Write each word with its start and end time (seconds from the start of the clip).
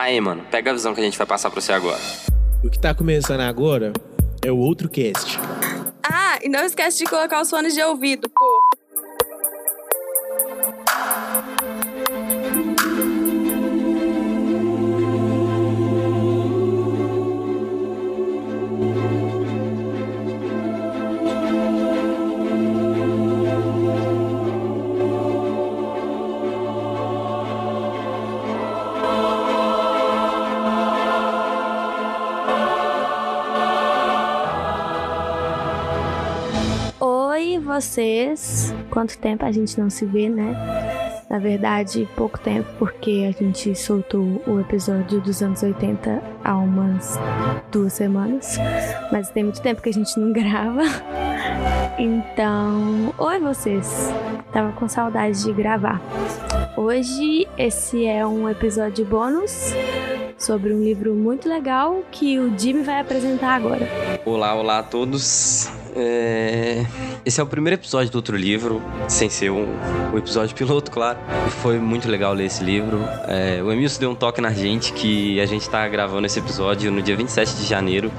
Aí, 0.00 0.18
mano, 0.18 0.42
pega 0.50 0.70
a 0.70 0.72
visão 0.72 0.94
que 0.94 1.00
a 1.02 1.04
gente 1.04 1.18
vai 1.18 1.26
passar 1.26 1.50
pra 1.50 1.60
você 1.60 1.74
agora. 1.74 2.00
O 2.64 2.70
que 2.70 2.78
tá 2.78 2.94
começando 2.94 3.42
agora 3.42 3.92
é 4.42 4.50
o 4.50 4.56
outro 4.56 4.88
cast. 4.88 5.38
Ah, 6.02 6.38
e 6.42 6.48
não 6.48 6.64
esquece 6.64 6.96
de 6.96 7.04
colocar 7.04 7.42
os 7.42 7.50
fones 7.50 7.74
de 7.74 7.82
ouvido, 7.82 8.26
pô. 8.30 8.69
Vocês. 37.80 38.74
Quanto 38.90 39.16
tempo 39.16 39.44
a 39.44 39.50
gente 39.50 39.80
não 39.80 39.88
se 39.88 40.04
vê, 40.04 40.28
né? 40.28 40.54
Na 41.30 41.38
verdade, 41.38 42.06
pouco 42.14 42.38
tempo, 42.38 42.68
porque 42.78 43.26
a 43.26 43.42
gente 43.42 43.74
soltou 43.74 44.42
o 44.46 44.60
episódio 44.60 45.20
dos 45.20 45.42
anos 45.42 45.62
80 45.62 46.22
há 46.44 46.56
umas 46.58 47.18
duas 47.72 47.94
semanas. 47.94 48.58
Mas 49.10 49.30
tem 49.30 49.44
muito 49.44 49.62
tempo 49.62 49.80
que 49.80 49.88
a 49.88 49.92
gente 49.92 50.18
não 50.18 50.30
grava. 50.34 50.82
Então, 51.98 53.14
oi 53.16 53.38
vocês. 53.38 54.12
Tava 54.52 54.72
com 54.72 54.86
saudade 54.86 55.42
de 55.42 55.52
gravar. 55.52 56.02
Hoje 56.76 57.48
esse 57.56 58.04
é 58.04 58.26
um 58.26 58.48
episódio 58.48 59.06
bônus 59.06 59.72
sobre 60.36 60.74
um 60.74 60.82
livro 60.82 61.14
muito 61.14 61.48
legal 61.48 62.02
que 62.10 62.38
o 62.38 62.58
Jimmy 62.58 62.82
vai 62.82 63.00
apresentar 63.00 63.54
agora. 63.54 63.88
Olá, 64.26 64.54
olá 64.54 64.78
a 64.80 64.82
todos. 64.82 65.79
É, 65.96 66.84
Esse 67.24 67.40
é 67.40 67.42
o 67.42 67.46
primeiro 67.46 67.74
episódio 67.80 68.10
do 68.10 68.16
outro 68.16 68.36
livro, 68.36 68.82
sem 69.08 69.28
ser 69.28 69.50
um, 69.50 69.66
o 70.12 70.18
episódio 70.18 70.54
piloto, 70.54 70.90
claro. 70.90 71.18
E 71.46 71.50
foi 71.50 71.78
muito 71.78 72.08
legal 72.08 72.32
ler 72.32 72.46
esse 72.46 72.62
livro. 72.62 73.00
É, 73.26 73.62
O 73.62 73.70
Emilson 73.72 74.00
deu 74.00 74.10
um 74.10 74.14
toque 74.14 74.40
na 74.40 74.52
gente 74.52 74.92
que 74.92 75.40
a 75.40 75.46
gente 75.46 75.68
tá 75.68 75.86
gravando 75.88 76.26
esse 76.26 76.38
episódio 76.38 76.90
no 76.90 77.02
dia 77.02 77.16
27 77.16 77.54
de 77.56 77.64
janeiro, 77.64 78.10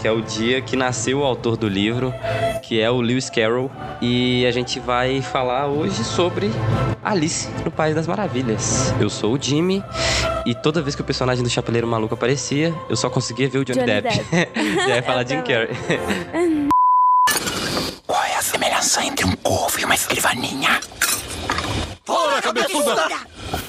que 0.00 0.06
é 0.06 0.12
o 0.12 0.20
dia 0.20 0.60
que 0.60 0.76
nasceu 0.76 1.20
o 1.20 1.24
autor 1.24 1.56
do 1.56 1.68
livro, 1.68 2.12
que 2.62 2.80
é 2.80 2.90
o 2.90 3.00
Lewis 3.00 3.30
Carroll. 3.30 3.70
E 4.00 4.44
a 4.46 4.50
gente 4.50 4.80
vai 4.80 5.22
falar 5.22 5.66
hoje 5.68 6.02
sobre 6.04 6.50
Alice 7.02 7.48
no 7.64 7.70
País 7.70 7.94
das 7.94 8.06
Maravilhas. 8.06 8.94
Eu 9.00 9.08
sou 9.08 9.34
o 9.34 9.38
Jimmy 9.40 9.82
e 10.44 10.54
toda 10.54 10.82
vez 10.82 10.94
que 10.94 11.02
o 11.02 11.04
personagem 11.04 11.42
do 11.42 11.50
Chapeleiro 11.50 11.86
Maluco 11.86 12.14
aparecia, 12.14 12.74
eu 12.88 12.96
só 12.96 13.08
conseguia 13.08 13.48
ver 13.48 13.58
o 13.58 13.64
Johnny, 13.64 13.78
Johnny 13.80 14.00
Depp. 14.02 14.24
Depp. 14.30 14.60
e 14.88 14.92
aí 14.92 15.02
falar 15.02 15.26
Jim. 15.26 15.42
Carrey. 15.42 16.71
Qual 18.92 19.04
é 19.04 19.06
a 19.06 19.06
semelhança 19.06 19.06
entre 19.06 19.24
um 19.24 19.32
corvo 19.36 19.80
e 19.80 19.84
uma 19.84 19.94
escrivaninha? 19.94 20.80
Fora, 22.04 22.42
cabeçuda! 22.42 23.08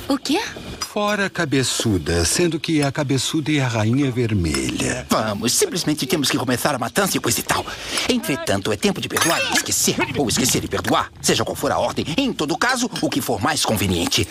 O 0.07 0.17
quê? 0.17 0.41
Fora 0.81 1.29
cabeçuda, 1.29 2.25
sendo 2.25 2.59
que 2.59 2.83
a 2.83 2.91
cabeçuda 2.91 3.51
e 3.51 3.59
a 3.59 3.67
rainha 3.67 4.11
vermelha. 4.11 5.05
Vamos, 5.09 5.53
simplesmente 5.53 6.05
temos 6.05 6.29
que 6.29 6.37
começar 6.37 6.75
a 6.75 6.77
matança 6.77 7.17
e 7.17 7.19
coisa 7.19 7.39
e 7.39 7.43
tal. 7.43 7.65
Entretanto, 8.09 8.71
é 8.71 8.75
tempo 8.75 8.99
de 8.99 9.07
perdoar 9.07 9.39
e 9.51 9.53
esquecer. 9.53 9.95
Ou 10.17 10.27
esquecer 10.27 10.63
e 10.63 10.67
perdoar, 10.67 11.11
seja 11.21 11.45
qual 11.45 11.55
for 11.55 11.71
a 11.71 11.79
ordem. 11.79 12.05
Em 12.17 12.33
todo 12.33 12.57
caso, 12.57 12.89
o 13.01 13.09
que 13.09 13.21
for 13.21 13.41
mais 13.41 13.63
conveniente. 13.63 14.27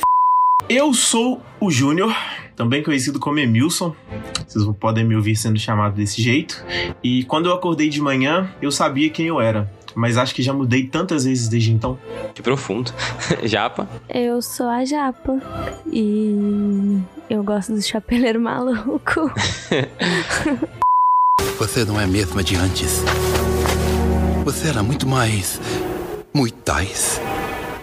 Eu 0.69 0.95
sou 0.95 1.43
o 1.59 1.71
Júnior, 1.71 2.15
também 2.55 2.83
conhecido 2.83 3.19
como 3.19 3.39
Emilson. 3.39 3.95
Vocês 4.47 4.65
podem 4.79 5.05
me 5.05 5.17
ouvir 5.17 5.37
sendo 5.37 5.59
chamado 5.59 5.95
desse 5.95 6.23
jeito. 6.23 6.65
E 7.03 7.25
quando 7.25 7.47
eu 7.47 7.55
acordei 7.55 7.89
de 7.89 8.01
manhã, 8.01 8.55
eu 8.61 8.71
sabia 8.71 9.09
quem 9.11 9.27
eu 9.27 9.41
era. 9.41 9.71
Mas 9.95 10.17
acho 10.17 10.35
que 10.35 10.43
já 10.43 10.53
mudei 10.53 10.87
tantas 10.87 11.25
vezes 11.25 11.49
desde 11.49 11.73
então. 11.73 11.99
Que 12.35 12.43
profundo. 12.43 12.93
Japa. 13.45 13.89
Eu 14.09 14.41
sou 14.43 14.69
a 14.69 14.85
Japa 14.85 15.41
e 15.93 16.99
eu 17.29 17.43
gosto 17.43 17.73
do 17.75 17.83
chapeleiro 17.83 18.39
maluco. 18.41 19.31
Você 21.59 21.85
não 21.85 22.01
é 22.01 22.05
a 22.05 22.09
mesma 22.09 22.43
de 22.43 22.57
antes. 22.57 23.03
Você 24.45 24.69
era 24.69 24.83
muito 24.83 25.07
mais. 25.07 25.61
muitais. 26.35 27.21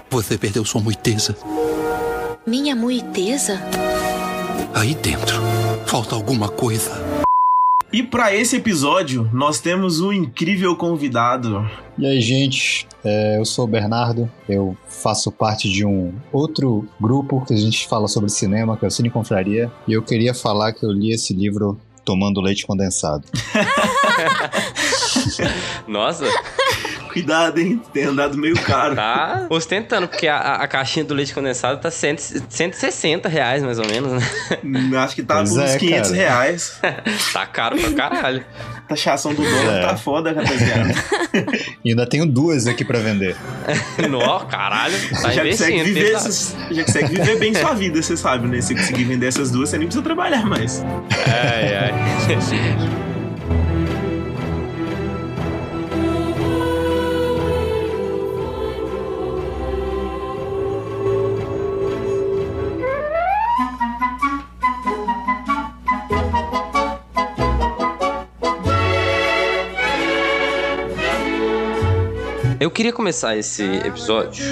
Você 0.10 0.38
perdeu 0.38 0.66
sua 0.66 0.82
muiteza. 0.82 1.36
Minha 2.46 2.76
muiteza? 2.76 3.60
Aí 4.74 4.94
dentro, 4.96 5.40
falta 5.86 6.16
alguma 6.16 6.50
coisa. 6.50 6.92
E 7.92 8.04
para 8.04 8.36
esse 8.36 8.56
episódio, 8.56 9.28
nós 9.34 9.60
temos 9.60 10.00
um 10.00 10.14
incrível 10.14 10.76
convidado. 10.76 11.68
E 11.98 12.06
aí, 12.06 12.22
gente, 12.22 12.88
é, 13.04 13.40
eu 13.40 13.46
sou 13.46 13.66
o 13.66 13.68
Bernardo, 13.68 14.30
eu 14.48 14.78
faço 14.88 15.32
parte 15.32 15.68
de 15.68 15.84
um 15.84 16.14
outro 16.32 16.88
grupo 17.02 17.44
que 17.46 17.54
a 17.54 17.58
gente 17.58 17.88
fala 17.88 18.08
sobre 18.08 18.30
cinema, 18.30 18.78
que 18.78 18.86
é 18.86 18.88
o 18.88 18.92
Cine 18.92 19.10
Confraria, 19.10 19.72
e 19.88 19.94
eu 19.94 20.04
queria 20.04 20.36
falar 20.36 20.72
que 20.74 20.86
eu 20.86 20.92
li 20.92 21.12
esse 21.12 21.34
livro 21.34 21.80
tomando 22.06 22.40
leite 22.42 22.66
condensado. 22.66 23.24
Nossa, 25.88 26.26
Cuidado, 27.22 27.60
hein? 27.60 27.82
Tem 27.94 28.06
andado 28.06 28.38
meio 28.38 28.56
caro. 28.62 28.96
tá 28.96 29.46
ostentando, 29.50 30.08
porque 30.08 30.28
a, 30.28 30.38
a- 30.38 30.56
a 30.64 30.68
caixinha 30.68 31.04
do 31.06 31.14
leite 31.14 31.34
condensado 31.34 31.80
tá 31.80 31.92
100, 31.92 32.18
160 32.50 33.28
reais, 33.30 33.62
mais 33.64 33.78
ou 33.80 33.86
menos, 33.88 34.12
né? 34.12 34.98
Acho 35.00 35.16
que 35.16 35.24
tá 35.24 35.36
Pois 35.36 35.52
uns 35.52 35.58
é, 35.60 35.78
500 35.78 36.10
cara. 36.12 36.22
reais. 36.22 36.80
Tá 37.34 37.46
caro 37.46 37.78
pra 37.78 37.92
caralho. 37.94 38.44
Taxação 38.88 39.34
do 39.34 39.42
dólar 39.44 39.78
É. 39.78 39.82
tá 39.88 39.96
foda, 39.98 40.32
rapaziada. 40.32 40.94
E 41.86 41.92
ainda 41.92 42.06
tenho 42.08 42.26
duas 42.26 42.66
aqui 42.68 42.84
pra 42.84 43.00
vender. 43.00 43.36
Nó, 44.10 44.40
caralho, 44.46 44.96
tá 45.22 45.32
já, 45.32 45.46
consegue 45.46 45.84
viver 45.84 46.12
esses- 46.14 46.56
já 46.72 46.84
consegue 46.84 47.08
viver 47.16 47.38
bem 47.38 47.54
sua 47.54 47.74
vida, 47.74 48.02
você 48.02 48.18
sabe, 48.18 48.48
né? 48.48 48.60
Se 48.62 48.74
conseguir 48.76 49.04
vender 49.04 49.28
essas 49.28 49.52
duas, 49.52 49.70
você 49.70 49.78
nem 49.78 49.88
precisa 49.88 50.04
trabalhar 50.04 50.46
mais. 50.46 50.84
Ai, 51.28 51.76
ai. 51.76 53.09
Eu 72.60 72.70
queria 72.70 72.92
começar 72.92 73.38
esse 73.38 73.64
episódio 73.64 74.44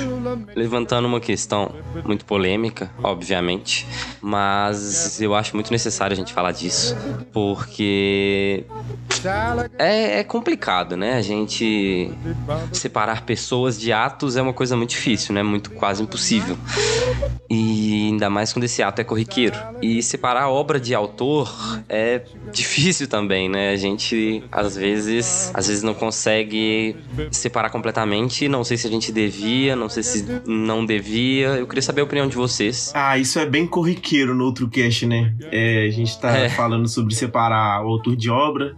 levantando 0.56 1.06
uma 1.07 1.19
questão 1.19 1.75
muito 2.06 2.23
polêmica, 2.23 2.90
obviamente, 3.03 3.85
mas 4.22 5.19
eu 5.19 5.35
acho 5.35 5.53
muito 5.56 5.72
necessário 5.72 6.13
a 6.13 6.16
gente 6.16 6.31
falar 6.31 6.53
disso, 6.53 6.95
porque 7.34 8.63
é, 9.78 10.19
é 10.19 10.23
complicado, 10.23 10.95
né? 10.95 11.16
A 11.16 11.22
gente 11.22 12.09
separar 12.72 13.23
pessoas 13.23 13.78
de 13.78 13.91
atos 13.91 14.38
é 14.38 14.41
uma 14.41 14.53
coisa 14.53 14.78
muito 14.78 14.91
difícil, 14.91 15.34
né? 15.35 15.44
Muito 15.44 15.72
quase 15.72 16.01
impossível. 16.01 16.57
E 17.50 18.07
ainda 18.07 18.29
mais 18.29 18.53
quando 18.53 18.66
esse 18.66 18.81
ato 18.81 19.01
é 19.01 19.03
corriqueiro. 19.03 19.57
E 19.81 20.01
separar 20.01 20.44
a 20.44 20.50
obra 20.50 20.79
de 20.79 20.94
autor 20.95 21.53
é 21.89 22.22
difícil 22.53 23.07
também, 23.07 23.50
né? 23.50 23.72
A 23.72 23.75
gente 23.75 24.44
às 24.51 24.75
vezes, 24.78 25.51
às 25.53 25.68
vezes 25.68 25.84
não 25.84 25.94
consegue 25.94 26.95
separar 27.31 27.69
completamente. 27.69 27.97
Não 28.06 28.63
sei 28.63 28.78
se 28.78 28.85
a 28.88 28.90
gente 28.90 29.12
devia, 29.12 29.75
não 29.75 29.90
sei 29.90 30.03
se 30.03 30.25
não 30.46 30.85
devia. 30.85 31.47
Eu 31.50 31.68
queria 31.68 31.81
saber 31.81 32.01
a 32.01 32.04
opinião 32.04 32.27
de 32.27 32.36
vocês. 32.36 32.92
Ah, 32.94 33.18
isso 33.18 33.39
é 33.39 33.45
bem 33.45 33.66
corriqueiro 33.66 34.36
no 34.36 34.44
outro 34.45 34.68
cast, 34.69 35.06
né? 35.06 35.33
É, 35.51 35.86
a 35.88 35.89
gente 35.92 36.19
tá 36.19 36.36
É. 36.38 36.50
falando 36.50 36.88
sobre 36.88 37.13
separar 37.16 37.83
o 37.86 37.89
autor 37.89 38.16
de 38.16 38.30
obra 38.30 38.75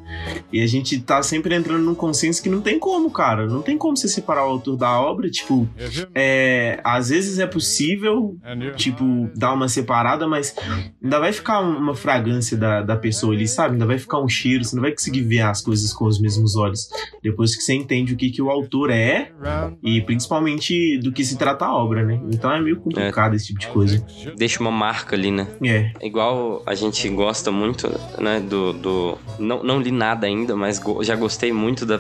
e 0.52 0.62
a 0.62 0.68
gente 0.68 1.00
tá 1.02 1.22
sempre 1.24 1.56
entrando 1.56 1.84
num 1.84 1.96
consenso 1.96 2.42
que 2.42 2.50
não 2.50 2.62
tem 2.62 2.80
como, 2.80 3.10
cara. 3.12 3.48
Não 3.48 3.62
tem 3.62 3.78
como 3.78 3.96
você 3.98 4.08
separar 4.08 4.46
o 4.46 4.50
autor 4.50 4.76
da 4.78 5.00
obra. 5.00 5.30
Tipo, 5.30 5.68
é, 6.16 6.80
às 6.84 7.10
vezes 7.10 7.40
é 7.40 7.46
possível, 7.48 8.38
tipo, 8.76 9.30
dar 9.36 9.54
uma 9.54 9.68
separada, 9.68 10.28
mas 10.28 10.56
ainda 11.04 11.20
vai 11.20 11.32
ficar 11.34 11.62
um- 11.62 11.78
uma 11.78 11.96
fragrância 11.96 12.58
da, 12.58 12.82
da 12.82 12.96
pessoa 12.96 13.34
ali, 13.34 13.48
sabe? 13.48 13.74
Ainda 13.74 13.86
vai 13.86 13.98
ficar 13.98 14.20
um 14.20 14.28
cheiro, 14.28 14.64
você 14.64 14.76
não 14.76 14.82
vai 14.82 14.92
conseguir 14.92 15.22
ver 15.22 15.42
as 15.42 15.62
coisas 15.62 15.94
com 15.94 16.06
os 16.06 16.20
mesmos 16.20 16.56
olhos. 16.56 16.90
Depois 17.22 17.56
que 17.56 17.64
você 17.64 17.74
entende 17.74 18.14
o 18.14 18.18
que, 18.18 18.30
que 18.30 18.42
o 18.42 18.50
autor 18.50 18.90
é 18.90 19.09
e 19.84 20.02
principalmente 20.02 20.98
do 21.00 21.12
que 21.12 21.24
se 21.24 21.38
trata 21.38 21.66
a 21.66 21.76
obra, 21.76 22.04
né? 22.06 22.20
Então 22.32 22.52
é 22.52 22.62
meio 22.62 22.80
complicado 22.80 23.36
esse 23.36 23.48
tipo 23.48 23.60
de 23.60 23.68
coisa. 23.68 24.06
Deixa 24.38 24.60
uma 24.60 24.72
marca 24.72 25.16
ali, 25.16 25.32
né? 25.32 25.48
É. 25.64 25.92
Igual 26.02 26.62
a 26.66 26.76
gente 26.76 27.08
gosta 27.10 27.52
muito, 27.52 27.90
né, 28.20 28.40
do... 28.40 28.74
do... 28.74 29.18
Não, 29.40 29.64
não 29.64 29.80
li 29.82 29.92
nada 29.92 30.28
ainda, 30.28 30.56
mas 30.56 30.80
go- 30.80 31.04
já 31.04 31.16
gostei 31.16 31.52
muito 31.54 31.86
da, 31.86 32.00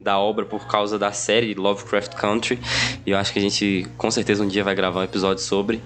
da 0.00 0.18
obra 0.18 0.44
por 0.44 0.66
causa 0.66 0.98
da 0.98 1.12
série 1.12 1.54
Lovecraft 1.54 2.14
Country. 2.14 2.58
E 3.06 3.10
eu 3.10 3.18
acho 3.18 3.32
que 3.32 3.38
a 3.38 3.42
gente, 3.42 3.86
com 3.96 4.10
certeza, 4.10 4.42
um 4.42 4.48
dia 4.48 4.62
vai 4.64 4.74
gravar 4.74 5.00
um 5.00 5.04
episódio 5.04 5.42
sobre. 5.42 5.80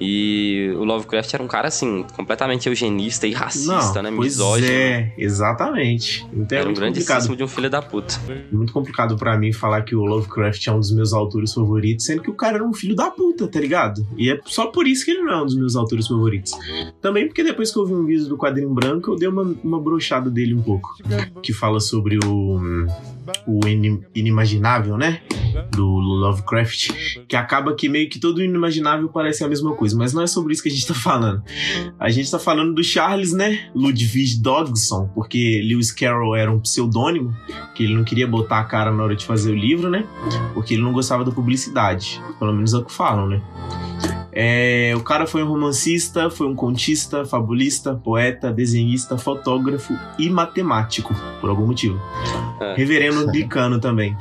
E 0.00 0.72
o 0.76 0.84
Lovecraft 0.84 1.32
era 1.34 1.42
um 1.42 1.48
cara, 1.48 1.68
assim, 1.68 2.04
completamente 2.16 2.68
eugenista 2.68 3.26
e 3.26 3.32
racista, 3.32 3.94
Não, 4.02 4.10
né? 4.10 4.12
pois 4.16 4.34
Misógino. 4.36 4.70
é, 4.72 5.12
exatamente. 5.18 6.26
Então 6.32 6.56
é 6.56 6.60
Era 6.60 6.64
um 6.64 6.70
muito 6.70 6.80
grandíssimo 6.80 7.14
complicado. 7.16 7.36
de 7.36 7.44
um 7.44 7.48
filho 7.48 7.70
da 7.70 7.82
puta. 7.82 8.14
Muito 8.52 8.72
complicado 8.72 9.16
pra 9.16 9.36
mim 9.36 9.52
falar 9.52 9.82
que 9.82 9.89
o 9.94 10.04
Lovecraft 10.04 10.66
é 10.66 10.72
um 10.72 10.78
dos 10.80 10.92
meus 10.92 11.12
autores 11.12 11.52
favoritos, 11.52 12.04
sendo 12.06 12.22
que 12.22 12.30
o 12.30 12.34
cara 12.34 12.56
era 12.56 12.64
um 12.66 12.72
filho 12.72 12.94
da 12.94 13.10
puta, 13.10 13.46
tá 13.48 13.60
ligado? 13.60 14.06
E 14.16 14.30
é 14.30 14.38
só 14.44 14.66
por 14.66 14.86
isso 14.86 15.04
que 15.04 15.10
ele 15.12 15.22
não 15.22 15.32
é 15.32 15.42
um 15.42 15.46
dos 15.46 15.56
meus 15.56 15.76
autores 15.76 16.06
favoritos. 16.06 16.52
Também 17.00 17.26
porque 17.26 17.42
depois 17.44 17.70
que 17.72 17.78
eu 17.78 17.86
vi 17.86 17.94
um 17.94 18.04
vídeo 18.04 18.28
do 18.28 18.36
quadrinho 18.36 18.70
branco, 18.72 19.10
eu 19.12 19.16
dei 19.16 19.28
uma, 19.28 19.42
uma 19.62 19.80
brochada 19.80 20.30
dele 20.30 20.54
um 20.54 20.62
pouco. 20.62 20.96
Que 21.42 21.52
fala 21.52 21.80
sobre 21.80 22.18
o. 22.24 22.60
O 23.46 23.66
inim- 23.68 24.02
inimaginável, 24.14 24.96
né? 24.96 25.20
Do 25.70 25.86
Lovecraft. 25.86 26.90
Que 27.28 27.36
acaba 27.36 27.74
que 27.74 27.88
meio 27.88 28.08
que 28.08 28.18
todo 28.18 28.42
inimaginável 28.42 29.08
parece 29.08 29.44
a 29.44 29.48
mesma 29.48 29.72
coisa. 29.74 29.96
Mas 29.96 30.12
não 30.12 30.22
é 30.22 30.26
sobre 30.26 30.52
isso 30.52 30.62
que 30.62 30.68
a 30.68 30.72
gente 30.72 30.86
tá 30.86 30.94
falando. 30.94 31.42
A 31.98 32.10
gente 32.10 32.30
tá 32.30 32.38
falando 32.38 32.74
do 32.74 32.82
Charles, 32.82 33.32
né? 33.32 33.70
Ludwig 33.74 34.40
Dodgson, 34.40 35.08
porque 35.14 35.62
Lewis 35.64 35.92
Carroll 35.92 36.34
era 36.34 36.50
um 36.50 36.58
pseudônimo 36.58 37.32
que 37.74 37.84
ele 37.84 37.94
não 37.94 38.02
queria 38.04 38.26
botar 38.26 38.58
a 38.60 38.64
cara 38.64 38.90
na 38.90 39.02
hora 39.02 39.14
de 39.14 39.24
fazer 39.24 39.52
o 39.52 39.54
livro, 39.54 39.79
né? 39.88 40.06
Porque 40.52 40.74
ele 40.74 40.82
não 40.82 40.92
gostava 40.92 41.24
da 41.24 41.30
publicidade. 41.30 42.20
Pelo 42.38 42.52
menos 42.52 42.74
é 42.74 42.78
o 42.78 42.84
que 42.84 42.92
falam, 42.92 43.26
né? 43.26 43.40
É, 44.32 44.92
o 44.96 45.00
cara 45.00 45.26
foi 45.26 45.42
um 45.42 45.48
romancista, 45.48 46.30
foi 46.30 46.46
um 46.46 46.54
contista, 46.54 47.24
fabulista, 47.24 47.94
poeta, 47.94 48.52
desenhista, 48.52 49.18
fotógrafo 49.18 49.94
e 50.18 50.28
matemático, 50.30 51.14
por 51.40 51.50
algum 51.50 51.66
motivo. 51.66 52.00
É. 52.60 52.74
Reverendo 52.74 53.20
anglicano 53.20 53.80
também. 53.80 54.16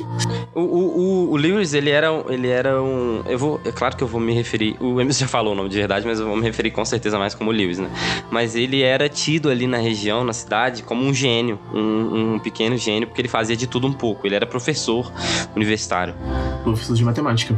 O, 0.56 0.62
o, 0.62 1.00
o, 1.00 1.32
o 1.32 1.36
Lewis, 1.36 1.74
ele 1.74 1.90
era, 1.90 2.12
um- 2.12 2.24
ele 2.30 2.48
era 2.48 2.82
um. 2.82 3.22
Eu 3.28 3.38
vou. 3.38 3.60
É 3.66 3.72
claro 3.72 3.96
que 3.98 4.04
eu 4.04 4.08
vou 4.08 4.20
me 4.22 4.34
referir. 4.34 4.76
O 4.80 5.00
Emerson 5.00 5.22
já 5.22 5.28
falou 5.28 5.54
o 5.54 5.56
nome 5.56 5.70
de 5.70 5.78
verdade, 5.78 6.06
mas 6.08 6.20
eu 6.20 6.26
vou 6.26 6.36
me 6.36 6.44
referir 6.44 6.72
com 6.72 6.84
certeza 6.86 7.20
mais 7.20 7.36
como 7.36 7.52
Lewis, 7.52 7.78
né? 7.80 7.90
Mas 8.32 8.56
ele 8.56 8.82
era 8.82 9.10
tido 9.10 9.50
ali 9.50 9.68
na 9.68 9.78
região, 9.78 10.24
na 10.24 10.34
cidade, 10.34 10.84
como 10.84 11.04
um 11.04 11.14
gênio, 11.14 11.60
um, 11.74 12.36
um 12.36 12.40
pequeno 12.40 12.78
gênio, 12.78 13.08
porque 13.08 13.22
ele 13.22 13.28
fazia 13.28 13.56
de 13.56 13.68
tudo 13.68 13.88
um 13.88 13.94
pouco. 13.94 14.26
Ele 14.26 14.36
era 14.36 14.46
professor 14.46 15.12
universitário. 15.56 16.16
Professor 16.64 16.96
de 16.96 17.04
matemática. 17.04 17.56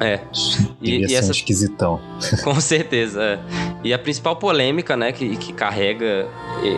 É. 0.00 0.20
E, 0.82 1.06
e 1.06 1.14
essa 1.14 1.28
um 1.28 1.30
esquisitão. 1.76 2.00
Com 2.42 2.60
certeza. 2.60 3.22
é. 3.22 3.38
E 3.84 3.92
a 3.92 3.98
principal 3.98 4.36
polêmica, 4.36 4.96
né, 4.96 5.12
que, 5.12 5.36
que 5.36 5.52
carrega 5.52 6.26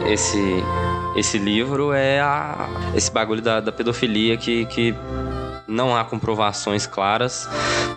esse, 0.06 0.62
esse 1.16 1.38
livro 1.38 1.92
é 1.92 2.20
a, 2.20 2.68
esse 2.94 3.10
bagulho 3.10 3.40
da, 3.40 3.60
da 3.60 3.72
pedofilia 3.72 4.36
que, 4.36 4.66
que 4.66 4.94
não 5.68 5.94
há 5.94 6.02
comprovações 6.04 6.86
claras, 6.86 7.46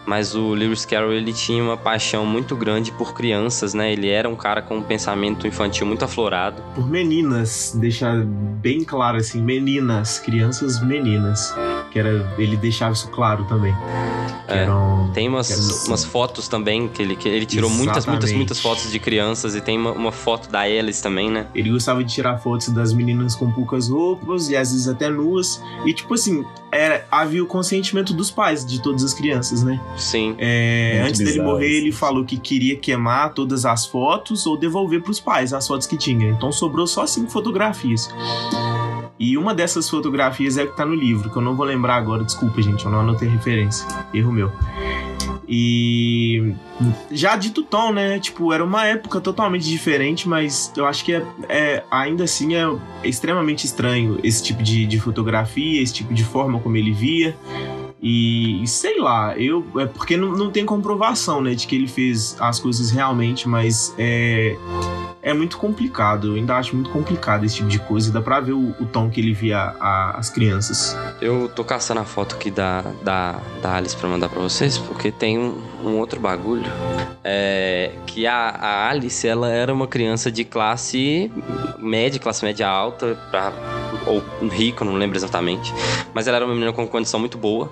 mas 0.06 0.35
o 0.35 0.50
Lewis 0.53 0.85
Carroll 0.85 1.13
ele 1.13 1.31
tinha 1.31 1.63
uma 1.63 1.77
paixão 1.77 2.25
muito 2.25 2.56
grande 2.56 2.91
por 2.91 3.13
crianças, 3.13 3.73
né? 3.73 3.94
Ele 3.94 4.09
era 4.09 4.27
um 4.27 4.35
cara 4.35 4.62
com 4.62 4.77
um 4.77 4.81
pensamento 4.83 5.47
infantil 5.47 5.88
muito 5.88 6.03
aflorado. 6.03 6.62
Por 6.75 6.89
meninas, 6.89 7.73
deixar 7.79 8.15
bem 8.25 8.83
claro 8.83 9.18
assim, 9.18 9.41
meninas, 9.41 10.19
crianças 10.19 10.81
meninas. 10.83 11.53
Que 11.91 12.00
era, 12.00 12.33
ele 12.38 12.56
deixava 12.57 12.94
isso 12.94 13.09
claro 13.09 13.44
também. 13.45 13.74
É. 14.47 14.63
eram, 14.63 15.09
Tem 15.13 15.27
umas, 15.29 15.50
eram- 15.51 15.85
umas 15.88 16.03
fotos 16.03 16.47
também 16.47 16.88
que 16.89 17.01
ele, 17.01 17.15
que 17.15 17.27
ele 17.27 17.45
tirou 17.45 17.69
muitas, 17.69 18.06
muitas, 18.06 18.25
Exatamente. 18.29 18.35
muitas 18.38 18.59
fotos 18.59 18.91
de 18.91 19.00
crianças 19.00 19.56
e 19.56 19.62
tem 19.62 19.77
uma, 19.77 19.91
uma 19.91 20.12
foto 20.12 20.50
da 20.50 20.62
Alice 20.62 21.01
também, 21.01 21.29
né? 21.29 21.47
Ele 21.56 21.69
gostava 21.71 22.03
de 22.03 22.13
tirar 22.13 22.38
fotos 22.38 22.69
das 22.69 22.91
meninas 22.94 23.35
com 23.35 23.50
poucas 23.51 23.88
roupas 23.89 24.50
e 24.50 24.56
às 24.56 24.71
vezes 24.71 24.88
até 24.88 25.09
nuas. 25.09 25.62
E 25.85 25.94
tipo 25.94 26.13
assim, 26.13 26.45
era, 26.71 27.06
havia 27.12 27.44
o 27.44 27.47
consentimento 27.62 28.13
dos 28.13 28.31
pais 28.31 28.66
de 28.66 28.81
todas 28.81 29.04
as 29.04 29.13
crianças, 29.13 29.63
né? 29.63 29.80
Sim. 29.96 30.36
É, 30.40 31.04
antes 31.06 31.19
dele 31.19 31.31
bizarro 31.31 31.52
morrer, 31.52 31.68
isso. 31.68 31.78
ele 31.78 31.92
falou 31.92 32.25
que 32.25 32.38
queria 32.38 32.75
queimar 32.75 33.34
todas 33.34 33.66
as 33.66 33.86
fotos 33.86 34.48
ou 34.48 34.58
devolver 34.58 35.02
pros 35.02 35.19
pais 35.19 35.54
as 35.54 35.68
fotos 35.68 35.86
que 35.86 35.96
tinha. 35.96 36.30
Então 36.30 36.52
sobrou 36.52 36.88
só 36.88 37.06
cinco 37.06 37.30
fotografias. 37.30 38.10
E 39.19 39.38
uma 39.38 39.54
dessas 39.54 39.88
fotografias 39.88 40.58
é 40.58 40.63
a 40.63 40.68
que 40.68 40.75
tá 40.75 40.84
no 40.84 40.96
livro, 40.96 41.30
que 41.30 41.38
eu 41.38 41.42
não 41.42 41.56
vou 41.56 41.66
lembrar 41.66 41.96
agora, 41.96 42.24
desculpa, 42.24 42.60
gente, 42.60 42.84
eu 42.84 42.92
não 42.92 43.02
anotei 43.02 43.30
referência. 43.30 43.88
Erro 44.12 44.31
meu. 44.31 44.52
E 45.53 46.53
já 47.12 47.36
dito 47.36 47.62
tom, 47.62 47.92
né? 47.92 48.18
Tipo, 48.19 48.53
era 48.53 48.63
uma 48.63 48.86
época 48.86 49.19
totalmente 49.19 49.68
diferente, 49.68 50.30
mas 50.30 50.71
eu 50.77 50.86
acho 50.86 51.03
que 51.03 51.13
é, 51.13 51.25
é- 51.50 51.83
ainda 51.92 52.24
assim 52.24 52.56
é 52.56 52.63
extremamente 53.03 53.65
estranho 53.65 54.18
esse 54.24 54.42
tipo 54.42 54.63
de, 54.63 54.86
de 54.86 54.98
fotografia, 54.98 55.81
esse 55.83 55.94
tipo 55.94 56.13
de 56.13 56.24
forma 56.24 56.57
como 56.62 56.77
ele 56.77 56.94
via. 56.94 57.36
E 58.01 58.63
sei 58.65 59.00
lá, 59.00 59.38
eu. 59.38 59.65
É 59.80 59.86
porque 59.86 60.18
não, 60.18 60.31
não 60.31 60.50
tem 60.50 60.65
comprovação, 60.65 61.42
né, 61.42 61.53
de 61.53 61.68
que 61.68 61.75
ele 61.75 61.88
fez 61.88 62.36
as 62.39 62.59
coisas 62.59 62.89
realmente, 62.92 63.48
mas 63.48 63.94
é. 63.98 64.57
É 65.24 65.36
muito 65.36 65.59
complicado, 65.59 66.30
eu 66.30 66.33
ainda 66.33 66.56
acho 66.57 66.74
muito 66.75 66.89
complicado 66.89 67.44
esse 67.45 67.57
tipo 67.57 67.69
de 67.69 67.77
coisa. 67.77 68.12
Dá 68.12 68.19
pra 68.19 68.39
ver 68.39 68.53
o, 68.53 68.69
o 68.80 68.88
tom 68.88 69.07
que 69.07 69.21
ele 69.21 69.33
via 69.33 69.75
a- 69.80 70.15
as 70.18 70.31
crianças. 70.31 70.98
Eu 71.21 71.48
tô 71.48 71.63
caçando 71.63 72.00
a 72.00 72.03
foto 72.03 72.33
aqui 72.33 72.50
da, 72.50 72.81
da, 73.03 73.39
da 73.62 73.75
Alice 73.75 73.95
pra 73.95 74.09
mandar 74.09 74.30
pra 74.30 74.42
vocês, 74.42 74.80
porque 74.80 75.12
tem 75.12 75.38
um, 75.38 75.62
um 75.83 75.98
outro 76.00 76.19
bagulho. 76.19 76.65
É, 77.24 77.92
que 78.07 78.25
a, 78.25 78.33
a 78.50 78.89
Alice, 78.89 79.27
ela 79.27 79.48
era 79.48 79.71
uma 79.71 79.86
criança 79.86 80.31
de 80.31 80.44
classe 80.44 81.31
média, 81.77 82.19
classe 82.19 82.44
média 82.44 82.68
alta, 82.68 83.15
pra, 83.30 83.53
ou 84.07 84.24
rico, 84.50 84.83
não 84.83 84.94
lembro 84.94 85.18
exatamente. 85.19 85.71
Mas 86.15 86.27
ela 86.27 86.38
era 86.38 86.45
uma 86.45 86.56
menina 86.56 86.74
com 86.74 86.88
condição 86.88 87.19
muito 87.19 87.38
boa. 87.38 87.71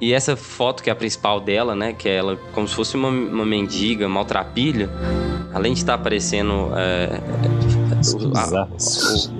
E 0.00 0.12
essa 0.12 0.36
foto, 0.36 0.82
que 0.82 0.90
é 0.90 0.92
a 0.92 0.96
principal 0.96 1.40
dela, 1.40 1.74
né, 1.74 1.92
que 1.92 2.08
é 2.08 2.16
ela 2.16 2.36
como 2.52 2.68
se 2.68 2.74
fosse 2.74 2.96
uma, 2.96 3.08
uma 3.08 3.44
mendiga, 3.44 4.08
maltrapilha, 4.08 4.88
além 5.52 5.72
de 5.72 5.80
estar 5.80 5.94
aparecendo... 5.94 6.70
É, 6.76 7.20
o- 8.14 8.36
a- 8.38 8.68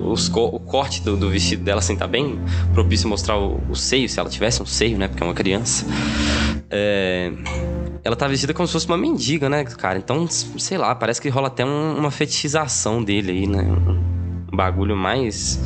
o, 0.01 0.11
os 0.11 0.27
o 0.29 0.59
corte 0.59 1.01
do, 1.01 1.15
do 1.15 1.29
vestido 1.29 1.63
dela, 1.63 1.79
assim, 1.79 1.95
tá 1.95 2.05
bem 2.05 2.37
propício 2.73 3.07
mostrar 3.07 3.37
o, 3.37 3.61
o 3.69 3.75
seio, 3.75 4.09
se 4.09 4.19
ela 4.19 4.27
tivesse 4.29 4.61
um 4.61 4.65
seio, 4.65 4.97
né? 4.97 5.07
Porque 5.07 5.23
é 5.23 5.25
uma 5.25 5.33
criança. 5.33 5.85
É, 6.69 7.31
ela 8.03 8.15
tá 8.17 8.27
vestida 8.27 8.53
como 8.53 8.67
se 8.67 8.73
fosse 8.73 8.85
uma 8.87 8.97
mendiga, 8.97 9.47
né, 9.49 9.63
cara? 9.63 9.97
Então, 9.97 10.27
sei 10.29 10.77
lá, 10.77 10.93
parece 10.93 11.21
que 11.21 11.29
rola 11.29 11.47
até 11.47 11.65
um- 11.65 11.97
uma 11.97 12.11
fetichização 12.11 13.01
dele 13.03 13.31
aí, 13.31 13.47
né? 13.47 13.63
Um 14.51 14.55
bagulho 14.57 14.95
mais. 14.95 15.59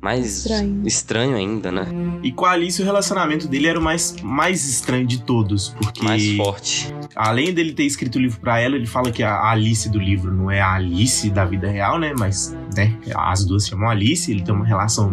Mais 0.00 0.38
Estranho. 0.38 0.82
estranho 0.86 1.36
ainda, 1.36 1.70
né? 1.70 1.86
E 2.22 2.32
com 2.32 2.46
a 2.46 2.52
Alice, 2.52 2.80
o 2.80 2.84
relacionamento 2.84 3.46
dele 3.46 3.66
era 3.68 3.78
o 3.78 3.82
mais, 3.82 4.16
mais 4.22 4.66
estranho 4.66 5.06
de 5.06 5.20
todos, 5.22 5.68
porque. 5.70 6.02
Mais 6.02 6.36
forte. 6.36 6.94
além 7.14 7.52
dele 7.52 7.72
ter 7.74 7.82
escrito 7.84 8.16
o 8.16 8.18
livro 8.18 8.40
pra 8.40 8.58
ela, 8.58 8.76
ele 8.76 8.86
fala 8.86 9.10
que 9.10 9.22
a 9.22 9.50
Alice 9.50 9.88
do 9.90 9.98
livro 9.98 10.32
não 10.32 10.50
é 10.50 10.58
a 10.60 10.72
Alice 10.72 11.28
da 11.30 11.44
vida 11.44 11.68
real, 11.68 11.98
né? 11.98 12.14
Mas, 12.18 12.56
né, 12.74 12.96
as 13.14 13.44
duas 13.44 13.66
chamam 13.68 13.90
Alice, 13.90 14.30
ele 14.30 14.42
tem 14.42 14.54
uma 14.54 14.64
relação 14.66 15.10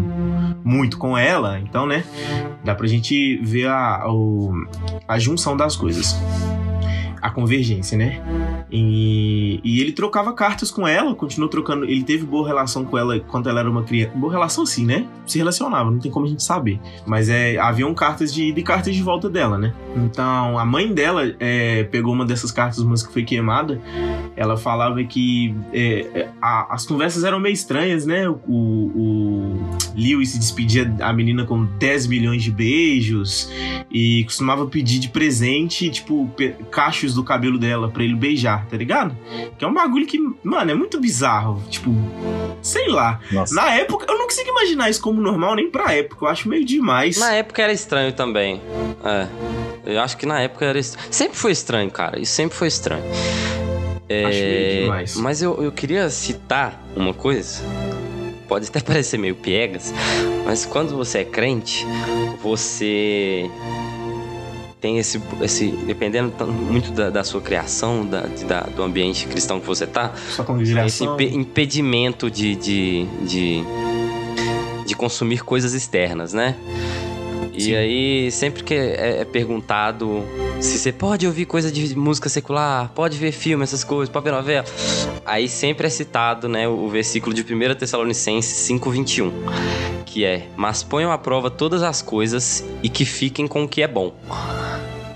muito 0.63 0.97
com 0.97 1.17
ela, 1.17 1.59
então, 1.59 1.85
né, 1.85 2.03
dá 2.63 2.73
pra 2.73 2.87
gente 2.87 3.37
ver 3.43 3.67
a, 3.67 4.05
o- 4.09 4.53
a 5.07 5.19
junção 5.19 5.57
das 5.57 5.75
coisas. 5.75 6.15
A 7.21 7.29
convergência, 7.29 7.97
né? 7.97 8.21
E, 8.71 9.59
e 9.63 9.79
ele 9.81 9.91
trocava 9.91 10.33
cartas 10.33 10.69
com 10.69 10.87
ela, 10.87 11.15
continuou 11.15 11.49
trocando. 11.49 11.85
Ele 11.85 12.03
teve 12.03 12.25
boa 12.25 12.45
relação 12.47 12.83
com 12.85 12.97
ela 12.97 13.19
quando 13.19 13.49
ela 13.49 13.59
era 13.61 13.69
uma 13.69 13.83
criança. 13.83 14.11
Boa 14.15 14.31
relação, 14.31 14.65
sim, 14.65 14.85
né? 14.85 15.05
Se 15.25 15.37
relacionava, 15.37 15.89
não 15.89 15.99
tem 15.99 16.11
como 16.11 16.25
a 16.25 16.29
gente 16.29 16.43
saber. 16.43 16.79
Mas 17.05 17.29
é, 17.29 17.57
haviam 17.57 17.93
cartas 17.93 18.33
de 18.33 18.43
ida 18.45 18.59
e 18.59 18.63
cartas 18.63 18.93
de 18.95 19.01
volta 19.01 19.29
dela, 19.29 19.57
né? 19.57 19.73
Então, 19.95 20.57
a 20.59 20.65
mãe 20.65 20.93
dela 20.93 21.33
é, 21.39 21.83
pegou 21.85 22.13
uma 22.13 22.25
dessas 22.25 22.51
cartas, 22.51 22.79
uma 22.79 22.95
que 22.95 23.11
foi 23.13 23.23
queimada. 23.23 23.79
Ela 24.35 24.57
falava 24.57 25.03
que 25.03 25.55
é, 25.71 25.99
é, 26.13 26.29
a- 26.41 26.73
as 26.73 26.85
conversas 26.85 27.23
eram 27.23 27.39
meio 27.39 27.53
estranhas, 27.53 28.05
né? 28.05 28.27
O, 28.29 28.37
o 28.47 29.59
Lewis 29.97 30.29
se 30.29 30.37
despedia 30.39 30.93
a 31.01 31.11
menina 31.11 31.43
com 31.43 31.65
10 31.65 32.05
milhões 32.05 32.43
de 32.43 32.51
beijos 32.51 33.49
e 33.91 34.23
costumava 34.25 34.67
pedir 34.67 34.99
de 34.99 35.09
presente, 35.09 35.89
tipo, 35.89 36.29
cachos 36.69 37.15
do 37.15 37.23
cabelo 37.23 37.57
dela 37.57 37.89
pra 37.89 38.03
ele 38.03 38.15
beijar, 38.15 38.65
tá 38.67 38.77
ligado? 38.77 39.17
Que 39.57 39.65
é 39.65 39.67
um 39.67 39.73
bagulho 39.73 40.05
que, 40.05 40.19
mano, 40.43 40.69
é 40.71 40.75
muito 40.75 40.99
bizarro. 41.01 41.63
Tipo, 41.69 41.91
sei 42.61 42.87
lá. 42.89 43.19
Nossa. 43.31 43.55
Na 43.55 43.73
época, 43.73 44.05
eu 44.07 44.17
não 44.17 44.25
consigo 44.25 44.49
imaginar 44.49 44.89
isso 44.89 45.01
como 45.01 45.19
normal 45.19 45.55
nem 45.55 45.69
pra 45.71 45.91
época. 45.93 46.25
Eu 46.25 46.29
acho 46.29 46.47
meio 46.47 46.63
demais. 46.63 47.17
Na 47.17 47.33
época 47.33 47.63
era 47.63 47.73
estranho 47.73 48.11
também. 48.13 48.61
É. 49.03 49.27
Eu 49.85 50.01
acho 50.01 50.15
que 50.17 50.25
na 50.25 50.39
época 50.41 50.65
era 50.65 50.77
estranho. 50.77 51.07
Sempre 51.09 51.37
foi 51.37 51.51
estranho, 51.51 51.89
cara. 51.89 52.19
Isso 52.19 52.33
sempre 52.33 52.55
foi 52.55 52.67
estranho. 52.67 53.03
Acho 53.09 54.07
meio 54.07 54.29
É, 54.67 54.81
demais. 54.81 55.15
Mas 55.15 55.41
eu, 55.41 55.61
eu 55.63 55.71
queria 55.71 56.09
citar 56.09 56.81
uma 56.95 57.13
coisa. 57.13 57.61
Pode 58.47 58.67
até 58.67 58.79
parecer 58.81 59.17
meio 59.17 59.35
piegas, 59.35 59.93
mas 60.45 60.65
quando 60.65 60.95
você 60.95 61.19
é 61.19 61.23
crente, 61.25 61.85
você 62.41 63.49
tem 64.79 64.97
esse. 64.99 65.19
esse 65.41 65.67
dependendo 65.67 66.31
muito 66.47 66.91
da, 66.91 67.09
da 67.09 67.23
sua 67.23 67.41
criação, 67.41 68.05
da, 68.05 68.21
da- 68.47 68.61
do 68.61 68.83
ambiente 68.83 69.27
cristão 69.27 69.59
que 69.59 69.65
você 69.65 69.85
tá, 69.87 70.13
Só 70.29 70.43
com 70.43 70.61
esse 70.61 71.03
impe- 71.03 71.35
impedimento 71.35 72.29
de, 72.29 72.55
de, 72.55 73.05
de, 73.23 73.63
de 74.85 74.95
consumir 74.95 75.43
coisas 75.43 75.73
externas, 75.73 76.33
né? 76.33 76.55
E 77.57 77.61
Sim. 77.61 77.75
aí, 77.75 78.31
sempre 78.31 78.63
que 78.63 78.73
é, 78.73 79.21
é 79.21 79.25
perguntado 79.25 80.23
se 80.59 80.77
você 80.77 80.91
pode 80.91 81.25
ouvir 81.25 81.45
coisa 81.45 81.71
de 81.71 81.95
música 81.97 82.29
secular, 82.29 82.91
pode 82.93 83.17
ver 83.17 83.31
filme, 83.31 83.63
essas 83.63 83.83
coisas, 83.83 84.11
pode 84.11 84.23
ver 84.23 84.31
novela. 84.31 84.65
Aí 85.25 85.49
sempre 85.49 85.87
é 85.87 85.89
citado, 85.89 86.47
né, 86.47 86.67
o 86.67 86.87
versículo 86.87 87.33
de 87.33 87.41
1 87.41 87.75
Tessalonicenses 87.75 88.67
5:21, 88.67 89.31
que 90.05 90.23
é: 90.23 90.47
"Mas 90.55 90.83
ponham 90.83 91.11
à 91.11 91.17
prova 91.17 91.49
todas 91.49 91.81
as 91.81 92.01
coisas 92.01 92.63
e 92.83 92.89
que 92.89 93.05
fiquem 93.05 93.47
com 93.47 93.63
o 93.63 93.67
que 93.67 93.81
é 93.81 93.87
bom." 93.87 94.13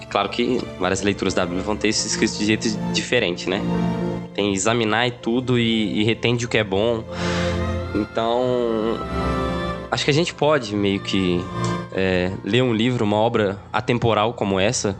Claro 0.09 0.27
que 0.29 0.59
várias 0.79 1.01
leituras 1.01 1.33
da 1.33 1.45
Bíblia 1.45 1.63
vão 1.63 1.77
ter 1.77 1.87
isso 1.87 2.05
escrito 2.05 2.37
de 2.37 2.45
jeito 2.45 2.67
diferente, 2.91 3.49
né? 3.49 3.61
Tem 4.33 4.53
examinar 4.53 5.07
e 5.07 5.11
tudo 5.11 5.57
e, 5.57 6.01
e 6.01 6.03
retende 6.03 6.45
o 6.45 6.49
que 6.49 6.57
é 6.57 6.63
bom. 6.63 7.03
Então, 7.95 8.97
acho 9.91 10.05
que 10.05 10.09
a 10.11 10.13
gente 10.13 10.33
pode 10.33 10.75
meio 10.75 11.01
que 11.01 11.43
é, 11.91 12.31
ler 12.43 12.63
um 12.63 12.73
livro, 12.73 13.03
uma 13.03 13.17
obra 13.17 13.59
atemporal 13.71 14.33
como 14.33 14.59
essa 14.59 14.95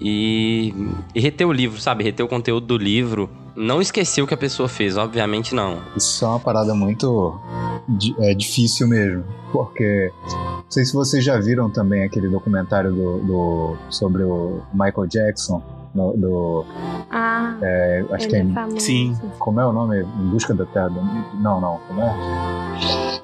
e, 0.00 0.74
e 1.14 1.20
reter 1.20 1.46
o 1.46 1.52
livro, 1.52 1.80
sabe? 1.80 2.04
Reter 2.04 2.24
o 2.24 2.28
conteúdo 2.28 2.66
do 2.66 2.76
livro. 2.76 3.30
Não 3.56 3.80
esquecer 3.80 4.20
o 4.20 4.26
que 4.26 4.34
a 4.34 4.36
pessoa 4.36 4.68
fez, 4.68 4.98
obviamente 4.98 5.54
não. 5.54 5.78
Isso 5.96 6.22
é 6.24 6.28
uma 6.28 6.38
parada 6.38 6.74
muito 6.74 7.40
é, 8.18 8.34
difícil 8.34 8.86
mesmo, 8.86 9.24
porque 9.50 10.12
não 10.22 10.64
sei 10.68 10.84
se 10.84 10.92
vocês 10.92 11.24
já 11.24 11.38
viram 11.38 11.70
também 11.70 12.04
aquele 12.04 12.28
documentário 12.28 12.92
do, 12.92 13.18
do 13.20 13.76
sobre 13.88 14.22
o 14.24 14.60
Michael 14.74 15.06
Jackson, 15.06 15.62
no, 15.96 16.12
do. 16.16 16.64
Ah, 17.10 17.56
é, 17.62 18.04
acho 18.12 18.28
que 18.28 18.36
é. 18.36 18.44
famoso. 18.44 18.80
Sim. 18.80 19.16
Como 19.38 19.60
é 19.60 19.66
o 19.66 19.72
nome? 19.72 20.00
Em 20.02 20.26
Busca 20.30 20.54
da 20.54 20.66
Terra. 20.66 20.90
Não, 21.40 21.60
não. 21.60 21.80
Como 21.88 22.00
é? 22.02 22.14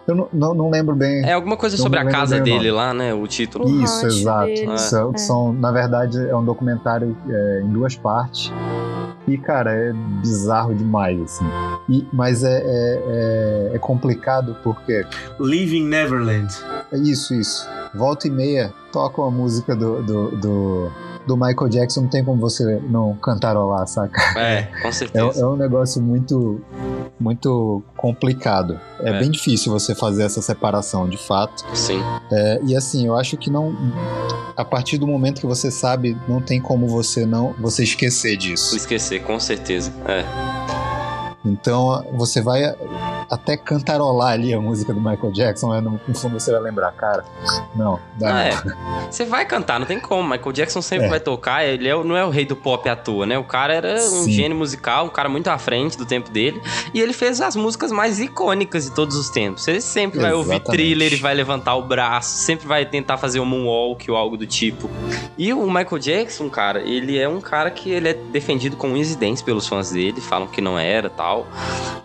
Eu 0.06 0.16
não, 0.16 0.28
não, 0.32 0.54
não 0.54 0.70
lembro 0.70 0.96
bem. 0.96 1.24
É 1.24 1.32
alguma 1.34 1.56
coisa 1.56 1.76
sobre 1.76 1.98
a 1.98 2.04
casa 2.06 2.40
dele 2.40 2.70
lá, 2.70 2.92
né? 2.92 3.14
O 3.14 3.26
título. 3.26 3.66
O 3.66 3.82
Isso, 3.84 4.06
exato. 4.06 4.46
dele. 4.46 4.78
São, 4.78 5.12
É. 5.14 5.18
são- 5.18 5.52
na 5.52 5.70
verdade, 5.70 6.18
é 6.28 6.34
um 6.36 6.44
documentário 6.44 7.16
é, 7.28 7.60
em 7.64 7.68
duas 7.68 7.94
partes. 7.94 8.52
E, 9.28 9.38
cara, 9.38 9.72
é 9.72 9.92
bizarro 10.20 10.74
demais, 10.74 11.20
assim. 11.20 11.44
E, 11.88 12.04
mas 12.12 12.42
é, 12.42 12.58
é, 12.64 13.02
é, 13.06 13.76
é 13.76 13.78
complicado 13.78 14.56
porque. 14.64 15.04
Living 15.38 15.84
Neverland. 15.86 16.52
É 16.90 16.96
isso, 16.98 17.32
isso. 17.34 17.68
Volta 17.94 18.26
e 18.26 18.30
meia, 18.30 18.72
toca 18.90 19.22
a 19.22 19.30
música 19.30 19.76
do, 19.76 20.02
do, 20.02 20.30
do, 20.36 20.92
do 21.26 21.36
Michael 21.36 21.68
Jackson, 21.68 22.02
não 22.02 22.08
tem 22.08 22.24
como 22.24 22.40
você 22.40 22.80
não 22.88 23.14
cantarolar, 23.16 23.86
saca? 23.86 24.20
É, 24.38 24.62
com 24.82 24.88
É, 24.88 24.92
certeza. 24.92 25.40
é 25.40 25.46
um 25.46 25.56
negócio 25.56 26.02
muito, 26.02 26.60
muito 27.18 27.82
complicado. 27.96 28.78
É, 29.00 29.10
É. 29.10 29.18
bem 29.20 29.30
difícil 29.30 29.72
você 29.72 29.94
fazer 29.94 30.24
essa 30.24 30.42
separação, 30.42 31.08
de 31.08 31.16
fato. 31.16 31.64
Sim. 31.74 32.00
É, 32.30 32.60
e 32.64 32.76
assim, 32.76 33.06
eu 33.06 33.16
acho 33.16 33.36
que 33.36 33.50
não. 33.50 33.74
A 34.56 34.64
partir 34.64 34.98
do 34.98 35.06
momento 35.06 35.40
que 35.40 35.46
você 35.46 35.70
sabe, 35.70 36.16
não 36.28 36.40
tem 36.40 36.60
como 36.60 36.86
você 36.86 37.24
não 37.24 37.54
você 37.60 37.82
esquecer 37.84 38.36
disso. 38.36 38.76
esquecer, 38.76 39.22
com 39.22 39.38
certeza. 39.40 39.92
É. 40.06 40.61
Então 41.44 42.04
você 42.12 42.40
vai 42.40 42.62
até 43.30 43.56
cantarolar 43.56 44.32
ali 44.32 44.54
a 44.54 44.60
música 44.60 44.92
do 44.94 45.00
Michael 45.00 45.32
Jackson, 45.32 45.68
mas 45.68 45.82
no 45.82 45.98
fundo 46.14 46.38
você 46.38 46.52
vai 46.52 46.60
lembrar, 46.60 46.92
cara. 46.92 47.24
Não, 47.74 47.98
dá. 48.16 48.34
Ah, 48.36 48.44
é. 48.44 48.52
Você 49.10 49.24
vai 49.24 49.44
cantar, 49.44 49.78
não 49.78 49.86
tem 49.86 50.00
como. 50.00 50.28
Michael 50.28 50.52
Jackson 50.52 50.80
sempre 50.80 51.06
É. 51.06 51.08
vai 51.10 51.20
tocar. 51.20 51.64
Ele 51.64 51.86
é 51.88 52.04
não 52.04 52.16
é 52.16 52.24
o 52.24 52.30
rei 52.30 52.46
do 52.46 52.56
pop 52.56 52.88
à 52.88 52.96
toa, 52.96 53.26
né? 53.26 53.36
O 53.38 53.44
cara 53.44 53.74
era 53.74 53.94
um 53.94 54.24
Sim. 54.24 54.30
gênio 54.32 54.56
musical, 54.56 55.06
um 55.06 55.10
cara 55.10 55.28
muito 55.28 55.48
à 55.48 55.58
frente 55.58 55.98
do 55.98 56.06
tempo 56.06 56.30
dele. 56.30 56.62
E 56.94 57.00
ele 57.00 57.12
fez 57.12 57.40
as 57.40 57.54
músicas 57.56 57.90
mais 57.92 58.20
icônicas 58.20 58.84
de 58.84 58.90
todos 58.94 59.16
os 59.16 59.28
tempos. 59.28 59.64
Você 59.64 59.80
sempre 59.80 60.18
vai 60.20 60.32
ouvir 60.32 60.52
Exatamente. 60.56 60.76
thriller 60.78 61.12
e 61.12 61.16
vai 61.16 61.34
levantar 61.34 61.74
o 61.76 61.82
braço, 61.82 62.36
sempre 62.38 62.66
vai 62.66 62.86
tentar 62.86 63.16
fazer 63.18 63.40
um 63.40 63.44
moonwalk 63.44 64.10
ou 64.10 64.16
algo 64.16 64.36
do 64.36 64.46
tipo. 64.46 64.88
E 65.36 65.52
o 65.52 65.66
Michael 65.66 65.98
Jackson, 65.98 66.48
cara, 66.48 66.80
ele 66.80 67.18
é 67.18 67.28
um 67.28 67.40
cara 67.40 67.70
que 67.70 67.90
ele 67.90 68.08
é 68.08 68.14
defendido 68.14 68.76
com 68.76 68.92
dentes 69.18 69.42
pelos 69.42 69.66
fãs 69.66 69.90
dele, 69.90 70.20
falam 70.20 70.46
que 70.46 70.60
não 70.60 70.78
era 70.78 71.10
tal. 71.10 71.31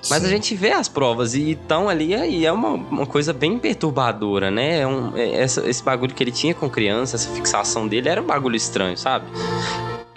Mas 0.10 0.24
a 0.24 0.28
Sim. 0.28 0.30
gente 0.30 0.56
vê 0.56 0.72
as 0.72 0.88
provas 0.88 1.34
e 1.34 1.52
estão 1.52 1.90
ali 1.90 2.14
e 2.16 2.46
é 2.46 2.52
uma, 2.52 2.70
uma 2.70 3.06
coisa 3.06 3.34
bem 3.34 3.58
perturbadora, 3.60 4.50
né? 4.52 4.80
É 4.82 4.88
um, 4.88 5.16
é 5.16 5.42
essa- 5.42 5.68
esse 5.70 5.84
bagulho 5.84 6.14
que 6.14 6.24
ele 6.24 6.32
tinha 6.32 6.54
com 6.54 6.70
criança, 6.70 7.16
essa 7.16 7.30
fixação 7.32 7.88
dele 7.88 8.08
era 8.10 8.22
um 8.22 8.26
bagulho 8.26 8.56
estranho, 8.56 8.98
sabe? 8.98 9.26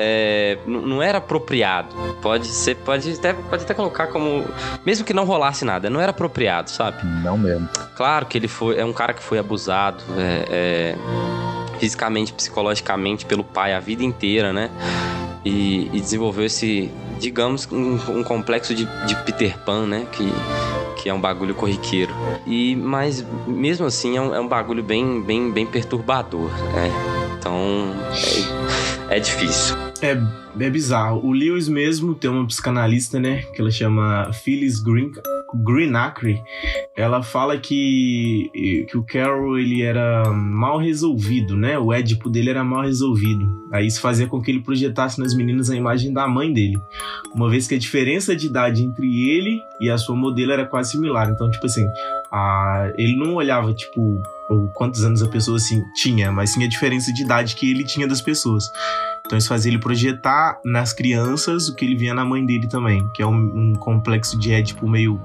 É, 0.02 0.57
não 0.67 1.02
era 1.02 1.19
apropriado. 1.19 1.88
Pode 2.23 2.47
ser, 2.47 2.75
pode 2.76 3.12
até, 3.12 3.35
pode 3.35 3.64
até 3.64 3.75
colocar 3.75 4.07
como. 4.07 4.45
Mesmo 4.87 5.05
que 5.05 5.12
não 5.12 5.25
rolasse 5.25 5.62
nada, 5.64 5.90
não 5.90 6.00
era 6.00 6.11
apropriado, 6.11 6.71
sabe? 6.71 7.05
Não 7.23 7.37
mesmo. 7.37 7.69
Claro 7.97 8.25
que 8.25 8.38
ele 8.38 8.49
foi. 8.49 8.79
É 8.79 8.85
um 8.85 8.95
cara 8.95 9.12
que 9.12 9.23
foi 9.23 9.38
abusado. 9.38 10.02
é, 10.17 10.45
é, 10.50 10.97
fisicamente, 11.79 12.33
psicologicamente 12.35 13.25
pelo 13.25 13.43
pai 13.43 13.73
a 13.75 13.81
vida 13.81 14.02
inteira, 14.05 14.52
né? 14.52 14.71
E, 15.45 15.89
e 15.93 16.01
desenvolveu 16.01 16.45
esse, 16.45 16.91
digamos, 17.19 17.67
um, 17.73 17.95
um 18.19 18.23
complexo 18.23 18.75
de, 18.75 18.87
de 19.07 19.17
Peter 19.25 19.59
Pan, 19.59 19.87
né? 19.87 20.07
Que, 20.13 20.31
que 21.01 21.09
é 21.09 21.15
um 21.15 21.21
bagulho 21.21 21.55
corriqueiro. 21.55 22.13
E, 22.47 22.77
mas 22.77 23.25
mesmo 23.47 23.87
assim 23.87 24.17
é 24.17 24.21
um, 24.21 24.35
é 24.35 24.41
um 24.41 24.49
bagulho 24.49 24.83
bem, 24.83 25.23
bem, 25.23 25.51
bem 25.51 25.67
perturbador, 25.67 26.51
né? 26.73 26.91
Então 27.39 27.95
é, 29.09 29.17
é 29.17 29.21
difícil. 29.21 29.77
É, 30.03 30.19
é 30.59 30.71
bizarro. 30.71 31.25
O 31.25 31.33
Lewis 31.33 31.69
mesmo 31.69 32.15
tem 32.15 32.31
uma 32.31 32.47
psicanalista, 32.47 33.19
né? 33.19 33.43
Que 33.55 33.61
ela 33.61 33.71
chama 33.71 34.31
Phyllis 34.33 34.79
Green, 34.81 35.13
Greenacre. 35.54 36.40
Ela 36.97 37.23
fala 37.23 37.59
que, 37.59 38.50
que 38.88 38.97
o 38.97 39.04
Carol 39.04 39.59
ele 39.59 39.83
era 39.83 40.30
mal 40.33 40.78
resolvido, 40.78 41.57
né? 41.57 41.78
O 41.78 41.92
Édipo 41.92 42.28
dele 42.28 42.50
era 42.50 42.64
mal 42.64 42.83
resolvido. 42.83 43.47
Aí 43.73 43.87
isso 43.87 44.00
fazia 44.00 44.26
com 44.26 44.40
que 44.40 44.50
ele 44.50 44.61
projetasse 44.61 45.21
nas 45.21 45.35
meninas 45.35 45.71
a 45.71 45.76
imagem 45.76 46.12
da 46.12 46.26
mãe 46.26 46.52
dele. 46.52 46.78
Uma 47.35 47.49
vez 47.49 47.66
que 47.66 47.75
a 47.75 47.78
diferença 47.78 48.35
de 48.35 48.47
idade 48.47 48.83
entre 48.83 49.07
ele 49.07 49.61
e 49.80 49.88
a 49.90 49.97
sua 49.97 50.16
modelo 50.16 50.52
era 50.52 50.66
quase 50.66 50.92
similar. 50.92 51.30
Então, 51.30 51.50
tipo 51.50 51.66
assim, 51.66 51.87
a, 52.30 52.92
ele 52.97 53.16
não 53.16 53.35
olhava, 53.35 53.73
tipo, 53.73 54.21
quantos 54.75 55.04
anos 55.04 55.23
a 55.23 55.28
pessoa 55.28 55.57
assim, 55.57 55.83
tinha, 55.95 56.33
mas 56.33 56.50
sim 56.50 56.64
a 56.64 56.69
diferença 56.69 57.12
de 57.12 57.23
idade 57.23 57.54
que 57.54 57.71
ele 57.71 57.85
tinha 57.85 58.07
das 58.07 58.21
pessoas. 58.21 58.64
Então 59.31 59.39
isso 59.39 59.47
fazia 59.47 59.71
ele 59.71 59.79
projetar 59.79 60.61
nas 60.65 60.93
crianças 60.93 61.69
o 61.69 61.77
que 61.77 61.85
ele 61.85 61.95
via 61.95 62.13
na 62.13 62.25
mãe 62.25 62.45
dele 62.45 62.67
também, 62.67 63.09
que 63.15 63.23
é 63.23 63.27
um, 63.27 63.33
um 63.33 63.75
complexo 63.77 64.37
de 64.37 64.53
Édipo 64.53 64.89
meio 64.89 65.21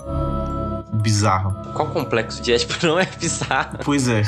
bizarro. 0.94 1.56
Qual 1.74 1.90
complexo 1.90 2.40
de 2.40 2.54
Édipo 2.54 2.76
não 2.86 3.00
é 3.00 3.08
bizarro? 3.20 3.80
Pois 3.84 4.08
é. 4.08 4.22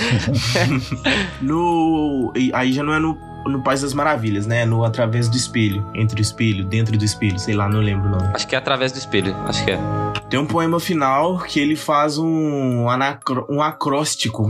no 1.40 2.34
aí 2.54 2.74
já 2.74 2.82
não 2.82 2.92
é 2.92 2.98
no 2.98 3.16
no 3.46 3.64
País 3.64 3.82
das 3.82 3.94
Maravilhas, 3.94 4.48
né? 4.48 4.66
No 4.66 4.84
Através 4.84 5.30
do 5.30 5.38
Espelho, 5.38 5.86
entre 5.94 6.20
o 6.20 6.22
espelho, 6.22 6.66
dentro 6.66 6.98
do 6.98 7.06
espelho, 7.06 7.38
sei 7.38 7.54
lá, 7.54 7.70
não 7.70 7.80
lembro 7.80 8.08
o 8.08 8.12
nome. 8.12 8.32
Acho 8.34 8.48
que 8.48 8.56
é 8.56 8.58
através 8.58 8.92
do 8.92 8.98
espelho. 8.98 9.34
Acho 9.46 9.64
que 9.64 9.72
é. 9.72 9.80
Tem 10.28 10.40
um 10.40 10.46
poema 10.46 10.80
final 10.80 11.38
que 11.38 11.60
ele 11.60 11.76
faz 11.76 12.18
um, 12.18 12.88
um 13.48 13.62
acróstico 13.62 14.50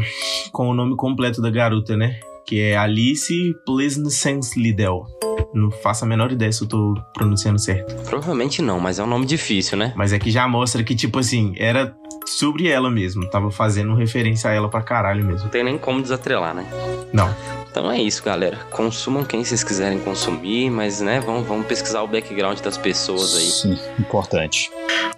com 0.52 0.70
o 0.70 0.74
nome 0.74 0.96
completo 0.96 1.42
da 1.42 1.52
garota, 1.52 1.98
né? 1.98 2.18
Que 2.48 2.62
é 2.62 2.78
Alice 2.78 3.54
Pleasance 3.66 4.58
Liddell. 4.60 5.06
Não 5.54 5.70
faço 5.70 6.06
a 6.06 6.08
menor 6.08 6.32
ideia 6.32 6.52
se 6.52 6.64
eu 6.64 6.68
tô 6.68 6.94
pronunciando 7.14 7.60
certo. 7.60 7.96
Provavelmente 8.04 8.62
não, 8.62 8.80
mas 8.80 9.00
é 9.00 9.04
um 9.04 9.08
nome 9.08 9.26
difícil, 9.26 9.78
né? 9.78 9.94
Mas 9.96 10.14
é 10.14 10.20
que 10.20 10.32
já 10.32 10.48
mostra 10.48 10.84
que, 10.84 10.96
tipo 10.96 11.20
assim, 11.20 11.54
era 11.58 11.96
sobre 12.26 12.68
ela 12.68 12.90
mesmo. 12.90 13.30
Tava 13.30 13.52
fazendo 13.52 13.94
referência 13.96 14.50
a 14.50 14.54
ela 14.54 14.70
pra 14.70 14.82
caralho 14.82 15.26
mesmo. 15.26 15.44
Não 15.44 15.50
tem 15.50 15.64
nem 15.64 15.78
como 15.78 16.02
desatrelar, 16.02 16.54
né? 16.54 16.66
Não. 17.12 17.34
Então 17.70 17.92
é 17.92 18.02
isso, 18.02 18.24
galera. 18.24 18.58
Consumam 18.72 19.24
quem 19.24 19.44
vocês 19.44 19.64
quiserem 19.64 20.00
consumir, 20.00 20.70
mas 20.70 21.02
né, 21.02 21.20
vamos, 21.20 21.46
vamos 21.48 21.68
pesquisar 21.68 22.02
o 22.02 22.08
background 22.08 22.60
das 22.60 22.78
pessoas 22.78 23.36
aí. 23.36 23.46
Sim, 23.46 23.80
importante. 24.00 24.72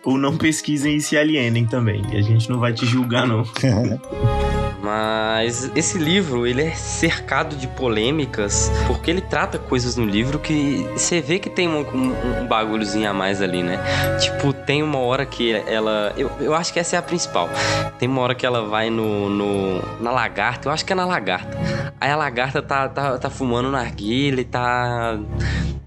Ou 0.03 0.17
não 0.17 0.36
pesquisem 0.38 0.98
e 0.98 1.01
se 1.01 1.17
alienem 1.17 1.65
também. 1.65 2.01
A 2.12 2.21
gente 2.21 2.50
não 2.50 2.59
vai 2.59 2.74
te 2.74 2.86
julgar, 2.86 3.27
não. 3.27 3.43
Mas 4.81 5.69
esse 5.75 5.98
livro, 5.98 6.48
ele 6.48 6.63
é 6.63 6.71
cercado 6.71 7.55
de 7.55 7.67
polêmicas, 7.67 8.71
porque 8.88 9.12
ele 9.12 9.21
trata 9.21 9.59
coisas 9.59 9.98
no 9.98 10.05
livro 10.05 10.39
que 10.39 10.88
você 10.93 11.21
vê 11.21 11.38
que 11.38 11.50
tem 11.50 11.67
um, 11.67 11.81
um, 11.81 12.41
um 12.41 12.48
bagulhozinho 12.48 13.09
a 13.09 13.13
mais 13.13 13.41
ali, 13.41 13.62
né? 13.62 13.77
Tipo, 14.19 14.53
tem 14.53 14.81
uma 14.81 15.00
hora 15.00 15.25
que 15.25 15.51
ela. 15.51 16.13
Eu, 16.15 16.31
eu 16.39 16.53
acho 16.53 16.71
que 16.71 16.79
essa 16.79 16.95
é 16.95 17.00
a 17.00 17.01
principal. 17.01 17.50
Tem 17.98 18.07
uma 18.07 18.21
hora 18.21 18.33
que 18.33 18.45
ela 18.45 18.65
vai 18.65 18.89
no, 18.89 19.29
no 19.29 19.81
na 20.00 20.12
lagarta, 20.12 20.69
eu 20.69 20.71
acho 20.71 20.86
que 20.86 20.93
é 20.93 20.95
na 20.95 21.05
lagarta. 21.05 21.57
Aí 22.00 22.09
a 22.09 22.15
lagarta 22.15 22.62
tá, 22.62 22.88
tá, 22.88 23.17
tá 23.17 23.29
fumando 23.29 23.69
narguilha 23.69 24.41
e 24.41 24.45
tá. 24.45 25.19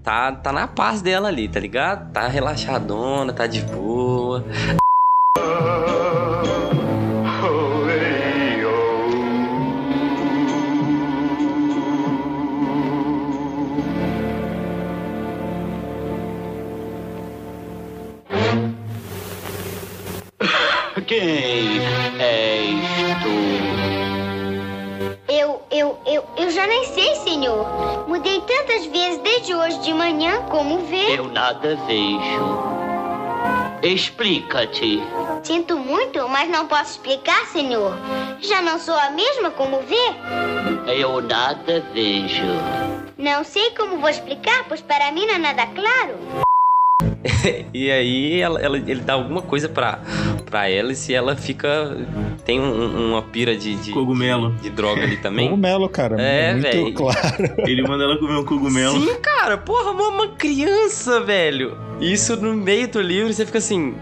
Tá, 0.03 0.33
tá 0.33 0.51
na 0.51 0.67
paz 0.67 1.01
dela 1.01 1.29
ali, 1.29 1.47
tá 1.47 1.61
ligado? 1.61 2.11
Tá 2.11 2.27
relaxadona, 2.27 3.31
tá 3.31 3.47
de 3.47 3.61
boa. 3.61 4.43
Eu, 26.43 26.51
já 26.51 26.67
nem 26.67 26.83
sei, 26.87 27.15
senhor. 27.15 28.05
Mudei 28.05 28.41
tantas 28.41 28.85
vezes 28.87 29.17
desde 29.19 29.55
hoje 29.55 29.79
de 29.79 29.93
manhã, 29.93 30.41
como 30.49 30.79
vê. 30.79 31.17
Eu 31.17 31.29
nada 31.29 31.77
vejo. 31.87 32.73
Explica-te. 33.81 35.01
Sinto 35.41 35.77
muito, 35.77 36.27
mas 36.27 36.49
não 36.49 36.67
posso 36.67 36.91
explicar, 36.91 37.45
senhor. 37.45 37.93
Já 38.41 38.61
não 38.61 38.77
sou 38.77 38.93
a 38.93 39.09
mesma 39.11 39.51
como 39.51 39.79
vê. 39.83 40.91
Eu 40.93 41.21
nada 41.21 41.79
vejo. 41.93 42.43
Não 43.17 43.41
sei 43.45 43.71
como 43.71 43.99
vou 43.99 44.09
explicar, 44.09 44.65
pois 44.67 44.81
para 44.81 45.13
mim 45.13 45.25
não 45.25 45.35
é 45.35 45.37
nada 45.37 45.65
claro. 45.67 46.43
e 47.73 47.89
aí 47.91 48.41
ela, 48.41 48.59
ela- 48.59 48.77
ele 48.77 49.01
dá 49.01 49.13
alguma 49.13 49.41
coisa 49.41 49.69
pra, 49.69 49.99
pra 50.45 50.69
ela 50.69 50.91
e 50.91 50.95
se 50.95 51.13
ela 51.13 51.35
fica. 51.35 51.95
Tem 52.45 52.59
um- 52.59 53.11
uma 53.11 53.21
pira 53.21 53.55
de, 53.55 53.75
de, 53.75 53.91
Cogumelo. 53.91 54.51
de, 54.55 54.63
de 54.63 54.69
droga 54.69 55.01
ali 55.03 55.15
também. 55.17 55.47
Cogumelo, 55.49 55.87
cara. 55.87 56.21
É, 56.21 56.51
muito 56.53 56.63
velho. 56.63 56.93
claro. 56.93 57.19
Ele 57.65 57.81
manda 57.83 58.03
ela 58.03 58.17
comer 58.17 58.35
um 58.37 58.43
cogumelo. 58.45 58.99
Sim, 58.99 59.15
cara, 59.21 59.57
porra, 59.57 59.91
uma, 59.91 60.09
uma 60.09 60.27
criança, 60.29 61.21
velho. 61.21 61.77
Isso 62.01 62.35
no 62.35 62.53
meio 62.53 62.87
do 62.89 63.01
livro 63.01 63.31
você 63.31 63.45
fica 63.45 63.59
assim. 63.59 63.95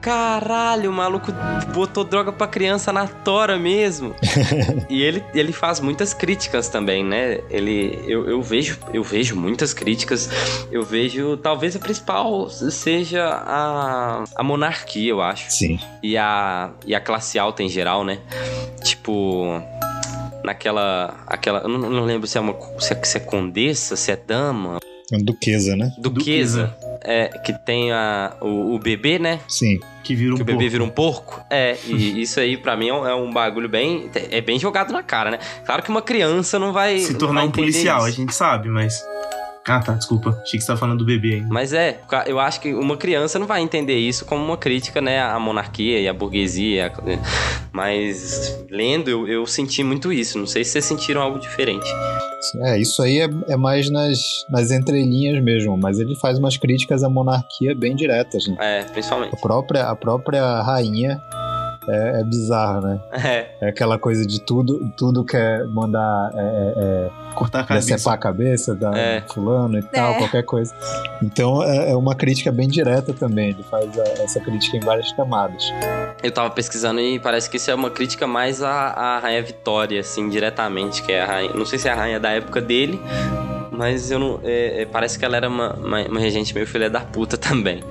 Caralho, 0.00 0.90
o 0.90 0.92
maluco 0.92 1.32
botou 1.74 2.04
droga 2.04 2.32
pra 2.32 2.46
criança 2.46 2.92
na 2.92 3.06
tora 3.06 3.58
mesmo. 3.58 4.14
e 4.88 5.02
ele, 5.02 5.24
ele 5.34 5.52
faz 5.52 5.80
muitas 5.80 6.14
críticas 6.14 6.68
também, 6.68 7.04
né? 7.04 7.40
Ele, 7.50 7.98
eu, 8.06 8.28
eu 8.28 8.40
vejo 8.42 8.78
eu 8.92 9.02
vejo 9.02 9.36
muitas 9.36 9.72
críticas. 9.72 10.28
Eu 10.70 10.82
vejo, 10.82 11.36
talvez 11.36 11.76
a 11.76 11.78
principal 11.78 12.48
seja 12.48 13.24
a, 13.24 14.24
a 14.34 14.42
monarquia, 14.42 15.10
eu 15.10 15.20
acho. 15.20 15.50
Sim. 15.50 15.78
E 16.02 16.16
a, 16.16 16.70
e 16.86 16.94
a 16.94 17.00
classe 17.00 17.38
alta 17.38 17.62
em 17.62 17.68
geral, 17.68 18.04
né? 18.04 18.18
Tipo, 18.82 19.60
naquela. 20.44 21.16
Aquela, 21.26 21.60
eu 21.60 21.68
não, 21.68 21.90
não 21.90 22.04
lembro 22.04 22.26
se 22.26 22.38
é, 22.38 22.40
uma, 22.40 22.56
se, 22.78 22.92
é, 22.92 23.04
se 23.04 23.16
é 23.16 23.20
condessa, 23.20 23.96
se 23.96 24.10
é 24.10 24.16
dama. 24.16 24.78
Duquesa, 25.12 25.76
né? 25.76 25.92
Duquesa. 25.98 26.74
É, 27.02 27.28
que 27.28 27.52
tem 27.52 27.92
a, 27.92 28.36
o, 28.40 28.74
o 28.74 28.78
bebê, 28.78 29.18
né? 29.18 29.40
Sim. 29.48 29.78
Que 30.02 30.14
vira 30.14 30.32
um 30.34 30.36
Que 30.36 30.42
o 30.42 30.44
bebê 30.44 30.58
porco. 30.58 30.70
vira 30.70 30.84
um 30.84 30.88
porco. 30.88 31.40
É, 31.48 31.76
e 31.86 32.20
isso 32.22 32.40
aí 32.40 32.56
pra 32.56 32.76
mim 32.76 32.88
é 32.88 32.94
um, 32.94 33.06
é 33.06 33.14
um 33.14 33.32
bagulho 33.32 33.68
bem. 33.68 34.10
É 34.30 34.40
bem 34.40 34.58
jogado 34.58 34.92
na 34.92 35.02
cara, 35.02 35.30
né? 35.30 35.38
Claro 35.64 35.82
que 35.82 35.90
uma 35.90 36.02
criança 36.02 36.58
não 36.58 36.72
vai. 36.72 36.98
Se 36.98 37.14
tornar 37.14 37.40
vai 37.42 37.48
um 37.48 37.52
policial, 37.52 38.04
a 38.04 38.08
isso. 38.08 38.18
gente 38.18 38.34
sabe, 38.34 38.68
mas. 38.68 39.00
Ah, 39.66 39.80
tá, 39.80 39.94
desculpa. 39.94 40.30
Achei 40.42 40.58
que 40.58 40.64
você 40.64 40.72
tá 40.72 40.76
falando 40.76 40.98
do 40.98 41.04
bebê 41.04 41.34
ainda. 41.34 41.48
Mas 41.48 41.72
é, 41.72 42.00
eu 42.26 42.38
acho 42.38 42.60
que 42.60 42.72
uma 42.72 42.96
criança 42.96 43.38
não 43.38 43.46
vai 43.46 43.60
entender 43.62 43.96
isso 43.98 44.24
como 44.24 44.44
uma 44.44 44.56
crítica, 44.56 45.00
né, 45.00 45.20
à 45.20 45.38
monarquia 45.40 46.00
e 46.00 46.08
à 46.08 46.12
burguesia. 46.12 46.92
Mas 47.72 48.64
lendo, 48.70 49.10
eu, 49.10 49.26
eu 49.26 49.46
senti 49.46 49.82
muito 49.82 50.12
isso. 50.12 50.38
Não 50.38 50.46
sei 50.46 50.64
se 50.64 50.72
vocês 50.72 50.84
sentiram 50.84 51.20
algo 51.20 51.38
diferente. 51.38 51.86
É, 52.62 52.78
isso 52.78 53.02
aí 53.02 53.20
é, 53.20 53.28
é 53.48 53.56
mais 53.56 53.90
nas, 53.90 54.18
nas 54.48 54.70
entrelinhas 54.70 55.42
mesmo, 55.42 55.76
mas 55.76 55.98
ele 55.98 56.14
faz 56.16 56.38
umas 56.38 56.56
críticas 56.56 57.02
à 57.02 57.08
monarquia 57.08 57.74
bem 57.74 57.96
diretas, 57.96 58.46
né? 58.46 58.56
É, 58.60 58.82
principalmente. 58.84 59.34
A 59.34 59.40
própria, 59.40 59.88
a 59.88 59.96
própria 59.96 60.62
rainha 60.62 61.20
é, 61.88 62.20
é 62.20 62.24
bizarra, 62.24 62.80
né? 62.80 63.00
É, 63.12 63.46
É 63.66 63.68
aquela 63.68 63.98
coisa 63.98 64.26
de 64.26 64.40
tudo, 64.40 64.90
tudo 64.96 65.24
quer 65.24 65.64
mandar 65.66 66.30
é, 66.34 66.38
é, 66.38 66.72
é, 66.76 67.10
Cortar 67.34 67.60
a 67.60 67.64
cabeça. 67.64 67.86
decepar 67.90 68.14
a 68.14 68.18
cabeça 68.18 68.74
da 68.74 68.96
É. 68.96 69.22
fulano 69.32 69.78
e 69.78 69.82
tal, 69.82 70.12
É. 70.12 70.18
qualquer 70.18 70.42
coisa. 70.42 70.74
Então 71.22 71.62
é, 71.62 71.90
é 71.92 71.96
uma 71.96 72.14
crítica 72.14 72.50
bem 72.50 72.68
direta 72.68 73.12
também. 73.12 73.50
Ele 73.50 73.62
faz 73.70 73.98
a- 73.98 74.22
essa 74.22 74.40
crítica 74.40 74.76
em 74.76 74.80
várias 74.80 75.10
camadas. 75.12 75.62
eu 76.22 76.32
tava 76.32 76.50
pesquisando 76.50 76.98
e 76.98 77.18
parece 77.20 77.48
que 77.48 77.56
isso 77.58 77.70
é 77.70 77.74
uma 77.74 77.90
crítica 77.90 78.26
mais 78.26 78.62
à, 78.62 78.70
à 78.88 79.18
Rainha 79.18 79.42
Vitória, 79.42 80.00
assim, 80.00 80.28
diretamente, 80.28 81.02
que 81.02 81.12
é 81.12 81.22
a 81.22 81.26
rainha. 81.26 81.52
Não 81.54 81.64
sei 81.66 81.78
se 81.78 81.88
é 81.88 81.92
a 81.92 81.94
rainha 81.94 82.18
da 82.18 82.30
época 82.30 82.60
dele, 82.60 83.00
mas 83.76 84.10
eu 84.10 84.18
não. 84.18 84.40
é, 84.42 84.82
é, 84.82 84.86
parece 84.86 85.18
que 85.18 85.24
ela 85.24 85.36
era 85.36 85.48
uma, 85.48 85.74
uma, 85.74 86.02
uma 86.02 86.20
regente 86.20 86.54
meio 86.54 86.66
filha 86.66 86.88
da 86.88 87.00
puta 87.00 87.36
também. 87.36 87.82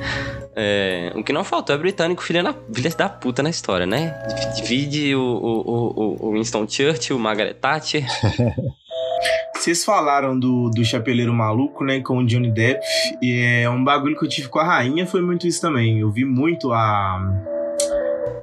É, 0.55 1.11
o 1.15 1.23
que 1.23 1.33
não 1.33 1.43
faltou 1.43 1.75
é 1.75 1.77
britânico 1.77 2.23
filha, 2.23 2.41
na, 2.41 2.55
filha 2.73 2.89
da 2.89 3.09
puta 3.09 3.43
na 3.43 3.49
história, 3.49 3.85
né? 3.85 4.13
Divide 4.55 5.15
o, 5.15 5.21
o, 5.21 5.61
o, 5.61 6.27
o 6.27 6.33
Winston 6.33 6.67
Churchill, 6.67 7.19
Margaret 7.19 7.55
Thatcher. 7.55 8.05
Vocês 9.55 9.83
falaram 9.83 10.37
do, 10.37 10.69
do 10.69 10.85
Chapeleiro 10.85 11.33
Maluco, 11.33 11.83
né, 11.83 11.99
com 11.99 12.19
o 12.19 12.25
Johnny 12.25 12.51
Depp. 12.51 12.85
E 13.21 13.61
é 13.63 13.69
um 13.69 13.83
bagulho 13.83 14.17
que 14.17 14.25
eu 14.25 14.29
tive 14.29 14.47
com 14.47 14.59
a 14.59 14.63
rainha, 14.63 15.07
foi 15.07 15.21
muito 15.21 15.47
isso 15.47 15.59
também. 15.59 15.99
Eu 15.99 16.11
vi 16.11 16.23
muito 16.23 16.71
a. 16.71 17.54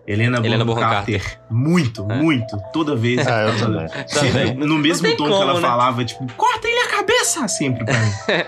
Helena, 0.07 0.39
Helena 0.39 0.65
Bonham 0.65 0.77
Bonham 0.79 0.91
Carter. 0.91 1.41
Muito, 1.51 2.07
É. 2.11 2.15
muito. 2.17 2.57
Toda 2.73 2.97
vez. 2.97 3.27
Ah, 3.27 3.43
eu. 3.43 3.57
Também. 4.09 4.55
No 4.55 4.77
mesmo 4.79 5.09
tom 5.17 5.25
que 5.25 5.31
como, 5.31 5.43
ela 5.43 5.55
né? 5.55 5.61
falava, 5.61 6.05
tipo, 6.05 6.27
corta 6.35 6.67
ele 6.69 6.79
a 6.81 6.89
cabeça! 6.89 7.47
Sempre 7.49 7.85
pra 7.85 7.95
mim. 7.99 8.11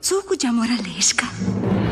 Suco 0.00 0.36
de 0.36 0.46
amoralesca. 0.48 1.26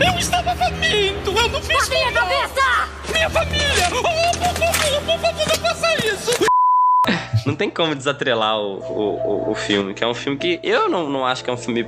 Eu 0.05 0.18
estava 0.18 0.55
faminto! 0.57 1.31
Eu 1.31 1.48
não 1.48 1.62
fiz 1.62 1.88
minha 1.88 2.11
cabeça! 2.11 2.88
Minha 3.12 3.31
família! 3.31 3.88
Oh, 3.92 4.38
por 4.38 4.55
favor, 4.57 5.03
por 5.03 5.18
favor, 5.20 5.46
não 5.48 5.57
faça 5.57 6.07
isso! 6.07 6.50
Não 7.46 7.55
tem 7.55 7.70
como 7.70 7.94
desatrelar 7.94 8.59
o, 8.59 8.79
o, 8.79 9.50
o- 9.50 9.55
filme, 9.55 9.94
que 9.94 10.03
é 10.03 10.07
um 10.07 10.14
filme 10.14 10.38
que 10.38 10.59
eu 10.62 10.88
não, 10.88 11.09
não 11.11 11.26
acho 11.26 11.42
que 11.44 11.50
é 11.50 11.53
um 11.53 11.57
filme 11.57 11.87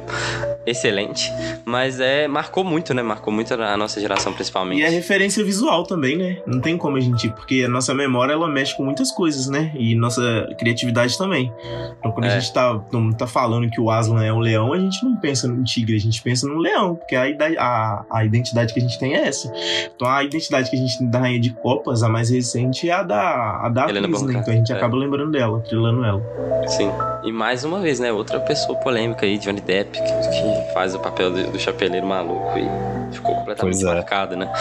excelente, 0.66 1.30
mas 1.64 2.00
é 2.00 2.28
marcou 2.28 2.62
muito, 2.64 2.92
né? 2.94 3.02
Marcou 3.02 3.32
muito 3.32 3.52
a 3.54 3.76
nossa 3.76 4.00
geração, 4.00 4.32
principalmente. 4.32 4.80
E 4.80 4.84
é 4.84 4.88
referência 4.88 5.42
visual 5.44 5.84
também, 5.84 6.16
né? 6.16 6.38
Não 6.46 6.60
tem 6.60 6.76
como 6.76 6.96
a 6.96 7.00
gente. 7.00 7.28
Porque 7.30 7.64
a 7.66 7.68
nossa 7.68 7.94
memória 7.94 8.32
ela 8.32 8.48
mexe 8.48 8.76
com 8.76 8.84
muitas 8.84 9.10
coisas, 9.10 9.48
né? 9.48 9.72
E 9.74 9.94
nossa 9.94 10.48
criatividade 10.58 11.16
também. 11.18 11.52
Então, 11.98 12.12
quando 12.12 12.24
É. 12.26 12.36
a 12.36 12.38
gente 12.40 12.52
tá, 12.52 12.78
tá 13.18 13.26
falando 13.26 13.68
que 13.70 13.80
o 13.80 13.90
Aslan 13.90 14.22
é 14.24 14.32
um 14.32 14.38
leão, 14.38 14.72
a 14.72 14.78
gente 14.78 15.04
não 15.04 15.16
pensa 15.16 15.48
num 15.48 15.62
tigre, 15.64 15.96
a 15.96 16.00
gente 16.00 16.22
pensa 16.22 16.46
num 16.46 16.58
leão. 16.58 16.94
Porque 16.94 17.16
a, 17.16 17.24
a, 17.58 18.04
a 18.10 18.24
identidade 18.24 18.72
que 18.72 18.78
a 18.78 18.82
gente 18.82 18.98
tem 18.98 19.14
é 19.14 19.26
essa. 19.26 19.52
Então, 19.94 20.08
a 20.08 20.22
identidade 20.22 20.70
que 20.70 20.76
a 20.76 20.78
gente 20.78 20.98
tem 20.98 21.08
da 21.10 21.18
Rainha 21.20 21.40
de 21.40 21.50
Copas, 21.50 22.02
a 22.02 22.08
mais 22.08 22.30
recente, 22.30 22.88
é 22.88 22.92
a 22.92 23.02
da, 23.02 23.60
a 23.64 23.68
da 23.68 23.88
Helena 23.88 24.06
atriz, 24.06 24.22
né? 24.22 24.38
Então 24.40 24.52
a 24.54 24.56
gente 24.56 24.72
é. 24.72 24.76
acaba 24.76 24.96
lembrando 24.96 25.30
dela, 25.32 25.41
trilando 25.60 26.04
ela. 26.04 26.22
Sim. 26.68 26.90
E 27.24 27.32
mais 27.32 27.64
uma 27.64 27.80
vez, 27.80 28.00
né? 28.00 28.12
Outra 28.12 28.40
pessoa 28.40 28.78
polêmica 28.78 29.26
aí, 29.26 29.38
Johnny 29.38 29.60
Depp, 29.60 29.90
que, 29.90 30.02
que 30.02 30.72
faz 30.74 30.94
o 30.94 30.98
papel 30.98 31.30
do, 31.30 31.52
do 31.52 31.58
chapeleiro 31.58 32.06
maluco 32.06 32.58
e 32.58 33.14
ficou 33.14 33.34
completamente 33.34 33.82
é. 33.82 33.86
marcado, 33.86 34.36
né? 34.36 34.52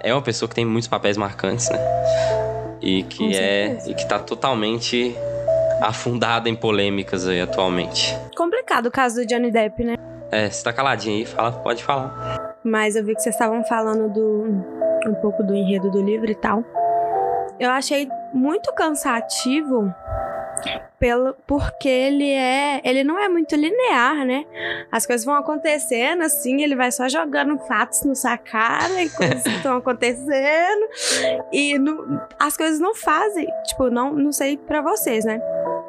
É 0.00 0.12
uma 0.12 0.22
pessoa 0.22 0.48
que 0.48 0.54
tem 0.54 0.64
muitos 0.64 0.88
papéis 0.88 1.16
marcantes, 1.16 1.70
né? 1.70 1.78
E 2.80 3.02
que 3.04 3.18
Com 3.18 3.30
é. 3.30 3.32
certeza. 3.32 3.90
E 3.90 3.94
que 3.94 4.08
tá 4.08 4.18
totalmente 4.18 5.16
afundada 5.80 6.48
em 6.48 6.54
polêmicas 6.54 7.26
aí 7.26 7.40
atualmente. 7.40 8.16
Complicado 8.36 8.86
o 8.86 8.90
caso 8.90 9.16
do 9.16 9.26
Johnny 9.26 9.50
Depp, 9.50 9.84
né? 9.84 9.96
É, 10.30 10.48
você 10.48 10.62
tá 10.62 10.72
caladinho 10.72 11.16
aí, 11.16 11.26
fala, 11.26 11.52
pode 11.52 11.82
falar. 11.82 12.38
Mas 12.62 12.94
eu 12.94 13.04
vi 13.04 13.14
que 13.14 13.22
vocês 13.22 13.34
estavam 13.34 13.64
falando 13.64 14.12
do 14.12 14.44
um 15.06 15.14
pouco 15.14 15.42
do 15.42 15.54
enredo 15.54 15.90
do 15.90 16.02
livro 16.02 16.30
e 16.30 16.34
tal. 16.34 16.62
Eu 17.58 17.70
achei 17.70 18.08
muito 18.32 18.72
cansativo 18.72 19.92
pelo 20.98 21.34
porque 21.46 21.88
ele 21.88 22.30
é, 22.30 22.80
ele 22.84 23.02
não 23.02 23.18
é 23.18 23.28
muito 23.28 23.56
linear, 23.56 24.24
né? 24.24 24.44
As 24.92 25.06
coisas 25.06 25.24
vão 25.24 25.34
acontecendo 25.34 26.22
assim, 26.22 26.62
ele 26.62 26.76
vai 26.76 26.92
só 26.92 27.08
jogando 27.08 27.58
fatos 27.60 28.00
sua 28.14 28.36
cara 28.36 29.02
e 29.02 29.08
coisas 29.10 29.44
estão 29.46 29.76
acontecendo 29.76 30.88
e 31.52 31.74
as 32.38 32.56
coisas 32.56 32.78
não 32.78 32.94
fazem, 32.94 33.46
tipo, 33.64 33.88
não, 33.90 34.12
não 34.12 34.32
sei 34.32 34.56
pra 34.56 34.82
vocês, 34.82 35.24
né? 35.24 35.40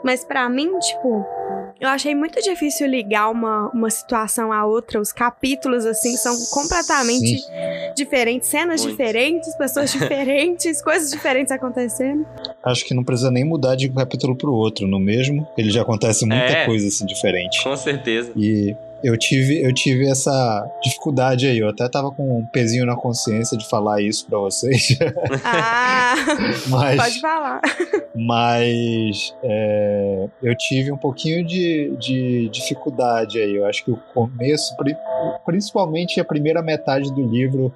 Mas 0.04 0.24
pra 0.24 0.50
mim, 0.50 0.78
tipo, 0.80 1.26
eu 1.82 1.90
achei 1.90 2.14
muito 2.14 2.40
difícil 2.42 2.88
ligar 2.88 3.30
uma, 3.32 3.70
uma 3.74 3.90
situação 3.90 4.54
a 4.54 4.64
outra. 4.66 5.02
Os 5.02 5.12
capítulos, 5.12 5.86
assim, 5.86 6.16
são 6.16 6.36
completamente 6.52 7.40
Sim. 7.40 7.48
diferentes, 7.96 8.48
cenas 8.50 8.82
Muito. 8.82 8.92
diferentes, 8.92 9.56
pessoas 9.56 9.92
diferentes, 9.94 10.82
coisas 10.82 11.10
diferentes 11.10 11.52
acontecendo. 11.52 12.26
Acho 12.64 12.86
que 12.86 12.94
não 12.94 13.04
precisa 13.04 13.32
nem 13.32 13.44
mudar 13.44 13.76
de 13.76 13.90
um 13.90 13.94
capítulo 13.96 14.36
pro 14.36 14.54
outro. 14.54 14.88
No 14.88 15.00
mesmo, 15.00 15.48
ele 15.58 15.72
já 15.72 15.82
acontece 15.82 16.26
muita 16.26 16.44
É. 16.46 16.66
coisa 16.68 16.88
assim 16.88 17.06
diferente. 17.06 17.64
Com 17.64 17.76
certeza. 17.76 18.32
E 18.36 18.76
eu 19.04 19.18
tive, 19.18 19.62
eu 19.64 19.74
tive 19.74 20.08
essa 20.10 20.66
dificuldade 20.84 21.48
aí. 21.48 21.58
Eu 21.60 21.70
até 21.70 21.88
tava 21.90 22.12
com 22.12 22.40
um 22.40 22.46
pezinho 22.46 22.86
na 22.86 22.96
consciência 22.96 23.58
de 23.58 23.68
falar 23.70 24.02
isso 24.02 24.26
pra 24.28 24.38
vocês. 24.40 24.98
Ah, 25.44 26.16
Mas, 26.70 27.02
pode 27.02 27.20
falar. 27.22 27.62
mas 28.16 29.36
é, 29.44 30.28
eu 30.44 30.56
tive 30.56 30.92
um 30.92 30.98
pouquinho 30.98 31.46
de, 31.46 31.96
de 32.00 32.50
dificuldade 32.50 33.40
aí. 33.40 33.56
Eu 33.56 33.66
acho 33.66 33.84
que 33.86 33.92
o 33.92 33.98
começo, 34.14 34.76
pri- 34.78 34.96
principalmente 35.46 36.20
a 36.20 36.26
primeira 36.26 36.62
metade 36.62 37.14
do 37.14 37.22
livro, 37.28 37.74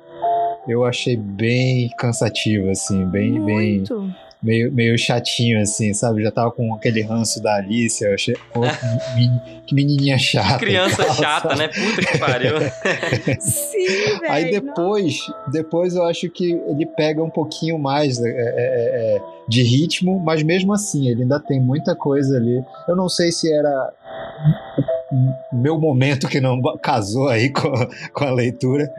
eu 0.67 0.83
achei 0.85 1.15
bem 1.15 1.89
cansativo, 1.97 2.69
assim, 2.69 3.05
bem, 3.05 3.33
bem 3.43 3.77
Muito. 3.77 4.09
Meio, 4.41 4.71
meio 4.71 4.97
chatinho, 4.97 5.59
assim, 5.61 5.93
sabe? 5.93 6.23
Já 6.23 6.31
tava 6.31 6.51
com 6.51 6.73
aquele 6.75 7.01
ranço 7.01 7.41
da 7.41 7.55
Alice, 7.55 8.03
eu 8.03 8.13
achei. 8.13 8.35
Pô, 8.53 8.61
que, 8.61 8.85
men- 9.15 9.41
que 9.65 9.75
menininha 9.75 10.17
chata. 10.17 10.59
Criança 10.59 11.01
e 11.01 11.05
tal, 11.05 11.15
chata, 11.15 11.49
sabe? 11.49 11.59
né? 11.59 11.67
Puta 11.69 12.01
que 12.05 12.17
pariu. 12.17 12.53
Sim, 13.39 14.19
velho. 14.19 14.31
Aí 14.31 14.51
depois, 14.51 15.17
depois 15.51 15.95
eu 15.95 16.03
acho 16.05 16.29
que 16.29 16.51
ele 16.51 16.85
pega 16.85 17.23
um 17.23 17.29
pouquinho 17.29 17.77
mais 17.79 18.19
é, 18.19 18.27
é, 18.29 18.31
é, 18.31 19.15
é, 19.17 19.21
de 19.47 19.63
ritmo, 19.63 20.19
mas 20.19 20.43
mesmo 20.43 20.73
assim, 20.73 21.07
ele 21.09 21.23
ainda 21.23 21.39
tem 21.39 21.59
muita 21.61 21.95
coisa 21.95 22.37
ali. 22.37 22.63
Eu 22.87 22.95
não 22.95 23.09
sei 23.09 23.31
se 23.31 23.51
era 23.51 23.91
meu 25.53 25.79
momento 25.79 26.27
que 26.27 26.41
não 26.41 26.59
casou 26.81 27.27
aí 27.29 27.49
com, 27.49 27.71
com 28.13 28.23
a 28.25 28.31
leitura, 28.31 28.91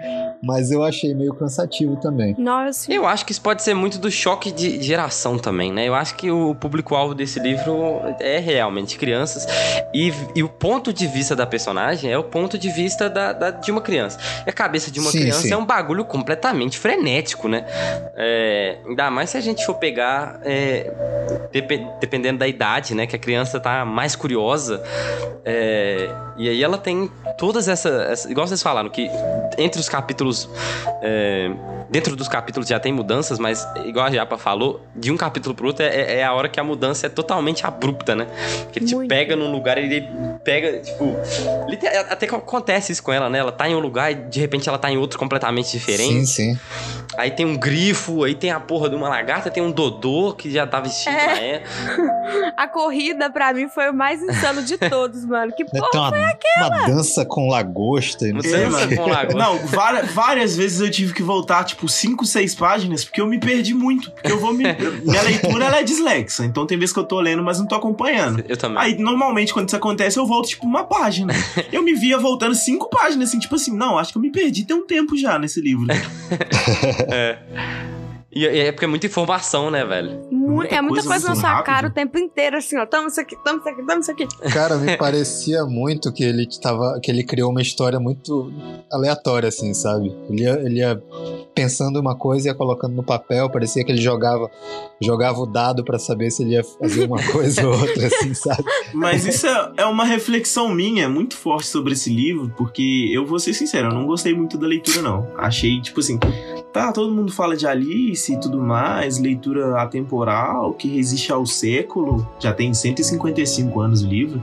mas 0.42 0.71
eu 0.71 0.83
achei 0.85 1.14
meio 1.14 1.35
cansativo 1.35 1.97
também. 1.97 2.35
Nossa. 2.38 2.92
Eu 2.92 3.07
acho 3.07 3.27
que 3.27 3.33
isso 3.33 3.40
pode 3.42 3.62
ser 3.62 3.75
muito 3.75 3.99
do 3.99 4.11
choque 4.11 4.51
de 4.53 4.81
geração 4.83 5.38
também, 5.38 5.73
né? 5.73 5.87
Eu 5.88 5.95
acho 5.95 6.14
que 6.14 6.31
o 6.31 6.55
público-alvo 6.55 7.14
desse 7.14 7.40
livro 7.40 8.01
é 8.21 8.38
realmente 8.38 8.97
crianças. 8.99 9.47
E, 9.92 10.12
e 10.35 10.42
o 10.42 10.49
ponto 10.49 10.92
de 10.92 11.07
vista 11.07 11.35
da 11.35 11.47
personagem 11.47 12.11
é 12.12 12.16
o 12.19 12.25
ponto 12.25 12.57
de 12.59 12.71
vista 12.71 13.11
da, 13.11 13.33
da- 13.33 13.51
de 13.51 13.71
uma 13.73 13.81
criança. 13.81 14.19
E 14.47 14.51
a 14.51 14.53
cabeça 14.53 14.90
de 14.90 15.01
uma 15.01 15.11
Sim, 15.11 15.21
criança 15.21 15.42
sim. 15.42 15.53
é 15.53 15.57
um 15.57 15.66
bagulho 15.66 16.05
completamente 16.05 16.79
frenético, 16.79 17.49
né? 17.49 17.64
É, 18.14 18.79
ainda 18.87 19.11
mais 19.11 19.31
se 19.31 19.37
a 19.37 19.40
gente 19.40 19.64
for 19.66 19.75
pegar, 19.75 20.38
é, 20.45 20.92
depe- 21.53 21.87
dependendo 22.01 22.38
da 22.38 22.47
idade, 22.47 22.95
né? 22.95 23.07
Que 23.07 23.16
a 23.16 23.19
criança 23.19 23.59
tá 23.59 23.85
mais 23.85 24.14
curiosa. 24.14 24.83
é, 25.45 26.06
e 26.37 26.49
aí 26.49 26.62
ela 26.62 26.79
tem 26.79 27.11
todas 27.38 27.69
essas. 27.69 28.25
igual 28.27 28.47
vocês 28.47 28.62
falaram, 28.62 28.88
que 28.90 29.09
entre 29.59 29.81
os 29.81 29.88
capítulos. 29.88 30.49
é, 31.03 31.51
dentro 31.90 32.16
dos 32.16 32.29
capítulos 32.29 32.68
já 32.68 32.79
tem 32.81 32.92
mudanças, 32.92 33.38
mas 33.38 33.66
igual 33.85 34.07
a 34.07 34.11
Japa 34.11 34.37
falou, 34.38 34.81
de 34.94 35.11
um 35.11 35.16
capítulo 35.16 35.55
pro 35.55 35.68
outro 35.68 35.85
é, 35.85 36.18
é 36.18 36.25
a 36.25 36.33
hora 36.33 36.49
que 36.49 36.59
a 36.61 36.64
mudança 36.64 37.07
é 37.07 37.09
totalmente 37.09 37.66
abrupta, 37.66 38.14
né? 38.14 38.27
Que 38.72 38.79
ele 38.79 38.87
te 38.87 38.94
Muito. 38.94 39.09
pega 39.09 39.37
num 39.37 39.51
lugar 39.51 39.79
e 39.79 39.85
ele 39.85 40.09
pega, 40.44 40.79
tipo. 40.81 41.16
Até 42.11 42.27
que 42.27 42.35
acontece 42.35 42.92
isso 42.92 43.03
com 43.03 43.12
ela, 43.12 43.29
né? 43.29 43.38
Ela 43.38 43.53
tá 43.53 43.68
em 43.68 43.75
um 43.75 43.79
lugar 43.81 44.11
e 44.12 44.14
de 44.14 44.40
repente 44.40 44.68
ela 44.68 44.79
tá 44.79 44.90
em 44.90 44.96
outro 44.96 45.18
completamente 45.18 45.70
diferente. 45.72 46.27
Sim, 46.27 46.55
sim. 46.55 46.61
Aí 47.16 47.31
tem 47.31 47.46
um 47.46 47.57
grifo, 47.57 48.25
aí 48.25 48.35
tem 48.35 48.51
a 48.51 48.61
porra 48.61 48.88
de 48.88 48.94
uma 48.96 49.09
lagarta, 49.09 49.51
tem 49.51 49.62
um 49.62 49.70
Dodô 49.70 50.35
que 50.37 50.51
já 50.51 50.66
tá 50.66 50.81
vestido 50.81 51.14
É. 51.16 51.27
na 51.27 51.38
é. 51.40 51.62
A 52.57 52.66
corrida, 52.68 53.31
pra 53.31 53.53
mim, 53.53 53.68
foi 53.68 53.90
o 53.90 53.94
mais 53.94 54.22
insano 54.22 54.62
de 54.62 54.77
todos, 54.79 55.25
mano. 55.25 55.53
Que 55.55 55.64
porra 55.64 55.90
Tem 55.90 56.01
uma, 56.01 56.09
foi 56.11 56.22
aquela? 56.22 56.68
uma 56.68 56.87
dança 56.87 57.25
com 57.25 57.49
lagosta 57.49 58.27
e 58.27 58.31
É, 58.31 58.33
não 58.33 58.40
quê. 58.88 58.96
com 58.96 59.07
lagosta. 59.09 59.38
Não, 59.38 59.59
várias, 59.66 60.11
várias 60.12 60.57
vezes 60.57 60.81
eu 60.81 60.90
tive 60.90 61.12
que 61.12 61.22
voltar, 61.22 61.64
tipo, 61.64 61.76
5, 61.87 62.25
6 62.25 62.55
páginas, 62.55 63.05
porque 63.05 63.21
eu 63.21 63.27
me 63.27 63.39
perdi 63.39 63.75
muito. 63.75 64.11
Porque 64.11 64.33
eu 64.33 64.39
vou 64.39 64.53
me. 64.53 64.65
Minha 65.05 65.23
leitura 65.23 65.67
ela 65.67 65.79
é 65.79 65.83
dislexa, 65.83 66.45
então 66.45 66.67
tem 66.67 66.79
vezes 66.79 66.93
que 66.93 66.99
eu 66.99 67.05
tô 67.05 67.21
lendo, 67.21 67.43
mas 67.43 67.59
não 67.59 67.67
tô 67.67 67.75
acompanhando. 67.75 68.45
Eu 68.49 68.57
também. 68.57 68.79
Aí, 68.79 68.99
normalmente, 68.99 69.53
quando 69.53 69.69
isso 69.69 69.77
acontece, 69.77 70.19
eu 70.19 70.27
volto, 70.27 70.49
tipo, 70.49 70.67
uma 70.67 70.85
página. 70.85 71.33
Eu 71.73 71.83
me 71.83 71.95
via 71.95 72.17
voltando 72.19 72.55
cinco 72.55 72.89
páginas, 72.89 73.29
assim, 73.29 73.39
tipo 73.39 73.55
assim, 73.55 73.77
não, 73.77 73.99
acho 73.99 74.12
que 74.12 74.19
eu 74.19 74.23
me 74.23 74.31
perdi 74.31 74.65
tem 74.65 74.77
um 74.77 74.87
tempo 74.87 75.17
já 75.17 75.39
nesse 75.39 75.61
livro. 75.61 75.87
É. 77.09 77.39
E 78.37 78.42
e 78.44 78.59
é 78.61 78.72
porque 78.72 78.85
é 78.85 78.88
muita 78.88 79.07
informação, 79.07 79.70
né, 79.70 79.85
velho? 79.85 80.20
Mu- 80.31 80.57
Muita 80.57 80.75
é 80.77 80.81
muita 80.81 81.03
coisa 81.03 81.09
coisa 81.09 81.27
na 81.27 81.33
assim, 81.33 81.40
sua 81.40 81.51
rápido. 81.51 81.66
cara 81.66 81.87
o 81.88 81.90
tempo 81.90 82.18
inteiro, 82.18 82.57
assim, 82.57 82.79
ó. 82.79 82.87
Toma 82.87 83.09
isso 83.09 83.20
aqui, 83.20 83.37
toma 83.44 83.59
isso 83.59 83.68
aqui, 83.68 83.83
toma 83.87 84.01
isso 84.01 84.11
aqui. 84.11 84.27
Cara, 84.53 84.77
me 84.77 84.96
parecia 84.99 85.64
muito 85.64 86.12
que 86.12 86.22
ele 86.25 86.46
tava, 86.62 86.99
que 87.03 87.11
ele 87.11 87.25
criou 87.25 87.51
uma 87.51 87.61
história 87.62 87.99
muito 88.01 88.53
aleatória, 88.92 89.49
assim, 89.49 89.75
sabe? 89.75 90.14
Ele 90.31 90.42
ia, 90.42 90.53
ele 90.64 90.79
ia 90.81 91.03
pensando 91.55 91.99
uma 92.01 92.14
coisa 92.16 92.49
e 92.49 92.51
ia 92.51 92.55
colocando 92.55 92.94
no 92.94 93.03
papel, 93.03 93.51
parecia 93.51 93.85
que 93.85 93.90
ele 93.90 94.01
jogava, 94.01 94.51
jogava 95.01 95.38
o 95.40 95.46
dado 95.46 95.83
pra 95.85 95.99
saber 95.99 96.31
se 96.31 96.42
ele 96.42 96.53
ia 96.53 96.62
fazer 96.64 97.07
uma 97.07 97.22
coisa 97.33 97.66
ou 97.66 97.72
outra, 97.79 98.07
assim, 98.07 98.35
sabe? 98.35 98.64
Mas 98.94 99.25
isso 99.27 99.46
é, 99.46 99.72
é 99.79 99.85
uma 99.87 100.05
reflexão 100.05 100.68
minha 100.72 101.09
muito 101.09 101.37
forte 101.37 101.66
sobre 101.66 101.92
esse 101.94 102.11
livro, 102.11 102.53
porque 102.57 103.11
eu 103.12 103.27
vou 103.27 103.38
ser 103.38 103.53
sincero, 103.55 103.88
eu 103.88 103.94
não 103.94 104.07
gostei 104.07 104.35
muito 104.35 104.57
da 104.59 104.66
leitura, 104.66 105.03
não. 105.03 105.27
Achei, 105.38 105.81
tipo 105.81 106.01
assim, 106.01 106.18
tá, 106.77 106.93
todo 106.93 107.11
mundo 107.11 107.33
fala 107.33 107.57
de 107.57 107.67
Alice 107.67 108.31
e 108.31 108.39
tudo 108.39 108.61
mais, 108.61 109.19
leitura 109.19 109.81
atemporal, 109.81 110.75
que 110.75 110.89
resiste 110.89 111.33
ao 111.33 111.47
século, 111.47 112.29
já 112.39 112.53
tem 112.53 112.75
155 112.75 113.81
anos 113.81 114.03
o 114.03 114.07
livro. 114.07 114.43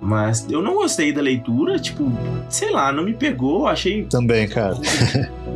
Mas 0.00 0.46
eu 0.48 0.62
não 0.62 0.74
gostei 0.74 1.12
da 1.12 1.20
leitura, 1.20 1.78
tipo, 1.78 2.12
sei 2.48 2.70
lá, 2.70 2.92
não 2.92 3.02
me 3.02 3.14
pegou, 3.14 3.66
achei 3.66 4.04
Também, 4.04 4.46
cara. 4.46 4.76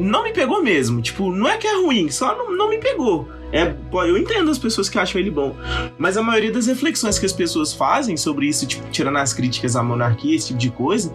não 0.00 0.24
me 0.24 0.32
pegou 0.32 0.62
mesmo. 0.62 1.00
Tipo, 1.02 1.30
não 1.30 1.46
é 1.46 1.56
que 1.58 1.66
é 1.66 1.76
ruim, 1.76 2.10
só 2.10 2.36
não, 2.36 2.56
não 2.56 2.70
me 2.70 2.78
pegou. 2.78 3.28
É, 3.52 3.66
pô, 3.90 4.04
eu 4.04 4.18
entendo 4.18 4.50
as 4.50 4.58
pessoas 4.58 4.88
que 4.88 4.98
acham 4.98 5.20
ele 5.20 5.30
bom, 5.30 5.54
mas 5.96 6.16
a 6.16 6.22
maioria 6.22 6.52
das 6.52 6.66
reflexões 6.66 7.18
que 7.18 7.24
as 7.24 7.32
pessoas 7.32 7.72
fazem 7.72 8.16
sobre 8.16 8.46
isso, 8.46 8.66
tipo, 8.66 8.88
tirando 8.90 9.16
as 9.16 9.32
críticas 9.32 9.74
à 9.74 9.82
monarquia, 9.82 10.36
esse 10.36 10.48
tipo 10.48 10.58
de 10.58 10.70
coisa, 10.70 11.12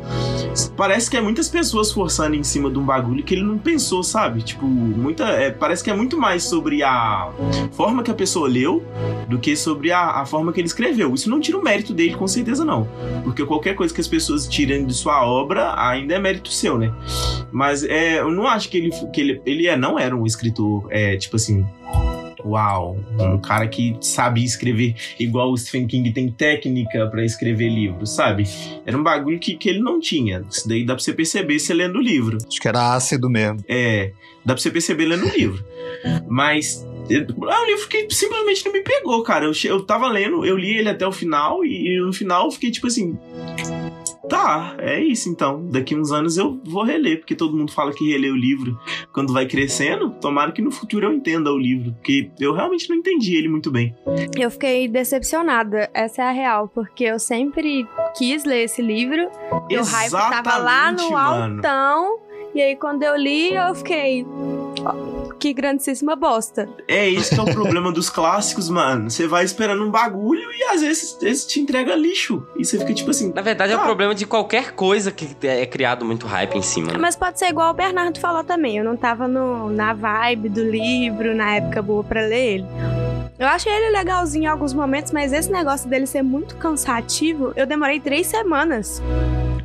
parece 0.76 1.10
que 1.10 1.18
é 1.18 1.22
muitas 1.22 1.48
pessoas 1.48 1.92
forçando 1.92 2.36
em 2.36 2.44
cima 2.44 2.72
de 2.72 2.80
um 2.80 2.84
bagulho 2.84 3.24
que 3.24 3.36
ele 3.36 3.44
não 3.44 3.58
pensou, 3.58 4.04
sabe? 4.04 4.42
Tipo, 4.42 4.66
muita, 4.66 5.26
é, 5.26 5.52
parece 5.52 5.84
que 5.84 5.90
é 5.90 5.94
muito 5.96 6.18
mais 6.18 6.44
sobre 6.44 6.82
a 6.82 7.32
forma 7.72 8.02
que 8.02 8.10
a 8.10 8.16
pessoa 8.16 8.48
leu 8.48 8.84
do 9.28 9.38
que 9.38 9.56
sobre 9.56 9.92
a, 9.92 10.22
a 10.22 10.26
forma 10.26 10.52
que 10.52 10.60
ele 10.60 10.68
escreveu. 10.68 11.14
Isso 11.14 11.30
não 11.30 11.40
tira 11.40 11.58
o 11.58 11.64
mérito 11.64 11.94
dele, 11.94 12.16
com 12.16 12.28
certeza 12.28 12.66
não, 12.66 12.88
porque 13.24 13.46
qualquer 13.46 13.76
coisa 13.76 13.94
que 13.94 14.02
as 14.02 14.08
pessoas 14.08 14.48
tirem 14.48 14.86
de 14.86 14.94
sua 14.94 15.26
obra 15.26 15.74
ainda 15.78 16.16
é 16.16 16.20
mérito 16.20 16.50
seu, 16.50 16.78
né? 16.78 16.92
Mas 17.52 17.84
é, 17.84 18.20
eu 18.20 18.32
não 18.32 18.48
acho 18.48 18.70
que 18.70 18.78
ele, 18.78 18.90
que 19.14 19.22
ele, 19.22 19.42
ele 19.46 19.68
é, 19.68 19.78
não 19.78 20.00
era 20.00 20.16
um 20.16 20.26
escritor, 20.26 20.88
é, 20.90 21.16
tipo 21.18 21.36
assim, 21.36 21.66
uau, 22.46 22.98
um 23.20 23.38
cara 23.40 23.68
que 23.68 23.96
sabe 24.02 24.44
escrever 24.44 24.96
igual 25.20 25.52
o 25.52 25.58
Stephen 25.58 25.88
King 25.88 26.12
tem 26.12 26.30
técnica 26.32 27.08
pra 27.08 27.24
escrever 27.24 27.70
livros, 27.70 28.12
sabe? 28.12 28.44
Era 28.86 28.98
um 28.98 29.04
bagulho 29.04 29.40
que, 29.40 29.56
que 29.56 29.70
ele 29.70 29.80
não 29.80 30.00
tinha. 30.00 30.44
Isso 30.50 30.68
daí 30.68 30.86
dá 30.86 30.96
pra 30.96 31.04
você 31.04 31.14
perceber 31.14 31.60
se 31.60 31.74
lendo 31.74 31.98
o 31.98 32.02
livro. 32.02 32.38
Acho 32.48 32.60
que 32.60 32.68
era 32.68 32.94
ácido 32.94 33.30
mesmo. 33.30 33.64
É, 33.68 34.12
dá 34.46 34.54
pra 34.54 34.62
você 34.62 34.72
perceber 34.72 35.06
lendo 35.06 35.26
o 35.26 35.30
livro. 35.30 35.64
Mas 36.28 36.86
é 37.10 37.60
um 37.60 37.66
livro 37.66 37.88
que 37.88 38.08
simplesmente 38.10 38.66
não 38.66 38.72
me 38.72 38.82
pegou, 38.82 39.22
cara. 39.24 39.46
Eu, 39.46 39.54
eu 39.66 39.86
tava 39.86 40.08
lendo, 40.08 40.46
eu 40.46 40.58
li 40.58 40.78
ele 40.78 40.90
até 40.90 41.06
o 41.06 41.12
final 41.12 41.64
e, 41.66 42.00
no 42.00 42.14
final 42.14 42.46
eu 42.46 42.52
fiquei 42.52 42.72
tipo 42.72 42.88
assim. 42.88 43.18
Tá, 44.30 44.76
é 44.80 45.02
isso 45.02 45.30
então. 45.30 45.66
Daqui 45.70 45.96
uns 45.96 46.12
anos 46.12 46.38
eu 46.38 46.60
vou 46.66 46.84
reler, 46.84 47.20
porque 47.20 47.36
todo 47.36 47.58
mundo 47.58 47.72
fala 47.72 47.94
que 47.94 48.12
relê 48.12 48.30
o 48.30 48.36
livro 48.36 48.80
quando 49.12 49.34
vai 49.34 49.46
crescendo. 49.46 50.12
Tomara 50.22 50.52
que 50.52 50.62
no 50.62 50.72
futuro 50.72 51.06
eu 51.08 51.14
entenda 51.14 51.52
o 51.52 51.58
livro, 51.58 51.92
porque 51.94 52.32
eu 52.40 52.54
realmente 52.54 52.90
não 52.90 52.96
entendi 52.96 53.36
ele 53.36 53.50
muito 53.50 53.70
bem. 53.70 53.96
Eu 54.38 54.50
fiquei 54.50 54.88
decepcionada, 54.88 55.90
essa 55.94 56.24
é 56.24 56.26
a 56.26 56.32
real, 56.32 56.68
porque 56.68 57.04
eu 57.04 57.20
sempre 57.20 57.88
quis 58.18 58.46
ler 58.46 58.64
esse 58.64 58.82
livro. 58.82 59.30
E 59.70 59.78
o 59.78 59.84
hype 59.84 60.12
tava 60.12 60.58
lá 60.58 60.92
no 60.92 61.12
mano. 61.12 61.56
altão. 61.58 62.20
E 62.56 62.62
aí, 62.62 62.76
quando 62.76 63.04
eu 63.04 63.16
li, 63.16 63.54
eu 63.56 63.74
fiquei. 63.74 64.26
"Ó, 65.44 65.44
Que 65.44 65.54
grandíssima 65.54 66.16
bosta. 66.16 66.70
É 66.88 67.08
isso 67.10 67.34
que 67.36 67.40
é 67.40 67.44
o 67.44 67.54
problema 67.54 67.92
dos 67.92 68.10
clássicos, 68.10 68.70
mano. 68.70 69.10
Você 69.10 69.28
vai 69.28 69.44
esperando 69.44 69.84
um 69.84 69.92
bagulho 69.92 70.50
e 70.54 70.64
às 70.64 70.80
vezes 70.82 71.18
esse 71.22 71.48
te 71.48 71.60
entrega 71.60 71.94
lixo. 71.96 72.46
E 72.58 72.64
você 72.64 72.80
fica 72.80 72.94
tipo 72.94 73.10
assim. 73.12 73.34
Na 73.36 73.42
verdade, 73.42 73.74
é 73.74 73.76
o 73.76 73.80
Tá. 73.80 73.84
problema 73.86 74.16
de 74.16 74.26
qualquer 74.26 74.72
coisa 74.72 75.12
que 75.12 75.28
é 75.46 75.66
criado 75.66 76.06
muito 76.06 76.26
hype 76.28 76.56
em 76.56 76.62
cima. 76.62 76.94
Né? 76.94 76.98
Mas 76.98 77.16
pode 77.18 77.38
ser 77.40 77.48
igual 77.50 77.72
o 77.72 77.74
Bernardo 77.74 78.20
falou 78.20 78.44
também. 78.44 78.78
Eu 78.78 78.86
não 78.86 78.96
tava 78.96 79.28
no, 79.28 79.70
na 79.70 79.94
vibe 79.94 80.48
do 80.50 80.64
livro, 80.64 81.36
na 81.36 81.56
época 81.58 81.82
boa 81.82 82.04
pra 82.04 82.22
ler 82.22 82.54
ele. 82.54 82.66
Eu 83.38 83.48
achei 83.48 83.72
ele 83.74 83.90
legalzinho 83.90 84.44
em 84.44 84.48
alguns 84.48 84.74
momentos, 84.74 85.12
mas 85.12 85.34
esse 85.34 85.52
negócio 85.52 85.90
dele 85.90 86.06
ser 86.06 86.22
muito 86.22 86.56
cansativo, 86.56 87.52
eu 87.58 87.66
demorei 87.66 88.00
três 88.00 88.28
semanas 88.28 89.02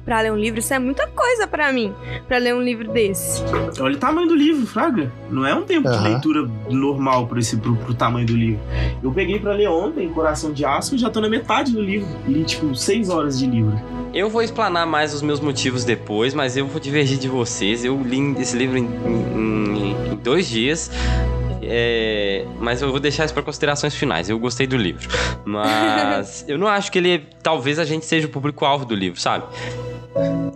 pra 0.09 0.23
ler 0.23 0.33
um 0.33 0.37
livro. 0.37 0.59
Isso 0.59 0.73
é 0.73 0.79
muita 0.79 1.07
coisa 1.09 1.47
pra 1.47 1.71
mim, 1.71 1.92
pra 2.27 2.38
ler 2.38 2.55
um 2.55 2.62
livro 2.62 2.90
desse. 2.90 3.42
Olha 3.79 3.94
o 3.94 3.99
tamanho 3.99 4.27
do 4.27 4.35
livro, 4.35 4.66
Fraga. 4.66 5.12
Não 5.31 5.47
é 5.47 5.55
um 5.55 5.64
tempo 5.64 5.87
de 5.87 5.94
Aham. 5.94 6.09
leitura 6.09 6.51
normal 6.71 7.27
pro, 7.27 7.38
esse, 7.38 7.59
pro, 7.59 7.77
pro 7.77 7.92
tamanho 7.92 8.27
do 8.27 8.35
livro. 8.35 8.59
Eu 9.03 9.12
peguei 9.12 9.38
pra 9.38 9.53
ler 9.53 9.68
ontem, 9.68 10.09
Coração 10.09 10.51
de 10.51 10.64
Aço, 10.64 10.94
e 10.94 10.99
já 10.99 11.11
tô 11.11 11.21
na 11.21 11.29
metade 11.29 11.73
do 11.73 11.83
livro. 11.83 12.09
Li, 12.27 12.42
tipo, 12.44 12.75
seis 12.75 13.11
horas 13.11 13.38
de 13.38 13.47
livro. 13.47 13.79
Eu 14.14 14.31
vou 14.31 14.40
explanar 14.40 14.87
mais 14.87 15.12
os 15.12 15.21
meus 15.21 15.40
motivos 15.40 15.85
depois, 15.85 16.33
mas 16.33 16.57
eu 16.57 16.66
vou 16.66 16.81
divergir 16.81 17.18
de 17.18 17.29
vocês. 17.29 17.85
Eu 17.85 18.01
li 18.03 18.35
esse 18.40 18.57
livro 18.57 18.79
em, 18.79 18.85
em- 18.87 20.12
em 20.12 20.16
dois 20.16 20.49
dias. 20.49 20.90
é, 21.62 22.47
mas 22.59 22.81
eu 22.81 22.90
vou 22.90 22.99
deixar 22.99 23.27
isso 23.27 23.35
para 23.35 23.42
considerações 23.42 23.94
finais. 23.94 24.31
Eu 24.31 24.38
gostei 24.38 24.66
do 24.66 24.77
livro. 24.79 25.07
Mas 25.44 26.42
eu 26.49 26.57
não 26.57 26.66
acho 26.66 26.90
que 26.90 26.97
ele. 26.97 27.27
Talvez 27.42 27.79
a 27.79 27.85
gente 27.85 28.07
seja 28.07 28.27
o 28.27 28.31
público-alvo 28.31 28.87
do 28.87 28.94
livro, 28.94 29.21
sabe? 29.21 29.44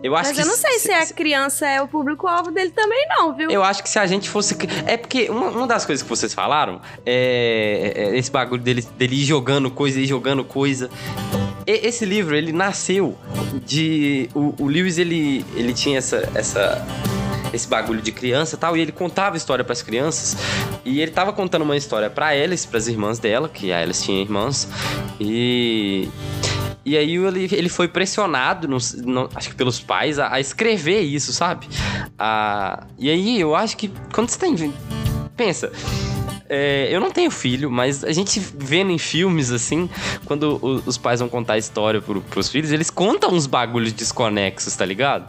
Eu 0.03 0.17
acho 0.17 0.31
Mas 0.31 0.37
que 0.37 0.43
eu 0.43 0.47
não 0.47 0.57
sei 0.57 0.79
se 0.79 0.91
a 0.91 1.07
criança 1.07 1.67
é 1.67 1.81
o 1.81 1.87
público-alvo 1.87 2.51
dele 2.51 2.71
também, 2.71 3.07
não, 3.09 3.35
viu? 3.35 3.51
Eu 3.51 3.63
acho 3.63 3.83
que 3.83 3.89
se 3.89 3.99
a 3.99 4.07
gente 4.07 4.29
fosse. 4.29 4.57
É 4.87 4.97
porque 4.97 5.29
uma, 5.31 5.49
uma 5.49 5.67
das 5.67 5.87
coisas 5.87 6.03
que 6.03 6.09
vocês 6.09 6.35
falaram 6.35 6.81
é, 7.07 7.93
é 7.95 8.17
esse 8.19 8.31
bagulho 8.31 8.63
dele, 8.63 8.83
dele 8.99 9.15
ir 9.15 9.25
jogando 9.25 9.71
coisa, 9.71 10.01
ir 10.01 10.07
jogando 10.07 10.43
coisa. 10.45 10.91
E- 11.67 11.87
esse 11.87 12.05
livro, 12.05 12.35
ele 12.35 12.53
nasceu 12.53 13.17
de. 13.65 14.29
O, 14.35 14.55
o 14.59 14.67
Lewis, 14.67 14.99
ele, 14.99 15.45
ele 15.55 15.73
tinha 15.73 15.99
essa, 15.99 16.29
essa, 16.35 16.85
esse 17.53 17.69
bagulho 17.69 18.03
de 18.03 18.11
criança 18.11 18.57
e 18.57 18.59
tal, 18.59 18.77
e 18.77 18.81
ele 18.81 18.91
contava 18.93 19.37
história 19.37 19.65
para 19.65 19.73
as 19.73 19.83
crianças 19.83 20.37
E 20.85 21.01
ele 21.01 21.13
tava 21.13 21.33
contando 21.33 21.63
uma 21.63 21.77
história 21.77 22.11
pra 22.11 22.29
Alice, 22.29 22.67
pras 22.67 22.89
irmãs 22.89 23.21
dela, 23.21 23.49
que 23.49 23.73
a 23.73 23.81
Alice 23.81 24.03
tinha 24.03 24.21
irmãs. 24.21 24.69
E. 25.21 26.09
E 26.85 26.97
aí 26.97 27.15
ele, 27.15 27.49
ele 27.53 27.69
foi 27.69 27.87
pressionado, 27.87 28.67
no, 28.67 28.77
acho 29.35 29.51
que 29.51 29.55
pelos 29.55 29.81
pais, 29.81 30.19
a, 30.19 30.35
a 30.35 30.41
escrever 30.41 31.01
isso, 31.01 31.33
sabe? 31.33 31.69
A, 32.19 32.87
e 32.99 33.09
aí 33.09 33.41
eu 33.41 33.55
acho 33.55 33.77
que 33.77 33.91
quando 34.13 34.29
você 34.29 34.39
tem. 34.39 34.75
Pensa. 35.37 35.73
É, 36.49 36.89
eu 36.91 37.01
não 37.01 37.11
tenho 37.11 37.31
filho, 37.31 37.71
mas 37.71 38.05
a 38.05 38.13
gente 38.13 38.39
vendo 38.39 38.91
em 38.91 38.99
filmes 38.99 39.51
assim, 39.51 39.89
quando 40.27 40.59
o, 40.63 40.83
os 40.85 40.99
pais 40.99 41.21
vão 41.21 41.29
contar 41.29 41.55
a 41.55 41.59
história 41.59 42.01
pro, 42.01 42.21
pros 42.21 42.51
filhos, 42.51 42.71
eles 42.73 42.91
contam 42.91 43.33
uns 43.33 43.47
bagulhos 43.47 43.93
desconexos, 43.93 44.77
tá 44.77 44.85
ligado? 44.85 45.27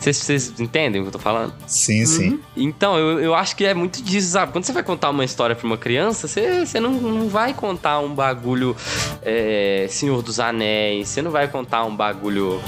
Vocês 0.00 0.58
entendem 0.58 1.00
o 1.00 1.04
que 1.04 1.08
eu 1.08 1.12
tô 1.12 1.18
falando? 1.18 1.52
Sim, 1.66 2.06
sim. 2.06 2.40
Então, 2.56 2.96
eu, 2.96 3.20
eu 3.20 3.34
acho 3.34 3.54
que 3.54 3.64
é 3.66 3.74
muito 3.74 4.02
disso, 4.02 4.30
sabe? 4.30 4.50
Quando 4.50 4.64
você 4.64 4.72
vai 4.72 4.82
contar 4.82 5.10
uma 5.10 5.24
história 5.24 5.54
pra 5.54 5.66
uma 5.66 5.76
criança, 5.76 6.26
você, 6.26 6.64
você 6.64 6.80
não, 6.80 6.92
não 6.92 7.28
vai 7.28 7.52
contar 7.52 8.00
um 8.00 8.14
bagulho 8.14 8.74
é, 9.22 9.86
Senhor 9.90 10.22
dos 10.22 10.40
Anéis, 10.40 11.08
você 11.08 11.20
não 11.20 11.30
vai 11.30 11.48
contar 11.48 11.84
um 11.84 11.94
bagulho. 11.94 12.60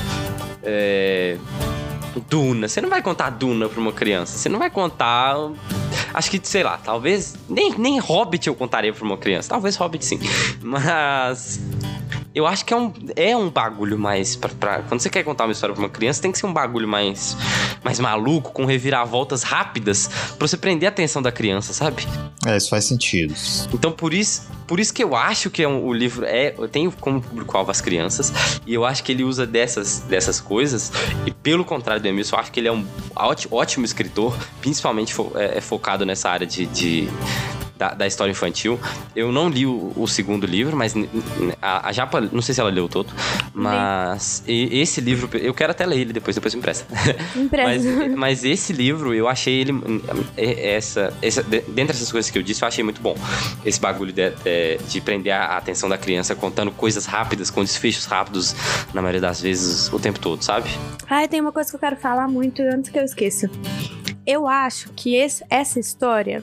É, 0.63 1.39
Duna. 2.29 2.69
Você 2.69 2.81
não 2.81 2.91
vai 2.91 3.03
contar 3.03 3.31
Duna 3.31 3.69
pra 3.69 3.81
uma 3.81 3.93
criança. 3.93 4.37
Você 4.37 4.49
não 4.49 4.59
vai 4.59 4.71
contar. 4.71 5.37
Acho 6.13 6.31
que, 6.31 6.41
sei 6.43 6.63
lá, 6.63 6.79
talvez. 6.79 7.35
Nem, 7.49 7.75
nem 7.79 7.99
Hobbit 7.99 8.47
eu 8.47 8.55
contaria 8.55 8.93
pra 8.93 9.05
uma 9.05 9.17
criança. 9.17 9.49
Talvez 9.49 9.77
Hobbit 9.77 10.05
sim. 10.05 10.19
Mas. 10.63 11.61
Eu 12.35 12.47
acho 12.47 12.65
que 12.65 12.73
é 12.73 12.77
um, 12.77 12.93
é 13.15 13.37
um 13.37 13.51
bagulho 13.51 13.99
mais. 13.99 14.35
Pra, 14.37 14.49
pra, 14.49 14.83
quando 14.83 15.01
você 15.01 15.11
quer 15.11 15.23
contar 15.23 15.45
uma 15.45 15.53
história 15.53 15.75
pra 15.75 15.85
uma 15.85 15.91
criança, 15.91 16.23
tem 16.23 16.33
que 16.33 16.39
ser 16.39 16.47
um 16.47 16.53
bagulho 16.53 16.89
mais, 16.89 17.37
mais 17.85 18.01
maluco, 18.01 18.53
com 18.53 18.65
reviravoltas 18.65 19.43
rápidas, 19.43 20.09
pra 20.39 20.49
você 20.49 20.57
prender 20.57 20.89
a 20.89 20.91
atenção 20.91 21.21
da 21.21 21.31
criança, 21.31 21.73
sabe? 21.73 22.07
É, 22.47 22.57
isso 22.57 22.71
faz 22.71 22.85
sentido. 22.85 23.35
Então, 23.73 23.93
por 23.93 24.15
isso, 24.15 24.49
por 24.67 24.81
isso 24.81 24.95
que 24.95 25.05
eu 25.05 25.15
acho 25.15 25.51
que 25.51 25.63
é 25.63 25.69
um, 25.69 25.85
o 25.85 25.93
livro 25.93 26.25
é. 26.25 26.55
Eu 26.57 26.69
tenho 26.69 26.91
como 26.93 27.21
público-alvo 27.21 27.71
as 27.71 27.81
crianças, 27.81 28.33
e 28.67 28.73
eu 28.73 28.85
acho 28.85 29.05
que 29.05 29.13
ele 29.13 29.25
usa 29.25 29.47
dessas, 29.47 30.01
dessas 30.01 30.41
coisas, 30.41 30.91
e 31.27 31.31
pelo 31.31 31.65
contrário 31.65 32.03
do 32.03 32.09
Emilson, 32.09 32.37
eu 32.37 32.41
acho 32.41 32.51
que 32.51 32.61
ele 32.61 32.69
é 32.69 32.73
um 32.73 32.87
ótimo, 33.15 33.57
ótimo 33.57 33.85
escritor, 33.85 34.37
principalmente 34.61 35.13
fo, 35.13 35.33
é, 35.35 35.59
é 35.59 35.61
focado 35.61 36.07
nessa 36.07 36.31
área 36.31 36.47
de, 36.47 36.67
de 36.67 37.09
da, 37.79 37.95
da, 37.95 38.07
história 38.07 38.31
infantil. 38.31 38.79
Eu 39.15 39.33
não 39.33 39.49
li 39.49 39.67
o, 39.67 39.93
o 39.97 40.07
segundo 40.07 40.47
livro, 40.47 40.77
mas 40.77 40.95
a, 41.61 41.89
a, 41.89 41.93
Japa, 41.93 42.21
não 42.21 42.43
sei 42.43 42.55
se 42.55 42.61
ela 42.61 42.71
leu 42.71 42.89
todo, 42.89 43.13
mas 43.55 44.43
e, 44.47 44.81
esse 44.81 45.01
livro, 45.01 45.29
eu 45.39 45.55
quero 45.55 45.73
até 45.73 45.85
ler 45.87 46.01
ele 46.01 46.13
depois, 46.13 46.35
depois 46.35 46.55
me 46.55 46.61
empresta. 46.61 46.87
Empresta. 47.37 47.89
mas, 48.09 48.15
mas, 48.17 48.45
esse 48.45 48.73
livro, 48.73 49.15
eu 49.15 49.29
achei 49.29 49.61
ele, 49.61 49.73
essa, 50.37 51.13
essa, 51.23 51.43
dentre 51.43 51.97
essas 51.97 52.11
coisas 52.11 52.31
que 52.31 52.39
eu 52.39 52.43
disse, 52.43 52.63
eu 52.63 52.69
achei 52.69 52.85
muito 52.85 53.01
bom. 53.01 53.17
Esse 53.65 53.81
bagulho 53.81 54.13
de, 54.13 54.31
de, 54.31 54.79
de 54.89 55.01
prender 55.01 55.33
a 55.33 55.57
atenção 55.57 55.89
da 55.89 55.99
criança 55.99 56.35
contando 56.35 56.71
coisas 56.73 57.07
rápidas, 57.07 57.51
com 57.51 57.63
desfechos 57.63 58.05
rápidos, 58.05 58.55
na 58.93 59.01
maioria 59.03 59.21
das 59.21 59.41
vezes, 59.41 59.93
o 59.93 59.99
tempo 59.99 60.19
todo, 60.19 60.43
sabe? 60.43 60.71
Ah, 61.09 61.27
tem 61.29 61.41
uma 61.41 61.53
coisa 61.53 61.71
que 61.71 61.77
eu 61.77 61.81
quero 61.81 61.97
falar 61.97 62.29
muito 62.29 62.63
antes 62.63 62.91
que 62.91 62.99
eu 62.99 63.05
esqueça. 63.05 63.51
Eu 64.27 64.47
acho 64.47 64.91
que 64.95 65.17
esse, 65.17 65.45
essa 65.51 65.81
história 65.81 66.43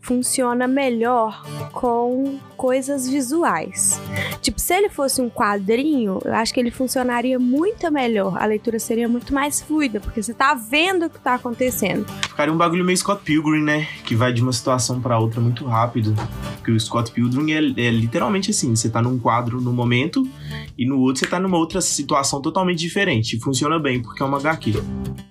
funciona 0.00 0.66
melhor 0.66 1.42
com 1.72 2.38
coisas 2.56 3.08
visuais. 3.08 4.00
Tipo, 4.40 4.60
se 4.60 4.74
ele 4.74 4.88
fosse 4.88 5.20
um 5.20 5.30
quadrinho, 5.30 6.18
eu 6.24 6.34
acho 6.34 6.52
que 6.52 6.60
ele 6.60 6.70
funcionaria 6.70 7.38
muito 7.38 7.90
melhor. 7.90 8.36
A 8.38 8.46
leitura 8.46 8.78
seria 8.78 9.08
muito 9.08 9.32
mais 9.32 9.60
fluida, 9.60 10.00
porque 10.00 10.22
você 10.22 10.34
tá 10.34 10.54
vendo 10.54 11.06
o 11.06 11.10
que 11.10 11.18
tá 11.20 11.34
acontecendo. 11.34 12.06
Ficaria 12.22 12.52
um 12.52 12.56
bagulho 12.56 12.84
meio 12.84 12.96
Scott 12.96 13.22
Pilgrim, 13.22 13.62
né? 13.62 13.86
Que 14.04 14.14
vai 14.14 14.32
de 14.32 14.42
uma 14.42 14.52
situação 14.52 15.00
para 15.00 15.18
outra 15.18 15.40
muito 15.40 15.64
rápido. 15.64 16.14
Porque 16.56 16.70
o 16.70 16.80
Scott 16.80 17.12
Pilgrim 17.12 17.52
é, 17.52 17.58
é, 17.58 17.90
literalmente 17.90 18.50
assim: 18.50 18.74
você 18.74 18.88
tá 18.88 19.00
num 19.00 19.18
quadro 19.18 19.60
no 19.60 19.72
momento 19.72 20.28
e 20.76 20.86
no 20.86 20.98
outro 20.98 21.20
você 21.20 21.26
tá 21.26 21.38
numa 21.38 21.56
outra 21.56 21.80
situação 21.80 22.40
totalmente 22.40 22.78
diferente. 22.78 23.38
Funciona 23.38 23.78
bem, 23.78 24.02
porque 24.02 24.22
é 24.22 24.26
uma 24.26 24.38
HQ. 24.38 24.82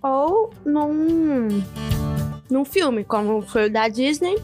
Ou 0.01 0.53
num 0.65 1.61
num 2.49 2.65
filme, 2.65 3.03
como 3.03 3.41
foi 3.41 3.67
o 3.67 3.71
da 3.71 3.87
Disney, 3.87 4.37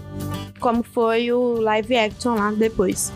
como 0.60 0.84
foi 0.84 1.32
o 1.32 1.60
live 1.60 1.96
action 1.98 2.36
lá 2.36 2.52
depois. 2.52 3.12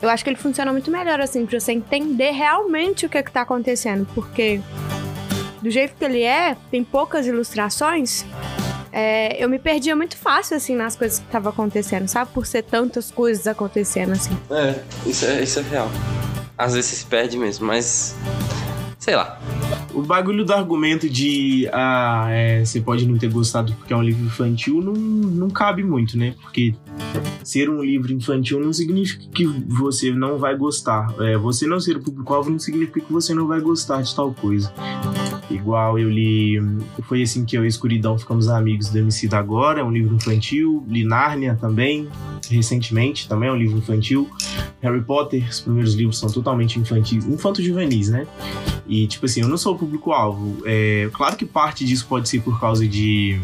Eu 0.00 0.10
acho 0.10 0.22
que 0.22 0.30
ele 0.30 0.36
funciona 0.36 0.70
muito 0.70 0.90
melhor 0.90 1.20
assim, 1.20 1.46
pra 1.46 1.58
você 1.58 1.72
entender 1.72 2.30
realmente 2.30 3.06
o 3.06 3.08
que, 3.08 3.18
é 3.18 3.22
que 3.22 3.32
tá 3.32 3.40
acontecendo, 3.40 4.06
porque 4.14 4.60
do 5.62 5.70
jeito 5.70 5.94
que 5.96 6.04
ele 6.04 6.22
é, 6.22 6.56
tem 6.70 6.84
poucas 6.84 7.26
ilustrações. 7.26 8.24
É, 8.92 9.42
eu 9.42 9.48
me 9.48 9.58
perdia 9.58 9.96
muito 9.96 10.16
fácil, 10.16 10.56
assim, 10.56 10.76
nas 10.76 10.94
coisas 10.94 11.18
que 11.18 11.24
estavam 11.24 11.50
acontecendo, 11.50 12.06
sabe? 12.06 12.30
Por 12.32 12.46
ser 12.46 12.62
tantas 12.62 13.10
coisas 13.10 13.46
acontecendo, 13.48 14.12
assim. 14.12 14.38
É, 14.50 14.78
isso 15.04 15.24
é, 15.24 15.42
isso 15.42 15.58
é 15.58 15.62
real. 15.62 15.90
Às 16.56 16.74
vezes 16.74 16.98
se 16.98 17.06
perde 17.06 17.36
mesmo, 17.36 17.66
mas 17.66 18.14
sei 19.04 19.16
lá. 19.16 19.38
O 19.92 20.00
bagulho 20.00 20.46
do 20.46 20.52
argumento 20.54 21.10
de 21.10 21.68
ah, 21.74 22.26
é, 22.30 22.64
você 22.64 22.80
pode 22.80 23.06
não 23.06 23.18
ter 23.18 23.28
gostado 23.28 23.74
porque 23.74 23.92
é 23.92 23.96
um 23.96 24.02
livro 24.02 24.24
infantil 24.24 24.80
não, 24.80 24.94
não 24.94 25.50
cabe 25.50 25.84
muito, 25.84 26.16
né? 26.16 26.34
Porque 26.40 26.74
ser 27.44 27.68
um 27.68 27.82
livro 27.82 28.10
infantil 28.14 28.58
não 28.60 28.72
significa 28.72 29.22
que 29.34 29.44
você 29.44 30.10
não 30.10 30.38
vai 30.38 30.56
gostar. 30.56 31.14
É, 31.20 31.36
você 31.36 31.66
não 31.66 31.78
ser 31.78 31.98
o 31.98 32.00
público-alvo 32.00 32.48
não 32.48 32.58
significa 32.58 33.00
que 33.00 33.12
você 33.12 33.34
não 33.34 33.46
vai 33.46 33.60
gostar 33.60 34.00
de 34.00 34.14
tal 34.16 34.32
coisa. 34.32 34.72
Igual 35.54 35.98
eu 35.98 36.10
li. 36.10 36.60
Foi 37.02 37.22
assim 37.22 37.44
que 37.44 37.56
eu 37.56 37.64
e 37.64 37.68
Escuridão 37.68 38.18
ficamos 38.18 38.48
amigos 38.48 38.88
do 38.88 38.98
MC 38.98 39.28
da 39.28 39.38
Agora, 39.38 39.80
é 39.80 39.84
um 39.84 39.92
livro 39.92 40.14
infantil. 40.14 40.84
Li 40.88 41.04
Nárnia 41.04 41.56
também, 41.60 42.08
recentemente, 42.50 43.28
também 43.28 43.48
é 43.48 43.52
um 43.52 43.56
livro 43.56 43.78
infantil. 43.78 44.30
Harry 44.80 45.02
Potter, 45.02 45.46
os 45.48 45.60
primeiros 45.60 45.94
livros 45.94 46.18
são 46.18 46.30
totalmente 46.30 46.78
infantis, 46.78 47.26
infanto-juvenis, 47.26 48.08
né? 48.08 48.26
E, 48.86 49.06
tipo 49.06 49.26
assim, 49.26 49.40
eu 49.40 49.48
não 49.48 49.56
sou 49.56 49.74
o 49.74 49.78
público-alvo. 49.78 50.62
É, 50.64 51.08
claro 51.12 51.36
que 51.36 51.46
parte 51.46 51.84
disso 51.84 52.06
pode 52.08 52.28
ser 52.28 52.40
por 52.40 52.60
causa 52.60 52.86
de. 52.86 53.40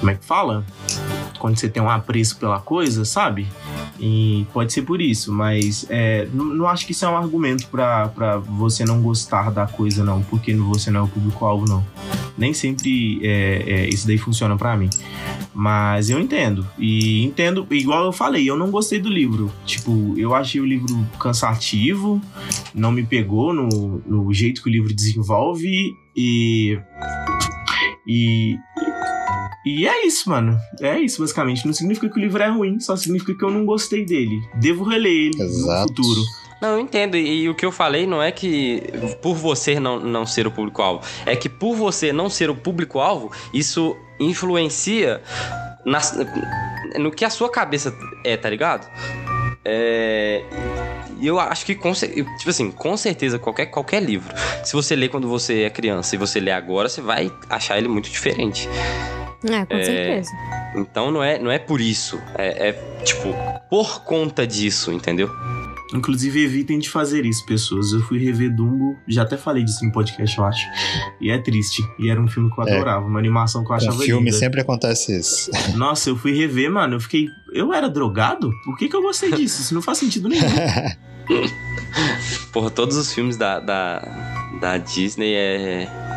Como 0.00 0.10
é 0.10 0.14
que 0.14 0.24
fala? 0.24 0.64
Quando 1.38 1.58
você 1.58 1.68
tem 1.68 1.82
um 1.82 1.90
apreço 1.90 2.36
pela 2.38 2.60
coisa, 2.60 3.04
sabe? 3.04 3.46
E 4.00 4.46
pode 4.52 4.72
ser 4.72 4.82
por 4.82 5.00
isso, 5.00 5.32
mas 5.32 5.86
é, 5.88 6.28
não, 6.32 6.44
não, 6.44 6.68
acho 6.68 6.86
que 6.86 6.92
isso 6.92 7.04
é 7.04 7.08
um 7.08 7.16
argumento 7.16 7.66
para 7.68 8.36
você 8.38 8.84
não 8.84 9.00
gostar 9.02 9.50
da 9.50 9.66
coisa, 9.66 10.04
não, 10.04 10.22
porque 10.22 10.54
você 10.54 10.90
não 10.90 11.00
é 11.00 11.02
o 11.04 11.08
público-alvo, 11.08 11.64
não. 11.66 11.84
Nem 12.36 12.54
sempre 12.54 13.20
é, 13.26 13.64
é, 13.66 13.88
isso 13.88 14.06
daí 14.06 14.16
funciona 14.18 14.56
para 14.56 14.76
mim. 14.76 14.88
Mas 15.52 16.08
eu 16.08 16.20
entendo. 16.20 16.64
E 16.78 17.24
entendo, 17.24 17.66
igual 17.70 18.04
eu 18.04 18.12
falei, 18.12 18.48
eu 18.48 18.56
não 18.56 18.70
gostei 18.70 19.00
do 19.00 19.08
livro. 19.08 19.50
Tipo, 19.66 20.14
eu 20.16 20.34
achei 20.34 20.60
o 20.60 20.64
livro 20.64 21.04
cansativo, 21.18 22.20
não 22.72 22.92
me 22.92 23.02
pegou 23.02 23.52
no, 23.52 24.00
no 24.06 24.32
jeito 24.32 24.62
que 24.62 24.68
o 24.68 24.72
livro 24.72 24.94
desenvolve 24.94 25.92
e. 26.16 26.78
E, 28.10 28.56
e 29.68 29.86
é 29.86 30.06
isso, 30.06 30.30
mano. 30.30 30.58
É 30.80 30.98
isso, 30.98 31.20
basicamente. 31.20 31.66
Não 31.66 31.74
significa 31.74 32.08
que 32.08 32.18
o 32.18 32.20
livro 32.20 32.42
é 32.42 32.48
ruim, 32.48 32.80
só 32.80 32.96
significa 32.96 33.34
que 33.34 33.44
eu 33.44 33.50
não 33.50 33.66
gostei 33.66 34.04
dele. 34.04 34.40
Devo 34.54 34.84
reler 34.84 35.12
ele 35.12 35.42
Exato. 35.42 35.82
no 35.82 35.88
futuro. 35.88 36.20
Não, 36.60 36.70
eu 36.70 36.80
entendo. 36.80 37.16
E, 37.16 37.48
o 37.48 37.54
que 37.54 37.66
eu 37.66 37.70
falei 37.70 38.06
não 38.06 38.22
é 38.22 38.32
que 38.32 38.82
por 39.22 39.34
você 39.34 39.78
não, 39.78 40.00
não 40.00 40.24
ser 40.24 40.46
o 40.46 40.50
público-alvo. 40.50 41.04
É 41.26 41.36
que 41.36 41.48
por 41.48 41.76
você 41.76 42.12
não 42.12 42.30
ser 42.30 42.48
o 42.48 42.56
público-alvo, 42.56 43.30
isso 43.52 43.94
influencia 44.18 45.22
nas, 45.84 46.16
no 46.98 47.10
que 47.10 47.24
a 47.24 47.30
sua 47.30 47.50
cabeça 47.50 47.94
é, 48.24 48.36
tá 48.36 48.48
ligado? 48.48 48.88
É. 49.64 50.42
E 51.20 51.26
eu 51.26 51.38
acho 51.38 51.66
que, 51.66 51.74
com, 51.74 51.92
tipo 51.92 52.48
assim, 52.48 52.70
com 52.70 52.96
certeza, 52.96 53.40
qualquer, 53.40 53.66
qualquer 53.66 54.00
livro, 54.00 54.32
se 54.64 54.72
você 54.72 54.94
lê 54.94 55.08
quando 55.08 55.28
você 55.28 55.62
é 55.62 55.70
criança 55.70 56.14
e 56.14 56.18
você 56.18 56.38
lê 56.38 56.52
agora, 56.52 56.88
você 56.88 57.00
vai 57.00 57.30
achar 57.50 57.76
ele 57.76 57.88
muito 57.88 58.08
diferente. 58.08 58.68
É, 59.44 59.64
com 59.64 59.74
é, 59.74 59.84
certeza. 59.84 60.30
Então 60.74 61.10
não 61.10 61.22
é, 61.22 61.38
não 61.38 61.50
é 61.50 61.58
por 61.58 61.80
isso. 61.80 62.20
É, 62.36 62.68
é, 62.68 62.72
tipo, 63.04 63.34
por 63.70 64.04
conta 64.04 64.46
disso, 64.46 64.92
entendeu? 64.92 65.30
Inclusive, 65.94 66.44
evitem 66.44 66.78
de 66.78 66.90
fazer 66.90 67.24
isso, 67.24 67.46
pessoas. 67.46 67.92
Eu 67.92 68.00
fui 68.00 68.18
rever 68.18 68.54
Dumbo, 68.54 68.98
já 69.06 69.22
até 69.22 69.38
falei 69.38 69.64
disso 69.64 69.82
no 69.84 69.90
podcast, 69.90 70.36
eu 70.36 70.44
acho. 70.44 70.66
E 71.20 71.30
é 71.30 71.38
triste. 71.38 71.82
E 71.98 72.10
era 72.10 72.20
um 72.20 72.28
filme 72.28 72.52
que 72.52 72.60
eu 72.60 72.66
é. 72.66 72.74
adorava, 72.74 73.06
uma 73.06 73.18
animação 73.18 73.64
que 73.64 73.70
eu 73.70 73.76
achava 73.76 73.92
linda. 73.92 74.04
filme 74.04 74.32
sempre 74.32 74.60
acontece 74.60 75.18
isso. 75.18 75.50
Nossa, 75.76 76.10
eu 76.10 76.16
fui 76.16 76.32
rever, 76.32 76.70
mano. 76.70 76.96
Eu 76.96 77.00
fiquei. 77.00 77.28
Eu 77.52 77.72
era 77.72 77.88
drogado? 77.88 78.50
Por 78.64 78.76
que, 78.76 78.88
que 78.88 78.96
eu 78.96 79.00
gostei 79.00 79.32
disso? 79.32 79.62
Isso 79.62 79.72
não 79.72 79.80
faz 79.80 79.96
sentido 79.96 80.28
nenhum. 80.28 80.44
Porra, 82.52 82.70
todos 82.70 82.96
os 82.96 83.12
filmes 83.12 83.36
da, 83.36 83.58
da, 83.58 84.00
da 84.60 84.76
Disney 84.76 85.34
é. 85.34 86.07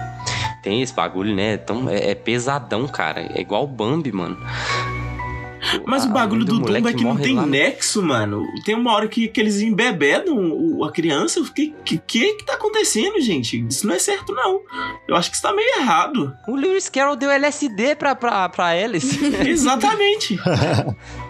Tem 0.64 0.82
esse 0.82 0.94
bagulho, 0.94 1.36
né? 1.36 1.58
Tão, 1.58 1.90
é, 1.90 2.12
é 2.12 2.16
pesadão, 2.16 2.88
cara. 2.88 3.22
É 3.36 3.42
igual 3.42 3.64
o 3.64 3.68
Bambi, 3.68 4.12
mano. 4.12 4.38
Mas 5.86 6.06
o 6.06 6.10
bagulho 6.10 6.44
do 6.44 6.60
Dumbo 6.60 6.88
é 6.88 6.94
que 6.94 7.04
não 7.04 7.16
tem 7.18 7.36
lá 7.36 7.44
no- 7.44 7.48
nexo, 7.48 8.02
mano. 8.02 8.44
Tem 8.66 8.74
uma 8.76 8.94
hora 8.94 9.08
que, 9.08 9.28
que 9.28 9.40
eles 9.40 9.62
embebedam 9.62 10.84
a 10.84 10.92
criança. 10.92 11.40
Eu 11.40 11.46
fiquei, 11.46 11.74
que, 11.86 12.00
que 12.00 12.34
que 12.34 12.46
tá 12.46 12.54
acontecendo, 12.54 13.22
gente? 13.22 13.64
Isso 13.70 13.86
não 13.86 13.94
é 13.94 14.00
certo, 14.00 14.34
não. 14.34 14.62
Eu 15.08 15.16
acho 15.16 15.30
que 15.30 15.36
isso 15.36 15.44
tá 15.44 15.54
meio 15.54 15.78
errado. 15.80 16.36
O 16.48 16.56
Lewis 16.56 16.90
Carroll 16.90 17.16
deu 17.16 17.30
LSD 17.30 17.96
pra, 17.96 18.16
pra, 18.16 18.50
pra 18.50 18.70
Alice. 18.70 19.20
Exatamente. 19.48 20.40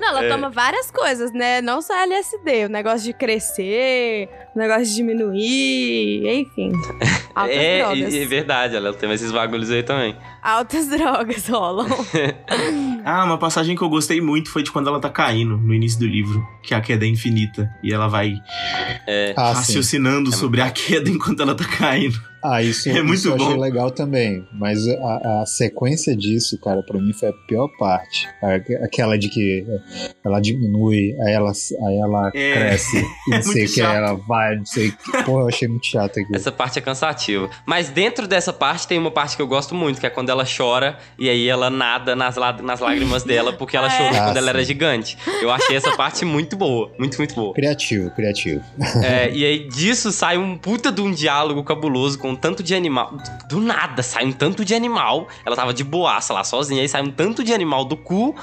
Não, 0.00 0.08
ela 0.08 0.24
É. 0.24 0.28
toma 0.28 0.50
várias 0.50 0.90
coisas, 0.90 1.32
né? 1.32 1.60
Não 1.60 1.80
só 1.82 1.94
LSD, 2.04 2.66
o 2.66 2.68
negócio 2.68 3.00
de 3.04 3.12
crescer, 3.12 4.28
o 4.54 4.58
negócio 4.58 4.84
de 4.84 4.94
diminuir, 4.94 6.26
enfim. 6.28 6.72
Altas 7.34 7.56
é, 7.56 7.78
drogas. 7.82 8.14
e- 8.14 8.22
é 8.22 8.24
verdade, 8.26 8.76
ela 8.76 8.92
tem 8.94 9.10
esses 9.12 9.30
bagulhos 9.32 9.70
aí 9.70 9.82
também. 9.82 10.16
Altas 10.42 10.86
drogas 10.88 11.48
rolam. 11.48 11.86
Ah, 13.08 13.24
uma 13.24 13.38
passagem 13.38 13.76
que 13.76 13.82
eu 13.82 13.88
gostei 13.88 14.20
muito 14.20 14.50
foi 14.50 14.64
de 14.64 14.72
quando 14.72 14.88
ela 14.88 14.98
tá 14.98 15.08
caindo 15.08 15.56
no 15.56 15.72
início 15.72 16.00
do 16.00 16.06
livro, 16.08 16.44
que 16.60 16.74
a 16.74 16.80
queda 16.80 17.04
é 17.04 17.08
infinita. 17.08 17.70
E 17.80 17.94
ela 17.94 18.08
vai 18.08 18.32
É, 19.06 19.32
Ah, 19.36 19.52
raciocinando 19.52 20.34
sobre 20.34 20.60
a 20.60 20.70
queda 20.72 21.08
enquanto 21.08 21.40
ela 21.40 21.54
tá 21.54 21.64
caindo. 21.64 22.20
Ah, 22.54 22.62
isso, 22.62 22.88
É 22.90 23.02
muito 23.02 23.14
isso 23.14 23.28
eu 23.28 23.34
achei 23.34 23.56
legal 23.56 23.90
também. 23.90 24.46
Mas 24.52 24.86
a, 24.88 25.42
a 25.42 25.46
sequência 25.46 26.16
disso, 26.16 26.58
cara, 26.60 26.82
pra 26.82 26.98
mim 27.00 27.12
foi 27.12 27.28
a 27.28 27.32
pior 27.48 27.68
parte. 27.78 28.28
Aquela 28.82 29.18
de 29.18 29.28
que 29.28 29.64
ela 30.24 30.40
diminui, 30.40 31.14
aí 31.22 31.32
ela, 31.32 31.50
aí 31.50 31.98
ela 31.98 32.28
É. 32.34 32.52
cresce, 32.52 32.96
e 33.28 33.34
É 33.34 33.36
não 33.36 33.42
sei 33.42 33.54
muito 33.62 33.70
o 33.70 33.74
que, 33.74 33.80
ela 33.80 34.14
vai, 34.14 34.56
não 34.56 34.66
sei 34.66 34.88
o 34.88 34.92
que. 34.96 35.22
Porra, 35.24 35.42
eu 35.42 35.48
achei 35.48 35.68
muito 35.68 35.86
chato 35.86 36.20
aqui. 36.20 36.34
Essa 36.34 36.52
parte 36.52 36.78
é 36.78 36.82
cansativa. 36.82 37.48
Mas 37.66 37.88
dentro 37.90 38.26
dessa 38.28 38.52
parte 38.52 38.86
tem 38.86 38.98
uma 38.98 39.10
parte 39.10 39.36
que 39.36 39.42
eu 39.42 39.46
gosto 39.46 39.74
muito, 39.74 40.00
que 40.00 40.06
é 40.06 40.10
quando 40.10 40.30
ela 40.30 40.44
chora 40.44 40.98
e 41.18 41.28
aí 41.28 41.48
ela 41.48 41.70
nada 41.70 42.14
nas, 42.14 42.36
nas 42.62 42.80
lágrimas 42.80 43.22
dela 43.24 43.52
porque 43.52 43.76
ela 43.76 43.86
É. 43.96 43.96
chorou 43.96 44.16
Ah, 44.16 44.24
quando 44.26 44.36
ela 44.36 44.50
era 44.50 44.64
gigante. 44.64 45.16
Eu 45.40 45.50
achei 45.50 45.76
essa 45.76 45.96
parte 45.96 46.24
muito 46.24 46.56
boa. 46.56 46.90
Muito, 46.98 47.16
muito 47.18 47.34
boa. 47.34 47.54
Criativo, 47.54 48.10
criativo. 48.10 48.62
É, 49.02 49.30
e 49.30 49.44
aí 49.44 49.68
disso 49.68 50.12
sai 50.12 50.36
um 50.36 50.56
puta 50.58 50.92
de 50.92 51.00
um 51.00 51.10
diálogo 51.10 51.62
cabuloso 51.64 52.18
com 52.18 52.35
um 52.36 52.38
tanto 52.38 52.62
de 52.62 52.74
animal. 52.74 53.16
Do 53.48 53.60
nada, 53.60 54.02
sai 54.02 54.26
um 54.26 54.32
tanto 54.32 54.64
de 54.64 54.74
animal. 54.74 55.26
Ela 55.44 55.56
tava 55.56 55.72
de 55.72 55.82
boaça 55.82 56.34
lá 56.34 56.44
sozinha, 56.44 56.82
aí 56.82 56.88
sai 56.88 57.02
um 57.02 57.10
tanto 57.10 57.42
de 57.42 57.52
animal 57.52 57.84
do 57.84 57.96
cu. 57.96 58.34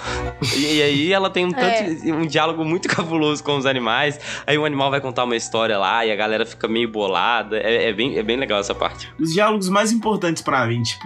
E, 0.55 0.75
e 0.75 0.81
aí 0.81 1.13
ela 1.13 1.29
tem 1.29 1.45
um 1.45 1.51
tanto 1.51 1.83
um 2.11 2.25
diálogo 2.25 2.65
muito 2.65 2.89
cabuloso 2.93 3.43
com 3.43 3.55
os 3.55 3.65
animais. 3.65 4.19
Aí 4.47 4.57
o 4.57 4.65
animal 4.65 4.89
vai 4.89 4.99
contar 4.99 5.23
uma 5.23 5.35
história 5.35 5.77
lá 5.77 6.05
e 6.05 6.11
a 6.11 6.15
galera 6.15 6.45
fica 6.45 6.67
meio 6.67 6.89
bolada. 6.89 7.57
É, 7.57 7.89
é 7.89 7.93
bem, 7.93 8.17
é 8.17 8.23
bem 8.23 8.37
legal 8.37 8.59
essa 8.59 8.73
parte. 8.73 9.11
Os 9.19 9.33
diálogos 9.33 9.69
mais 9.69 9.91
importantes 9.91 10.41
pra 10.41 10.65
mim, 10.65 10.81
tipo, 10.81 11.05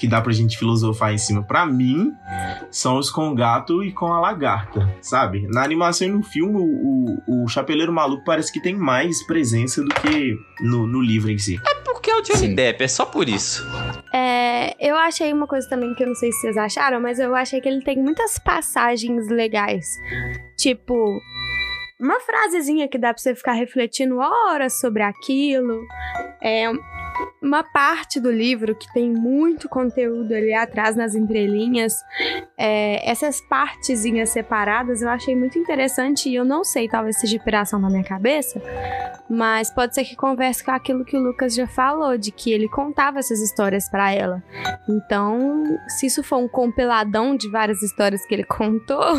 que 0.00 0.06
dá 0.06 0.20
pra 0.20 0.32
gente 0.32 0.56
filosofar 0.56 1.12
em 1.12 1.18
cima, 1.18 1.42
pra 1.42 1.66
mim, 1.66 2.12
são 2.70 2.96
os 2.96 3.10
com 3.10 3.28
o 3.28 3.34
gato 3.34 3.84
e 3.84 3.92
com 3.92 4.12
a 4.12 4.20
lagarta, 4.20 4.96
sabe? 5.00 5.46
Na 5.48 5.62
animação 5.62 6.08
e 6.08 6.10
no 6.10 6.22
filme, 6.22 6.56
o, 6.56 7.20
o, 7.26 7.44
o 7.44 7.48
Chapeleiro 7.48 7.92
Maluco 7.92 8.24
parece 8.24 8.52
que 8.52 8.60
tem 8.60 8.74
mais 8.74 9.22
presença 9.26 9.82
do 9.82 9.94
que 9.94 10.36
no, 10.60 10.86
no 10.86 11.00
livro 11.00 11.30
em 11.30 11.38
si. 11.38 11.60
É 11.64 11.83
Johnny 12.24 12.38
Sim. 12.38 12.54
Depp, 12.54 12.82
é 12.82 12.88
só 12.88 13.04
por 13.04 13.28
isso. 13.28 13.62
É, 14.12 14.74
eu 14.78 14.96
achei 14.96 15.32
uma 15.32 15.46
coisa 15.46 15.68
também 15.68 15.94
que 15.94 16.02
eu 16.02 16.08
não 16.08 16.14
sei 16.14 16.32
se 16.32 16.40
vocês 16.40 16.56
acharam, 16.56 17.00
mas 17.00 17.18
eu 17.18 17.34
achei 17.34 17.60
que 17.60 17.68
ele 17.68 17.82
tem 17.82 17.98
muitas 17.98 18.38
passagens 18.38 19.28
legais. 19.28 19.86
Tipo, 20.56 21.20
uma 22.00 22.20
frasezinha 22.20 22.88
que 22.88 22.98
dá 22.98 23.12
pra 23.12 23.22
você 23.22 23.34
ficar 23.34 23.52
refletindo 23.52 24.18
horas 24.18 24.80
sobre 24.80 25.02
aquilo. 25.02 25.80
É 26.42 26.68
uma 27.42 27.62
parte 27.62 28.18
do 28.18 28.30
livro 28.30 28.74
que 28.74 28.92
tem 28.92 29.10
muito 29.10 29.68
conteúdo 29.68 30.32
ali 30.32 30.54
atrás 30.54 30.96
nas 30.96 31.14
entrelinhas. 31.14 31.94
É, 32.58 33.08
essas 33.08 33.40
partezinhas 33.40 34.30
separadas 34.30 35.02
eu 35.02 35.08
achei 35.08 35.36
muito 35.36 35.58
interessante 35.58 36.28
e 36.28 36.34
eu 36.34 36.44
não 36.44 36.64
sei, 36.64 36.88
talvez 36.88 37.18
seja 37.18 37.36
inspiração 37.36 37.78
na 37.78 37.90
minha 37.90 38.04
cabeça, 38.04 38.60
mas 39.28 39.70
pode 39.70 39.94
ser 39.94 40.04
que 40.04 40.16
converse 40.16 40.64
com 40.64 40.70
aquilo 40.70 41.04
que 41.04 41.16
o 41.16 41.22
Lucas 41.22 41.54
já 41.54 41.66
falou, 41.66 42.16
de 42.16 42.30
que 42.30 42.52
ele 42.52 42.68
contava 42.68 43.18
essas 43.18 43.40
histórias 43.40 43.88
pra 43.88 44.12
ela. 44.12 44.42
Então, 44.88 45.64
se 45.88 46.06
isso 46.06 46.22
for 46.22 46.38
um 46.38 46.48
compiladão 46.48 47.36
de 47.36 47.48
várias 47.50 47.82
histórias 47.82 48.24
que 48.26 48.34
ele 48.34 48.44
contou, 48.48 49.16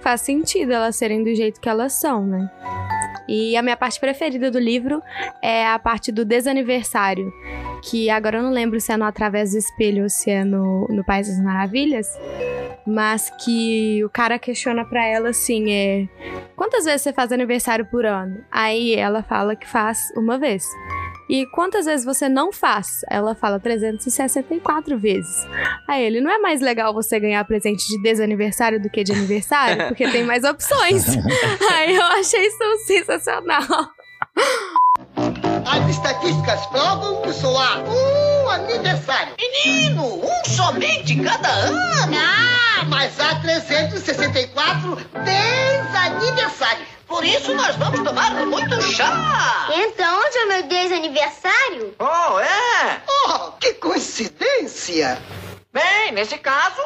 faz 0.00 0.22
sentido 0.22 0.72
elas 0.72 0.96
serem 0.96 1.22
do 1.22 1.34
jeito 1.34 1.60
que 1.60 1.68
elas 1.68 1.92
são, 1.92 2.26
né? 2.26 2.50
E 3.28 3.56
a 3.56 3.62
minha 3.62 3.76
parte 3.76 3.98
preferida 3.98 4.50
do 4.50 4.58
livro 4.58 5.02
é 5.42 5.66
a 5.66 5.78
parte 5.78 6.12
do 6.12 6.24
desaniversário, 6.24 7.32
que 7.82 8.10
agora 8.10 8.38
eu 8.38 8.42
não 8.42 8.50
lembro 8.50 8.80
se 8.80 8.92
é 8.92 8.96
no 8.96 9.04
Através 9.04 9.52
do 9.52 9.58
Espelho 9.58 10.04
ou 10.04 10.08
se 10.08 10.30
é 10.30 10.44
no, 10.44 10.86
no 10.88 11.04
País 11.04 11.28
das 11.28 11.40
Maravilhas, 11.40 12.06
mas 12.86 13.30
que 13.44 14.04
o 14.04 14.10
cara 14.10 14.38
questiona 14.38 14.84
pra 14.84 15.06
ela 15.06 15.30
assim, 15.30 15.70
é... 15.72 16.08
Quantas 16.56 16.84
vezes 16.84 17.02
você 17.02 17.12
faz 17.12 17.32
aniversário 17.32 17.86
por 17.86 18.04
ano? 18.04 18.44
Aí 18.50 18.94
ela 18.94 19.22
fala 19.22 19.56
que 19.56 19.66
faz 19.66 20.12
uma 20.16 20.38
vez. 20.38 20.64
E 21.28 21.46
quantas 21.46 21.86
vezes 21.86 22.04
você 22.04 22.28
não 22.28 22.52
faz? 22.52 23.00
Ela 23.08 23.34
fala 23.34 23.58
364 23.58 24.98
vezes. 24.98 25.46
Aí 25.88 26.04
ele, 26.04 26.20
não 26.20 26.30
é 26.30 26.38
mais 26.38 26.60
legal 26.60 26.92
você 26.92 27.18
ganhar 27.18 27.42
presente 27.44 27.88
de 27.88 28.02
desaniversário 28.02 28.80
do 28.80 28.90
que 28.90 29.02
de 29.02 29.12
aniversário? 29.12 29.88
Porque 29.88 30.06
tem 30.08 30.22
mais 30.24 30.44
opções. 30.44 31.04
Aí 31.72 31.96
eu 31.96 32.02
achei 32.02 32.46
isso 32.46 32.76
sensacional. 32.86 33.62
As 35.66 35.88
estatísticas 35.88 36.66
provam 36.66 37.22
que 37.22 37.32
só 37.32 37.56
há 37.56 37.82
um 38.44 38.50
aniversário. 38.50 39.34
Menino, 39.38 40.04
um 40.04 40.44
somente 40.44 41.16
cada 41.22 41.48
ano. 41.48 41.78
Ah, 42.14 42.84
mas 42.86 43.18
há 43.18 43.36
364 43.36 44.96
desaniversários. 45.24 46.88
Por 47.06 47.24
isso 47.24 47.54
nós 47.54 47.76
vamos 47.76 48.00
tomar 48.02 48.32
muito 48.46 48.80
chá. 48.82 49.68
Então, 49.74 50.18
hoje 50.20 50.38
é 50.38 50.46
meu 50.46 50.62
desaniversário? 50.64 51.94
Oh, 51.98 52.40
é? 52.40 53.02
Oh, 53.28 53.52
que 53.52 53.74
coincidência. 53.74 55.18
Bem, 55.74 56.12
nesse 56.12 56.38
caso... 56.38 56.80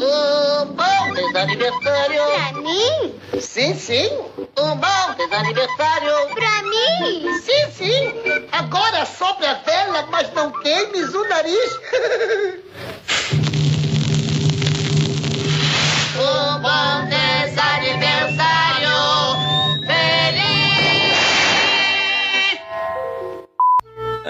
Um 0.00 0.64
bom 0.64 1.12
desaniversário. 1.12 2.22
Pra 2.24 2.52
mim? 2.62 3.20
Sim, 3.38 3.74
sim. 3.74 4.08
Um 4.58 4.76
bom 4.76 5.14
desaniversário. 5.18 6.30
Pra 6.32 6.62
mim? 6.62 7.38
Sim, 7.42 7.70
sim. 7.70 8.14
Agora 8.50 9.04
sobre 9.04 9.44
a 9.44 9.52
vela, 9.54 10.06
mas 10.10 10.32
não 10.32 10.50
queimes 10.62 11.14
o 11.14 11.28
nariz. 11.28 11.76
um 16.16 16.62
bom 16.62 17.04
desaniversário. 17.10 19.49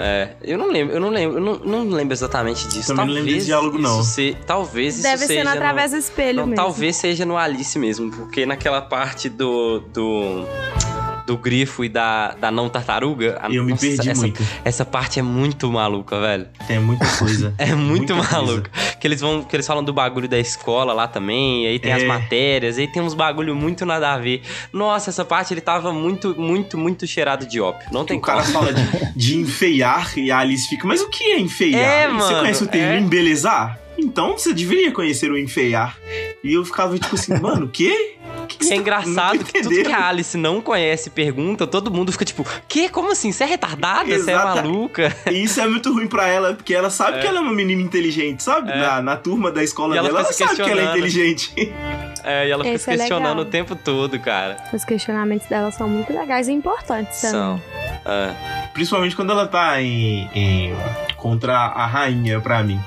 É, 0.01 0.29
eu 0.41 0.57
não 0.57 0.69
lembro, 0.71 0.93
eu 0.95 0.99
não 0.99 1.09
lembro, 1.09 1.37
eu 1.37 1.41
não, 1.41 1.83
não 1.85 1.89
lembro 1.95 2.13
exatamente 2.13 2.67
disso. 2.67 2.87
Também 2.87 3.05
não 3.05 3.13
talvez 3.13 3.15
lembro 3.15 3.33
desse 3.33 3.45
diálogo, 3.45 3.77
não. 3.79 4.03
se- 4.03 4.35
talvez 4.45 4.95
isso 4.95 5.03
Deve 5.03 5.25
seja 5.27 5.33
ser 5.39 5.43
no 5.43 5.49
no- 5.51 5.55
Através 5.57 5.91
do 5.91 5.97
Espelho 5.97 6.37
Não, 6.41 6.45
mesmo. 6.47 6.55
talvez 6.55 6.95
seja 6.95 7.25
no 7.25 7.37
Alice 7.37 7.77
mesmo, 7.79 8.11
porque 8.11 8.45
naquela 8.45 8.81
parte 8.81 9.29
do. 9.29 9.79
do. 9.93 10.45
do 11.27 11.37
grifo 11.37 11.85
e 11.85 11.89
da, 11.89 12.31
da 12.33 12.51
não 12.51 12.67
tartaruga. 12.67 13.37
a- 13.41 13.49
Eu 13.49 13.63
me 13.63 13.77
perdi 13.77 14.09
essa, 14.09 14.19
muito. 14.21 14.43
Essa 14.65 14.83
parte 14.83 15.19
é 15.19 15.21
muito 15.23 15.71
maluca, 15.71 16.19
velho. 16.19 16.47
Tem 16.67 16.79
muita 16.79 17.05
coisa. 17.17 17.53
É 17.59 17.73
muito 17.75 18.13
Muita 18.15 18.27
coisa. 18.35 18.63
Que 19.01 19.07
eles 19.07 19.19
vão. 19.19 19.43
Que 19.43 19.55
eles 19.55 19.65
falam 19.65 19.83
do 19.83 19.91
bagulho 19.91 20.29
da 20.29 20.37
escola 20.39 20.93
lá 20.93 21.07
também. 21.07 21.65
Aí 21.67 21.79
tem 21.79 21.91
as 21.91 22.03
É. 22.03 22.05
matérias, 22.05 22.77
aí 22.77 22.87
tem 22.87 23.01
uns 23.01 23.15
bagulho 23.15 23.55
muito 23.55 23.85
nada 23.85 24.13
a 24.13 24.17
ver. 24.17 24.43
Nossa, 24.71 25.09
essa 25.09 25.25
parte 25.25 25.53
ele 25.53 25.59
tava 25.61 25.91
muito, 25.91 26.39
muito, 26.39 26.77
muito 26.77 27.07
cheirado 27.07 27.45
de 27.47 27.59
ópio. 27.59 27.89
Não 27.91 28.05
tem 28.05 28.17
o 28.17 28.21
cara 28.21 28.41
como. 28.43 28.53
fala 28.53 28.71
de, 28.73 28.81
de 29.17 29.37
enfeiar 29.37 30.17
e 30.17 30.29
a 30.31 30.37
Alice 30.37 30.69
fica, 30.69 30.87
mas 30.87 31.01
o 31.01 31.09
que 31.09 31.23
é 31.23 31.39
enfeiar? 31.39 31.81
É, 31.81 32.07
você 32.07 32.13
mano, 32.13 32.39
conhece 32.41 32.63
o 32.63 32.67
termo 32.67 32.93
é. 32.93 32.99
embelezar? 32.99 33.79
Então 33.97 34.37
você 34.37 34.53
deveria 34.53 34.91
conhecer 34.91 35.31
o 35.31 35.37
enfeiar. 35.37 35.97
E 36.43 36.53
eu 36.53 36.63
ficava 36.63 36.97
tipo 36.97 37.15
assim, 37.15 37.37
mano, 37.39 37.65
o 37.65 37.69
quê? 37.69 38.15
Que 38.61 38.69
E 38.71 38.73
é 38.73 38.75
engraçado 38.77 39.43
que 39.43 39.61
tudo 39.61 39.83
que 39.83 39.91
a 39.91 40.07
Alice 40.07 40.37
não 40.37 40.61
conhece 40.61 41.09
e 41.09 41.11
pergunta, 41.11 41.65
todo 41.67 41.91
mundo 41.91 42.11
fica 42.11 42.23
tipo, 42.25 42.45
que? 42.67 42.87
Como 42.89 43.11
assim? 43.11 43.31
Você 43.31 43.43
é 43.43 43.47
retardada? 43.47 44.05
Você 44.17 44.31
é 44.31 44.35
maluca? 44.35 45.15
E 45.29 45.43
isso 45.43 45.59
é 45.59 45.67
muito 45.67 45.91
ruim 45.93 46.07
pra 46.07 46.27
ela, 46.27 46.53
porque 46.53 46.73
ela 46.73 46.89
sabe 46.89 47.17
É. 47.17 47.21
que 47.21 47.27
ela 47.27 47.39
é 47.39 47.41
uma 47.41 47.53
menina 47.53 47.81
inteligente, 47.81 48.43
sabe? 48.43 48.71
É. 48.71 48.77
Na, 48.77 49.01
na 49.01 49.17
turma 49.17 49.51
da 49.51 49.63
escola 49.63 49.97
ela 49.97 50.07
dela, 50.07 50.19
ela 50.21 50.31
sabe 50.33 50.55
que 50.55 50.61
ela 50.61 50.71
é 50.71 50.73
questionando. 50.73 50.97
inteligente. 50.97 51.73
É, 52.23 52.47
e 52.47 52.51
ela 52.51 52.63
fica 52.63 52.75
Esse 52.75 52.85
se 52.85 52.91
é 52.91 52.97
questionando 52.97 53.29
legal. 53.37 53.45
o 53.45 53.45
tempo 53.45 53.75
todo, 53.75 54.19
cara. 54.19 54.57
Os 54.71 54.85
questionamentos 54.85 55.47
dela 55.47 55.71
são 55.71 55.87
muito 55.89 56.13
legais 56.13 56.47
e 56.47 56.51
importantes 56.51 57.19
também. 57.21 57.31
São. 57.41 57.61
É. 58.05 58.33
Principalmente 58.73 59.15
quando 59.15 59.31
ela 59.31 59.47
tá 59.47 59.81
em, 59.81 60.29
em- 60.33 60.75
contra 61.17 61.53
a 61.55 61.85
rainha, 61.85 62.39
pra 62.39 62.61
mim. 62.63 62.79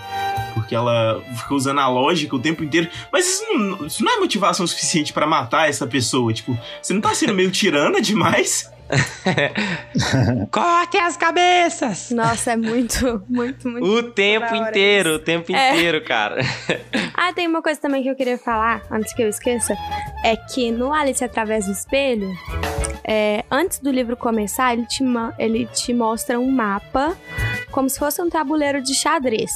Porque 0.55 0.75
ela 0.75 1.23
fica 1.37 1.55
usando 1.55 1.81
a 1.81 1.89
lógica 1.89 2.35
o 2.37 2.39
tempo 2.41 2.63
inteiro. 2.65 2.89
Mas 3.13 3.27
isso 3.27 3.45
não, 3.53 3.87
isso 3.87 4.05
não 4.05 4.13
é 4.13 4.21
motivação 4.21 4.67
suficiente 4.67 5.13
pra 5.13 5.27
matar 5.27 5.69
essa 5.69 5.87
pessoa. 5.87 6.33
Tipo, 6.33 6.57
você 6.81 6.95
não 6.95 7.01
tá 7.01 7.15
sendo 7.15 7.35
meio 7.35 7.51
tirana 7.51 8.01
demais? 8.01 8.73
Cortem 10.51 11.01
as 11.01 11.17
cabeças! 11.17 12.11
Nossa, 12.11 12.53
é 12.53 12.57
muito, 12.57 13.23
muito, 13.29 13.69
muito. 13.69 13.87
O 13.87 14.03
tempo 14.03 14.55
inteiro, 14.55 15.11
isso. 15.11 15.19
o 15.19 15.23
tempo 15.23 15.55
É. 15.57 15.73
inteiro, 15.75 16.03
cara. 16.05 16.43
Ah, 17.17 17.33
tem 17.33 17.47
uma 17.47 17.63
coisa 17.63 17.81
também 17.81 18.03
que 18.03 18.09
eu 18.11 18.15
queria 18.17 18.37
falar, 18.37 18.83
antes 18.91 19.15
que 19.15 19.23
eu 19.23 19.29
esqueça, 19.29 19.75
é 20.25 20.37
que 20.37 20.71
no 20.71 20.93
Alice 20.93 21.23
Através 21.25 21.67
do 21.67 21.73
Espelho, 21.73 22.29
é, 23.07 23.45
antes 23.51 23.79
do 23.79 23.91
livro 23.91 24.17
começar, 24.17 24.73
ele 24.73 24.87
te, 24.87 25.05
ele 25.39 25.67
te 25.67 25.93
mostra 25.93 26.41
um 26.41 26.51
mapa, 26.51 27.17
como 27.71 27.89
se 27.89 27.99
fosse 27.99 28.23
um 28.23 28.31
tabuleiro 28.31 28.83
de 28.83 28.95
xadrez. 28.95 29.53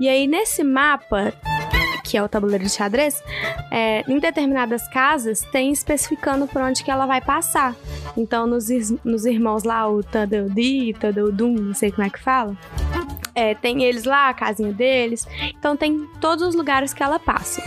E 0.00 0.08
aí, 0.08 0.26
nesse 0.26 0.64
mapa, 0.64 1.34
que 2.10 2.16
é 2.16 2.22
o 2.22 2.28
tabuleiro 2.28 2.64
de 2.64 2.70
xadrez, 2.70 3.22
é, 3.70 4.02
em 4.10 4.18
determinadas 4.18 4.88
casas 4.88 5.42
tem 5.52 5.70
especificando 5.70 6.48
por 6.48 6.60
onde 6.60 6.82
que 6.82 6.90
ela 6.90 7.06
vai 7.06 7.20
passar. 7.20 7.76
Então, 8.16 8.48
nos, 8.48 8.68
nos 9.04 9.24
irmãos 9.24 9.62
lá, 9.62 9.88
o 9.88 10.02
Tadeudi, 10.02 10.92
Tadeudum, 10.98 11.54
não 11.54 11.74
sei 11.74 11.92
como 11.92 12.04
é 12.04 12.10
que 12.10 12.18
fala, 12.18 12.56
é, 13.32 13.54
tem 13.54 13.84
eles 13.84 14.02
lá, 14.02 14.28
a 14.28 14.34
casinha 14.34 14.72
deles. 14.72 15.24
Então 15.56 15.76
tem 15.76 16.08
todos 16.20 16.44
os 16.44 16.54
lugares 16.56 16.92
que 16.92 17.02
ela 17.02 17.18
passa. 17.18 17.62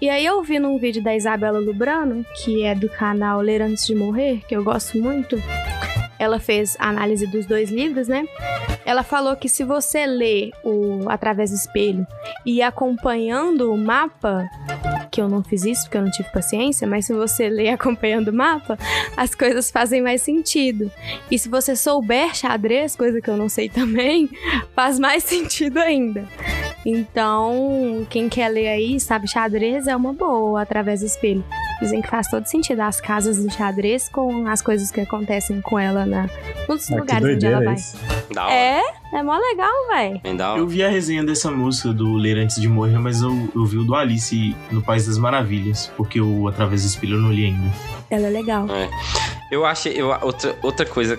E 0.00 0.10
aí 0.10 0.26
eu 0.26 0.42
vi 0.42 0.58
num 0.58 0.78
vídeo 0.78 1.02
da 1.02 1.16
Isabela 1.16 1.58
Lubrano, 1.58 2.24
que 2.44 2.64
é 2.64 2.74
do 2.74 2.88
canal 2.90 3.40
Ler 3.40 3.62
Antes 3.62 3.86
de 3.86 3.94
Morrer, 3.94 4.44
que 4.46 4.54
eu 4.54 4.62
gosto 4.62 4.98
muito. 4.98 5.36
Ela 6.18 6.38
fez 6.38 6.76
a 6.78 6.88
análise 6.88 7.26
dos 7.26 7.46
dois 7.46 7.70
livros, 7.70 8.08
né? 8.08 8.24
Ela 8.84 9.02
falou 9.02 9.34
que 9.36 9.48
se 9.48 9.64
você 9.64 10.06
lê 10.06 10.52
o 10.62 11.08
Através 11.08 11.50
do 11.50 11.56
Espelho 11.56 12.06
e 12.44 12.58
ir 12.58 12.62
acompanhando 12.62 13.72
o 13.72 13.76
mapa, 13.76 14.48
que 15.10 15.20
eu 15.20 15.28
não 15.28 15.42
fiz 15.42 15.64
isso 15.64 15.82
porque 15.82 15.98
eu 15.98 16.02
não 16.02 16.10
tive 16.10 16.30
paciência, 16.30 16.86
mas 16.86 17.06
se 17.06 17.12
você 17.12 17.48
lê 17.48 17.68
acompanhando 17.70 18.28
o 18.28 18.32
mapa, 18.32 18.78
as 19.16 19.34
coisas 19.34 19.70
fazem 19.70 20.00
mais 20.00 20.22
sentido. 20.22 20.90
E 21.30 21.38
se 21.38 21.48
você 21.48 21.74
souber 21.74 22.34
xadrez, 22.34 22.94
coisa 22.94 23.20
que 23.20 23.28
eu 23.28 23.36
não 23.36 23.48
sei 23.48 23.68
também, 23.68 24.30
faz 24.74 24.98
mais 24.98 25.24
sentido 25.24 25.78
ainda. 25.78 26.28
Então, 26.88 28.06
quem 28.08 28.28
quer 28.28 28.48
ler 28.48 28.68
aí, 28.68 29.00
sabe, 29.00 29.28
xadrez 29.28 29.86
é 29.86 29.96
uma 29.96 30.12
boa 30.12 30.62
através 30.62 31.00
do 31.00 31.06
espelho. 31.06 31.44
Dizem 31.80 32.00
que 32.00 32.08
faz 32.08 32.28
todo 32.28 32.46
sentido 32.46 32.80
as 32.80 33.00
casas 33.00 33.36
do 33.42 33.52
xadrez 33.52 34.08
com 34.08 34.46
as 34.46 34.62
coisas 34.62 34.90
que 34.90 35.00
acontecem 35.00 35.60
com 35.60 35.78
ela 35.78 36.06
na, 36.06 36.26
nos 36.68 36.90
Ah, 36.90 36.96
lugares 36.96 37.34
onde 37.36 37.44
ela 37.46 37.62
vai. 37.64 37.74
isso. 37.74 37.98
Da 38.32 38.44
hora. 38.44 38.54
É, 38.54 38.82
é 39.18 39.22
mó 39.22 39.36
legal, 39.38 39.72
da 40.36 40.50
hora. 40.52 40.60
Eu 40.60 40.66
vi 40.66 40.82
a 40.82 40.88
resenha 40.88 41.24
dessa 41.24 41.50
música 41.50 41.92
do 41.92 42.14
Ler 42.14 42.38
Antes 42.38 42.60
de 42.60 42.68
Morrer, 42.68 42.98
mas 42.98 43.22
eu, 43.22 43.48
eu 43.54 43.64
vi 43.64 43.78
o 43.78 43.84
do 43.84 43.94
Alice 43.94 44.54
no 44.70 44.82
País 44.82 45.06
das 45.06 45.18
Maravilhas, 45.18 45.90
porque 45.96 46.20
o 46.20 46.46
Através 46.48 46.82
do 46.82 46.86
Espelho 46.86 47.16
eu 47.16 47.20
não 47.20 47.32
li 47.32 47.46
ainda. 47.46 47.72
Ela 48.10 48.26
é 48.28 48.30
legal. 48.30 48.66
É. 48.70 48.88
Eu 49.50 49.64
acho. 49.64 49.88
Eu, 49.88 50.08
outra, 50.22 50.56
outra 50.62 50.86
coisa. 50.86 51.18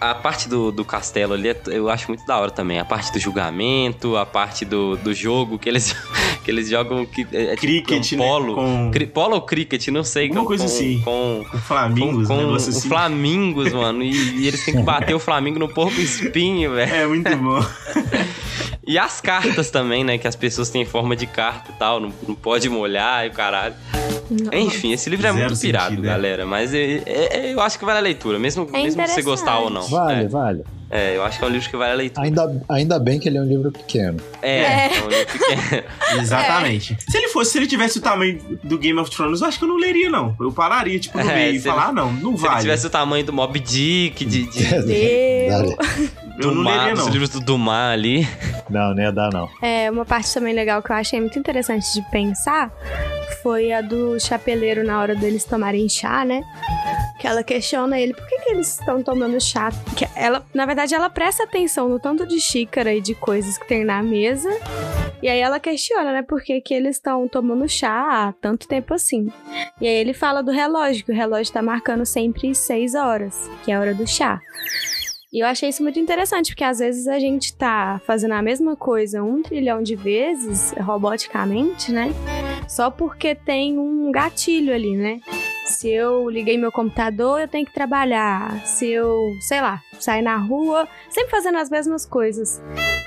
A, 0.00 0.10
a 0.10 0.14
parte 0.14 0.48
do, 0.48 0.70
do 0.70 0.84
castelo 0.84 1.34
ali 1.34 1.48
é- 1.48 1.62
eu 1.66 1.88
acho 1.88 2.08
muito 2.08 2.24
da 2.26 2.38
hora 2.38 2.50
também. 2.50 2.78
A 2.78 2.84
parte 2.84 3.12
do 3.12 3.18
julgamento, 3.18 4.16
a 4.16 4.24
parte 4.26 4.64
do, 4.64 4.96
do 4.96 5.12
jogo 5.14 5.58
que 5.58 5.68
eles, 5.68 5.94
que 6.44 6.50
eles 6.50 6.68
jogam. 6.68 7.04
Que, 7.06 7.26
é, 7.32 7.42
é 7.44 7.56
tipo 7.56 7.60
Cricket, 7.60 8.12
um 8.12 8.16
né? 8.18 8.24
polo. 8.26 8.54
Com- 8.54 8.90
Cri- 8.92 9.06
polo 9.06 9.34
ou 9.34 9.40
cricket, 9.42 9.88
não 9.88 10.04
sei. 10.04 10.24
Alguma 10.24 10.42
com, 10.42 10.46
coisa 10.46 10.64
com- 10.64 10.70
assim. 10.70 11.00
Com, 11.04 11.44
Com 11.50 11.58
Flamingos, 11.58 12.28
com, 12.28 12.34
um 12.34 12.36
com 12.36 12.42
negócio 12.46 12.72
o 12.72 12.76
assim. 12.76 12.88
Flamingos, 12.88 13.72
mano. 13.72 14.02
E, 14.02 14.12
e 14.42 14.46
eles 14.46 14.64
têm 14.64 14.74
que 14.76 14.82
bater 14.82 15.14
o 15.14 15.18
Flamingo 15.18 15.58
no 15.58 15.68
porco 15.68 16.00
espinho, 16.00 16.74
velho. 16.74 16.92
É 16.94 17.06
muito 17.06 17.36
bom. 17.36 17.60
E 18.86 18.98
as 18.98 19.18
cartas 19.18 19.70
também, 19.70 20.04
né? 20.04 20.18
Que 20.18 20.28
as 20.28 20.36
pessoas 20.36 20.68
têm 20.68 20.84
forma 20.84 21.16
de 21.16 21.26
carta 21.26 21.70
e 21.74 21.78
tal. 21.78 21.98
Não, 21.98 22.12
não 22.28 22.34
pode 22.34 22.68
molhar 22.68 23.24
e 23.24 23.30
o 23.30 23.32
caralho. 23.32 23.74
Enfim, 24.52 24.92
esse 24.92 25.08
livro 25.08 25.26
é 25.26 25.32
Zero 25.32 25.44
muito 25.46 25.58
pirado, 25.60 25.88
sentido, 25.88 26.04
é. 26.04 26.08
galera. 26.10 26.44
Mas 26.44 26.74
é- 26.74 27.02
é- 27.06 27.28
é- 27.46 27.52
eu 27.54 27.60
acho 27.62 27.78
que 27.78 27.84
vale 27.86 27.98
a 27.98 28.02
leitura, 28.02 28.38
mesmo, 28.38 28.68
É 28.74 28.82
mesmo 28.82 29.06
se 29.06 29.14
você 29.14 29.22
gostar 29.22 29.58
ou 29.60 29.70
não. 29.70 29.88
Vale, 29.88 30.24
É, 30.24 30.28
vale. 30.28 30.64
É, 30.90 31.16
eu 31.16 31.24
acho 31.24 31.38
que 31.38 31.44
é 31.44 31.48
um 31.48 31.50
livro 31.50 31.68
que 31.68 31.76
vale 31.76 31.92
a 31.92 31.94
leitura. 31.96 32.26
Ainda, 32.26 32.62
ainda 32.68 32.98
bem 32.98 33.18
que 33.18 33.28
ele 33.28 33.38
é 33.38 33.40
um 33.40 33.46
livro 33.46 33.70
pequeno. 33.72 34.20
É, 34.42 34.58
É. 34.60 34.86
é 34.98 35.02
um 35.02 35.08
livro 35.08 35.26
pequeno. 35.38 35.84
Exatamente. 36.20 36.96
Se 37.10 37.16
ele 37.16 37.28
fosse, 37.28 37.52
se 37.52 37.58
ele 37.58 37.66
tivesse 37.66 37.98
o 37.98 38.00
tamanho 38.00 38.40
do 38.62 38.78
Game 38.78 38.98
of 38.98 39.10
Thrones, 39.10 39.40
eu 39.40 39.46
acho 39.48 39.58
que 39.58 39.64
eu 39.64 39.68
não 39.68 39.76
leria, 39.76 40.08
não. 40.10 40.36
Eu 40.40 40.52
pararia, 40.52 40.98
tipo, 40.98 41.18
no 41.18 41.28
É, 41.30 41.34
meio 41.34 41.54
e 41.56 41.58
se 41.60 41.66
falar, 41.68 41.82
ele- 41.82 41.90
ah, 41.90 41.92
não, 41.92 42.12
não 42.12 42.36
Se 42.36 42.42
ele 42.44 42.48
vale. 42.48 42.60
tivesse 42.60 42.86
o 42.86 42.90
tamanho 42.90 43.24
do 43.24 43.32
Mob 43.32 43.58
Dick, 43.58 44.24
de, 44.24 44.46
de, 44.50 44.64
Vale. 45.50 45.76
Eu 46.38 46.52
não 46.52 46.64
mar, 46.64 46.86
leria, 46.88 46.94
não. 46.94 47.08
livros 47.08 47.30
do 47.30 47.40
Dumar 47.40 47.92
ali. 47.92 48.26
Não, 48.68 48.94
não 48.94 49.02
ia 49.02 49.12
dar, 49.12 49.30
não. 49.32 49.48
É, 49.62 49.90
uma 49.90 50.04
parte 50.04 50.32
também 50.34 50.52
legal 50.54 50.82
que 50.82 50.90
eu 50.90 50.96
achei 50.96 51.20
muito 51.20 51.38
interessante 51.38 51.84
de 51.94 52.02
pensar 52.10 52.72
foi 53.42 53.72
a 53.72 53.80
do 53.80 54.18
chapeleiro 54.18 54.84
na 54.84 54.98
hora 55.00 55.14
deles 55.14 55.44
tomarem 55.44 55.88
chá, 55.88 56.24
né? 56.24 56.42
Que 57.18 57.26
ela 57.26 57.42
questiona 57.42 57.98
ele 57.98 58.12
por 58.12 58.26
que, 58.26 58.38
que 58.40 58.50
eles 58.50 58.78
estão 58.78 59.02
tomando 59.02 59.40
chá. 59.40 59.70
Que 59.96 60.06
ela, 60.16 60.44
na 60.52 60.66
verdade, 60.66 60.94
ela 60.94 61.08
presta 61.08 61.44
atenção 61.44 61.88
no 61.88 61.98
tanto 61.98 62.26
de 62.26 62.40
xícara 62.40 62.92
e 62.92 63.00
de 63.00 63.14
coisas 63.14 63.56
que 63.56 63.66
tem 63.66 63.84
na 63.84 64.02
mesa. 64.02 64.50
E 65.22 65.28
aí 65.28 65.38
ela 65.38 65.58
questiona, 65.58 66.12
né? 66.12 66.22
Por 66.22 66.42
que, 66.42 66.60
que 66.60 66.74
eles 66.74 66.96
estão 66.96 67.26
tomando 67.26 67.68
chá 67.68 68.28
há 68.28 68.32
tanto 68.32 68.68
tempo 68.68 68.92
assim. 68.92 69.32
E 69.80 69.86
aí 69.86 69.94
ele 69.94 70.12
fala 70.12 70.42
do 70.42 70.50
relógio, 70.50 71.04
que 71.04 71.12
o 71.12 71.14
relógio 71.14 71.52
tá 71.52 71.62
marcando 71.62 72.04
sempre 72.04 72.54
6 72.54 72.94
horas, 72.94 73.50
que 73.64 73.72
é 73.72 73.74
a 73.74 73.80
hora 73.80 73.94
do 73.94 74.06
chá. 74.06 74.40
E 75.34 75.40
eu 75.40 75.48
achei 75.48 75.68
isso 75.68 75.82
muito 75.82 75.98
interessante, 75.98 76.52
porque 76.52 76.62
às 76.62 76.78
vezes 76.78 77.08
a 77.08 77.18
gente 77.18 77.56
tá 77.56 78.00
fazendo 78.06 78.34
a 78.34 78.42
mesma 78.42 78.76
coisa 78.76 79.20
um 79.20 79.42
trilhão 79.42 79.82
de 79.82 79.96
vezes, 79.96 80.72
roboticamente, 80.78 81.90
né? 81.90 82.12
Só 82.68 82.88
porque 82.88 83.34
tem 83.34 83.76
um 83.76 84.12
gatilho 84.12 84.72
ali, 84.72 84.96
né? 84.96 85.20
Se 85.64 85.88
eu 85.90 86.28
liguei 86.28 86.58
meu 86.58 86.70
computador, 86.70 87.40
eu 87.40 87.48
tenho 87.48 87.64
que 87.64 87.72
trabalhar. 87.72 88.64
Se 88.66 88.90
eu, 88.90 89.30
sei 89.40 89.60
lá, 89.60 89.80
sair 89.98 90.20
na 90.22 90.36
rua, 90.36 90.86
sempre 91.08 91.30
fazendo 91.30 91.56
as 91.58 91.70
mesmas 91.70 92.04
coisas. 92.04 92.62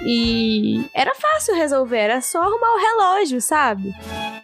E 0.06 0.86
era 0.94 1.14
fácil 1.16 1.56
resolver, 1.56 1.98
era 1.98 2.22
só 2.22 2.42
arrumar 2.42 2.74
o 2.76 2.80
relógio, 2.80 3.42
sabe? 3.42 3.94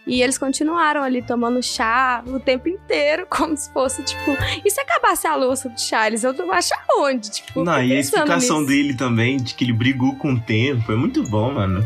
E 0.06 0.22
eles 0.22 0.38
continuaram 0.38 1.02
ali 1.04 1.22
tomando 1.22 1.62
chá 1.64 2.24
o 2.28 2.40
tempo 2.40 2.68
inteiro, 2.68 3.26
como 3.30 3.56
se 3.56 3.72
fosse, 3.72 4.04
tipo, 4.04 4.32
e 4.66 4.70
se 4.70 4.80
acabasse 4.80 5.26
a 5.28 5.36
louça 5.36 5.70
do 5.70 5.80
chá, 5.80 6.08
eles 6.08 6.24
iam 6.24 6.34
tomar 6.34 6.62
chá 6.62 6.76
onde? 6.98 7.32
Tipo, 7.32 7.64
Não, 7.64 7.82
e 7.84 7.94
a 7.96 8.00
explicação 8.00 8.58
nisso. 8.62 8.68
dele 8.72 8.94
também, 8.96 9.38
de 9.38 9.54
que 9.54 9.64
ele 9.64 9.74
brigou 9.74 10.16
com 10.16 10.34
o 10.34 10.40
tempo, 10.40 10.92
é 10.92 10.96
muito 10.96 11.24
bom, 11.24 11.54
mano. 11.54 11.86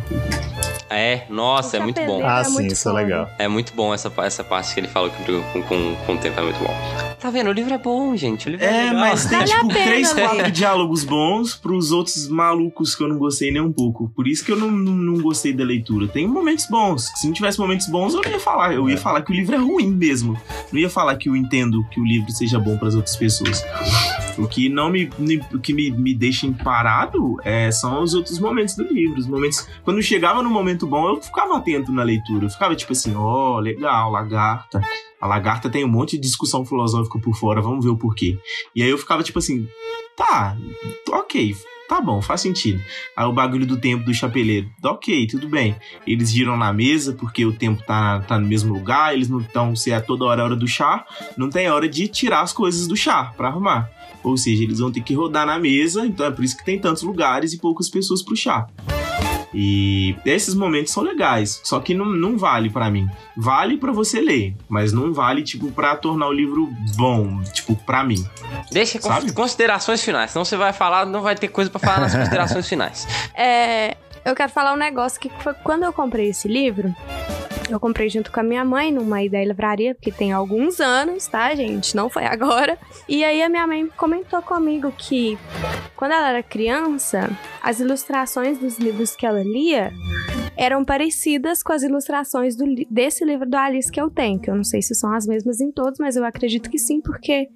É, 0.90 1.24
nossa, 1.30 1.78
é 1.78 1.80
muito 1.82 2.00
bom. 2.06 2.22
chapeleiro 2.22 2.28
Ah, 2.28 2.40
é 2.40 2.44
sim, 2.46 2.54
muito 2.54 2.74
isso 2.74 2.88
é 2.88 2.92
foda. 2.92 3.04
legal. 3.04 3.30
É 3.38 3.48
muito 3.50 3.74
bom 3.74 3.94
essa, 3.94 4.12
essa 4.24 4.44
parte 4.44 4.74
que 4.74 4.80
ele 4.80 4.88
falou 4.88 5.10
que 5.10 5.22
brigou 5.22 5.44
com, 5.52 5.62
com, 5.64 5.96
com 6.06 6.16
o 6.18 6.22
tempo, 6.22 6.39
é 6.39 6.43
muito 6.43 6.59
bom. 6.59 6.74
Tá 7.20 7.30
vendo? 7.30 7.49
O 7.49 7.53
livro 7.53 7.74
é 7.74 7.78
bom, 7.78 8.15
gente. 8.15 8.47
O 8.47 8.51
livro 8.51 8.65
é, 8.65 8.70
É, 8.70 8.84
legal. 8.86 8.99
mas 8.99 9.26
tem 9.26 9.38
Vale 9.39 9.51
tipo 9.51 9.68
pena 9.70 9.86
três, 9.86 10.13
quatro 10.13 10.51
diálogos 10.51 11.03
bons 11.03 11.55
pros 11.55 11.91
outros 11.91 12.28
malucos 12.28 12.95
que 12.95 13.03
eu 13.03 13.07
não 13.07 13.18
gostei 13.18 13.51
nem 13.51 13.61
um 13.61 13.72
pouco. 13.72 14.11
Por 14.15 14.28
isso 14.28 14.43
que 14.45 14.51
eu 14.51 14.55
não, 14.57 14.70
não, 14.70 14.93
não 14.93 15.22
gostei 15.22 15.53
da 15.53 15.63
leitura. 15.63 16.07
Tem 16.07 16.28
momentos 16.28 16.65
bons. 16.70 17.11
Se 17.15 17.26
não 17.28 17.34
tivesse 17.34 17.59
momentos 17.59 17.88
bons, 17.88 18.13
eu 18.13 18.22
não 18.22 18.32
ia 18.32 18.39
falar. 18.39 18.74
Eu 18.74 18.89
ia 18.89 18.97
falar 18.97 19.22
que 19.22 19.32
o 19.32 19.36
livro 19.36 19.55
é 19.55 19.59
ruim 19.59 19.91
mesmo. 19.91 20.39
Não 20.72 20.80
ia 20.80 20.89
falar 20.89 21.15
que 21.15 21.30
eu 21.30 21.36
entendo 21.36 21.84
que 21.91 21.99
o 21.99 22.05
livro 22.05 22.32
seja 22.32 22.59
bom 22.59 22.78
pras 22.78 22.95
outras 22.95 23.15
pessoas. 23.15 23.63
O 24.38 24.48
que 24.48 24.70
não 24.70 24.90
me, 24.90 25.10
me- 25.18 25.42
o 25.54 25.60
que 25.60 25.74
me, 25.74 25.90
me 25.92 26.14
deixa 26.14 26.48
parado 26.64 27.38
é, 27.44 27.72
são 27.72 28.02
os 28.04 28.14
outros 28.14 28.40
momentos 28.40 28.76
do 28.76 28.84
livro. 28.84 29.20
Os 29.20 29.28
momentos. 29.28 29.68
Quando 29.84 30.02
chegava 30.02 30.42
no 30.44 30.50
momento 30.50 30.86
bom, 30.88 31.08
eu 31.10 31.22
ficava 31.22 31.58
atento 31.58 31.92
na 31.92 32.04
leitura. 32.04 32.46
Eu 32.46 32.50
ficava 32.50 32.76
tipo 32.76 32.92
assim, 32.92 33.14
ó, 33.16 33.60
legal, 33.60 34.12
lagarta. 34.12 34.82
A 35.20 35.26
lagarta 35.28 35.70
tem 35.70 35.84
um 35.84 35.88
monte 35.90 36.12
de 36.18 36.22
discussão 36.22 36.64
filosófica 36.66 37.18
por 37.20 37.36
fora, 37.36 37.62
vamos 37.62 37.84
ver 37.84 37.92
o 37.92 37.98
porquê. 37.98 38.38
E 38.76 38.84
aí 38.84 38.90
eu 38.90 38.98
ficava 38.98 39.24
tipo 39.24 39.40
assim, 39.40 39.68
tá, 40.16 40.56
ok, 41.10 41.56
tá 41.90 42.00
bom, 42.00 42.22
faz 42.22 42.42
sentido. 42.42 42.80
Aí 43.16 43.26
o 43.26 43.34
bagulho 43.34 43.66
do 43.66 43.78
tempo 43.78 44.04
do 44.06 44.14
chapeleiro, 44.14 44.70
ok, 44.84 45.26
tudo 45.26 45.50
bem. 45.50 45.76
Eles 46.06 46.32
giram 46.32 46.56
na 46.56 46.72
mesa 46.72 47.14
porque 47.14 47.44
o 47.46 47.52
tempo 47.54 47.82
tá, 47.84 48.20
tá 48.22 48.38
no 48.38 48.46
mesmo 48.48 48.72
lugar, 48.74 49.14
eles 49.16 49.28
não 49.30 49.40
estão, 49.40 49.76
se 49.76 49.92
é 49.92 50.00
toda 50.00 50.26
hora 50.26 50.42
a 50.44 50.46
hora 50.46 50.56
do 50.56 50.68
chá, 50.68 51.04
não 51.36 51.50
tem 51.50 51.68
hora 51.70 51.90
de 51.90 52.08
tirar 52.08 52.42
as 52.42 52.54
coisas 52.54 52.88
do 52.88 52.96
chá 52.96 53.34
pra 53.36 53.48
arrumar. 53.48 53.90
Ou 54.24 54.38
seja, 54.38 54.63
eles 54.63 54.80
vão 54.80 54.91
ter 54.91 55.01
que 55.01 55.13
rodar 55.13 55.45
na 55.45 55.57
mesa, 55.59 56.05
então 56.05 56.26
é 56.26 56.32
por 56.32 56.43
isso 56.43 56.57
que 56.57 56.65
tem 56.65 56.80
tantos 56.80 57.03
lugares 57.03 57.53
e 57.53 57.57
poucas 57.57 57.89
pessoas 57.89 58.22
pro 58.22 58.36
chá. 58.36 58.68
E 59.53 60.15
esses 60.26 60.53
momentos 60.53 60.91
são 60.91 61.01
legais, 61.03 61.61
só 61.63 61.80
que 61.80 61.93
não, 61.93 62.05
não 62.05 62.38
vale 62.38 62.70
pra 62.70 62.91
mim. 62.91 63.07
Vale 63.36 63.78
pra 63.78 63.91
você 63.91 64.20
ler, 64.20 64.53
mas 64.68 64.91
não 64.91 65.13
vale, 65.13 65.41
tipo, 65.41 65.72
pra 65.72 65.95
tornar 65.95 66.28
o 66.28 66.34
livro 66.34 66.70
bom, 66.95 67.41
tipo, 67.53 67.76
pra 67.76 68.03
mim. 68.03 68.24
Deixa 68.72 68.99
com 68.99 69.07
Sabe? 69.07 69.32
considerações 69.32 70.03
finais, 70.03 70.32
senão 70.32 70.43
você 70.43 70.57
vai 70.57 70.74
falar, 70.74 71.05
não 71.05 71.22
vai 71.22 71.36
ter 71.36 71.47
coisa 71.47 71.70
pra 71.70 71.80
falar 71.80 72.01
nas 72.01 72.13
considerações 72.15 72.68
finais. 72.68 73.07
É, 73.34 73.95
eu 74.26 74.36
quero 74.36 74.51
falar 74.51 74.74
um 74.74 74.78
negócio 74.78 75.20
que 75.20 75.30
foi 75.41 75.53
quando 75.53 75.84
eu 75.84 75.93
comprei 75.93 76.30
esse 76.30 76.47
livro. 76.47 76.93
Eu 77.70 77.80
comprei 77.80 78.09
junto 78.09 78.32
com 78.32 78.39
a 78.39 78.43
minha 78.43 78.63
mãe 78.63 78.91
numa 78.91 79.22
ideia 79.22 79.45
livraria, 79.45 79.93
porque 79.93 80.11
tem 80.11 80.32
alguns 80.32 80.80
anos, 80.80 81.28
tá, 81.28 81.53
gente? 81.53 81.95
Não 81.95 82.09
foi 82.09 82.26
agora. 82.26 82.78
E 83.07 83.24
aí 83.24 83.41
a 83.41 83.49
minha 83.49 83.68
mãe 83.68 83.88
comentou 83.97 84.41
comigo 84.41 84.91
que 84.97 85.38
quando 85.95 86.11
ela 86.11 86.30
era 86.30 86.43
criança, 86.43 87.30
as 87.61 87.80
ilustrações 87.80 88.57
dos 88.57 88.78
livros 88.78 89.15
que 89.15 89.26
ela 89.26 89.43
lia 89.43 89.91
eram 90.55 90.84
parecidas 90.84 91.61
com 91.61 91.72
as 91.72 91.84
ilustrações 91.84 92.55
do, 92.55 92.65
desse 92.89 93.24
livro 93.24 93.47
do 93.47 93.55
Alice 93.55 93.91
que 93.91 94.01
eu 94.01 94.09
tenho, 94.09 94.39
que 94.39 94.49
eu 94.49 94.55
não 94.55 94.63
sei 94.63 94.82
se 94.82 94.95
são 94.95 95.13
as 95.13 95.28
mesmas 95.28 95.61
em 95.61 95.72
todos, 95.72 95.99
mas 95.99 96.15
eu 96.15 96.26
acredito 96.26 96.70
que 96.70 96.80
sim, 96.80 96.99
porque 96.99 97.47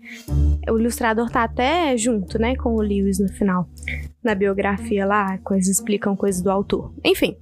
o 0.69 0.77
ilustrador 0.77 1.29
tá 1.29 1.43
até 1.43 1.97
junto, 1.97 2.37
né, 2.37 2.55
com 2.55 2.75
o 2.75 2.81
Lewis 2.81 3.19
no 3.19 3.27
final. 3.29 3.67
Na 4.23 4.35
biografia 4.35 5.05
lá, 5.05 5.37
coisas 5.39 5.67
explicam 5.67 6.15
coisas 6.15 6.41
do 6.43 6.51
autor. 6.51 6.93
Enfim. 7.03 7.35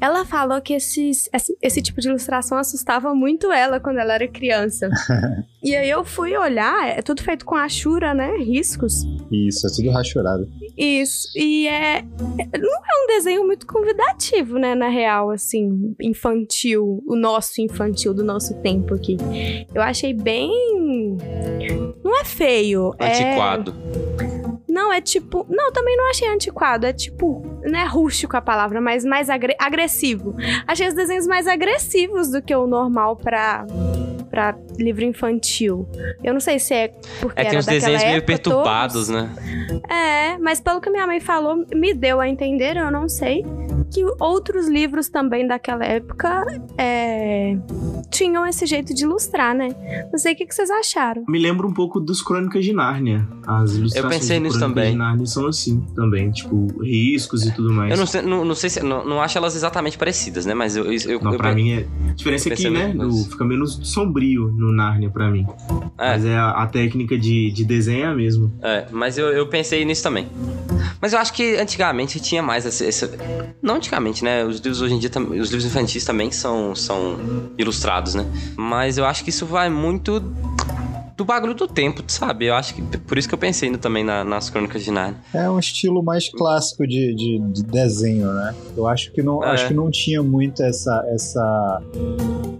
Ela 0.00 0.24
falou 0.24 0.60
que 0.60 0.74
esses, 0.74 1.28
esse, 1.32 1.56
esse 1.62 1.80
tipo 1.80 2.00
de 2.00 2.08
ilustração 2.08 2.58
assustava 2.58 3.14
muito 3.14 3.52
ela 3.52 3.78
quando 3.78 3.98
ela 3.98 4.14
era 4.14 4.26
criança. 4.26 4.90
e 5.62 5.74
aí 5.76 5.88
eu 5.88 6.04
fui 6.04 6.36
olhar, 6.36 6.88
é 6.88 7.02
tudo 7.02 7.22
feito 7.22 7.44
com 7.44 7.54
achura, 7.54 8.12
né? 8.12 8.36
Riscos. 8.36 9.04
Isso, 9.30 9.66
é 9.66 9.70
tudo 9.70 9.90
rachurado. 9.90 10.48
Isso. 10.76 11.28
E 11.36 11.68
é. 11.68 12.02
Não 12.02 12.74
é 12.74 13.04
um 13.04 13.06
desenho 13.08 13.46
muito 13.46 13.66
convidativo, 13.66 14.58
né? 14.58 14.74
Na 14.74 14.88
real, 14.88 15.30
assim, 15.30 15.94
infantil. 16.00 17.02
O 17.06 17.14
nosso 17.14 17.60
infantil 17.60 18.12
do 18.12 18.24
nosso 18.24 18.54
tempo 18.60 18.94
aqui. 18.94 19.16
Eu 19.74 19.82
achei 19.82 20.12
bem. 20.12 20.50
Não 22.02 22.18
é 22.20 22.24
feio. 22.24 22.94
Antiquado. 22.98 23.74
É... 24.38 24.41
Não, 24.72 24.90
é 24.90 25.02
tipo. 25.02 25.44
Não, 25.50 25.70
também 25.70 25.94
não 25.98 26.08
achei 26.08 26.26
antiquado. 26.28 26.86
É 26.86 26.94
tipo. 26.94 27.44
Não 27.62 27.78
é 27.78 27.84
rústico 27.84 28.38
a 28.38 28.40
palavra, 28.40 28.80
mas 28.80 29.04
mais 29.04 29.28
agre... 29.28 29.54
agressivo. 29.58 30.34
Achei 30.66 30.88
os 30.88 30.94
desenhos 30.94 31.26
mais 31.26 31.46
agressivos 31.46 32.30
do 32.30 32.40
que 32.40 32.54
o 32.54 32.66
normal 32.66 33.14
pra 33.14 33.66
para 34.30 34.56
livro 34.78 35.04
infantil. 35.04 35.86
Eu 36.24 36.32
não 36.32 36.40
sei 36.40 36.58
se 36.58 36.72
é 36.72 36.88
porque 37.20 37.38
é, 37.38 37.44
tem 37.44 37.58
uns 37.58 37.66
desenhos 37.66 38.02
meio 38.02 38.22
perturbados, 38.22 39.08
todos. 39.08 39.08
né? 39.10 39.30
É, 39.90 40.38
mas 40.38 40.58
pelo 40.58 40.80
que 40.80 40.88
minha 40.88 41.06
mãe 41.06 41.20
falou, 41.20 41.66
me 41.74 41.92
deu 41.92 42.18
a 42.18 42.26
entender, 42.26 42.78
eu 42.78 42.90
não 42.90 43.10
sei, 43.10 43.44
que 43.92 44.04
outros 44.18 44.68
livros 44.68 45.08
também 45.08 45.46
daquela 45.46 45.84
época 45.84 46.46
é, 46.78 47.56
tinham 48.10 48.46
esse 48.46 48.64
jeito 48.64 48.94
de 48.94 49.04
ilustrar, 49.04 49.54
né? 49.54 49.68
Não 50.10 50.18
sei 50.18 50.32
o 50.32 50.36
que, 50.36 50.46
que 50.46 50.54
vocês 50.54 50.70
acharam. 50.70 51.24
Me 51.28 51.38
lembra 51.38 51.66
um 51.66 51.74
pouco 51.74 52.00
dos 52.00 52.22
Crônicas 52.22 52.64
de 52.64 52.72
Nárnia. 52.72 53.28
As 53.46 53.74
ilustrações 53.74 53.94
eu 53.96 54.08
pensei 54.08 54.40
nisso 54.40 54.58
também. 54.58 54.92
de 54.92 54.96
Nárnia 54.96 55.26
são 55.26 55.46
assim 55.46 55.84
também, 55.94 56.30
tipo, 56.30 56.82
riscos 56.82 57.44
e 57.46 57.54
tudo 57.54 57.70
mais. 57.70 57.90
Eu 57.90 57.98
não 57.98 58.06
sei, 58.06 58.22
não, 58.22 58.44
não 58.44 58.54
sei 58.54 58.70
se. 58.70 58.82
Não, 58.82 59.04
não 59.04 59.20
acho 59.20 59.36
elas 59.36 59.54
exatamente 59.54 59.98
parecidas, 59.98 60.46
né? 60.46 60.54
Mas 60.54 60.74
eu. 60.74 60.84
eu, 60.84 61.20
não, 61.20 61.32
eu, 61.32 61.38
pra 61.38 61.50
eu, 61.50 61.54
mim 61.54 61.72
é. 61.72 61.86
A 62.10 62.14
diferença 62.14 62.48
é 62.48 62.56
que, 62.56 62.70
né? 62.70 62.92
No, 62.94 63.12
fica 63.24 63.44
menos 63.44 63.78
sombrio 63.82 64.48
no 64.48 64.72
Nárnia 64.72 65.10
pra 65.10 65.30
mim. 65.30 65.46
É. 65.98 66.12
Mas 66.12 66.24
é 66.24 66.36
a, 66.36 66.50
a, 66.50 66.66
técnica 66.66 67.18
de, 67.18 67.50
de 67.52 67.64
desenho 67.64 68.04
é 68.04 68.06
a 68.06 68.14
mesma. 68.14 68.50
É, 68.62 68.86
mas 68.90 69.18
eu, 69.18 69.26
eu 69.28 69.46
pensei 69.48 69.84
nisso 69.84 70.02
também. 70.02 70.28
Mas 71.00 71.12
eu 71.12 71.18
acho 71.18 71.32
que 71.32 71.56
antigamente 71.56 72.20
tinha 72.20 72.42
mais 72.42 72.64
essa. 72.64 72.84
essa... 72.84 73.10
Não 73.60 73.81
antigamente, 73.82 74.24
né? 74.24 74.44
Os 74.44 74.60
livros 74.60 74.80
hoje 74.80 74.94
em 74.94 74.98
dia, 74.98 75.10
os 75.40 75.50
livros 75.50 75.64
infantis 75.64 76.04
também 76.04 76.30
são, 76.30 76.74
são 76.74 77.18
ilustrados, 77.58 78.14
né? 78.14 78.24
Mas 78.56 78.96
eu 78.96 79.04
acho 79.04 79.24
que 79.24 79.30
isso 79.30 79.44
vai 79.44 79.68
muito 79.68 80.20
do 81.16 81.24
bagulho 81.24 81.54
do 81.54 81.66
tempo, 81.66 82.02
sabe? 82.06 82.46
Eu 82.46 82.54
acho 82.54 82.74
que 82.74 82.82
por 82.98 83.18
isso 83.18 83.28
que 83.28 83.34
eu 83.34 83.38
pensei 83.38 83.70
no, 83.70 83.76
também 83.76 84.04
na, 84.04 84.24
nas 84.24 84.48
Crônicas 84.48 84.82
de 84.82 84.90
Narnia. 84.90 85.18
É 85.34 85.50
um 85.50 85.58
estilo 85.58 86.02
mais 86.02 86.28
clássico 86.28 86.86
de, 86.86 87.14
de, 87.14 87.38
de 87.52 87.62
desenho, 87.64 88.32
né? 88.32 88.54
Eu 88.76 88.86
acho 88.86 89.12
que 89.12 89.22
não, 89.22 89.44
é. 89.44 89.50
acho 89.50 89.68
que 89.68 89.74
não 89.74 89.90
tinha 89.90 90.22
muito 90.22 90.62
essa, 90.62 91.04
essa 91.08 91.82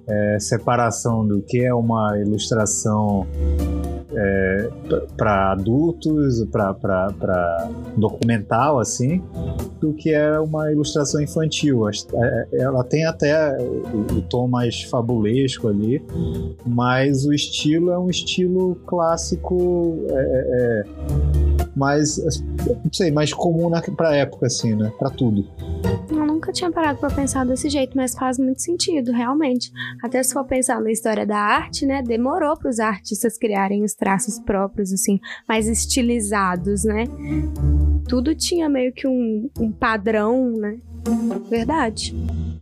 é, 0.07 0.39
separação 0.41 1.27
do 1.27 1.41
que 1.43 1.65
é 1.65 1.73
uma 1.73 2.19
ilustração 2.19 3.27
é, 4.15 4.71
para 5.17 5.53
adultos, 5.53 6.45
para 6.51 7.71
documental, 7.97 8.79
assim, 8.79 9.23
do 9.81 9.93
que 9.93 10.11
é 10.11 10.39
uma 10.39 10.71
ilustração 10.71 11.21
infantil. 11.21 11.89
É, 11.89 12.47
ela 12.53 12.85
tem 12.85 13.05
até 13.05 13.57
o, 13.61 14.23
tom 14.23 14.47
mais 14.49 14.83
fabulesco 14.83 15.69
ali, 15.69 16.03
mas 16.67 17.25
o 17.27 17.33
estilo 17.33 17.91
é 17.91 17.99
um 17.99 18.09
estilo 18.09 18.77
clássico. 18.87 19.97
É, 20.11 20.15
é, 20.15 20.53
é 20.63 20.85
mais, 21.75 22.19
não 22.67 22.93
sei, 22.93 23.11
mais 23.11 23.33
comum 23.33 23.71
na, 23.71 23.81
pra 23.81 24.15
época, 24.15 24.47
assim, 24.47 24.75
né? 24.75 24.93
Pra 24.99 25.11
tudo. 25.11 25.47
Nunca 26.43 26.53
tinha 26.53 26.73
parado 26.73 26.99
pra 26.99 27.09
pensar 27.09 27.47
desse 27.47 27.69
jeito, 27.69 27.97
mas 27.97 28.17
faz 28.17 28.37
muito 28.37 28.61
sentido, 28.61 29.13
realmente. 29.13 29.71
Até 30.03 30.21
se 30.21 30.33
for 30.33 30.45
pensar 30.45 30.81
na 30.81 30.91
história 30.91 31.25
da 31.25 31.39
arte, 31.39 31.87
né? 31.87 32.03
Demorou 32.03 32.57
pros 32.57 32.81
artistas 32.81 33.39
criarem 33.39 33.85
os 33.85 33.95
traços 33.95 34.41
próprios, 34.41 34.93
assim, 34.93 35.21
mais 35.49 35.69
estilizados, 35.69 36.83
né? 36.83 37.05
Tudo 38.09 38.35
tinha 38.35 38.69
meio 38.69 38.93
que 38.93 39.07
um, 39.07 39.49
um 39.57 39.71
padrão, 39.71 40.51
né? 40.57 40.81
Verdade. 41.49 42.15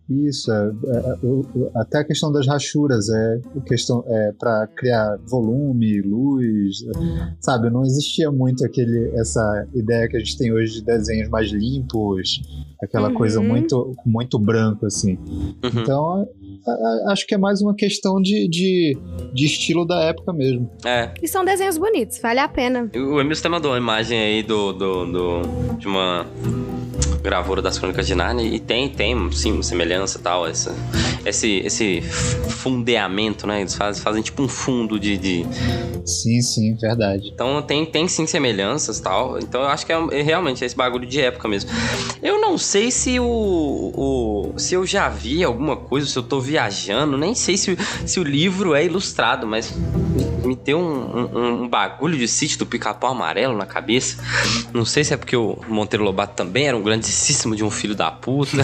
Isso, 0.09 0.51
é, 0.51 0.57
é, 0.57 0.99
é, 0.99 1.71
até 1.77 1.99
a 1.99 2.05
questão 2.05 2.33
das 2.33 2.47
rachuras 2.47 3.09
é 3.09 3.41
questão 3.65 4.03
é, 4.09 4.33
para 4.33 4.67
criar 4.67 5.17
volume, 5.25 6.01
luz, 6.01 6.85
sabe? 7.39 7.71
Não 7.71 7.85
existia 7.85 8.31
muito 8.31 8.65
aquele 8.65 9.13
essa 9.15 9.69
ideia 9.73 10.09
que 10.09 10.17
a 10.17 10.19
gente 10.19 10.37
tem 10.37 10.53
hoje 10.53 10.81
de 10.81 10.85
desenhos 10.85 11.29
mais 11.29 11.51
limpos, 11.51 12.43
aquela 12.83 13.09
uhum. 13.09 13.15
coisa 13.15 13.41
muito 13.41 13.95
muito 14.05 14.37
branco 14.39 14.85
assim. 14.85 15.17
Uhum. 15.63 15.83
Então 15.83 16.29
acho 17.07 17.27
que 17.27 17.35
é 17.35 17.39
mais 17.39 17.63
uma 17.63 17.75
questão 17.75 18.21
de, 18.21 18.49
de, 18.49 18.99
de, 19.33 19.47
estilo 19.47 19.87
da 19.87 20.03
época 20.03 20.33
mesmo. 20.33 20.71
É. 20.85 21.13
E 21.23 21.29
são 21.29 21.45
desenhos 21.45 21.79
bonitos, 21.79 22.19
vale 22.19 22.41
a 22.41 22.49
pena. 22.49 22.91
O 22.95 23.21
Emil 23.21 23.37
até 23.39 23.49
mandou 23.49 23.71
uma 23.71 23.79
imagem 23.79 24.19
aí 24.19 24.43
do, 24.43 24.73
do, 24.73 25.07
do 25.07 25.77
de 25.79 25.87
uma 25.87 26.27
gravura 27.23 27.63
das 27.63 27.79
Crônicas 27.79 28.07
de 28.07 28.15
Narnia 28.15 28.47
e 28.47 28.59
tem, 28.59 28.89
tem, 28.89 29.31
sim, 29.33 29.63
semelhança 29.63 30.19
e 30.19 30.23
tal, 30.23 30.47
essa, 30.47 30.75
esse, 31.25 31.59
esse 31.59 32.01
fundeamento, 32.03 33.47
né? 33.47 33.61
Eles 33.61 33.75
fazem, 33.75 34.03
fazem 34.03 34.23
tipo 34.23 34.43
um 34.43 34.49
fundo 34.49 34.99
de, 34.99 35.17
de... 35.17 35.47
Sim, 36.05 36.41
sim, 36.41 36.75
verdade. 36.75 37.31
Então 37.33 37.61
tem, 37.63 37.85
tem 37.85 38.09
sim 38.09 38.27
semelhanças 38.27 38.99
e 38.99 39.03
tal. 39.03 39.39
Então 39.39 39.63
eu 39.63 39.69
acho 39.69 39.85
que 39.87 39.93
é, 39.93 39.97
é 40.13 40.23
realmente 40.23 40.63
é 40.65 40.67
esse 40.67 40.77
bagulho 40.77 41.07
de 41.07 41.21
época 41.21 41.47
mesmo. 41.47 41.71
Eu 42.23 42.41
não 42.41 42.57
sei 42.59 42.91
se 42.91 43.21
o, 43.21 43.93
o 43.95 44.59
se 44.59 44.75
eu 44.75 44.87
já 44.87 45.09
vi 45.09 45.45
alguma 45.45 45.77
coisa, 45.77 46.07
se 46.07 46.19
eu 46.19 46.23
tô 46.23 46.41
viajando, 46.41 47.17
nem 47.17 47.35
sei 47.35 47.57
se, 47.57 47.77
se 48.07 48.19
o 48.19 48.23
livro 48.23 48.75
é 48.75 48.85
ilustrado, 48.85 49.47
mas 49.47 49.73
me 50.45 50.57
deu 50.57 50.79
um, 50.79 51.39
um, 51.39 51.63
um 51.63 51.69
bagulho 51.69 52.19
de 52.19 52.27
sítio 52.27 52.59
do 52.59 52.67
pica-pau 52.67 53.13
amarelo 53.13 53.57
na 53.57 53.67
cabeça. 53.67 54.23
Não 54.73 54.85
sei 54.85 55.05
se 55.05 55.15
é 55.15 55.17
porque 55.17 55.37
o 55.37 55.59
Monteiro 55.69 56.05
Lobato 56.05 56.35
também 56.35 56.67
era 56.67 56.77
um 56.77 56.83
de 57.57 57.65
um 57.65 57.71
filho 57.71 57.95
da 57.95 58.11
puta. 58.11 58.57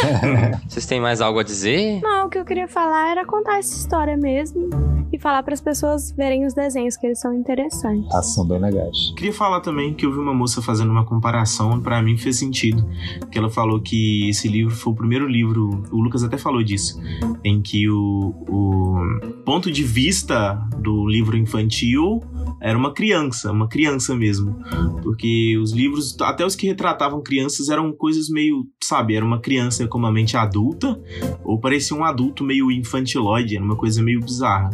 Vocês 0.68 0.86
têm 0.86 1.00
mais 1.00 1.20
algo 1.20 1.38
a 1.38 1.42
dizer? 1.42 2.00
Não, 2.02 2.26
o 2.26 2.28
que 2.30 2.38
eu 2.38 2.44
queria 2.44 2.68
falar 2.68 3.10
era 3.10 3.24
contar 3.24 3.58
essa 3.58 3.74
história 3.76 4.16
mesmo 4.16 4.97
e 5.12 5.18
falar 5.18 5.42
para 5.42 5.54
as 5.54 5.60
pessoas 5.60 6.12
verem 6.12 6.46
os 6.46 6.54
desenhos, 6.54 6.96
que 6.96 7.06
eles 7.06 7.20
são 7.20 7.34
interessantes. 7.34 8.12
Ah, 8.14 8.22
são 8.22 8.46
bem 8.46 8.60
legais. 8.60 9.12
Queria 9.16 9.32
falar 9.32 9.60
também 9.60 9.94
que 9.94 10.04
eu 10.04 10.12
vi 10.12 10.18
uma 10.18 10.34
moça 10.34 10.60
fazendo 10.60 10.90
uma 10.90 11.04
comparação, 11.04 11.80
para 11.80 12.02
mim 12.02 12.16
fez 12.16 12.36
sentido. 12.36 12.86
Que 13.30 13.38
ela 13.38 13.50
falou 13.50 13.80
que 13.80 14.28
esse 14.28 14.48
livro 14.48 14.74
foi 14.74 14.92
o 14.92 14.96
primeiro 14.96 15.26
livro, 15.26 15.82
o 15.90 16.00
Lucas 16.00 16.22
até 16.22 16.36
falou 16.36 16.62
disso, 16.62 17.00
em 17.44 17.60
que 17.60 17.88
o, 17.88 18.34
o 18.48 19.42
ponto 19.44 19.70
de 19.70 19.82
vista 19.82 20.54
do 20.78 21.06
livro 21.06 21.36
infantil 21.36 22.20
era 22.60 22.76
uma 22.76 22.92
criança, 22.92 23.52
uma 23.52 23.68
criança 23.68 24.14
mesmo. 24.14 24.56
Porque 25.02 25.56
os 25.58 25.72
livros, 25.72 26.16
até 26.20 26.44
os 26.44 26.54
que 26.54 26.66
retratavam 26.66 27.22
crianças, 27.22 27.68
eram 27.68 27.92
coisas 27.92 28.28
meio, 28.28 28.66
sabe, 28.82 29.14
era 29.14 29.24
uma 29.24 29.40
criança 29.40 29.86
com 29.86 29.98
uma 29.98 30.12
mente 30.12 30.36
adulta, 30.36 31.00
ou 31.44 31.58
parecia 31.60 31.96
um 31.96 32.04
adulto 32.04 32.44
meio 32.44 32.70
infantiloide, 32.70 33.56
era 33.56 33.64
uma 33.64 33.76
coisa 33.76 34.02
meio 34.02 34.20
bizarra. 34.20 34.70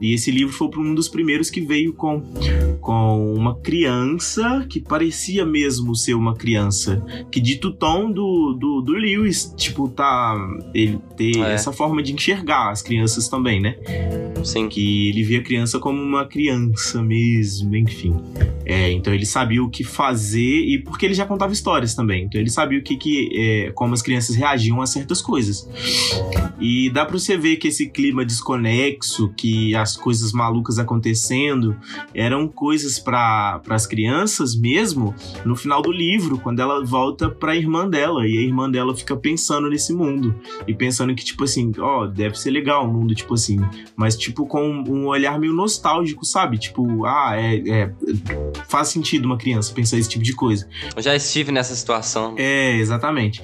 E 0.00 0.14
esse 0.14 0.30
livro 0.30 0.52
foi 0.52 0.68
um 0.76 0.94
dos 0.94 1.08
primeiros 1.08 1.48
que 1.48 1.60
veio 1.60 1.92
com, 1.92 2.22
com 2.80 3.34
uma 3.34 3.54
criança 3.60 4.66
que 4.68 4.80
parecia 4.80 5.46
mesmo 5.46 5.94
ser 5.94 6.14
uma 6.14 6.34
criança. 6.34 7.04
Que 7.30 7.40
dito 7.40 7.68
o 7.68 7.72
tom 7.72 8.10
do, 8.10 8.52
do, 8.58 8.80
do 8.80 8.92
Lewis, 8.92 9.54
tipo, 9.56 9.88
tá. 9.88 10.36
Ele 10.74 10.98
ter 11.16 11.38
é. 11.38 11.52
essa 11.52 11.72
forma 11.72 12.02
de 12.02 12.12
enxergar 12.12 12.70
as 12.70 12.82
crianças 12.82 13.28
também, 13.28 13.60
né? 13.60 13.76
Sim. 14.44 14.68
Que 14.68 15.08
ele 15.08 15.22
via 15.22 15.38
a 15.38 15.42
criança 15.42 15.78
como 15.78 16.02
uma 16.02 16.26
criança 16.26 17.02
mesmo, 17.02 17.76
enfim. 17.76 18.14
É, 18.64 18.90
então 18.90 19.14
ele 19.14 19.26
sabia 19.26 19.62
o 19.62 19.70
que 19.70 19.84
fazer 19.84 20.40
e 20.40 20.78
porque 20.82 21.06
ele 21.06 21.14
já 21.14 21.26
contava 21.26 21.52
histórias 21.52 21.94
também. 21.94 22.24
Então 22.24 22.40
ele 22.40 22.50
sabia 22.50 22.78
o 22.78 22.82
que, 22.82 22.96
que 22.96 23.30
é, 23.34 23.70
como 23.72 23.94
as 23.94 24.02
crianças 24.02 24.34
reagiam 24.34 24.80
a 24.80 24.86
certas 24.86 25.22
coisas. 25.22 25.68
E 26.60 26.90
dá 26.90 27.04
para 27.04 27.18
você 27.18 27.36
ver 27.36 27.56
que 27.56 27.68
esse 27.68 27.88
clima 27.88 28.24
desconexo, 28.24 29.32
que 29.36 29.51
as 29.74 29.96
coisas 29.96 30.32
malucas 30.32 30.78
acontecendo, 30.78 31.76
eram 32.14 32.46
coisas 32.46 32.98
para 32.98 33.60
as 33.68 33.86
crianças 33.86 34.54
mesmo 34.54 35.14
no 35.44 35.56
final 35.56 35.80
do 35.80 35.90
livro, 35.90 36.38
quando 36.38 36.60
ela 36.60 36.84
volta 36.84 37.30
para 37.30 37.52
a 37.52 37.56
irmã 37.56 37.88
dela 37.88 38.26
e 38.26 38.36
a 38.36 38.42
irmã 38.42 38.70
dela 38.70 38.94
fica 38.94 39.16
pensando 39.16 39.68
nesse 39.68 39.92
mundo 39.92 40.34
e 40.66 40.74
pensando 40.74 41.14
que 41.14 41.24
tipo 41.24 41.44
assim, 41.44 41.72
ó, 41.78 42.02
oh, 42.02 42.06
deve 42.06 42.38
ser 42.38 42.50
legal 42.50 42.84
o 42.84 42.92
mundo 42.92 43.14
tipo 43.14 43.34
assim, 43.34 43.58
mas 43.96 44.16
tipo 44.16 44.42
tipo, 44.42 44.46
com 44.46 44.82
um 44.88 45.06
olhar 45.06 45.38
meio 45.38 45.52
nostálgico, 45.52 46.24
sabe? 46.24 46.58
Tipo, 46.58 47.04
ah, 47.04 47.34
é, 47.36 47.56
é- 47.68 47.92
faz 48.66 48.88
sentido 48.88 49.26
uma 49.26 49.36
criança 49.36 49.72
pensar 49.72 49.98
esse 49.98 50.08
tipo 50.08 50.24
de 50.24 50.34
coisa. 50.34 50.68
Eu 50.96 51.02
já 51.02 51.14
estive 51.14 51.52
nessa 51.52 51.74
situação. 51.74 52.34
É, 52.38 52.76
exatamente. 52.76 53.42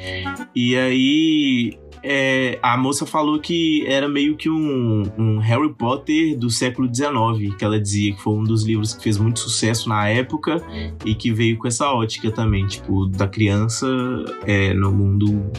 E 0.54 0.76
aí. 0.76 1.78
É, 2.02 2.58
a 2.62 2.76
moça 2.76 3.06
falou 3.06 3.38
que 3.38 3.84
era 3.86 4.08
meio 4.08 4.36
que 4.36 4.48
um, 4.48 5.02
um 5.18 5.38
Harry 5.38 5.72
Potter 5.72 6.36
do 6.36 6.50
século 6.50 6.92
XIX, 6.92 7.54
que 7.56 7.64
ela 7.64 7.80
dizia 7.80 8.14
que 8.14 8.20
foi 8.20 8.34
um 8.34 8.44
dos 8.44 8.64
livros 8.64 8.94
que 8.94 9.02
fez 9.02 9.18
muito 9.18 9.40
sucesso 9.40 9.88
na 9.88 10.08
época 10.08 10.62
e 11.04 11.14
que 11.14 11.32
veio 11.32 11.58
com 11.58 11.68
essa 11.68 11.90
ótica 11.92 12.30
também, 12.30 12.66
tipo, 12.66 13.06
da 13.06 13.26
criança 13.26 13.86
é, 14.46 14.72
no 14.74 14.90
mundo 14.90 15.50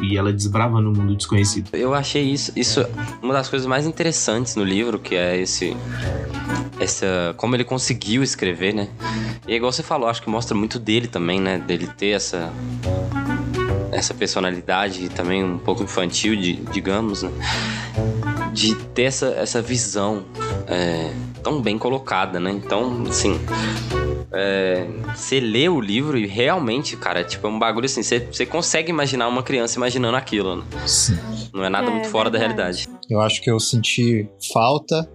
e 0.00 0.16
ela 0.16 0.32
desbravando 0.32 0.90
no 0.90 1.00
mundo 1.00 1.16
desconhecido. 1.16 1.70
Eu 1.72 1.94
achei 1.94 2.22
isso, 2.22 2.52
isso 2.56 2.84
uma 3.22 3.32
das 3.32 3.48
coisas 3.48 3.66
mais 3.66 3.86
interessantes 3.86 4.56
no 4.56 4.64
livro, 4.64 4.98
que 4.98 5.14
é 5.14 5.36
esse. 5.36 5.76
Essa. 6.78 7.34
Como 7.36 7.54
ele 7.54 7.64
conseguiu 7.64 8.22
escrever, 8.22 8.74
né? 8.74 8.88
E 9.46 9.52
é 9.52 9.56
igual 9.56 9.72
você 9.72 9.82
falou, 9.82 10.08
acho 10.08 10.22
que 10.22 10.28
mostra 10.28 10.56
muito 10.56 10.78
dele 10.78 11.06
também, 11.06 11.40
né? 11.40 11.58
Dele 11.58 11.86
ter 11.86 12.08
essa. 12.08 12.52
Essa 13.96 14.12
personalidade 14.12 15.08
também 15.08 15.42
um 15.42 15.56
pouco 15.58 15.82
infantil, 15.82 16.36
de, 16.36 16.56
digamos, 16.56 17.22
né? 17.22 17.30
De 18.52 18.74
ter 18.74 19.04
essa, 19.04 19.28
essa 19.28 19.62
visão 19.62 20.26
é, 20.66 21.10
tão 21.42 21.62
bem 21.62 21.78
colocada, 21.78 22.38
né? 22.38 22.50
Então, 22.50 23.04
assim. 23.08 23.40
É, 24.32 24.86
você 25.14 25.40
lê 25.40 25.68
o 25.68 25.80
livro 25.80 26.18
e 26.18 26.26
realmente, 26.26 26.96
cara, 26.96 27.22
tipo, 27.24 27.46
é 27.46 27.50
um 27.50 27.58
bagulho 27.58 27.86
assim, 27.86 28.02
você, 28.02 28.20
você 28.20 28.44
consegue 28.44 28.90
imaginar 28.90 29.28
uma 29.28 29.42
criança 29.42 29.78
imaginando 29.78 30.16
aquilo, 30.16 30.56
né? 30.56 30.64
Sim. 30.86 31.18
Não 31.52 31.64
é 31.64 31.68
nada 31.68 31.88
É, 31.88 31.90
muito 31.90 32.08
fora 32.08 32.28
da 32.30 32.38
realidade. 32.38 32.88
Eu 33.08 33.20
acho 33.20 33.40
que 33.40 33.50
eu 33.50 33.58
senti 33.58 34.28
falta 34.52 35.08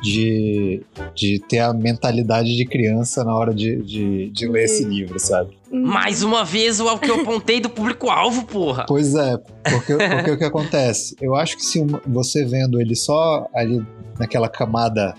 de, 0.00 0.82
de 1.14 1.40
ter 1.48 1.58
a 1.58 1.72
mentalidade 1.72 2.56
de 2.56 2.64
criança 2.64 3.24
na 3.24 3.34
hora 3.34 3.52
de, 3.54 3.82
de, 3.82 4.30
de 4.30 4.46
ler 4.46 4.64
esse 4.64 4.84
livro, 4.84 5.18
sabe? 5.18 5.58
Mais 5.70 6.22
uma 6.22 6.44
vez 6.44 6.78
o 6.80 6.98
que 6.98 7.10
eu 7.10 7.20
apontei 7.20 7.60
do 7.60 7.68
público-alvo, 7.68 8.44
porra. 8.46 8.84
Pois 8.86 9.14
é, 9.14 9.36
porque, 9.36 9.94
porque 10.14 10.30
o 10.30 10.38
que 10.38 10.44
acontece? 10.44 11.16
Eu 11.20 11.34
acho 11.34 11.56
que 11.56 11.64
se 11.64 11.84
você 12.06 12.44
vendo 12.44 12.80
ele 12.80 12.94
só 12.94 13.48
ali 13.54 13.84
naquela 14.18 14.48
camada 14.48 15.14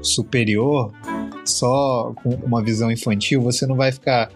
superior, 0.00 0.92
só 1.46 2.12
com 2.22 2.30
uma 2.44 2.62
visão 2.62 2.90
infantil, 2.90 3.40
você 3.40 3.66
não 3.66 3.76
vai 3.76 3.92
ficar 3.92 4.30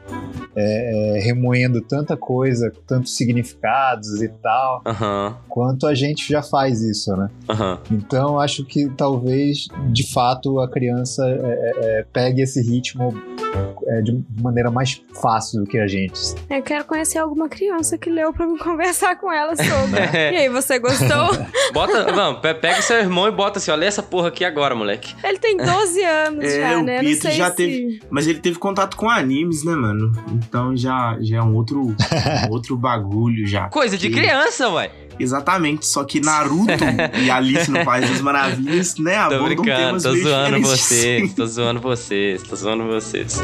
é, 0.57 1.17
é, 1.17 1.21
remoendo 1.21 1.81
tanta 1.81 2.17
coisa, 2.17 2.73
tantos 2.87 3.17
significados 3.17 4.23
e 4.23 4.29
tal, 4.29 4.83
Aham, 4.87 5.37
quanto 5.49 5.87
a 5.87 5.95
gente 5.95 6.29
já 6.29 6.43
faz 6.43 6.83
isso, 6.83 7.15
né? 7.17 7.29
aham. 7.49 7.79
Então 7.91 8.39
acho 8.41 8.65
que 8.65 8.89
talvez 8.97 9.69
de 9.93 10.11
fato 10.13 10.61
a 10.61 10.69
criança 10.71 11.25
é, 11.29 11.35
é, 11.35 11.73
é, 12.01 12.07
pegue 12.13 12.43
esse 12.43 12.61
ritmo 12.63 13.13
é, 13.87 14.01
de 14.03 14.23
maneira 14.41 14.71
mais 14.71 15.01
fácil 15.21 15.61
do 15.61 15.67
que 15.67 15.79
a 15.79 15.87
gente. 15.87 16.19
Eu 16.49 16.63
quero 16.63 16.85
conhecer 16.85 17.19
alguma 17.19 17.49
criança 17.49 17.99
que 17.99 18.11
leu 18.11 18.33
pra 18.33 18.47
me 18.47 18.59
conversar 18.61 19.17
com 19.17 19.31
ela 19.33 19.55
sobre. 19.57 20.01
e 20.33 20.37
aí, 20.37 20.49
você 20.49 20.79
gostou? 20.79 21.09
Bota, 21.73 22.13
não, 22.13 22.41
pe- 22.41 22.55
pega 22.55 22.81
o 22.81 22.83
seu 22.83 22.99
irmão 22.99 23.27
e 23.29 23.31
bota 23.31 23.59
assim, 23.59 23.71
ó, 23.71 23.75
lê 23.75 23.87
essa 23.87 24.03
porra 24.03 24.29
aqui 24.29 24.45
agora, 24.45 24.75
moleque. 24.75 25.15
Ele 25.23 25.39
tem 25.39 25.57
12 25.57 26.03
anos 26.05 26.55
já, 26.55 26.83
né? 26.83 27.00
Pietro 27.09 27.23
sei 27.23 27.33
já 27.33 27.51
se... 27.51 27.57
teve. 27.57 28.01
Mas 28.11 28.27
ele 28.27 28.39
teve 28.39 28.59
contato 28.59 28.97
com 28.97 29.09
animes, 29.09 29.65
né, 29.65 29.75
mano? 29.75 30.13
Então 30.33 30.77
já, 30.77 31.17
já 31.21 31.39
é 31.39 31.43
um 31.43 31.55
outro, 31.55 31.81
um 32.49 32.51
outro 32.51 32.77
bagulho 32.77 33.47
já. 33.47 33.69
Coisa 33.69 33.97
de 33.97 34.11
criança, 34.11 34.69
ué. 34.71 34.91
Exatamente, 35.23 35.87
só 35.87 36.03
que 36.05 36.21
Naruto 36.21 36.73
e 37.23 37.31
Alice 37.31 37.71
no 37.71 37.85
País 37.85 38.09
das 38.09 38.21
Maravilhas, 38.21 38.97
né, 38.99 39.15
Tô 39.29 39.35
abordam 39.35 39.47
brincando, 39.63 39.77
temas 39.87 40.03
tô 40.03 40.13
meio 40.13 40.25
zoando 40.29 40.61
vocês, 40.61 41.35
tô 41.35 41.47
zoando 41.47 41.81
vocês, 41.81 42.43
tô 42.43 42.57
zoando 42.57 42.87
vocês. 42.87 43.43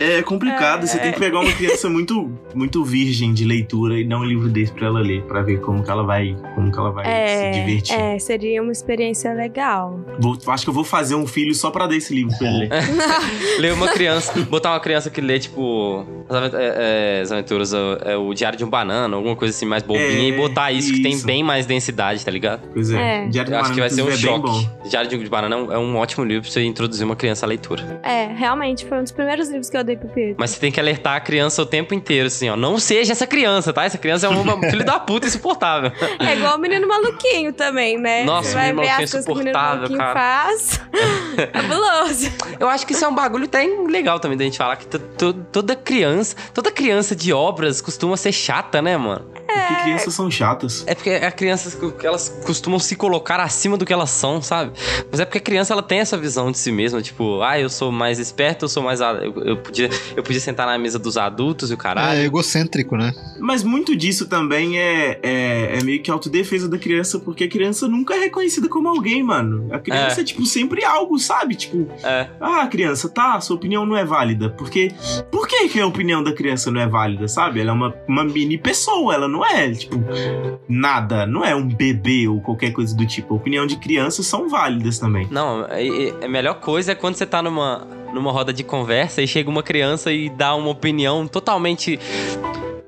É 0.00 0.22
complicado, 0.22 0.86
você 0.86 0.98
tem 0.98 1.12
que 1.12 1.18
pegar 1.18 1.40
uma 1.40 1.52
criança 1.52 1.88
muito, 1.88 2.30
muito 2.54 2.84
virgem 2.84 3.32
de 3.34 3.44
leitura 3.44 3.98
e 3.98 4.04
dar 4.04 4.18
um 4.18 4.24
livro 4.24 4.48
desse 4.48 4.72
pra 4.72 4.86
ela 4.86 5.00
ler, 5.00 5.22
pra 5.22 5.42
ver 5.42 5.60
como 5.60 5.82
que 5.84 5.90
ela 5.90 6.02
vai, 6.04 6.36
como 6.54 6.70
que 6.72 6.78
ela 6.78 6.90
vai 6.90 7.04
se 7.04 7.50
divertir. 7.60 7.94
É, 7.94 8.16
é, 8.16 8.18
seria 8.18 8.62
uma 8.62 8.72
experiência 8.72 9.32
legal. 9.32 10.00
Vou- 10.18 10.38
acho 10.48 10.64
que 10.64 10.70
eu 10.70 10.74
vou 10.74 10.84
fazer 10.84 11.14
um 11.14 11.26
filho 11.26 11.54
só 11.54 11.70
pra 11.70 11.86
dar 11.86 11.96
esse 11.96 12.14
livro 12.14 12.36
pra 12.38 12.46
ele 12.48 12.58
ler. 12.58 12.70
Ler 13.58 13.72
uma 13.72 13.88
criança, 13.88 14.32
botar 14.50 14.70
uma 14.72 14.80
criança 14.80 15.08
que 15.10 15.20
lê, 15.20 15.38
tipo, 15.38 16.04
as 16.28 16.36
avent- 16.36 16.54
é, 16.54 17.18
é, 17.18 17.20
as 17.22 17.32
aventuras, 17.32 17.72
é, 17.72 17.78
é, 18.12 18.16
o 18.16 18.32
Diário 18.34 18.58
de 18.58 18.64
um 18.64 18.68
Banana, 18.70 19.16
alguma 19.16 19.34
coisa 19.36 19.54
assim 19.54 19.64
mais 19.66 19.82
bobinha, 19.82 20.06
É, 20.06 20.28
e 20.28 20.32
botar 20.32 20.72
isso, 20.72 20.85
que 20.92 21.02
tem 21.02 21.12
isso. 21.12 21.26
bem 21.26 21.42
mais 21.42 21.66
densidade, 21.66 22.24
tá 22.24 22.30
ligado? 22.30 22.62
Pois 22.72 22.90
é, 22.90 23.24
É. 23.24 23.28
Diário 23.28 23.50
de 23.52 23.56
Eu 23.56 23.60
acho 23.62 23.72
que 23.74 23.80
vai 23.80 23.90
ser 23.90 24.02
um 24.02 24.08
é 24.08 24.16
choque. 24.16 24.68
Diário 24.88 25.08
de 25.10 25.28
Banana 25.30 25.54
é 25.54 25.58
um, 25.58 25.72
é 25.72 25.78
um 25.78 25.96
ótimo 25.96 26.24
livro 26.24 26.42
pra 26.42 26.50
você 26.50 26.62
introduzir 26.64 27.04
uma 27.04 27.16
criança 27.16 27.46
à 27.46 27.48
leitura. 27.48 28.00
É, 28.02 28.26
realmente, 28.26 28.84
foi 28.86 28.98
um 28.98 29.02
dos 29.02 29.12
primeiros 29.12 29.48
livros 29.48 29.68
que 29.70 29.76
eu 29.76 29.84
dei 29.84 29.96
pro 29.96 30.08
Pedro. 30.08 30.36
Mas 30.38 30.50
você 30.50 30.60
tem 30.60 30.70
que 30.72 30.78
alertar 30.80 31.16
a 31.16 31.20
criança 31.20 31.62
o 31.62 31.66
tempo 31.66 31.94
inteiro, 31.94 32.26
assim, 32.26 32.48
ó. 32.48 32.56
Não 32.56 32.78
seja 32.78 33.12
essa 33.12 33.26
criança, 33.26 33.72
tá? 33.72 33.84
Essa 33.84 33.98
criança 33.98 34.26
é 34.26 34.28
uma 34.28 34.58
filho 34.70 34.84
da 34.84 34.98
puta 34.98 35.26
insuportável. 35.26 35.90
É 36.18 36.34
igual 36.36 36.56
o 36.56 36.60
menino 36.60 36.86
maluquinho 36.86 37.52
também, 37.52 37.98
né? 37.98 38.24
Nossa, 38.24 38.48
Você 38.50 38.54
vai 38.54 38.72
o 38.72 38.76
menino 38.76 38.82
ver 38.82 38.88
maluquinho 38.88 39.04
as 39.04 39.10
coisas 39.10 39.26
que 39.26 39.32
o 39.32 39.34
menino 39.36 39.50
insuportável, 39.50 39.76
maluquinho 39.76 39.98
cara. 39.98 40.14
faz. 40.14 40.80
Fabuloso. 41.52 42.30
Eu 42.60 42.68
acho 42.68 42.86
que 42.86 42.92
isso 42.92 43.04
é 43.04 43.08
um 43.08 43.14
bagulho 43.14 43.44
até 43.44 43.64
legal 43.88 44.18
também 44.20 44.36
da 44.36 44.44
gente 44.44 44.58
falar 44.58 44.76
que 44.76 44.86
to- 44.86 44.98
to- 44.98 45.34
toda 45.52 45.74
criança, 45.76 46.36
toda 46.54 46.70
criança 46.70 47.14
de 47.14 47.32
obras 47.32 47.80
costuma 47.80 48.16
ser 48.16 48.32
chata, 48.32 48.80
né, 48.80 48.96
mano? 48.96 49.26
Porque 49.46 49.82
crianças 49.82 50.14
são 50.14 50.30
chatas. 50.30 50.84
É 50.86 50.94
porque 50.94 51.10
as 51.10 51.34
crianças 51.34 51.78
elas 52.02 52.28
costumam 52.44 52.78
se 52.78 52.96
colocar 52.96 53.40
acima 53.40 53.76
do 53.76 53.84
que 53.84 53.92
elas 53.92 54.10
são, 54.10 54.42
sabe? 54.42 54.72
Mas 55.10 55.20
é 55.20 55.24
porque 55.24 55.38
a 55.38 55.40
criança 55.40 55.72
ela 55.72 55.82
tem 55.82 56.00
essa 56.00 56.16
visão 56.16 56.50
de 56.50 56.58
si 56.58 56.70
mesma, 56.72 57.00
tipo, 57.00 57.40
ah, 57.42 57.58
eu 57.58 57.68
sou 57.70 57.90
mais 57.92 58.18
esperto, 58.18 58.64
eu 58.64 58.68
sou 58.68 58.82
mais 58.82 59.00
eu, 59.00 59.42
eu 59.44 59.56
podia 59.56 59.88
eu 60.16 60.22
podia 60.22 60.40
sentar 60.40 60.66
na 60.66 60.78
mesa 60.78 60.98
dos 60.98 61.16
adultos 61.16 61.70
e 61.70 61.74
o 61.74 61.76
caralho. 61.76 62.18
É 62.18 62.24
egocêntrico, 62.24 62.96
né? 62.96 63.12
Mas 63.38 63.62
muito 63.62 63.96
disso 63.96 64.28
também 64.28 64.78
é, 64.78 65.18
é, 65.22 65.78
é 65.78 65.84
meio 65.84 66.02
que 66.02 66.10
autodefesa 66.10 66.68
da 66.68 66.78
criança, 66.78 67.18
porque 67.18 67.44
a 67.44 67.48
criança 67.48 67.88
nunca 67.88 68.14
é 68.14 68.20
reconhecida 68.20 68.68
como 68.68 68.88
alguém, 68.88 69.22
mano. 69.22 69.68
A 69.72 69.78
criança 69.78 70.20
É. 70.20 70.22
é, 70.22 70.24
tipo, 70.24 70.44
sempre 70.46 70.84
algo, 70.84 71.18
sabe? 71.18 71.54
Tipo, 71.54 71.88
É. 72.02 72.28
ah, 72.40 72.66
criança, 72.66 73.08
tá, 73.08 73.40
sua 73.40 73.56
opinião 73.56 73.86
não 73.86 73.96
é 73.96 74.04
válida. 74.04 74.50
Porque, 74.50 74.92
por 75.30 75.46
que, 75.46 75.68
que 75.68 75.80
a 75.80 75.86
opinião 75.86 76.22
da 76.22 76.32
criança 76.32 76.70
não 76.70 76.80
é 76.80 76.86
válida, 76.86 77.28
sabe? 77.28 77.60
Ela 77.60 77.70
é 77.70 77.74
uma, 77.74 77.94
uma 78.08 78.24
mini 78.24 78.58
pessoa, 78.58 79.14
ela 79.14 79.28
não 79.28 79.35
é, 79.44 79.70
tipo, 79.70 79.96
nada. 80.68 81.26
Não 81.26 81.44
é 81.44 81.54
um 81.54 81.66
bebê 81.66 82.28
ou 82.28 82.40
qualquer 82.40 82.72
coisa 82.72 82.94
do 82.96 83.06
tipo. 83.06 83.34
A 83.34 83.36
opinião 83.36 83.66
de 83.66 83.76
crianças 83.76 84.26
são 84.26 84.48
válidas 84.48 84.98
também. 84.98 85.26
Não, 85.30 85.64
é- 85.68 85.86
é- 86.08 86.24
a 86.24 86.28
melhor 86.28 86.54
coisa 86.60 86.92
é 86.92 86.94
quando 86.94 87.14
você 87.16 87.26
tá 87.26 87.42
numa, 87.42 87.86
numa 88.12 88.30
roda 88.32 88.52
de 88.52 88.62
conversa 88.64 89.22
e 89.22 89.26
chega 89.26 89.48
uma 89.50 89.62
criança 89.62 90.12
e 90.12 90.28
dá 90.28 90.54
uma 90.54 90.70
opinião 90.70 91.26
totalmente 91.26 91.98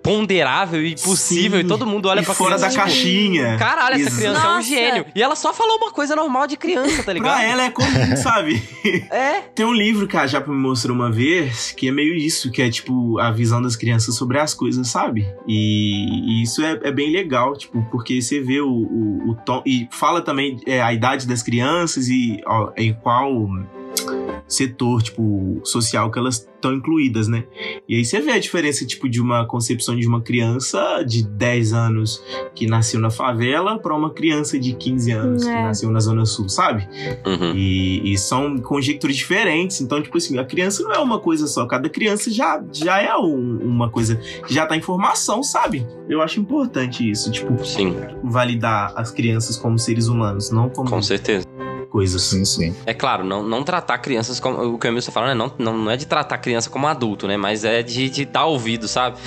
ponderável 0.09 0.85
e 0.85 0.95
possível 0.95 1.61
Sim, 1.61 1.65
e 1.65 1.69
todo 1.69 1.87
mundo 1.87 2.09
olha 2.09 2.21
e 2.21 2.25
pra 2.25 2.33
fora 2.33 2.57
criança 2.57 2.65
da 2.65 2.71
tipo, 2.71 2.83
caixinha. 2.83 3.57
Caralho, 3.59 3.95
essa 3.97 4.17
criança 4.17 4.47
é 4.47 4.57
um 4.57 4.63
gênio. 4.63 5.07
E 5.15 5.23
ela 5.23 5.37
só 5.37 5.53
falou 5.53 5.77
uma 5.77 5.91
coisa 5.91 6.17
normal 6.17 6.47
de 6.47 6.57
criança, 6.57 7.03
tá 7.03 7.13
ligado? 7.13 7.35
Pra 7.35 7.45
ela 7.45 7.65
é 7.65 7.71
comum, 7.71 8.17
sabe? 8.17 8.63
É. 9.11 9.43
Tem 9.55 9.67
um 9.67 9.73
livro 9.73 10.09
que 10.09 10.17
a 10.17 10.27
Japa 10.27 10.51
me 10.51 10.59
mostrou 10.59 10.97
uma 10.97 11.11
vez 11.11 11.73
que 11.73 11.89
é 11.89 11.93
meio 11.93 12.15
isso, 12.15 12.51
que 12.51 12.63
é 12.63 12.71
tipo 12.71 13.19
a 13.19 13.31
visão 13.31 13.61
das 13.61 13.77
crianças 13.77 14.15
sobre 14.15 14.39
as 14.39 14.55
coisas, 14.55 14.89
sabe? 14.89 15.29
E, 15.47 16.41
e 16.41 16.43
isso 16.43 16.65
é, 16.65 16.81
é 16.85 16.91
bem 16.91 17.13
legal, 17.13 17.55
tipo, 17.57 17.83
porque 17.91 18.23
você 18.23 18.41
vê 18.41 18.61
o, 18.61 18.71
o, 18.71 19.31
o 19.31 19.35
tom. 19.35 19.63
E 19.67 19.89
fala 19.91 20.23
também 20.23 20.59
é, 20.67 20.81
a 20.81 20.93
idade 20.93 21.27
das 21.27 21.43
crianças 21.43 22.09
e 22.09 22.41
ó, 22.47 22.73
em 22.77 22.95
qual 22.95 23.31
setor, 24.47 25.03
tipo, 25.03 25.61
social 25.65 26.11
que 26.11 26.19
elas 26.19 26.37
estão 26.59 26.73
incluídas, 26.75 27.29
né? 27.29 27.45
E 27.89 27.95
aí 27.97 28.05
você 28.05 28.21
vê 28.21 28.33
a 28.33 28.39
diferença, 28.39 28.85
tipo, 28.87 29.09
de 29.09 29.21
uma 29.21 29.47
concepção 29.47 29.95
de 29.97 30.07
uma 30.09 30.21
criança 30.21 31.03
de 31.07 31.23
10 31.23 31.73
anos 31.73 32.23
que 32.55 32.67
nasceu 32.67 32.99
na 32.99 33.11
favela 33.11 33.79
pra 33.79 33.95
uma 33.95 34.11
criança 34.11 34.59
de 34.59 34.73
15 34.75 35.11
anos 35.13 35.45
que 35.45 35.51
É. 35.51 35.63
nasceu 35.63 35.91
na 35.91 36.01
Zona 36.01 36.25
Sul, 36.25 36.49
sabe? 36.49 36.89
Uhum. 37.27 37.53
E, 37.55 38.13
e 38.13 38.19
são 38.19 38.57
conjecturas 38.59 39.15
diferentes. 39.17 39.81
Então, 39.81 40.03
tipo 40.03 40.17
assim, 40.19 40.37
a 40.39 40.45
criança 40.45 40.83
não 40.83 40.93
é 40.93 40.99
uma 40.99 41.21
coisa 41.21 41.47
só. 41.47 41.65
Cada 41.67 41.89
criança 41.89 42.31
já, 42.31 42.61
já 42.73 43.01
é 43.01 43.15
um- 43.17 43.59
uma 43.63 43.89
coisa 43.91 44.17
que 44.47 44.53
já 44.53 44.67
tá 44.67 44.77
em 44.77 44.81
formação, 44.81 45.43
sabe? 45.43 45.87
Eu 46.09 46.23
acho 46.23 46.41
importante 46.41 47.09
isso, 47.09 47.31
tipo, 47.31 47.65
Sim, 47.65 47.95
validar 48.25 48.93
as 48.97 49.11
crianças 49.11 49.57
como 49.57 49.79
seres 49.79 50.09
humanos, 50.09 50.51
não 50.51 50.69
como 50.69 50.89
com 50.91 51.03
certeza. 51.03 51.47
Coisas. 51.89 52.23
Sim, 52.23 52.45
sim. 52.45 52.75
É 52.87 52.95
claro, 52.95 53.25
não, 53.25 53.43
não 53.43 53.63
tratar 53.63 53.99
crianças 53.99 54.39
como. 54.41 54.75
O 54.75 54.79
que 54.79 54.87
o 54.87 54.89
Emil 54.89 55.03
tá 55.03 55.11
falando 55.13 55.31
é 55.31 55.35
não, 55.35 55.53
não, 55.59 55.77
não 55.79 55.91
é 55.91 55.97
de 55.97 56.07
tratar 56.07 56.35
a 56.35 56.39
criança 56.39 56.69
como 56.71 56.87
adulto, 56.87 57.27
né? 57.27 57.37
Mas 57.37 57.65
é 57.65 57.83
de, 57.83 58.09
de 58.11 58.25
dar 58.25 58.47
ouvido, 58.47 58.87
sabe? 58.89 59.19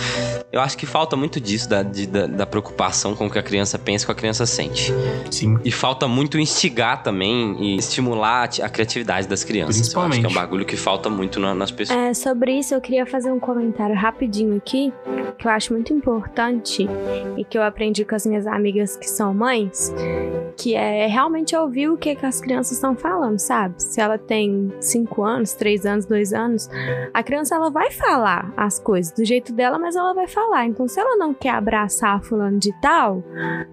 Eu 0.52 0.60
acho 0.62 0.78
que 0.78 0.86
falta 0.86 1.16
muito 1.16 1.40
disso, 1.40 1.70
da, 1.70 1.82
de- 1.84 2.08
da, 2.08 2.28
da 2.28 2.46
preocupação 2.46 3.16
com 3.16 3.28
o 3.28 3.30
que 3.30 3.40
a 3.40 3.44
criança 3.44 3.80
pensa 3.80 4.04
e 4.04 4.06
com 4.06 4.12
o 4.12 4.16
que 4.16 4.20
a 4.20 4.22
criança 4.22 4.46
sente. 4.46 4.94
Sim. 5.30 5.58
E 5.64 5.72
falta 5.72 6.08
muito 6.08 6.38
instigar 6.40 7.04
também 7.04 7.56
e 7.60 7.78
estimular 7.78 8.44
a 8.44 8.48
ti- 8.48 8.62
a 8.62 8.70
criatividade 8.70 9.28
das 9.28 9.44
crianças. 9.44 9.76
Eu 9.78 9.82
acho 9.82 9.92
que 9.92 9.96
é 9.98 10.00
um 10.00 10.10
Principalmente. 10.10 10.34
bagulho 10.36 10.66
que 10.66 10.78
falta 10.78 11.10
muito 11.10 11.40
na- 11.40 11.56
nas 11.56 11.72
pessoas. 11.72 11.98
É, 11.98 12.14
sobre 12.14 12.54
isso, 12.60 12.74
eu 12.74 12.82
queria 12.82 13.06
fazer 13.06 13.32
um 13.32 13.40
comentário 13.40 13.96
rapidinho 13.96 14.56
aqui, 14.58 14.92
que 15.38 15.48
eu 15.48 15.52
acho 15.52 15.74
muito 15.74 15.94
importante 15.94 16.88
e 17.38 17.44
que 17.44 17.58
eu 17.58 17.64
aprendi 17.64 18.04
com 18.06 18.14
as 18.16 18.26
minhas 18.26 18.46
amigas 18.46 18.96
que 18.98 19.10
são 19.10 19.34
mães, 19.34 19.94
que 20.52 20.76
é 20.76 21.08
realmente 21.08 21.56
ouvir 21.56 21.90
o 21.90 21.98
que, 21.98 22.16
que 22.16 22.26
as 22.26 22.40
crianças 22.40 22.74
estão 22.74 22.96
falando, 22.96 23.40
sabe? 23.40 23.82
Se 23.82 24.00
ela 24.00 24.18
tem 24.18 24.72
5 24.80 25.24
anos, 25.24 25.54
3 25.54 25.86
anos, 25.86 26.06
2 26.06 26.34
anos, 26.34 26.70
a 27.14 27.24
criança 27.24 27.56
ela 27.56 27.70
vai 27.70 27.92
falar 27.92 28.54
as 28.56 28.80
coisas 28.80 29.12
do 29.14 29.24
jeito 29.26 29.54
dela, 29.54 29.80
mas 29.80 29.96
ela 29.96 30.14
vai 30.14 30.28
falar. 30.28 30.66
Então, 30.66 30.88
se 30.88 31.00
ela 31.00 31.16
não 31.16 31.34
quer 31.34 31.52
abraçar 31.52 32.22
fulano 32.24 32.60
de 32.60 32.72
tal, 32.82 33.24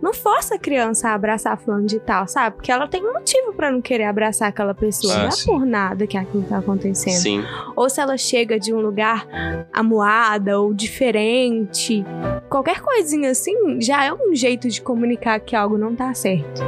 não 0.00 0.14
força 0.14 0.54
a 0.54 0.58
criança 0.58 1.08
a 1.08 1.14
abraçar 1.14 1.58
fulano 1.58 1.86
de 1.86 1.98
tal, 1.98 2.26
sabe? 2.26 2.56
Porque 2.56 2.72
ela 2.72 2.88
tem 2.88 3.04
um 3.04 3.12
motivo 3.12 3.52
para 3.52 3.70
não 3.70 3.80
querer 3.80 4.04
abraçar 4.04 4.48
aquela 4.48 4.74
pessoa. 4.74 5.14
Ah, 5.14 5.18
não 5.18 5.28
é 5.28 5.30
sim. 5.30 5.46
por 5.46 5.66
nada 5.66 6.06
que 6.06 6.16
aquilo 6.16 6.44
tá 6.44 6.58
acontecendo. 6.58 7.14
Sim. 7.14 7.44
Ou 7.76 7.88
se 7.88 8.00
ela 8.00 8.16
chega 8.16 8.58
de 8.58 8.72
um 8.72 8.80
lugar 8.80 9.26
amuada 9.72 10.60
ou 10.60 10.72
diferente, 10.72 12.04
qualquer 12.48 12.80
coisinha 12.80 13.30
assim 13.30 13.80
já 13.80 14.04
é 14.04 14.12
um 14.12 14.34
jeito 14.34 14.68
de 14.68 14.80
comunicar 14.80 15.40
que 15.40 15.54
algo 15.54 15.76
não 15.78 15.94
tá 15.94 16.12
certo. 16.14 16.62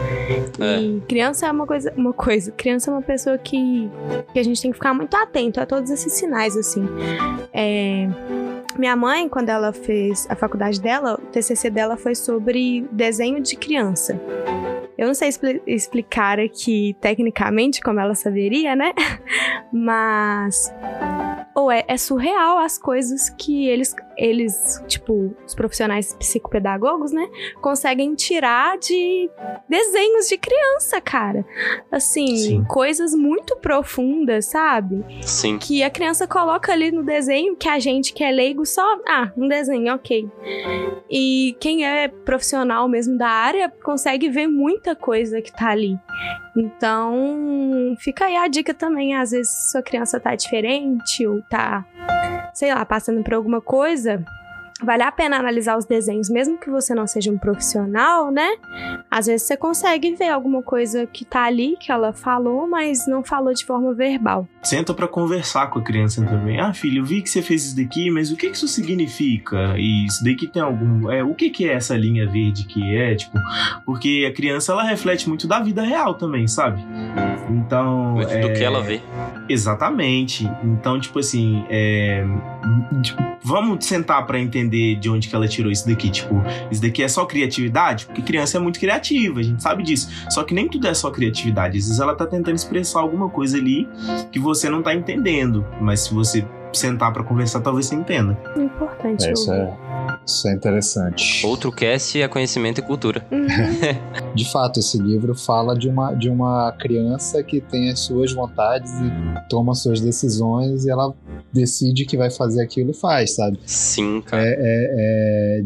E 0.61 1.01
criança 1.09 1.46
é 1.46 1.51
uma 1.51 1.66
coisa, 1.66 1.92
uma 1.96 2.12
coisa, 2.12 2.53
criança 2.53 2.90
é 2.90 2.94
uma 2.94 3.03
pessoa 3.03 3.38
que, 3.38 3.90
que 4.32 4.38
a 4.38 4.42
gente 4.42 4.61
tem 4.61 4.70
que 4.70 4.76
ficar 4.76 4.92
muito 4.94 5.14
atento 5.16 5.61
a 5.61 5.66
todos 5.66 5.90
esses 5.90 6.12
sinais 6.12 6.57
assim. 6.57 6.86
É, 7.53 8.09
minha 8.78 8.94
mãe, 8.94 9.28
quando 9.28 9.48
ela 9.48 9.72
fez 9.72 10.26
a 10.30 10.36
faculdade 10.36 10.80
dela, 10.80 11.14
o 11.14 11.26
TCC 11.26 11.70
dela 11.70 11.96
foi 11.96 12.14
sobre 12.14 12.86
desenho 12.92 13.40
de 13.40 13.57
criança. 13.57 14.20
Eu 14.96 15.07
não 15.07 15.14
sei 15.14 15.28
expli- 15.28 15.62
explicar 15.66 16.38
aqui 16.38 16.94
tecnicamente 17.01 17.80
como 17.80 17.98
ela 18.01 18.14
saberia, 18.14 18.76
né? 18.76 18.92
Mas. 19.72 20.72
Ou 21.55 21.70
é, 21.70 21.84
é 21.88 21.96
surreal 21.96 22.59
as 22.59 22.76
coisas 22.78 23.30
que 23.30 23.66
eles, 23.66 23.94
eles, 24.20 24.82
tipo, 24.86 25.34
os 25.46 25.54
profissionais 25.54 26.12
psicopedagogos, 26.14 27.10
né? 27.10 27.26
Conseguem 27.62 28.14
tirar 28.14 28.76
de 28.76 29.30
desenhos 29.66 30.28
de 30.28 30.36
criança, 30.36 31.00
cara. 31.00 31.44
Assim, 31.90 32.36
Sim. 32.36 32.64
coisas 32.64 33.14
muito 33.14 33.56
profundas, 33.56 34.46
sabe? 34.46 35.02
Sim. 35.22 35.58
que 35.58 35.82
a 35.82 35.90
criança 35.90 36.26
coloca 36.26 36.70
ali 36.72 36.90
no 36.90 37.02
desenho 37.02 37.56
que 37.56 37.68
a 37.68 37.78
gente 37.78 38.12
que 38.12 38.22
é 38.22 38.30
leigo 38.30 38.66
só, 38.66 38.98
ah, 39.08 39.32
um 39.36 39.48
desenho, 39.48 39.94
ok. 39.94 40.28
E 41.10 41.56
quem 41.58 41.86
é 41.86 42.08
profissional 42.08 42.86
mesmo 42.88 43.16
da 43.16 43.28
área 43.28 43.72
consegue 43.82 44.28
ver 44.28 44.46
muita 44.46 44.94
coisa 44.94 45.40
que 45.40 45.52
tá 45.52 45.70
ali. 45.70 45.98
Então, 46.56 47.94
fica 47.98 48.26
aí 48.26 48.36
a 48.36 48.48
dica 48.48 48.74
também, 48.74 49.14
às 49.14 49.30
vezes 49.30 49.70
sua 49.70 49.82
criança 49.82 50.20
tá 50.20 50.34
diferente 50.34 51.26
ou 51.26 51.40
tá, 51.42 51.86
sei 52.53 52.72
lá, 52.74 52.84
passando 52.84 53.22
por 53.22 53.34
alguma 53.34 53.61
coisa, 53.61 54.24
Vale 54.83 55.03
a 55.03 55.12
pena 55.12 55.37
analisar 55.39 55.76
os 55.76 55.85
desenhos, 55.85 56.28
mesmo 56.31 56.59
que 56.59 56.70
você 56.70 56.95
não 56.95 57.07
seja 57.07 57.31
um 57.31 57.39
profissional, 57.39 58.31
né? 58.31 58.49
Às 59.11 59.26
vezes 59.26 59.47
você 59.47 59.57
consegue 59.57 60.14
ver 60.14 60.28
alguma 60.28 60.62
coisa 60.62 61.07
que 61.07 61.24
tá 61.24 61.45
ali, 61.45 61.76
que 61.78 61.93
ela 61.93 62.12
falou, 62.12 62.68
mas 62.68 63.07
não 63.07 63.22
falou 63.22 63.53
de 63.53 63.64
forma 63.64 63.93
verbal. 63.95 64.47
Senta 64.62 64.95
pra 64.95 65.09
conversar 65.09 65.68
com 65.68 65.78
a 65.78 65.83
criança 65.83 66.24
também. 66.24 66.61
Ah, 66.61 66.72
filho, 66.72 67.01
eu 67.01 67.05
vi 67.05 67.22
que 67.22 67.28
você 67.31 67.43
fez 67.43 67.66
isso 67.66 67.76
daqui, 67.76 68.11
mas 68.11 68.31
o 68.31 68.37
que 68.37 68.51
que 68.51 68.57
isso 68.57 68.68
significa? 68.68 69.74
E 69.76 70.07
isso 70.07 70.22
daqui 70.24 70.47
tem 70.47 70.62
algum. 70.62 71.11
É, 71.11 71.22
o 71.22 71.35
que 71.35 71.51
que 71.51 71.68
é 71.68 71.74
essa 71.74 71.97
linha 71.97 72.26
verde 72.28 72.64
que 72.64 72.97
é? 72.97 73.14
Tipo, 73.14 73.39
porque 73.85 74.26
a 74.31 74.35
criança 74.35 74.72
ela 74.72 74.83
reflete 74.83 75.28
muito 75.28 75.47
da 75.47 75.61
vida 75.61 75.83
real 75.83 76.14
também, 76.14 76.47
sabe? 76.47 76.83
Então. 77.49 78.12
Muito 78.14 78.39
do 78.41 78.53
que 78.53 78.62
ela 78.62 78.83
vê. 78.83 79.01
Exatamente. 79.49 80.51
Então, 80.62 81.01
tipo 81.01 81.18
assim, 81.18 81.64
é, 81.68 82.24
tipo, 83.03 83.22
vamos 83.43 83.85
sentar 83.85 84.26
pra 84.26 84.39
entender 84.39 84.69
de 84.70 85.10
onde 85.10 85.28
que 85.28 85.34
ela 85.34 85.48
tirou 85.48 85.70
isso 85.70 85.86
daqui. 85.88 86.10
Tipo, 86.10 86.42
isso 86.70 86.80
daqui 86.80 87.02
é 87.02 87.08
só 87.08 87.24
criatividade? 87.26 88.06
Porque 88.06 88.22
criança 88.22 88.58
é 88.58 88.60
muito 88.60 88.78
criativa, 88.78 89.40
a 89.40 89.42
gente 89.42 89.62
sabe 89.62 89.82
disso. 89.82 90.08
Só 90.30 90.42
que 90.44 90.54
nem 90.54 90.68
tudo 90.68 90.86
é 90.86 90.94
só 90.94 91.10
criatividade. 91.10 91.78
Às 91.78 91.84
vezes 91.84 92.00
ela 92.00 92.14
tá 92.14 92.26
tentando 92.26 92.54
expressar 92.54 93.00
alguma 93.00 93.28
coisa 93.28 93.56
ali 93.56 93.88
que 94.30 94.38
você 94.38 94.70
não 94.70 94.82
tá 94.82 94.94
entendendo. 94.94 95.64
Mas 95.80 96.00
se 96.00 96.14
você 96.14 96.46
sentar 96.72 97.12
pra 97.12 97.24
conversar, 97.24 97.60
talvez 97.60 97.86
você 97.86 97.94
entenda. 97.94 98.38
Importante. 98.56 99.28
É, 99.28 99.32
isso, 100.26 100.48
é, 100.48 100.52
interessante. 100.52 101.44
Outro 101.46 101.70
cast 101.72 102.20
é 102.20 102.28
conhecimento 102.28 102.78
e 102.78 102.82
cultura. 102.82 103.24
De 104.34 104.50
fato, 104.50 104.78
esse 104.80 104.98
livro 104.98 105.34
fala 105.34 105.76
de 105.76 105.88
uma, 105.88 106.14
de 106.14 106.28
uma 106.28 106.72
criança 106.72 107.42
que 107.42 107.61
tem 107.61 107.90
as 107.90 107.98
suas 108.00 108.32
vontades 108.32 108.92
e 108.92 109.48
toma 109.48 109.74
suas 109.74 110.00
decisões 110.00 110.84
e 110.84 110.90
ela 110.90 111.12
decide 111.52 112.04
que 112.04 112.16
vai 112.16 112.30
fazer 112.30 112.62
aquilo 112.62 112.90
e 112.92 112.94
faz, 112.94 113.34
sabe? 113.34 113.58
Sim, 113.66 114.20
cara. 114.22 114.42
É, 114.44 114.56
é- 114.58 115.61
é- 115.61 115.64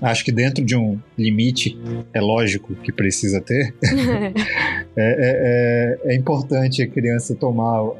Acho 0.00 0.24
que 0.24 0.32
dentro 0.32 0.64
de 0.64 0.74
um 0.76 0.98
limite, 1.16 1.78
é 2.12 2.20
lógico 2.20 2.74
que 2.74 2.90
precisa 2.90 3.40
ter, 3.40 3.72
é, 4.96 5.98
é- 6.04 6.08
é- 6.08 6.12
é 6.12 6.16
importante 6.16 6.82
a 6.82 6.86
criança 6.86 7.34
tomar 7.34 7.92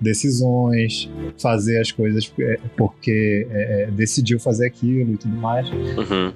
decisões, 0.00 1.10
fazer 1.38 1.80
as 1.80 1.90
coisas 1.90 2.30
é, 2.38 2.58
porque 2.76 3.46
é, 3.50 3.82
é, 3.82 3.90
decidiu 3.90 4.38
fazer 4.38 4.66
aquilo 4.66 5.14
e 5.14 5.16
tudo 5.16 5.36
mais. 5.36 5.68
Uhum. 5.70 6.32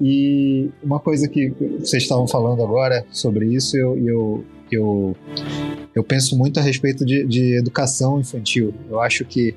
E 0.00 0.70
uma 0.82 1.00
coisa 1.00 1.28
que 1.28 1.52
vocês 1.80 2.02
estavam 2.02 2.26
falando 2.28 2.62
agora 2.62 3.04
sobre 3.10 3.46
isso, 3.46 3.76
eu, 3.76 3.98
eu, 3.98 4.44
eu, 4.70 5.16
eu 5.94 6.04
penso 6.04 6.36
muito 6.36 6.60
a 6.60 6.62
respeito 6.62 7.04
de, 7.04 7.24
de 7.26 7.58
educação 7.58 8.20
infantil. 8.20 8.74
Eu 8.88 9.00
acho 9.00 9.24
que 9.24 9.54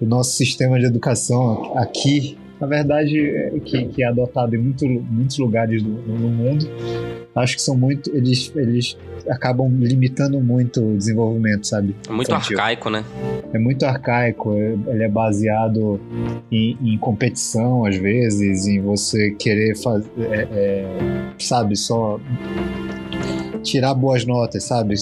o 0.00 0.06
nosso 0.06 0.32
sistema 0.32 0.78
de 0.78 0.86
educação 0.86 1.76
aqui, 1.76 2.36
na 2.58 2.66
verdade, 2.66 3.18
é, 3.18 3.50
que, 3.64 3.84
que 3.86 4.02
é 4.02 4.06
adotado 4.06 4.56
em 4.56 4.58
muito, 4.58 4.86
muitos 4.86 5.38
lugares 5.38 5.82
do, 5.82 5.90
no 5.90 6.28
mundo, 6.28 6.66
acho 7.34 7.56
que 7.56 7.62
são 7.62 7.76
muito. 7.76 8.10
Eles, 8.14 8.52
eles 8.54 8.96
acabam 9.28 9.68
limitando 9.80 10.40
muito 10.40 10.80
o 10.84 10.96
desenvolvimento, 10.96 11.66
sabe? 11.66 11.94
É 12.08 12.12
muito 12.12 12.30
infantil 12.30 12.58
arcaico, 12.58 12.90
né? 12.90 13.04
é 13.52 13.58
muito 13.58 13.84
arcaico, 13.84 14.52
é- 14.54 14.76
ele 14.94 15.02
é 15.02 15.08
baseado 15.08 16.00
em, 16.52 16.76
em 16.80 16.96
competição, 16.98 17.84
às 17.84 17.96
vezes, 17.96 18.66
em 18.66 18.80
você 18.80 19.32
querer 19.32 19.76
fazer, 19.76 20.08
sabe, 21.38 21.76
só 21.76 22.20
tirar 23.62 23.94
boas 23.94 24.24
notas, 24.24 24.64
sabe, 24.64 24.94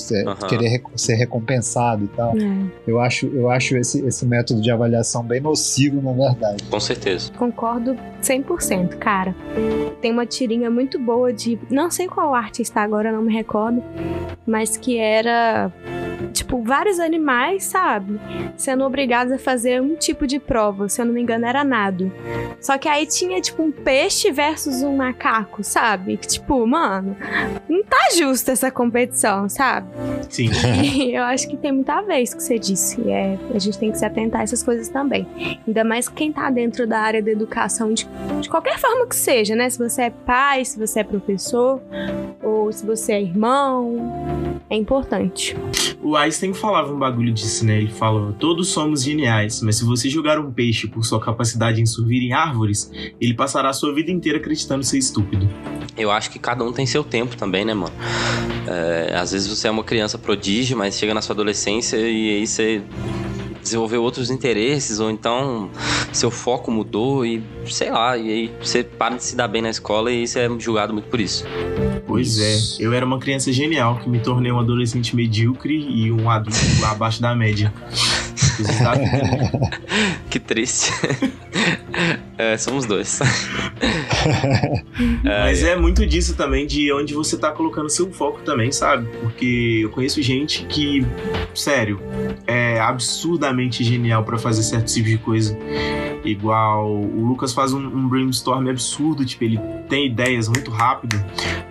querer 0.48 0.68
rec- 0.68 0.84
ser 0.96 1.14
recompensado 1.14 2.04
e 2.04 2.08
tal. 2.08 2.36
É, 2.36 2.66
Eu 2.86 3.00
acho, 3.00 3.26
eu 3.26 3.50
acho 3.50 3.76
esse, 3.76 4.04
esse 4.06 4.24
método 4.26 4.60
de 4.60 4.70
avaliação 4.70 5.22
bem 5.22 5.40
nocivo, 5.40 6.00
na 6.02 6.12
verdade. 6.12 6.62
Com 6.64 6.80
certeza. 6.80 7.30
Concordo 7.38 7.96
100%, 8.22 8.96
cara. 8.98 9.34
Tem 10.00 10.12
uma 10.12 10.26
tirinha 10.26 10.70
muito 10.70 10.98
boa 10.98 11.32
de. 11.32 11.58
Não 11.70 11.90
sei 11.90 12.06
qual 12.06 12.34
artista 12.34 12.80
agora, 12.80 13.10
não 13.12 13.22
me 13.22 13.32
recordo. 13.32 13.82
Mas 14.46 14.76
que 14.76 14.98
era. 14.98 15.72
Tipo, 16.32 16.62
vários 16.62 16.98
animais, 17.00 17.64
sabe? 17.64 18.20
Sendo 18.56 18.84
obrigados 18.84 19.32
a 19.32 19.38
fazer 19.38 19.80
um 19.80 19.94
tipo 19.94 20.26
de 20.26 20.38
prova. 20.38 20.88
Se 20.88 21.00
eu 21.00 21.06
não 21.06 21.12
me 21.12 21.20
engano, 21.20 21.46
era 21.46 21.64
nado. 21.64 22.12
Só 22.60 22.76
que 22.78 22.88
aí 22.88 23.06
tinha, 23.06 23.40
tipo, 23.40 23.62
um 23.62 23.70
peixe 23.70 24.30
versus 24.30 24.82
um 24.82 24.96
macaco, 24.96 25.62
sabe? 25.62 26.16
Que, 26.16 26.26
tipo, 26.26 26.66
mano, 26.66 27.16
não 27.68 27.82
tá 27.82 27.98
justa 28.16 28.52
essa 28.52 28.70
competição, 28.70 29.48
sabe? 29.48 29.88
Sim. 30.28 30.50
E 30.98 31.14
eu 31.14 31.22
acho 31.22 31.48
que 31.48 31.56
tem 31.56 31.70
muito 31.72 31.90
a 31.90 32.02
ver 32.02 32.20
isso 32.20 32.36
que 32.36 32.42
você 32.42 32.58
disse. 32.58 33.00
É, 33.10 33.38
a 33.54 33.58
gente 33.58 33.78
tem 33.78 33.90
que 33.90 33.98
se 33.98 34.04
atentar 34.04 34.40
a 34.40 34.44
essas 34.44 34.62
coisas 34.62 34.88
também. 34.88 35.26
Ainda 35.66 35.84
mais 35.84 36.08
quem 36.08 36.32
tá 36.32 36.50
dentro 36.50 36.86
da 36.86 36.98
área 36.98 37.22
da 37.22 37.30
educação, 37.30 37.92
de, 37.92 38.08
de 38.40 38.48
qualquer 38.48 38.78
forma 38.78 39.06
que 39.06 39.16
seja, 39.16 39.54
né? 39.54 39.68
Se 39.70 39.78
você 39.78 40.02
é 40.02 40.10
pai, 40.10 40.64
se 40.64 40.78
você 40.78 41.00
é 41.00 41.04
professor, 41.04 41.80
ou 42.42 42.72
se 42.72 42.84
você 42.84 43.12
é 43.12 43.22
irmão. 43.22 44.58
É 44.70 44.76
importante. 44.76 45.56
O 46.02 46.16
Einstein 46.18 46.52
falava 46.54 46.92
um 46.92 46.98
bagulho 46.98 47.32
disso, 47.32 47.64
né? 47.64 47.78
Ele 47.78 47.90
falava: 47.90 48.32
todos 48.38 48.68
somos 48.68 49.02
geniais, 49.02 49.62
mas 49.62 49.76
se 49.76 49.84
você 49.84 50.08
julgar 50.08 50.38
um 50.38 50.52
peixe 50.52 50.86
por 50.86 51.04
sua 51.04 51.20
capacidade 51.20 51.80
em 51.80 51.86
subir 51.86 52.22
em 52.22 52.32
árvores, 52.32 52.90
ele 53.20 53.34
passará 53.34 53.70
a 53.70 53.72
sua 53.72 53.94
vida 53.94 54.10
inteira 54.10 54.38
acreditando 54.38 54.84
ser 54.84 54.98
estúpido. 54.98 55.48
Eu 55.96 56.10
acho 56.10 56.30
que 56.30 56.38
cada 56.38 56.62
um 56.64 56.72
tem 56.72 56.86
seu 56.86 57.02
tempo 57.02 57.36
também, 57.36 57.64
né, 57.64 57.74
mano? 57.74 57.94
É, 58.66 59.16
às 59.16 59.32
vezes 59.32 59.48
você 59.48 59.68
é 59.68 59.70
uma 59.70 59.82
criança 59.82 60.18
prodígio, 60.18 60.76
mas 60.76 60.98
chega 60.98 61.14
na 61.14 61.22
sua 61.22 61.32
adolescência 61.32 61.96
e 61.96 62.36
aí 62.36 62.46
você 62.46 62.82
desenvolveu 63.62 64.02
outros 64.02 64.30
interesses, 64.30 65.00
ou 65.00 65.10
então 65.10 65.70
seu 66.12 66.30
foco 66.30 66.70
mudou 66.70 67.24
e 67.24 67.42
sei 67.66 67.90
lá, 67.90 68.16
e 68.16 68.30
aí 68.30 68.52
você 68.60 68.82
para 68.82 69.16
de 69.16 69.24
se 69.24 69.36
dar 69.36 69.48
bem 69.48 69.62
na 69.62 69.70
escola 69.70 70.10
e 70.10 70.26
você 70.26 70.40
é 70.40 70.58
julgado 70.58 70.92
muito 70.92 71.08
por 71.08 71.20
isso. 71.20 71.44
Pois 72.06 72.38
é, 72.38 72.56
eu 72.78 72.92
era 72.92 73.04
uma 73.04 73.18
criança 73.18 73.52
genial 73.52 73.98
que 73.98 74.08
me 74.08 74.20
tornei 74.20 74.50
um 74.50 74.58
adolescente 74.58 75.14
medíocre 75.14 75.74
e 75.74 76.10
um 76.12 76.30
adulto 76.30 76.58
abaixo 76.86 77.20
da 77.20 77.34
média. 77.34 77.72
Que 80.30 80.38
triste. 80.38 80.92
É, 82.38 82.56
somos 82.56 82.86
dois. 82.86 83.18
Mas 85.24 85.64
é 85.64 85.74
muito 85.74 86.06
disso 86.06 86.36
também, 86.36 86.68
de 86.68 86.92
onde 86.92 87.12
você 87.12 87.36
tá 87.36 87.50
colocando 87.50 87.90
seu 87.90 88.12
foco 88.12 88.38
também, 88.44 88.70
sabe? 88.70 89.08
Porque 89.20 89.80
eu 89.82 89.90
conheço 89.90 90.22
gente 90.22 90.64
que, 90.66 91.04
sério, 91.52 92.00
é 92.46 92.78
absurdamente 92.78 93.82
genial 93.82 94.22
para 94.22 94.38
fazer 94.38 94.62
certo 94.62 94.86
tipo 94.86 95.08
de 95.08 95.18
coisa. 95.18 95.58
Igual 96.24 96.90
o 96.90 97.26
Lucas 97.26 97.52
faz 97.52 97.72
um, 97.72 97.78
um, 97.78 98.08
brainstorm 98.08 98.68
absurdo, 98.68 99.24
tipo, 99.24 99.44
ele 99.44 99.58
tem 99.88 100.06
ideias 100.06 100.48
muito 100.48 100.70
rápido. 100.70 101.22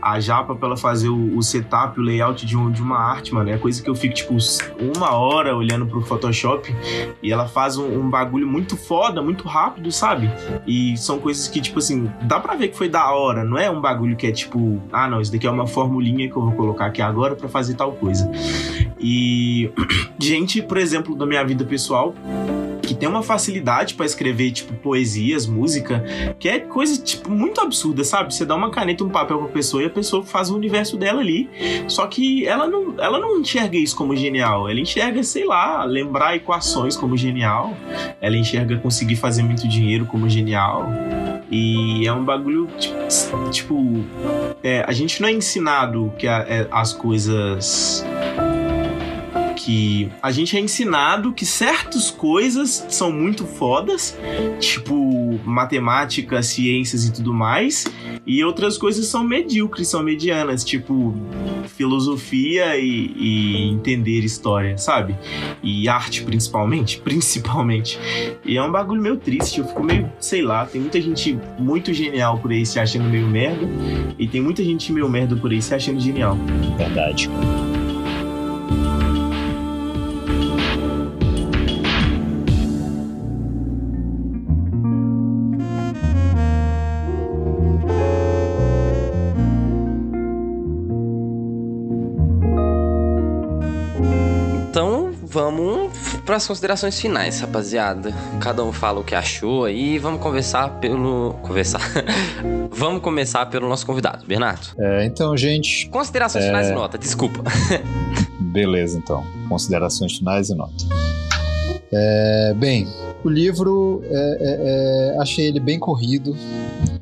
A 0.01 0.19
Japa, 0.19 0.55
pra 0.55 0.67
ela 0.67 0.77
fazer 0.77 1.09
o, 1.09 1.37
o 1.37 1.43
setup, 1.43 1.99
o 1.99 2.03
layout 2.03 2.45
de, 2.45 2.55
um, 2.55 2.71
de 2.71 2.81
uma 2.81 2.97
arte, 2.97 3.33
mano, 3.33 3.49
é 3.49 3.57
coisa 3.57 3.81
que 3.81 3.89
eu 3.89 3.95
fico, 3.95 4.13
tipo, 4.13 4.35
uma 4.95 5.11
hora 5.11 5.55
olhando 5.55 5.85
pro 5.85 6.01
Photoshop 6.01 6.73
e 7.21 7.31
ela 7.31 7.47
faz 7.47 7.77
um, 7.77 7.99
um 7.99 8.09
bagulho 8.09 8.47
muito 8.47 8.77
foda, 8.77 9.21
muito 9.21 9.47
rápido, 9.47 9.91
sabe? 9.91 10.29
E 10.65 10.95
são 10.97 11.19
coisas 11.19 11.47
que, 11.47 11.59
tipo 11.59 11.79
assim, 11.79 12.09
dá 12.21 12.39
pra 12.39 12.55
ver 12.55 12.69
que 12.69 12.77
foi 12.77 12.89
da 12.89 13.11
hora, 13.11 13.43
não 13.43 13.57
é 13.57 13.69
um 13.69 13.81
bagulho 13.81 14.15
que 14.15 14.27
é 14.27 14.31
tipo, 14.31 14.81
ah, 14.91 15.09
não, 15.09 15.21
isso 15.21 15.31
daqui 15.31 15.47
é 15.47 15.51
uma 15.51 15.67
formulinha 15.67 16.29
que 16.29 16.35
eu 16.35 16.41
vou 16.41 16.51
colocar 16.53 16.87
aqui 16.87 17.01
agora 17.01 17.35
para 17.35 17.49
fazer 17.49 17.75
tal 17.75 17.91
coisa. 17.93 18.29
E 18.99 19.71
gente, 20.19 20.61
por 20.61 20.77
exemplo, 20.77 21.15
da 21.15 21.25
minha 21.25 21.43
vida 21.43 21.65
pessoal, 21.65 22.13
que 22.87 22.95
tem 22.95 23.07
uma 23.07 23.21
facilidade 23.21 23.95
para 23.95 24.05
escrever, 24.05 24.49
tipo, 24.51 24.73
poesias, 24.75 25.45
música, 25.45 26.03
que 26.39 26.47
é 26.47 26.59
coisa, 26.59 26.99
tipo, 27.01 27.29
muito 27.29 27.59
absurda, 27.59 28.01
sabe? 28.05 28.33
Você 28.33 28.45
dá 28.45 28.55
uma 28.55 28.71
caneta, 28.71 29.03
um 29.03 29.09
papel 29.09 29.39
pra 29.39 29.49
pessoa 29.49 29.83
e 29.83 29.87
a 29.87 29.89
pessoa 29.89 30.23
faz 30.23 30.49
o 30.49 30.55
universo 30.55 30.95
dela 30.95 31.19
ali. 31.19 31.49
Só 31.89 32.07
que 32.07 32.47
ela 32.47 32.65
não, 32.65 32.95
ela 32.97 33.19
não 33.19 33.41
enxerga 33.41 33.77
isso 33.77 33.93
como 33.93 34.15
genial. 34.15 34.69
Ela 34.69 34.79
enxerga, 34.79 35.21
sei 35.21 35.45
lá, 35.45 35.83
lembrar 35.83 36.37
equações 36.37 36.95
como 36.95 37.17
genial. 37.17 37.75
Ela 38.21 38.37
enxerga 38.37 38.77
conseguir 38.77 39.17
fazer 39.17 39.43
muito 39.43 39.67
dinheiro 39.67 40.05
como 40.05 40.29
genial. 40.29 40.89
E 41.51 42.07
é 42.07 42.13
um 42.13 42.23
bagulho, 42.23 42.69
tipo, 42.77 43.49
tipo 43.51 44.05
é, 44.63 44.85
a 44.87 44.93
gente 44.93 45.21
não 45.21 45.27
é 45.27 45.33
ensinado 45.33 46.13
que 46.17 46.27
a, 46.27 46.45
é, 46.47 46.67
as 46.71 46.93
coisas 46.93 48.05
que 49.67 50.09
a 50.23 50.31
gente 50.31 50.55
é 50.55 50.61
ensinado 50.61 51.33
que 51.33 51.45
certas 51.45 52.09
coisas 52.09 52.85
são 52.87 53.11
muito 53.11 53.45
fodas, 53.45 54.17
tipo 54.61 55.37
matemática, 55.43 56.41
ciências 56.41 57.03
e 57.03 57.11
tudo 57.11 57.33
mais, 57.33 57.83
e 58.25 58.41
outras 58.45 58.77
coisas 58.77 59.07
são 59.07 59.25
medíocres, 59.25 59.89
são 59.89 60.01
medianas, 60.01 60.63
tipo 60.63 61.13
filosofia 61.67 62.77
e, 62.77 63.11
e 63.17 63.69
entender 63.69 64.21
história, 64.21 64.77
sabe? 64.77 65.17
E 65.61 65.89
arte 65.89 66.23
principalmente, 66.23 66.99
principalmente. 67.03 67.99
E 68.45 68.55
é 68.55 68.63
um 68.63 68.71
bagulho 68.71 69.01
meio 69.01 69.17
triste, 69.17 69.59
eu 69.59 69.67
fico 69.67 69.83
meio, 69.83 70.09
sei 70.17 70.43
lá, 70.43 70.65
tem 70.65 70.79
muita 70.79 71.01
gente 71.01 71.37
muito 71.59 71.93
genial 71.93 72.37
por 72.37 72.51
aí 72.51 72.65
se 72.65 72.79
achando 72.79 73.09
meio 73.09 73.27
merda, 73.27 73.67
e 74.17 74.29
tem 74.29 74.39
muita 74.39 74.63
gente 74.63 74.93
meio 74.93 75.09
merda 75.09 75.35
por 75.35 75.51
aí 75.51 75.61
se 75.61 75.75
achando 75.75 75.99
genial. 75.99 76.37
Verdade. 76.77 77.29
As 96.37 96.47
considerações 96.47 96.99
finais, 96.99 97.39
rapaziada. 97.39 98.13
Cada 98.39 98.63
um 98.63 98.71
fala 98.71 98.99
o 98.99 99.03
que 99.03 99.15
achou 99.15 99.65
aí. 99.65 99.97
Vamos 99.97 100.21
conversar 100.21 100.79
pelo. 100.79 101.33
Conversar. 101.41 101.81
vamos 102.71 103.01
começar 103.01 103.45
pelo 103.47 103.67
nosso 103.67 103.85
convidado, 103.85 104.25
Bernardo. 104.25 104.67
É, 104.79 105.05
então, 105.05 105.35
gente. 105.35 105.89
Considerações 105.89 106.45
é... 106.45 106.47
finais 106.47 106.69
e 106.69 106.71
nota, 106.71 106.97
desculpa. 106.97 107.43
Beleza, 108.39 108.97
então. 108.97 109.25
Considerações 109.49 110.17
finais 110.17 110.49
e 110.49 110.55
nota. 110.55 110.85
É, 111.91 112.53
bem, 112.55 112.87
o 113.23 113.29
livro 113.29 114.01
é, 114.05 114.37
é, 114.39 115.15
é 115.15 115.21
achei 115.21 115.47
ele 115.47 115.59
bem 115.59 115.79
corrido. 115.79 116.35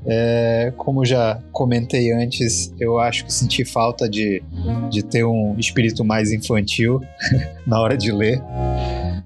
É, 0.07 0.71
como 0.77 1.03
já 1.03 1.39
comentei 1.51 2.11
antes, 2.11 2.71
eu 2.79 2.99
acho 2.99 3.25
que 3.25 3.33
senti 3.33 3.65
falta 3.65 4.07
de, 4.07 4.41
de 4.89 5.03
ter 5.03 5.25
um 5.25 5.55
espírito 5.57 6.05
mais 6.05 6.31
infantil 6.31 7.01
na 7.65 7.79
hora 7.81 7.97
de 7.97 8.11
ler. 8.11 8.41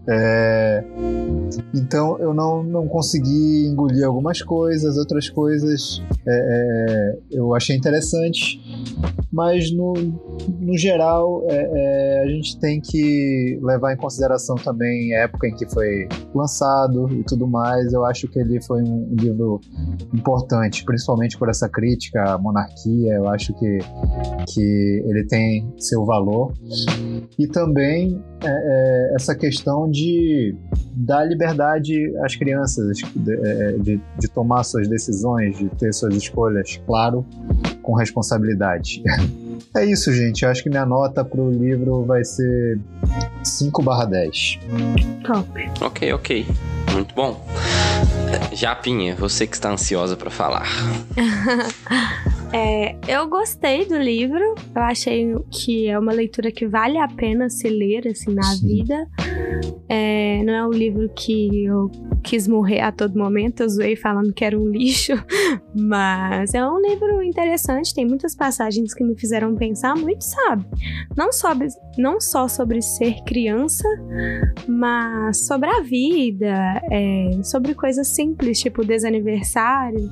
É, 0.07 0.83
então 1.73 2.17
eu 2.19 2.33
não, 2.33 2.63
não 2.63 2.87
consegui 2.87 3.67
engolir 3.67 4.05
algumas 4.05 4.41
coisas, 4.41 4.97
outras 4.97 5.29
coisas 5.29 6.01
é, 6.27 6.31
é 6.31 7.19
eu 7.31 7.55
achei 7.55 7.75
interessante, 7.75 8.59
mas 9.31 9.71
no, 9.71 9.93
no 10.59 10.77
geral 10.77 11.43
é, 11.47 11.69
é, 11.73 12.23
a 12.23 12.27
gente 12.27 12.59
tem 12.59 12.81
que 12.81 13.59
levar 13.61 13.93
em 13.93 13.97
consideração 13.97 14.55
também 14.55 15.15
a 15.15 15.23
época 15.23 15.47
em 15.47 15.55
que 15.55 15.67
foi 15.69 16.07
lançado 16.33 17.07
e 17.13 17.23
tudo 17.23 17.47
mais. 17.47 17.93
Eu 17.93 18.05
acho 18.05 18.27
que 18.27 18.39
ele 18.39 18.61
foi 18.61 18.81
um, 18.81 19.15
livro 19.19 19.59
importante, 20.13 20.83
principalmente 20.83 21.37
por 21.37 21.49
essa 21.49 21.69
crítica 21.69 22.33
à 22.33 22.37
monarquia. 22.37 23.13
Eu 23.13 23.29
acho 23.29 23.53
que, 23.53 23.79
que 24.47 25.03
ele 25.05 25.25
tem 25.25 25.71
seu 25.77 26.05
valor 26.05 26.53
e 27.37 27.47
também 27.47 28.21
é, 28.43 29.13
essa 29.15 29.35
questão 29.35 29.78
de 29.87 30.55
dar 30.95 31.23
liberdade 31.25 32.11
às 32.23 32.35
crianças 32.35 32.97
de, 32.97 33.33
é, 33.33 33.71
de, 33.73 34.01
de, 34.17 34.27
tomar 34.27 34.63
suas 34.63 34.87
decisões, 34.87 35.57
de 35.57 35.69
ter 35.69 35.93
suas 35.93 36.15
escolhas, 36.15 36.81
claro, 36.85 37.23
com 37.81 37.93
responsabilidade. 37.93 39.03
É 39.75 39.85
isso, 39.85 40.11
gente. 40.11 40.43
Eu 40.43 40.49
acho 40.49 40.63
que 40.63 40.69
minha 40.69 40.85
nota 40.85 41.23
pro 41.23 41.51
livro 41.51 42.03
vai 42.03 42.23
ser 42.23 42.79
5 43.43 43.83
barra 43.83 44.05
10. 44.05 44.59
Top. 45.23 45.71
Ok, 45.81 46.13
ok. 46.13 46.45
Muito 46.93 47.13
bom. 47.13 47.45
Japinha, 48.53 49.15
você 49.15 49.45
que 49.45 49.55
está 49.55 49.71
ansiosa 49.71 50.15
para 50.15 50.31
falar. 50.31 50.65
É, 52.51 52.95
eu 53.07 53.27
gostei 53.27 53.85
do 53.85 53.97
livro. 53.97 54.55
Eu 54.75 54.81
achei 54.81 55.35
que 55.51 55.87
é 55.87 55.97
uma 55.99 56.11
leitura 56.11 56.51
que 56.51 56.67
vale 56.67 56.97
a 56.97 57.07
pena 57.07 57.49
se 57.49 57.69
ler 57.69 58.07
assim 58.07 58.33
na 58.33 58.43
Sim. 58.43 58.67
vida. 58.67 59.07
É, 59.87 60.43
não 60.43 60.53
é 60.53 60.67
um 60.67 60.71
livro 60.71 61.09
que 61.15 61.65
eu 61.65 61.91
quis 62.23 62.47
morrer 62.47 62.81
a 62.81 62.91
todo 62.91 63.17
momento. 63.17 63.61
Eu 63.61 63.69
zoei 63.69 63.95
falando 63.95 64.33
que 64.33 64.43
era 64.43 64.57
um 64.57 64.67
lixo, 64.67 65.13
mas 65.75 66.53
é 66.53 66.67
um 66.67 66.79
livro 66.79 67.21
interessante. 67.21 67.93
Tem 67.93 68.05
muitas 68.05 68.35
passagens 68.35 68.93
que 68.93 69.03
me 69.03 69.17
fizeram 69.19 69.55
pensar 69.55 69.95
muito, 69.95 70.23
sabe? 70.23 70.65
Não 71.15 71.31
sobre, 71.31 71.67
não 71.97 72.19
só 72.19 72.47
sobre 72.47 72.81
ser 72.81 73.23
criança, 73.25 73.87
mas 74.67 75.45
sobre 75.45 75.69
a 75.69 75.81
vida, 75.81 76.81
é, 76.91 77.31
sobre 77.43 77.75
coisas 77.75 78.07
simples, 78.07 78.59
tipo 78.59 78.83
desaniversário 78.83 80.09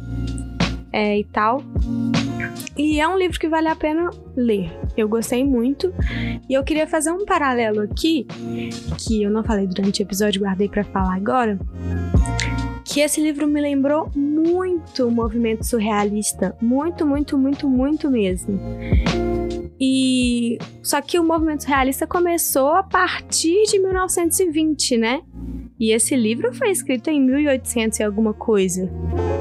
é, 0.92 1.20
e 1.20 1.24
tal. 1.26 1.62
E 2.78 3.00
é 3.00 3.08
um 3.08 3.18
livro 3.18 3.40
que 3.40 3.50
vale 3.50 3.68
a 3.68 3.76
pena 3.76 4.10
ler. 4.36 4.72
Eu 4.96 5.10
gostei 5.10 5.44
muito. 5.44 5.94
E 6.48 6.54
eu 6.54 6.64
queria 6.64 6.88
fazer 6.88 7.12
um 7.12 7.26
paralelo 7.26 7.82
aqui, 7.82 8.28
que 9.00 9.24
eu 9.24 9.32
não 9.32 9.44
falei 9.44 9.66
durante 9.66 10.02
o 10.02 10.04
episódio, 10.04 10.42
guardei 10.42 10.70
para 10.70 10.84
falar 10.84 11.16
agora. 11.16 11.60
Que 12.86 13.02
esse 13.02 13.20
livro 13.20 13.48
me 13.48 13.60
lembrou 13.60 14.10
muito 14.16 15.08
o 15.08 15.12
movimento 15.12 15.66
surrealista. 15.66 16.56
Muito, 16.62 17.06
muito, 17.06 17.38
muito, 17.38 17.68
muito 17.68 18.10
mesmo. 18.10 18.60
E 19.80 20.58
só 20.82 21.02
que 21.02 21.20
o 21.20 21.24
movimento 21.24 21.64
surrealista 21.64 22.08
começou 22.08 22.70
a 22.70 22.84
partir 22.84 23.64
de 23.64 23.80
1920, 23.80 24.98
né? 24.98 25.22
E 25.80 25.92
esse 25.92 26.16
livro 26.16 26.54
foi 26.54 26.72
escrito 26.72 27.10
em 27.10 27.22
1800 27.22 28.00
e 28.00 28.04
alguma 28.04 28.34
coisa, 28.34 28.90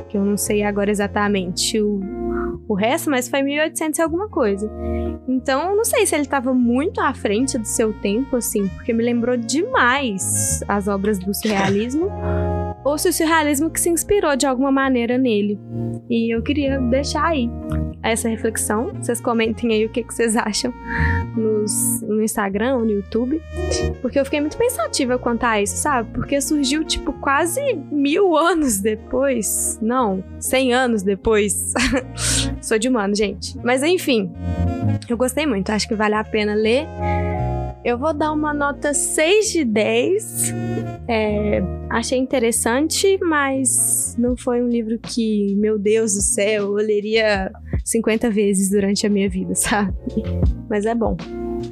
que 0.09 0.19
eu 0.19 0.25
não 0.25 0.37
sei 0.37 0.63
agora 0.63 0.91
exatamente 0.91 1.81
o, 1.81 2.01
o 2.69 2.75
resto, 2.75 3.11
mas 3.11 3.29
foi 3.29 3.43
1800 3.43 3.99
e 3.99 4.03
alguma 4.03 4.29
coisa. 4.29 4.71
Então, 5.29 5.77
não 5.77 5.85
sei 5.85 6.07
se 6.07 6.15
ele 6.15 6.23
estava 6.23 6.53
muito 6.53 7.01
à 7.01 7.13
frente 7.15 7.59
do 7.59 7.67
seu 7.67 7.93
tempo, 7.93 8.37
assim, 8.37 8.67
porque 8.69 8.93
me 8.93 9.03
lembrou 9.03 9.37
demais 9.37 10.61
as 10.69 10.89
obras 10.89 11.19
do 11.19 11.33
surrealismo, 11.35 12.11
ou 12.87 12.97
se 12.97 13.09
o 13.09 13.13
surrealismo 13.13 13.69
que 13.69 13.81
se 13.81 13.91
inspirou 13.91 14.37
de 14.37 14.47
alguma 14.47 14.71
maneira 14.71 15.19
nele. 15.19 15.59
E 16.09 16.33
eu 16.33 16.41
queria 16.41 16.79
deixar 16.79 17.27
aí 17.27 17.51
essa 18.01 18.29
reflexão. 18.29 18.93
Vocês 18.95 19.21
comentem 19.21 19.73
aí 19.73 19.85
o 19.85 19.89
que, 19.89 20.05
que 20.05 20.15
vocês 20.15 20.37
acham 20.37 20.73
nos, 21.37 22.01
no 22.03 22.23
Instagram, 22.23 22.79
no 22.79 22.91
YouTube. 22.91 23.43
Porque 24.01 24.21
eu 24.21 24.25
fiquei 24.25 24.41
muito 24.41 24.57
pensativa 24.57 25.19
quanto 25.19 25.43
a 25.43 25.61
isso, 25.61 25.77
sabe? 25.77 26.09
Porque 26.15 26.41
surgiu, 26.41 26.85
tipo, 26.85 27.13
quase 27.15 27.61
mil 27.91 28.37
anos 28.37 28.79
depois. 28.79 29.81
Não, 29.83 30.23
cem 30.39 30.73
anos 30.73 31.03
depois. 31.03 31.75
Sou 32.63 32.79
de 32.79 32.89
humano, 32.89 33.17
gente. 33.17 33.59
Mas 33.65 33.83
enfim, 33.83 34.33
eu 35.09 35.17
gostei 35.17 35.45
muito. 35.45 35.71
Acho 35.71 35.89
que 35.89 35.95
vale 35.97 36.15
a 36.15 36.23
pena 36.23 36.55
ler. 36.55 36.87
Eu 37.87 37.97
vou 37.97 38.13
dar 38.13 38.33
uma 38.33 38.53
nota 38.53 38.93
6 38.93 39.53
de 39.53 39.65
10. 39.65 40.53
É, 41.09 41.63
achei 41.89 42.19
interessante, 42.19 43.17
mas 43.23 44.17
não 44.19 44.37
foi 44.37 44.61
um 44.61 44.69
livro 44.69 44.99
que, 44.99 45.55
meu 45.55 45.79
Deus 45.79 46.15
do 46.15 46.21
céu, 46.21 46.65
eu 46.65 46.85
leria 46.85 47.49
50 47.85 48.29
vezes 48.29 48.71
durante 48.71 49.07
a 49.07 49.09
minha 49.09 49.31
vida, 49.31 49.55
sabe? 49.55 49.95
Mas 50.69 50.85
é 50.85 50.97
bom. 50.97 51.17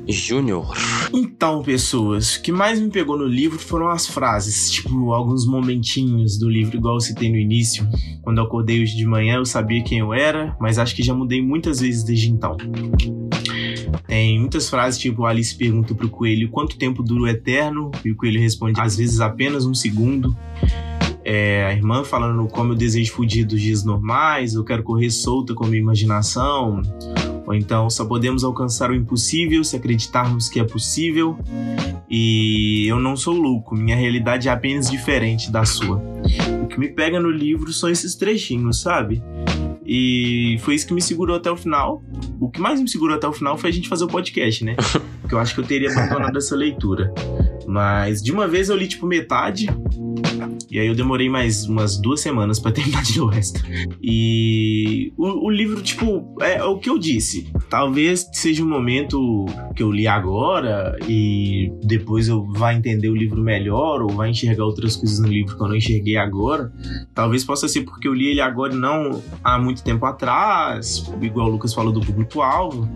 Júnior. 0.06 0.72
Então, 1.12 1.64
pessoas, 1.64 2.36
o 2.36 2.42
que 2.42 2.52
mais 2.52 2.78
me 2.78 2.90
pegou 2.90 3.18
no 3.18 3.26
livro 3.26 3.58
foram 3.58 3.88
as 3.88 4.06
frases, 4.06 4.70
tipo, 4.70 5.12
alguns 5.12 5.44
momentinhos 5.44 6.38
do 6.38 6.48
livro, 6.48 6.76
igual 6.76 6.94
eu 6.94 7.00
citei 7.00 7.28
no 7.28 7.36
início. 7.36 7.84
Quando 8.22 8.38
eu 8.38 8.44
acordei 8.44 8.80
hoje 8.80 8.96
de 8.96 9.04
manhã, 9.04 9.38
eu 9.38 9.44
sabia 9.44 9.82
quem 9.82 9.98
eu 9.98 10.14
era, 10.14 10.56
mas 10.60 10.78
acho 10.78 10.94
que 10.94 11.02
já 11.02 11.12
mudei 11.12 11.42
muitas 11.42 11.80
vezes 11.80 12.04
desde 12.04 12.30
então. 12.30 12.56
Tem 14.06 14.38
muitas 14.38 14.68
frases, 14.68 15.00
tipo, 15.00 15.24
Alice 15.24 15.54
pergunta 15.54 15.94
pro 15.94 16.08
coelho 16.08 16.48
quanto 16.50 16.76
tempo 16.76 17.02
dura 17.02 17.22
o 17.22 17.28
eterno, 17.28 17.90
e 18.04 18.10
o 18.10 18.16
coelho 18.16 18.40
responde, 18.40 18.80
às 18.80 18.96
vezes 18.96 19.20
apenas 19.20 19.64
um 19.64 19.74
segundo. 19.74 20.36
É, 21.24 21.64
a 21.64 21.72
irmã 21.72 22.04
falando 22.04 22.46
como 22.48 22.72
eu 22.72 22.76
desejo 22.76 23.12
fugir 23.12 23.44
dos 23.44 23.60
dias 23.60 23.82
normais, 23.82 24.54
eu 24.54 24.62
quero 24.62 24.82
correr 24.82 25.10
solta 25.10 25.54
com 25.54 25.64
a 25.64 25.66
minha 25.66 25.80
imaginação. 25.80 26.82
Ou 27.46 27.54
então, 27.54 27.88
só 27.88 28.04
podemos 28.04 28.44
alcançar 28.44 28.90
o 28.90 28.94
impossível 28.94 29.64
se 29.64 29.76
acreditarmos 29.76 30.48
que 30.48 30.60
é 30.60 30.64
possível. 30.64 31.36
E 32.10 32.86
eu 32.86 33.00
não 33.00 33.16
sou 33.16 33.34
louco, 33.34 33.74
minha 33.74 33.96
realidade 33.96 34.48
é 34.48 34.52
apenas 34.52 34.90
diferente 34.90 35.50
da 35.50 35.64
sua. 35.64 36.02
O 36.62 36.66
que 36.66 36.78
me 36.78 36.88
pega 36.88 37.18
no 37.18 37.30
livro 37.30 37.72
são 37.72 37.88
esses 37.88 38.14
trechinhos, 38.14 38.80
sabe? 38.80 39.22
E 39.86 40.58
foi 40.60 40.74
isso 40.74 40.86
que 40.86 40.94
me 40.94 41.02
segurou 41.02 41.36
até 41.36 41.50
o 41.50 41.56
final. 41.56 42.02
O 42.40 42.50
que 42.50 42.60
mais 42.60 42.80
me 42.80 42.88
segurou 42.88 43.16
até 43.16 43.26
o 43.28 43.32
final 43.32 43.58
foi 43.58 43.70
a 43.70 43.72
gente 43.72 43.88
fazer 43.88 44.04
o 44.04 44.08
podcast, 44.08 44.64
né? 44.64 44.76
Porque 45.20 45.34
eu 45.34 45.38
acho 45.38 45.54
que 45.54 45.60
eu 45.60 45.64
teria 45.64 45.90
abandonado 45.90 46.38
essa 46.38 46.56
leitura. 46.56 47.12
Mas 47.66 48.22
de 48.22 48.32
uma 48.32 48.46
vez 48.46 48.68
eu 48.68 48.76
li 48.76 48.86
tipo 48.86 49.06
metade. 49.06 49.66
E 50.70 50.78
aí 50.78 50.86
eu 50.86 50.94
demorei 50.94 51.28
mais 51.28 51.66
umas 51.66 51.96
duas 51.96 52.20
semanas 52.20 52.58
para 52.58 52.72
terminar 52.72 53.02
de 53.02 53.12
ler 53.12 53.24
o 53.24 53.26
resto. 53.26 53.60
E 54.02 55.12
o, 55.16 55.46
o, 55.46 55.50
livro, 55.50 55.80
tipo, 55.82 56.36
é, 56.40 56.56
é 56.56 56.64
o 56.64 56.78
que 56.78 56.90
eu 56.90 56.98
disse. 56.98 57.48
Talvez 57.70 58.28
seja 58.32 58.62
um 58.62 58.68
momento 58.68 59.46
que 59.76 59.82
eu 59.82 59.92
li 59.92 60.06
agora 60.06 60.96
e 61.08 61.72
depois 61.82 62.28
eu 62.28 62.44
vá 62.52 62.74
entender 62.74 63.08
o 63.08 63.14
livro 63.14 63.40
melhor 63.40 64.02
ou 64.02 64.10
vá 64.10 64.28
enxergar 64.28 64.64
outras 64.64 64.96
coisas 64.96 65.20
no 65.20 65.28
livro 65.28 65.56
que 65.56 65.62
eu 65.62 65.68
não 65.68 65.76
enxerguei 65.76 66.16
agora. 66.16 66.72
Talvez 67.14 67.44
possa 67.44 67.68
ser 67.68 67.82
porque 67.82 68.08
eu 68.08 68.14
li 68.14 68.28
ele 68.28 68.40
agora 68.40 68.74
e 68.74 68.76
não 68.76 69.22
há 69.42 69.58
muito 69.58 69.82
tempo 69.82 70.04
atrás, 70.06 71.04
igual 71.20 71.48
o 71.48 71.50
Lucas 71.52 71.72
falou 71.72 71.92
do 71.92 72.00
público-alvo. 72.00 72.88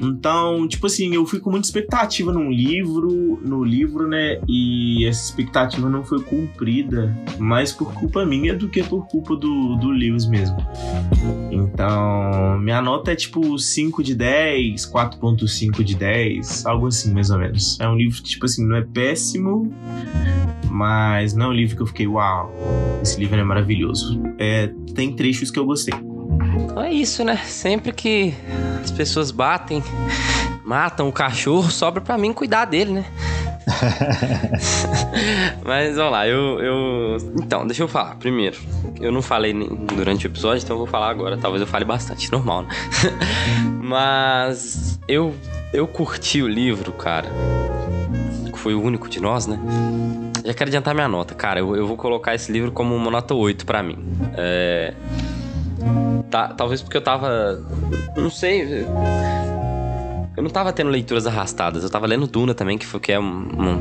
Então, 0.00 0.66
tipo 0.66 0.86
assim, 0.86 1.14
eu 1.14 1.26
fui 1.26 1.40
com 1.40 1.50
muita 1.50 1.66
expectativa 1.66 2.32
num 2.32 2.50
livro, 2.50 3.38
no 3.44 3.62
livro, 3.62 4.08
né? 4.08 4.40
E 4.48 5.06
essa 5.06 5.24
expectativa 5.24 5.88
não 5.88 6.02
foi 6.02 6.22
cumprida, 6.22 7.14
mais 7.38 7.70
por 7.70 7.92
culpa 7.92 8.24
minha 8.24 8.54
do 8.54 8.68
que 8.68 8.82
por 8.82 9.06
culpa 9.06 9.36
do, 9.36 9.76
do 9.76 9.90
Lewis 9.90 10.26
mesmo. 10.26 10.56
Então, 11.50 12.58
minha 12.58 12.80
nota 12.80 13.12
é 13.12 13.16
tipo 13.16 13.58
5 13.58 14.02
de 14.02 14.14
10, 14.14 14.86
4.5 14.86 15.84
de 15.84 15.94
10, 15.94 16.66
algo 16.66 16.86
assim, 16.86 17.12
mais 17.12 17.30
ou 17.30 17.38
menos. 17.38 17.78
É 17.78 17.88
um 17.88 17.96
livro 17.96 18.22
que, 18.22 18.30
tipo 18.30 18.46
assim, 18.46 18.66
não 18.66 18.76
é 18.76 18.82
péssimo, 18.82 19.70
mas 20.70 21.34
não 21.34 21.46
é 21.46 21.48
um 21.48 21.52
livro 21.52 21.76
que 21.76 21.82
eu 21.82 21.86
fiquei, 21.86 22.06
uau, 22.06 22.50
esse 23.02 23.20
livro 23.20 23.38
é 23.38 23.44
maravilhoso. 23.44 24.22
É, 24.38 24.72
tem 24.94 25.14
trechos 25.14 25.50
que 25.50 25.58
eu 25.58 25.66
gostei. 25.66 25.94
Então 26.64 26.82
é 26.82 26.92
isso, 26.92 27.24
né? 27.24 27.36
Sempre 27.36 27.92
que 27.92 28.34
as 28.82 28.90
pessoas 28.90 29.30
batem, 29.30 29.82
matam 30.64 31.08
o 31.08 31.12
cachorro, 31.12 31.68
sobra 31.72 32.00
para 32.00 32.16
mim 32.16 32.32
cuidar 32.32 32.64
dele, 32.64 32.92
né? 32.92 33.04
Mas 35.64 35.96
vamos 35.96 36.12
lá, 36.12 36.26
eu, 36.26 36.60
eu. 36.60 37.16
Então, 37.42 37.66
deixa 37.66 37.82
eu 37.82 37.88
falar. 37.88 38.16
Primeiro, 38.16 38.58
eu 39.00 39.12
não 39.12 39.22
falei 39.22 39.52
durante 39.94 40.26
o 40.26 40.28
episódio, 40.28 40.62
então 40.62 40.74
eu 40.74 40.78
vou 40.78 40.86
falar 40.86 41.08
agora. 41.08 41.36
Talvez 41.36 41.60
eu 41.60 41.66
fale 41.66 41.84
bastante, 41.84 42.30
normal, 42.32 42.62
né? 42.62 42.68
Mas 43.82 44.98
eu, 45.08 45.34
eu 45.72 45.86
curti 45.86 46.42
o 46.42 46.48
livro, 46.48 46.92
cara. 46.92 47.28
Foi 48.56 48.74
o 48.74 48.82
único 48.82 49.08
de 49.08 49.20
nós, 49.20 49.46
né? 49.46 49.58
Já 50.44 50.52
quero 50.52 50.68
adiantar 50.68 50.94
minha 50.94 51.08
nota. 51.08 51.34
Cara, 51.34 51.60
eu, 51.60 51.74
eu 51.76 51.86
vou 51.86 51.96
colocar 51.96 52.34
esse 52.34 52.52
livro 52.52 52.72
como 52.72 52.94
uma 52.94 53.10
nota 53.10 53.34
8 53.34 53.64
para 53.64 53.82
mim. 53.82 53.98
É. 54.36 54.94
Tá, 56.30 56.48
talvez 56.48 56.80
porque 56.80 56.96
eu 56.96 57.02
tava. 57.02 57.60
Não 58.16 58.30
sei. 58.30 58.86
Eu 60.36 60.42
não 60.42 60.50
tava 60.50 60.72
tendo 60.72 60.90
leituras 60.90 61.26
arrastadas. 61.26 61.82
Eu 61.82 61.90
tava 61.90 62.06
lendo 62.06 62.26
Duna 62.26 62.54
também, 62.54 62.78
que, 62.78 62.86
foi, 62.86 63.00
que 63.00 63.12
é 63.12 63.18
uma, 63.18 63.74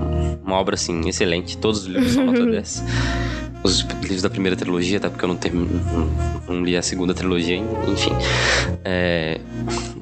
uma 0.43 0.56
obra, 0.56 0.76
assim, 0.76 1.08
excelente. 1.08 1.58
Todos 1.58 1.82
os 1.82 1.86
livros 1.86 2.14
são 2.14 2.26
nota 2.28 2.45
10. 2.45 2.84
Os 3.64 3.82
livros 3.82 4.22
da 4.22 4.30
primeira 4.30 4.56
trilogia, 4.56 4.97
até 4.97 5.10
porque 5.10 5.24
eu 5.24 5.30
não, 5.30 5.38
term... 5.38 5.56
não, 5.56 6.56
não 6.56 6.64
li 6.64 6.76
a 6.76 6.82
segunda 6.82 7.14
trilogia, 7.14 7.58
enfim. 7.88 8.12
É, 8.84 9.39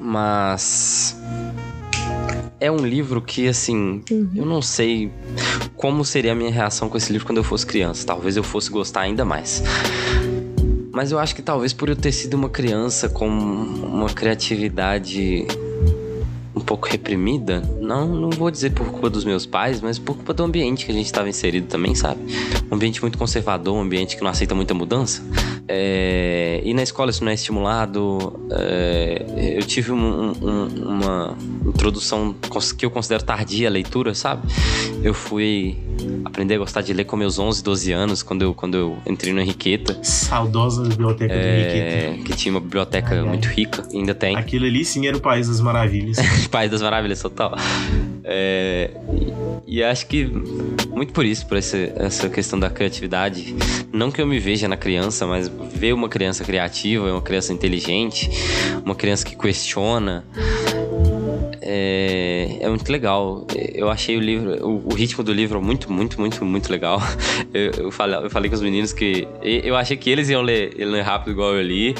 mas. 0.00 1.20
É 2.60 2.72
um 2.72 2.84
livro 2.84 3.22
que, 3.22 3.46
assim, 3.46 4.02
uhum. 4.10 4.30
eu 4.34 4.44
não 4.44 4.60
sei 4.60 5.12
como 5.76 6.04
seria 6.04 6.32
a 6.32 6.34
minha 6.34 6.50
reação 6.50 6.88
com 6.88 6.96
esse 6.96 7.12
livro 7.12 7.24
quando 7.24 7.38
eu 7.38 7.44
fosse 7.44 7.64
criança. 7.64 8.04
Talvez 8.04 8.36
eu 8.36 8.42
fosse 8.42 8.68
gostar 8.68 9.02
ainda 9.02 9.24
mais. 9.24 9.62
Mas 10.98 11.12
eu 11.12 11.18
acho 11.20 11.32
que 11.32 11.42
talvez 11.42 11.72
por 11.72 11.88
eu 11.88 11.94
ter 11.94 12.10
sido 12.10 12.34
uma 12.34 12.48
criança 12.48 13.08
com 13.08 13.28
uma 13.28 14.08
criatividade 14.08 15.46
um 16.52 16.60
pouco 16.60 16.88
reprimida, 16.88 17.62
não, 17.80 18.08
não 18.08 18.30
vou 18.30 18.50
dizer 18.50 18.72
por 18.72 18.84
culpa 18.88 19.08
dos 19.08 19.24
meus 19.24 19.46
pais, 19.46 19.80
mas 19.80 19.96
por 19.96 20.16
culpa 20.16 20.34
do 20.34 20.42
ambiente 20.42 20.84
que 20.84 20.90
a 20.90 20.94
gente 20.96 21.06
estava 21.06 21.28
inserido 21.28 21.68
também, 21.68 21.94
sabe? 21.94 22.20
Um 22.68 22.74
ambiente 22.74 23.00
muito 23.00 23.16
conservador, 23.16 23.76
um 23.76 23.80
ambiente 23.80 24.16
que 24.16 24.24
não 24.24 24.30
aceita 24.30 24.56
muita 24.56 24.74
mudança. 24.74 25.22
É, 25.68 26.62
e 26.64 26.72
na 26.72 26.82
escola 26.82 27.10
isso 27.10 27.22
não 27.22 27.30
é 27.30 27.34
estimulado. 27.34 28.40
É, 28.50 29.56
eu 29.58 29.62
tive 29.62 29.92
um, 29.92 30.32
um, 30.32 30.64
uma 30.88 31.36
introdução 31.66 32.34
que 32.76 32.86
eu 32.86 32.90
considero 32.90 33.22
tardia 33.22 33.68
à 33.68 33.70
leitura, 33.70 34.14
sabe? 34.14 34.48
Eu 35.02 35.12
fui 35.12 35.76
aprender 36.24 36.54
a 36.54 36.58
gostar 36.58 36.80
de 36.80 36.92
ler 36.92 37.04
com 37.04 37.16
meus 37.16 37.38
11, 37.38 37.62
12 37.62 37.92
anos, 37.92 38.22
quando 38.22 38.42
eu, 38.42 38.54
quando 38.54 38.76
eu 38.76 38.96
entrei 39.06 39.32
no 39.32 39.40
Henriqueta. 39.40 39.98
Saudosa 40.02 40.82
biblioteca 40.84 41.34
é, 41.34 41.38
do 41.38 41.46
Henriqueta. 41.46 42.24
Que 42.24 42.36
tinha 42.36 42.54
uma 42.54 42.60
biblioteca 42.60 43.14
ai, 43.14 43.22
muito 43.22 43.48
ai. 43.48 43.54
rica, 43.54 43.86
ainda 43.92 44.14
tem. 44.14 44.36
Aquilo 44.36 44.64
ali 44.64 44.84
sim 44.84 45.06
era 45.06 45.16
o 45.16 45.20
País 45.20 45.48
das 45.48 45.60
Maravilhas. 45.60 46.16
País 46.50 46.70
das 46.70 46.80
Maravilhas, 46.80 47.20
total. 47.20 47.54
É, 48.24 48.90
e, 49.68 49.82
acho 49.82 50.06
que 50.06 50.24
muito 50.90 51.12
por 51.12 51.24
isso, 51.24 51.46
por 51.46 51.58
essa, 51.58 51.76
essa 51.76 52.28
questão 52.28 52.58
da 52.58 52.70
criatividade. 52.70 53.54
Não 53.92 54.10
que 54.10 54.20
eu 54.20 54.26
me 54.26 54.38
veja 54.38 54.66
na 54.66 54.76
criança, 54.76 55.26
mas 55.26 55.48
ver 55.74 55.92
uma 55.92 56.08
criança 56.08 56.42
criativa, 56.44 57.10
uma 57.12 57.22
criança 57.22 57.52
inteligente, 57.52 58.30
uma 58.84 58.94
criança 58.94 59.26
que 59.26 59.36
questiona 59.36 60.24
é, 61.60 62.56
é 62.60 62.68
muito 62.68 62.90
legal. 62.90 63.46
Eu 63.54 63.90
achei 63.90 64.16
o 64.16 64.20
livro, 64.20 64.66
o, 64.66 64.88
o, 64.88 64.94
ritmo 64.94 65.22
do 65.22 65.32
livro 65.34 65.60
muito, 65.60 65.92
muito, 65.92 66.18
muito, 66.18 66.42
muito 66.44 66.70
legal. 66.70 66.98
Eu, 67.52 67.84
eu, 67.84 67.90
falei, 67.90 68.18
eu 68.18 68.30
falei 68.30 68.50
com 68.50 68.56
os 68.56 68.60
meninos 68.60 68.92
que 68.92 69.26
eu 69.42 69.74
achei 69.74 69.96
que 69.96 70.10
eles 70.10 70.28
iam 70.28 70.42
ler, 70.42 70.74
ele 70.74 70.90
ler 70.90 71.02
rápido 71.02 71.30
igual 71.30 71.54
eu 71.54 71.62
li, 71.62 71.94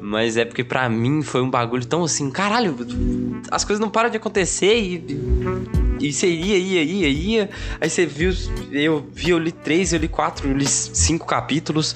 mas 0.00 0.38
é 0.38 0.44
porque 0.46 0.64
para 0.64 0.88
mim 0.88 1.20
foi 1.20 1.42
um 1.42 1.50
bagulho 1.50 1.84
tão 1.84 2.02
assim, 2.04 2.30
caralho, 2.30 2.74
as 3.50 3.64
coisas 3.64 3.78
não 3.78 3.90
param 3.90 4.08
de 4.08 4.16
acontecer 4.16 4.78
e 4.78 4.98
e 6.00 6.12
você 6.12 6.28
ia, 6.28 6.56
ia, 6.56 6.82
ia, 6.82 7.08
ia. 7.08 7.50
Aí 7.80 7.90
você 7.90 8.06
viu, 8.06 8.32
eu 8.72 9.06
vi, 9.12 9.30
eu 9.30 9.38
li 9.38 9.52
três, 9.52 9.92
eu 9.92 9.98
li 9.98 10.08
quatro, 10.08 10.48
eu 10.48 10.56
li 10.56 10.66
cinco 10.66 11.26
capítulos. 11.26 11.94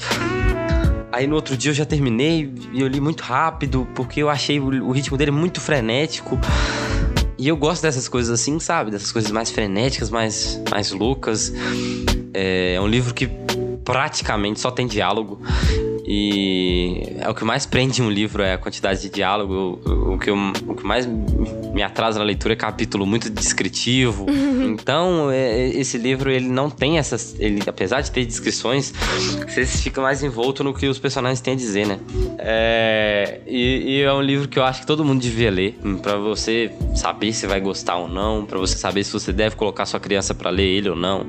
Aí 1.13 1.27
no 1.27 1.35
outro 1.35 1.57
dia 1.57 1.71
eu 1.71 1.75
já 1.75 1.85
terminei 1.85 2.51
e 2.73 2.81
eu 2.81 2.89
li 2.89 3.01
muito 3.01 3.23
rápido, 3.23 3.87
porque 3.95 4.23
eu 4.23 4.31
achei 4.31 4.59
o, 4.59 4.91
ritmo 4.91 5.17
dele 5.17 5.31
muito 5.31 5.61
frenético. 5.61 6.39
E 7.39 7.49
eu 7.49 7.57
gosto 7.57 7.83
dessas 7.83 8.09
coisas 8.09 8.41
assim, 8.41 8.59
sabe? 8.59 8.91
Dessas 8.91 9.13
coisas 9.13 9.31
mais 9.31 9.51
frenéticas, 9.51 10.09
mais, 10.11 10.61
mais 10.71 10.91
loucas. 10.91 11.53
É, 12.33 12.75
é 12.75 12.81
um 12.81 12.87
livro 12.87 13.13
que 13.13 13.29
praticamente 13.85 14.61
só 14.61 14.71
tem 14.71 14.87
diálogo. 14.87 15.41
E 16.05 17.17
é 17.21 17.29
o 17.29 17.35
que 17.35 17.45
mais 17.45 17.65
prende 17.65 18.03
um 18.03 18.11
livro 18.11 18.43
é 18.43 18.55
a 18.55 18.59
quantidade 18.59 19.03
de 19.03 19.09
diálogo. 19.09 19.81
O, 19.85 20.15
o, 20.15 20.19
que, 20.19 20.31
eu, 20.31 20.37
o 20.67 20.75
que 20.75 20.85
mais 20.85 21.07
me 21.07 21.83
atrasa 21.83 22.19
na 22.19 22.25
leitura 22.25 22.55
é 22.55 22.57
capítulo 22.57 23.07
muito 23.07 23.31
descritivo. 23.31 24.27
então, 24.67 25.31
é, 25.31 25.69
esse 25.69 25.97
livro 25.99 26.31
ele 26.31 26.49
não 26.49 26.69
tem 26.69 26.99
essas. 26.99 27.37
Ele, 27.39 27.63
apesar 27.67 28.01
de 28.01 28.11
ter 28.11 28.25
descrições, 28.27 28.93
você 29.47 29.65
fica 29.65 30.01
mais 30.01 30.23
envolto 30.23 30.65
no 30.65 30.75
que 30.75 30.87
os 30.87 30.99
personagens 30.99 31.41
têm 31.41 31.55
a 31.55 31.57
dizer, 31.57 31.87
né? 31.87 32.01
É, 32.39 33.41
e, 33.47 33.99
e 33.99 34.03
é 34.03 34.13
um 34.13 34.23
livro 34.23 34.49
que 34.49 34.59
eu 34.59 34.65
acho 34.65 34.81
que 34.81 34.87
todo 34.87 35.05
mundo 35.05 35.21
devia 35.21 35.51
ler. 35.51 35.79
para 36.03 36.17
você 36.17 36.73
saber 36.97 37.33
se 37.33 37.47
vai 37.47 37.61
gostar 37.61 37.97
ou 37.97 38.09
não. 38.09 38.45
para 38.45 38.59
você 38.59 38.77
saber 38.77 39.05
se 39.05 39.13
você 39.13 39.33
deve 39.33 39.55
colocar 39.55 39.87
sua 39.87 40.01
criança 40.01 40.35
para 40.35 40.51
ler 40.51 40.67
ele 40.67 40.89
ou 40.89 40.97
não. 40.97 41.27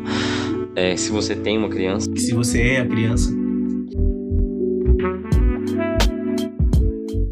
É, 0.75 0.97
se 0.97 1.11
você 1.11 1.35
tem 1.35 1.57
uma 1.57 1.69
criança. 1.69 2.09
Se 2.17 2.33
você 2.33 2.61
é 2.61 2.79
a 2.79 2.85
criança. 2.85 3.42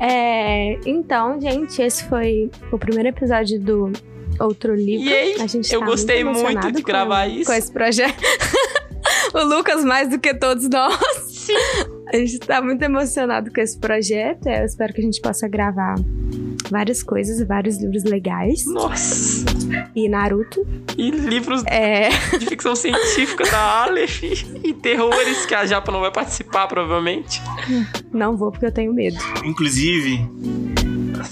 É, 0.01 0.79
então, 0.83 1.39
gente, 1.39 1.79
esse 1.79 2.03
foi 2.05 2.49
o 2.71 2.79
primeiro 2.79 3.09
episódio 3.09 3.59
do 3.59 3.91
outro 4.39 4.73
livro. 4.73 5.07
Yay! 5.07 5.39
A 5.39 5.45
gente 5.45 5.71
Eu 5.71 5.81
tá 5.81 5.85
gostei 5.85 6.23
muito 6.23 6.39
emocionado 6.39 6.75
de 6.75 6.81
gravar 6.81 7.27
com, 7.27 7.35
isso. 7.35 7.45
Com 7.45 7.53
esse 7.53 7.71
projeto. 7.71 8.19
o 9.31 9.43
Lucas 9.43 9.85
mais 9.85 10.09
do 10.09 10.17
que 10.17 10.33
todos 10.33 10.67
nós. 10.67 10.97
Sim. 11.27 11.53
A 12.11 12.17
gente 12.17 12.39
tá 12.39 12.61
muito 12.61 12.81
emocionado 12.81 13.53
com 13.53 13.61
esse 13.61 13.77
projeto. 13.77 14.47
Eu 14.47 14.65
espero 14.65 14.91
que 14.91 15.01
a 15.01 15.03
gente 15.03 15.21
possa 15.21 15.47
gravar 15.47 15.95
várias 16.71 17.03
coisas, 17.03 17.45
vários 17.47 17.77
livros 17.79 18.03
legais. 18.05 18.65
Nossa! 18.65 19.45
E 19.95 20.07
Naruto. 20.09 20.65
E 20.97 21.11
livros 21.11 21.63
É. 21.67 22.09
de 22.37 22.45
ficção 22.45 22.75
científica 22.75 23.43
da 23.49 23.83
Aleph 23.83 24.23
e 24.63 24.73
terrores 24.73 25.45
que 25.45 25.53
a 25.53 25.65
Japa 25.65 25.91
não 25.91 25.99
vai 25.99 26.11
participar, 26.11 26.67
provavelmente. 26.67 27.41
Não 28.11 28.35
vou 28.37 28.51
porque 28.51 28.65
eu 28.65 28.71
tenho 28.71 28.93
medo. 28.93 29.17
Inclusive, 29.43 30.25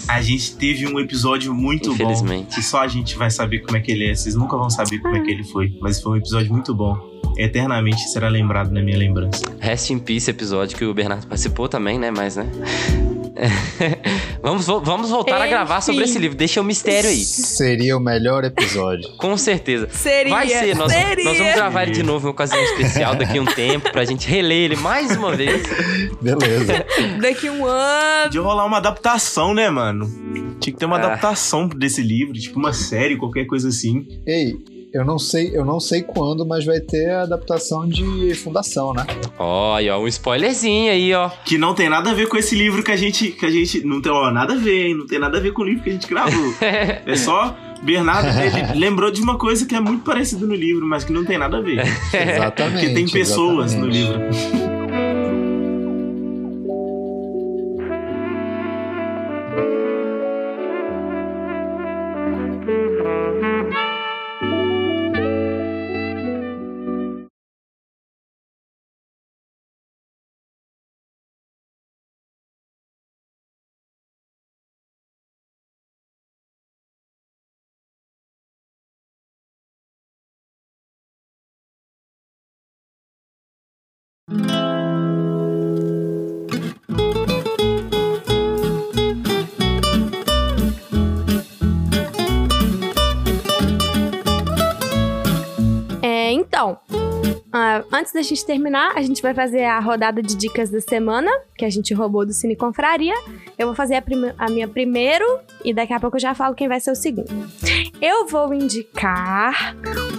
a 0.07 0.21
gente 0.21 0.55
teve 0.57 0.85
um 0.87 0.99
episódio 0.99 1.53
muito 1.53 1.89
bom. 1.89 1.95
Infelizmente. 1.95 2.55
Que 2.55 2.61
só 2.61 2.81
a 2.81 2.87
gente 2.87 3.17
vai 3.17 3.31
saber 3.31 3.59
como 3.59 3.77
é 3.77 3.79
que 3.79 3.91
ele 3.91 4.05
é. 4.05 4.13
Vocês 4.15 4.35
nunca 4.35 4.57
vão 4.57 4.69
saber 4.69 4.99
como 4.99 5.15
é 5.15 5.21
que 5.21 5.31
ele 5.31 5.43
foi. 5.43 5.73
Mas 5.81 6.01
foi 6.01 6.13
um 6.13 6.15
episódio 6.17 6.51
muito 6.51 6.75
bom. 6.75 6.97
Eternamente 7.37 8.01
será 8.09 8.27
lembrado 8.27 8.71
na 8.71 8.81
minha 8.81 8.97
lembrança. 8.97 9.41
Rest 9.59 9.89
in 9.91 9.99
Peace 9.99 10.29
episódio 10.29 10.77
que 10.77 10.83
o 10.85 10.93
Bernardo 10.93 11.25
participou 11.27 11.69
também, 11.69 11.97
né? 11.97 12.11
Mas, 12.11 12.35
né? 12.35 12.45
vamos, 14.41 14.65
vamos 14.65 15.09
voltar 15.09 15.41
a 15.41 15.47
gravar 15.47 15.81
sobre 15.81 16.01
Enfim. 16.01 16.09
esse 16.11 16.19
livro. 16.19 16.37
Deixa 16.37 16.59
o 16.61 16.63
mistério 16.63 17.09
aí. 17.09 17.23
Seria 17.23 17.95
o 17.97 17.99
melhor 17.99 18.43
episódio. 18.43 19.09
Com 19.17 19.37
certeza. 19.37 19.87
Seria, 19.91 20.31
Vai 20.33 20.47
ser. 20.47 20.75
Nós, 20.75 20.91
seria. 20.91 21.23
nós 21.23 21.37
vamos 21.37 21.53
gravar 21.53 21.83
ele 21.83 21.91
de 21.91 22.03
novo 22.03 22.27
em 22.27 22.31
ocasião 22.31 22.61
especial 22.63 23.15
daqui 23.15 23.37
a 23.37 23.41
um 23.41 23.45
tempo 23.45 23.91
pra 23.91 24.03
gente 24.05 24.27
reler 24.27 24.57
ele 24.65 24.75
mais 24.75 25.15
uma 25.15 25.35
vez. 25.35 25.61
Beleza. 26.21 26.85
Daqui 27.21 27.49
um 27.49 27.65
ano. 27.65 28.29
De 28.29 28.37
rolar 28.39 28.65
uma 28.65 28.77
adaptação, 28.77 29.53
né, 29.53 29.69
mano? 29.69 30.05
Tinha 30.59 30.73
que 30.73 30.79
ter 30.79 30.85
uma 30.85 30.97
Ah. 30.97 31.05
adaptação 31.05 31.67
desse 31.67 32.01
livro, 32.01 32.33
tipo 32.33 32.59
uma 32.59 32.73
série, 32.73 33.15
qualquer 33.17 33.45
coisa 33.45 33.69
assim. 33.69 34.05
Ei, 34.25 34.55
eu 34.91 35.05
não 35.05 35.19
sei, 35.19 35.51
eu 35.53 35.63
não 35.63 35.79
sei 35.79 36.01
quando, 36.01 36.45
mas 36.45 36.65
vai 36.65 36.79
ter 36.79 37.11
a 37.11 37.21
adaptação 37.21 37.87
de 37.87 38.33
Fundação, 38.33 38.93
né? 38.93 39.05
Olha, 39.37 39.97
ó, 39.97 40.01
um 40.01 40.07
spoilerzinho 40.07 40.91
aí, 40.91 41.13
ó. 41.13 41.29
Que 41.45 41.57
não 41.57 41.75
tem 41.75 41.89
nada 41.89 42.09
a 42.09 42.13
ver 42.13 42.27
com 42.27 42.37
esse 42.37 42.55
livro 42.55 42.83
que 42.83 42.91
a 42.91 42.95
gente. 42.95 43.31
Que 43.31 43.45
a 43.45 43.51
gente 43.51 43.85
não 43.85 44.01
tem 44.01 44.11
ó, 44.11 44.31
nada 44.31 44.53
a 44.53 44.57
ver, 44.57 44.87
hein? 44.87 44.95
Não 44.95 45.05
tem 45.05 45.19
nada 45.19 45.37
a 45.37 45.41
ver 45.41 45.53
com 45.53 45.61
o 45.61 45.65
livro 45.65 45.83
que 45.83 45.89
a 45.89 45.93
gente 45.93 46.07
gravou. 46.07 46.53
é 46.61 47.15
só. 47.15 47.55
Bernardo, 47.81 48.27
ele 48.41 48.73
lembrou 48.77 49.09
de 49.09 49.21
uma 49.21 49.37
coisa 49.37 49.65
que 49.65 49.73
é 49.73 49.79
muito 49.79 50.03
parecida 50.03 50.45
no 50.45 50.53
livro, 50.53 50.85
mas 50.85 51.03
que 51.05 51.13
não 51.13 51.23
tem 51.23 51.37
nada 51.37 51.57
a 51.57 51.61
ver. 51.61 51.79
Exatamente. 52.13 52.73
Porque 52.73 52.93
tem 52.93 53.07
pessoas 53.07 53.73
no 53.73 53.89
exatamente. 53.89 54.43
livro. 54.43 54.68
Ah, 97.59 97.83
antes 97.91 98.13
da 98.13 98.21
gente 98.21 98.45
terminar, 98.45 98.93
a 98.95 99.01
gente 99.01 99.21
vai 99.21 99.33
fazer 99.33 99.63
a 99.63 99.79
rodada 99.79 100.21
de 100.21 100.35
dicas 100.35 100.69
da 100.69 100.79
semana, 100.79 101.29
que 101.57 101.65
a 101.65 101.69
gente 101.69 101.93
roubou 101.93 102.25
do 102.25 102.33
Cine 102.33 102.55
Confraria. 102.55 103.15
Eu 103.57 103.67
vou 103.67 103.75
fazer 103.75 103.95
a, 103.95 104.03
a 104.37 104.49
minha 104.49 104.67
primeiro 104.67 105.25
e 105.63 105.73
daqui 105.73 105.93
a 105.93 105.99
pouco 105.99 106.17
eu 106.17 106.21
já 106.21 106.33
falo 106.33 106.55
quem 106.55 106.67
vai 106.67 106.79
ser 106.79 106.91
o 106.91 106.95
segundo. 106.95 107.29
Eu 108.01 108.25
vou 108.27 108.53
indicar 108.53 109.75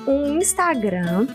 um 0.06 0.38
Instagram 0.38 1.26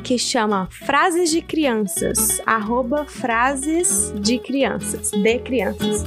que 0.00 0.18
chama 0.18 0.68
Frases 0.70 1.30
de 1.30 1.40
Crianças, 1.42 2.40
arroba 2.46 3.04
frases 3.04 4.12
de 4.16 4.38
crianças, 4.38 5.10
de 5.10 5.38
crianças. 5.38 6.04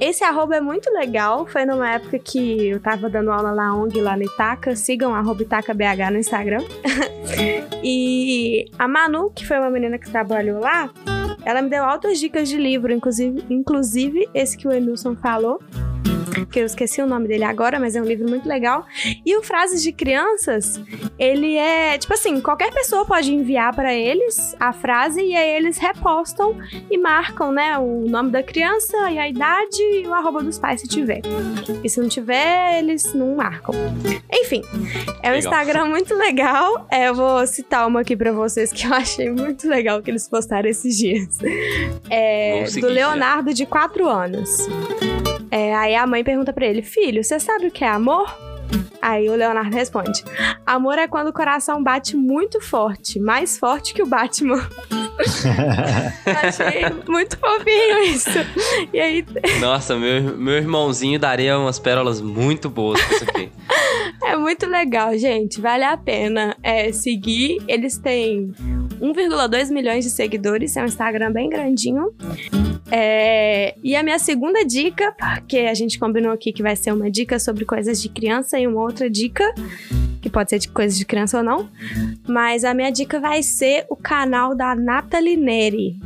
Esse 0.00 0.24
arroba 0.24 0.56
é 0.56 0.60
muito 0.60 0.90
legal, 0.90 1.46
foi 1.46 1.64
numa 1.64 1.90
época 1.90 2.18
que 2.18 2.68
eu 2.68 2.80
tava 2.80 3.08
dando 3.08 3.30
aula 3.30 3.54
na 3.54 3.76
ONG, 3.76 4.00
lá 4.00 4.16
no 4.16 4.24
Itaca, 4.24 4.76
sigam 4.76 5.14
arroba 5.14 5.42
ItacaBH 5.42 6.10
no 6.12 6.18
Instagram. 6.18 6.62
e 7.82 8.70
a 8.78 8.86
Manu, 8.86 9.30
que 9.30 9.46
foi 9.46 9.58
uma 9.58 9.70
menina 9.70 9.98
que 9.98 10.10
trabalhou 10.10 10.60
lá, 10.60 10.90
ela 11.44 11.62
me 11.62 11.70
deu 11.70 11.84
altas 11.84 12.18
dicas 12.18 12.48
de 12.48 12.56
livro, 12.56 12.92
inclusive, 12.92 13.44
inclusive 13.48 14.28
esse 14.34 14.56
que 14.56 14.68
o 14.68 14.72
Emilson 14.72 15.16
falou, 15.16 15.60
que 16.46 16.60
eu 16.60 16.66
esqueci 16.66 17.00
o 17.00 17.06
nome 17.06 17.28
dele 17.28 17.44
agora, 17.44 17.78
mas 17.78 17.96
é 17.96 18.00
um 18.00 18.04
livro 18.04 18.28
muito 18.28 18.48
legal. 18.48 18.86
E 19.24 19.36
o 19.36 19.42
Frases 19.42 19.82
de 19.82 19.92
Crianças, 19.92 20.80
ele 21.18 21.56
é, 21.56 21.98
tipo 21.98 22.12
assim, 22.14 22.40
qualquer 22.40 22.72
pessoa 22.72 23.04
pode 23.04 23.32
enviar 23.32 23.74
pra 23.74 23.94
eles 23.94 24.54
a 24.58 24.72
frase 24.72 25.20
e 25.22 25.36
aí 25.36 25.56
eles 25.56 25.78
repostam 25.78 26.56
e 26.90 26.98
marcam, 26.98 27.52
né, 27.52 27.78
o 27.78 28.04
nome 28.08 28.30
da 28.30 28.42
criança 28.42 29.10
e 29.10 29.18
a 29.18 29.28
idade 29.28 29.80
e 29.80 30.06
o 30.06 30.14
arroba 30.14 30.42
dos 30.42 30.58
pais 30.58 30.80
se 30.80 30.88
tiver. 30.88 31.20
E 31.82 31.88
se 31.88 32.00
não 32.00 32.08
tiver, 32.08 32.78
eles 32.78 33.12
não 33.14 33.36
marcam. 33.36 33.74
Enfim, 34.32 34.62
é 35.22 35.30
um 35.30 35.34
Legal. 35.34 35.38
Instagram 35.38 35.86
muito 35.86 36.14
legal. 36.14 36.86
É, 36.90 37.08
eu 37.08 37.14
vou 37.14 37.46
citar 37.46 37.86
uma 37.86 38.00
aqui 38.00 38.16
pra 38.16 38.32
vocês 38.32 38.72
que 38.72 38.86
eu 38.86 38.94
achei 38.94 39.30
muito 39.30 39.68
legal 39.68 40.02
que 40.02 40.10
eles 40.10 40.28
postaram 40.28 40.68
esses 40.68 40.96
dias. 40.96 41.38
É, 42.10 42.64
do 42.80 42.86
Leonardo, 42.86 43.52
de 43.52 43.66
4 43.66 44.08
anos. 44.08 44.66
É, 45.50 45.74
aí 45.74 45.94
a 45.94 46.06
mãe 46.06 46.22
pergunta 46.22 46.52
pra 46.52 46.66
ele: 46.66 46.82
Filho, 46.82 47.22
você 47.22 47.38
sabe 47.38 47.68
o 47.68 47.70
que 47.70 47.84
é 47.84 47.88
amor? 47.88 48.28
Aí 49.00 49.28
o 49.28 49.34
Leonardo 49.34 49.74
responde: 49.74 50.24
Amor 50.66 50.98
é 50.98 51.06
quando 51.06 51.28
o 51.28 51.32
coração 51.32 51.82
bate 51.82 52.16
muito 52.16 52.60
forte, 52.60 53.18
mais 53.18 53.58
forte 53.58 53.94
que 53.94 54.02
o 54.02 54.06
Batman. 54.06 54.68
Achei 56.42 56.84
muito 57.08 57.38
fofinho 57.38 58.02
isso. 58.04 58.30
E 58.92 59.00
aí 59.00 59.24
Nossa, 59.60 59.96
meu, 59.96 60.36
meu 60.36 60.54
irmãozinho 60.54 61.18
daria 61.18 61.58
umas 61.58 61.78
pérolas 61.78 62.20
muito 62.20 62.68
boas 62.68 63.02
com 63.02 63.14
isso 63.14 63.24
aqui. 63.24 63.50
é 64.24 64.36
muito 64.36 64.66
legal, 64.66 65.16
gente. 65.16 65.60
Vale 65.60 65.84
a 65.84 65.96
pena 65.96 66.56
é, 66.62 66.92
seguir. 66.92 67.62
Eles 67.66 67.98
têm 67.98 68.52
1,2 69.00 69.70
milhões 69.70 70.04
de 70.04 70.10
seguidores. 70.10 70.76
É 70.76 70.82
um 70.82 70.86
Instagram 70.86 71.32
bem 71.32 71.48
grandinho. 71.48 72.12
É, 72.90 73.74
e 73.82 73.94
a 73.94 74.02
minha 74.02 74.18
segunda 74.18 74.64
dica, 74.64 75.12
porque 75.12 75.58
a 75.58 75.74
gente 75.74 75.98
combinou 75.98 76.32
aqui 76.32 76.52
que 76.52 76.62
vai 76.62 76.74
ser 76.74 76.92
uma 76.92 77.10
dica 77.10 77.38
sobre 77.38 77.64
coisas 77.64 78.00
de 78.00 78.08
criança 78.08 78.58
e 78.58 78.66
uma 78.66 78.80
outra 78.80 79.10
dica, 79.10 79.44
que 80.22 80.30
pode 80.30 80.50
ser 80.50 80.58
de 80.58 80.68
coisas 80.68 80.98
de 80.98 81.04
criança 81.04 81.38
ou 81.38 81.44
não. 81.44 81.68
Mas 82.26 82.64
a 82.64 82.72
minha 82.72 82.90
dica 82.90 83.20
vai 83.20 83.42
ser 83.42 83.84
o 83.90 83.96
canal 83.96 84.54
da 84.54 84.74
Nathalie 84.74 85.36
Neri, 85.36 85.96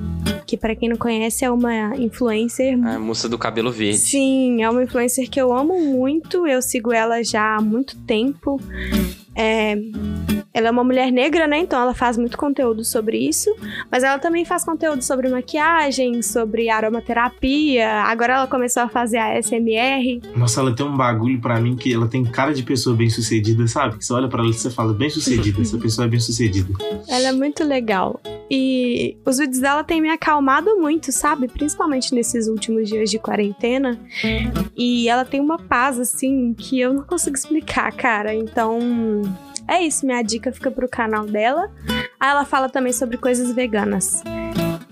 que 0.46 0.56
pra 0.56 0.74
quem 0.74 0.88
não 0.88 0.96
conhece 0.96 1.44
é 1.44 1.50
uma 1.50 1.96
influencer 1.96 2.74
A 2.86 2.98
moça 2.98 3.28
do 3.28 3.38
cabelo 3.38 3.70
verde. 3.70 3.98
Sim, 3.98 4.62
é 4.62 4.68
uma 4.68 4.82
influencer 4.82 5.30
que 5.30 5.40
eu 5.40 5.52
amo 5.52 5.80
muito. 5.80 6.46
Eu 6.46 6.60
sigo 6.60 6.92
ela 6.92 7.22
já 7.22 7.56
há 7.56 7.60
muito 7.60 7.96
tempo. 8.00 8.60
É, 9.34 9.76
ela 10.54 10.68
é 10.68 10.70
uma 10.70 10.84
mulher 10.84 11.10
negra, 11.10 11.46
né? 11.46 11.58
Então 11.58 11.80
ela 11.80 11.94
faz 11.94 12.18
muito 12.18 12.36
conteúdo 12.36 12.84
sobre 12.84 13.16
isso. 13.18 13.50
Mas 13.90 14.04
ela 14.04 14.18
também 14.18 14.44
faz 14.44 14.64
conteúdo 14.64 15.02
sobre 15.02 15.28
maquiagem, 15.28 16.20
sobre 16.22 16.68
aromaterapia. 16.68 18.02
Agora 18.02 18.34
ela 18.34 18.46
começou 18.46 18.82
a 18.82 18.88
fazer 18.88 19.16
a 19.18 19.40
SMR. 19.40 20.20
Nossa, 20.36 20.60
ela 20.60 20.74
tem 20.74 20.84
um 20.84 20.96
bagulho 20.96 21.40
pra 21.40 21.58
mim 21.60 21.74
que 21.74 21.92
ela 21.92 22.06
tem 22.06 22.24
cara 22.24 22.52
de 22.52 22.62
pessoa 22.62 22.94
bem 22.94 23.08
sucedida, 23.08 23.66
sabe? 23.66 23.96
Que 23.96 24.04
você 24.04 24.12
olha 24.12 24.28
pra 24.28 24.40
ela 24.42 24.50
e 24.50 24.54
você 24.54 24.70
fala, 24.70 24.92
bem 24.92 25.08
sucedida, 25.08 25.60
essa 25.60 25.78
pessoa 25.78 26.06
é 26.06 26.08
bem 26.08 26.20
sucedida. 26.20 26.72
Ela 27.08 27.28
é 27.28 27.32
muito 27.32 27.64
legal. 27.64 28.20
E 28.54 29.16
os 29.24 29.38
vídeos 29.38 29.60
dela 29.60 29.82
têm 29.82 30.02
me 30.02 30.10
acalmado 30.10 30.76
muito, 30.76 31.10
sabe? 31.10 31.48
Principalmente 31.48 32.14
nesses 32.14 32.48
últimos 32.48 32.86
dias 32.86 33.10
de 33.10 33.18
quarentena. 33.18 33.98
E 34.76 35.08
ela 35.08 35.24
tem 35.24 35.40
uma 35.40 35.56
paz, 35.56 35.98
assim, 35.98 36.52
que 36.52 36.78
eu 36.78 36.92
não 36.92 37.02
consigo 37.02 37.34
explicar, 37.34 37.90
cara. 37.92 38.34
Então, 38.34 39.21
é 39.74 39.82
isso. 39.82 40.06
Minha 40.06 40.22
dica 40.22 40.52
fica 40.52 40.70
pro 40.70 40.88
canal 40.88 41.26
dela. 41.26 41.70
Aí 42.18 42.30
ela 42.30 42.44
fala 42.44 42.68
também 42.68 42.92
sobre 42.92 43.16
coisas 43.16 43.52
veganas. 43.52 44.22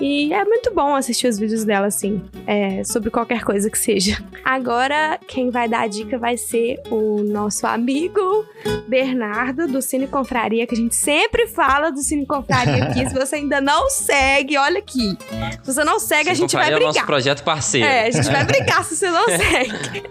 E 0.00 0.32
é 0.32 0.42
muito 0.46 0.72
bom 0.74 0.96
assistir 0.96 1.28
os 1.28 1.38
vídeos 1.38 1.62
dela, 1.62 1.86
assim, 1.86 2.22
é, 2.46 2.82
sobre 2.84 3.10
qualquer 3.10 3.44
coisa 3.44 3.68
que 3.68 3.78
seja. 3.78 4.16
Agora, 4.42 5.20
quem 5.28 5.50
vai 5.50 5.68
dar 5.68 5.82
a 5.82 5.86
dica 5.86 6.16
vai 6.16 6.38
ser 6.38 6.80
o 6.90 7.22
nosso 7.22 7.66
amigo 7.66 8.46
Bernardo, 8.88 9.68
do 9.68 9.82
Cine 9.82 10.08
Confraria, 10.08 10.66
que 10.66 10.74
a 10.74 10.78
gente 10.78 10.94
sempre 10.94 11.46
fala 11.46 11.90
do 11.90 12.00
Cine 12.00 12.24
Confraria 12.24 12.84
aqui. 12.84 13.06
Se 13.10 13.14
você 13.14 13.36
ainda 13.36 13.60
não 13.60 13.90
segue, 13.90 14.56
olha 14.56 14.78
aqui. 14.78 15.18
Se 15.62 15.74
você 15.74 15.84
não 15.84 16.00
segue, 16.00 16.30
a 16.30 16.34
gente 16.34 16.54
vai 16.54 16.70
é 16.70 16.72
o 16.72 16.76
brigar. 16.76 16.94
nosso 16.94 17.06
projeto 17.06 17.42
parceiro. 17.44 17.86
É, 17.86 18.06
a 18.06 18.10
gente 18.10 18.30
vai 18.30 18.42
brigar 18.46 18.82
se 18.84 18.96
você 18.96 19.10
não 19.10 19.26
segue. 19.26 20.02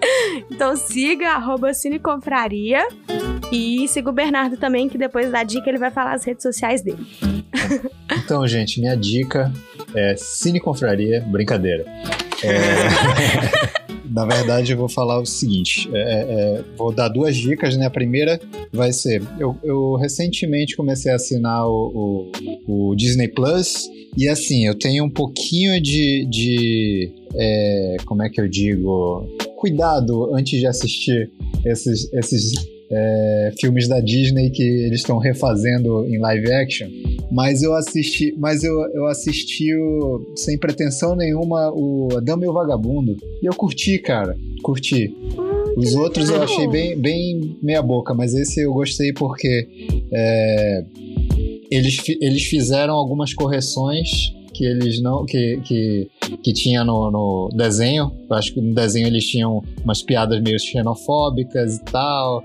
Então 0.51 0.75
siga, 0.75 1.31
arroba 1.31 1.73
Cine 1.73 1.97
Confraria. 1.97 2.87
E 3.51 3.87
siga 3.87 4.09
o 4.09 4.13
Bernardo 4.13 4.57
também, 4.57 4.87
que 4.87 4.97
depois 4.97 5.31
da 5.31 5.43
dica 5.43 5.69
ele 5.69 5.79
vai 5.79 5.91
falar 5.91 6.13
as 6.13 6.23
redes 6.23 6.43
sociais 6.43 6.81
dele. 6.81 7.05
Então, 8.23 8.47
gente, 8.47 8.79
minha 8.79 8.95
dica 8.95 9.51
é 9.95 10.15
Cine 10.15 10.59
Confraria, 10.59 11.21
brincadeira. 11.21 11.85
É... 12.43 13.79
Na 14.09 14.25
verdade, 14.25 14.71
eu 14.71 14.77
vou 14.77 14.89
falar 14.89 15.19
o 15.19 15.25
seguinte: 15.25 15.87
é, 15.93 15.99
é, 15.99 16.63
vou 16.75 16.91
dar 16.91 17.09
duas 17.09 17.35
dicas, 17.35 17.77
né? 17.77 17.85
A 17.85 17.91
primeira 17.91 18.39
vai 18.73 18.91
ser: 18.91 19.21
eu, 19.39 19.55
eu 19.63 19.95
recentemente 19.95 20.75
comecei 20.75 21.11
a 21.11 21.15
assinar 21.15 21.67
o, 21.67 22.31
o, 22.67 22.89
o, 22.89 22.95
Disney 22.95 23.27
Plus, 23.27 23.87
e 24.17 24.27
assim, 24.27 24.65
eu 24.65 24.73
tenho 24.73 25.05
um 25.05 25.09
pouquinho 25.09 25.79
de. 25.79 26.25
de 26.27 27.13
é, 27.35 27.97
como 28.05 28.23
é 28.23 28.29
que 28.29 28.41
eu 28.41 28.47
digo? 28.47 29.27
Cuidado 29.55 30.33
antes 30.33 30.59
de 30.59 30.65
assistir 30.65 31.31
esses, 31.63 32.11
esses 32.11 32.53
é, 32.91 33.53
filmes 33.59 33.87
da 33.87 33.99
Disney 33.99 34.49
que 34.49 34.63
eles 34.63 35.01
estão 35.01 35.17
refazendo 35.17 36.05
em 36.07 36.17
live 36.17 36.51
action. 36.53 36.89
Mas 37.31 37.61
eu 37.61 37.75
assisti, 37.75 38.33
mas 38.37 38.63
eu, 38.63 38.73
eu 38.93 39.05
assisti 39.07 39.73
o, 39.75 40.33
sem 40.35 40.57
pretensão 40.57 41.15
nenhuma 41.15 41.71
o 41.71 42.09
Dama 42.21 42.45
e 42.45 42.47
o 42.47 42.53
Vagabundo. 42.53 43.15
E 43.41 43.45
eu 43.45 43.53
curti, 43.53 43.99
cara. 43.99 44.35
Curti. 44.63 45.13
Os 45.77 45.95
outros 45.95 46.29
eu 46.29 46.41
achei 46.41 46.67
bem, 46.67 46.97
bem 46.97 47.57
meia 47.61 47.81
boca, 47.81 48.13
mas 48.13 48.33
esse 48.33 48.61
eu 48.61 48.73
gostei 48.73 49.13
porque 49.13 49.67
é, 50.11 50.83
eles, 51.71 51.97
eles 52.19 52.43
fizeram 52.43 52.95
algumas 52.95 53.33
correções 53.33 54.33
que 54.59 54.65
eles 54.65 55.01
não. 55.01 55.25
que, 55.25 55.61
que, 55.63 56.09
que 56.43 56.51
tinha 56.51 56.83
no, 56.83 57.09
no 57.09 57.49
desenho. 57.55 58.11
Eu 58.29 58.35
acho 58.35 58.53
que 58.53 58.59
no 58.59 58.73
desenho 58.75 59.07
eles 59.07 59.25
tinham 59.25 59.63
umas 59.81 60.01
piadas 60.03 60.41
meio 60.41 60.59
xenofóbicas 60.59 61.77
e 61.77 61.83
tal. 61.85 62.43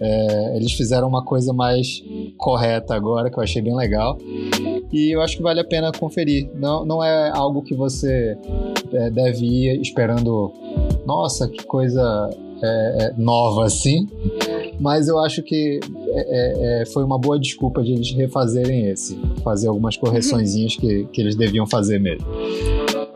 É, 0.00 0.56
eles 0.56 0.72
fizeram 0.72 1.06
uma 1.06 1.24
coisa 1.24 1.52
mais 1.52 2.02
correta 2.38 2.94
agora, 2.94 3.30
que 3.30 3.38
eu 3.38 3.42
achei 3.42 3.60
bem 3.60 3.76
legal. 3.76 4.18
E 4.92 5.14
eu 5.14 5.20
acho 5.20 5.36
que 5.36 5.42
vale 5.42 5.60
a 5.60 5.64
pena 5.64 5.92
conferir. 5.92 6.50
Não, 6.54 6.84
não 6.84 7.04
é 7.04 7.30
algo 7.30 7.62
que 7.62 7.74
você 7.74 8.36
é, 8.92 9.10
deve 9.10 9.44
ir 9.44 9.80
esperando. 9.80 10.52
Nossa, 11.06 11.48
que 11.48 11.64
coisa 11.64 12.30
é, 12.62 13.04
é 13.04 13.14
nova 13.16 13.64
assim 13.64 14.06
mas 14.80 15.08
eu 15.08 15.18
acho 15.18 15.42
que 15.42 15.78
é, 16.08 16.82
é, 16.82 16.86
foi 16.86 17.04
uma 17.04 17.18
boa 17.18 17.38
desculpa 17.38 17.82
de 17.82 17.92
eles 17.92 18.12
refazerem 18.12 18.86
esse, 18.86 19.20
fazer 19.44 19.68
algumas 19.68 19.96
correçõezinhas 19.96 20.74
que, 20.74 21.06
que 21.12 21.20
eles 21.20 21.36
deviam 21.36 21.66
fazer 21.66 22.00
mesmo. 22.00 22.26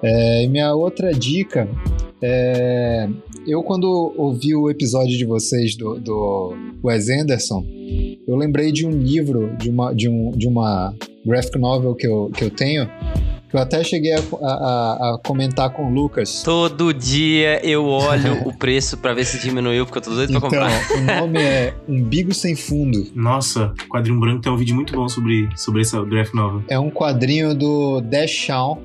É, 0.02 0.46
minha 0.46 0.74
outra 0.74 1.12
dica 1.12 1.66
é. 2.20 3.08
Eu, 3.46 3.62
quando 3.62 4.14
ouvi 4.16 4.54
o 4.54 4.70
episódio 4.70 5.16
de 5.16 5.24
vocês 5.24 5.76
do, 5.76 5.98
do 5.98 6.54
Wes 6.82 7.10
Anderson, 7.10 7.64
eu 8.26 8.36
lembrei 8.36 8.72
de 8.72 8.86
um 8.86 8.90
livro, 8.90 9.54
de 9.58 9.68
uma, 9.68 9.94
de 9.94 10.08
um, 10.08 10.30
de 10.30 10.48
uma 10.48 10.94
graphic 11.24 11.58
novel 11.58 11.94
que 11.94 12.06
eu, 12.06 12.30
que 12.34 12.44
eu 12.44 12.50
tenho, 12.50 12.88
eu 13.52 13.60
até 13.60 13.84
cheguei 13.84 14.12
a, 14.12 14.18
a, 14.18 15.14
a, 15.14 15.18
comentar 15.24 15.70
com 15.70 15.86
o 15.86 15.90
Lucas. 15.90 16.42
Todo 16.42 16.92
dia 16.92 17.64
eu 17.64 17.84
olho 17.84 18.48
o 18.48 18.52
preço 18.52 18.96
para 18.96 19.14
ver 19.14 19.24
se 19.24 19.38
diminuiu, 19.38 19.86
porque 19.86 19.98
eu 19.98 20.02
tô 20.02 20.10
doido 20.10 20.30
então, 20.30 20.40
pra 20.40 20.50
comprar. 20.50 20.98
O 20.98 21.20
nome 21.20 21.40
é 21.40 21.74
Umbigo 21.88 22.34
Sem 22.34 22.56
Fundo. 22.56 23.06
Nossa, 23.14 23.72
quadrinho 23.88 24.18
branco 24.18 24.40
tem 24.40 24.50
um 24.50 24.56
vídeo 24.56 24.74
muito 24.74 24.92
bom 24.92 25.08
sobre, 25.08 25.48
sobre 25.54 25.82
essa 25.82 26.02
graphic 26.02 26.34
novel. 26.34 26.64
É 26.66 26.78
um 26.80 26.90
quadrinho 26.90 27.54
do 27.54 28.00
Dash 28.00 28.30
Shawn. 28.30 28.78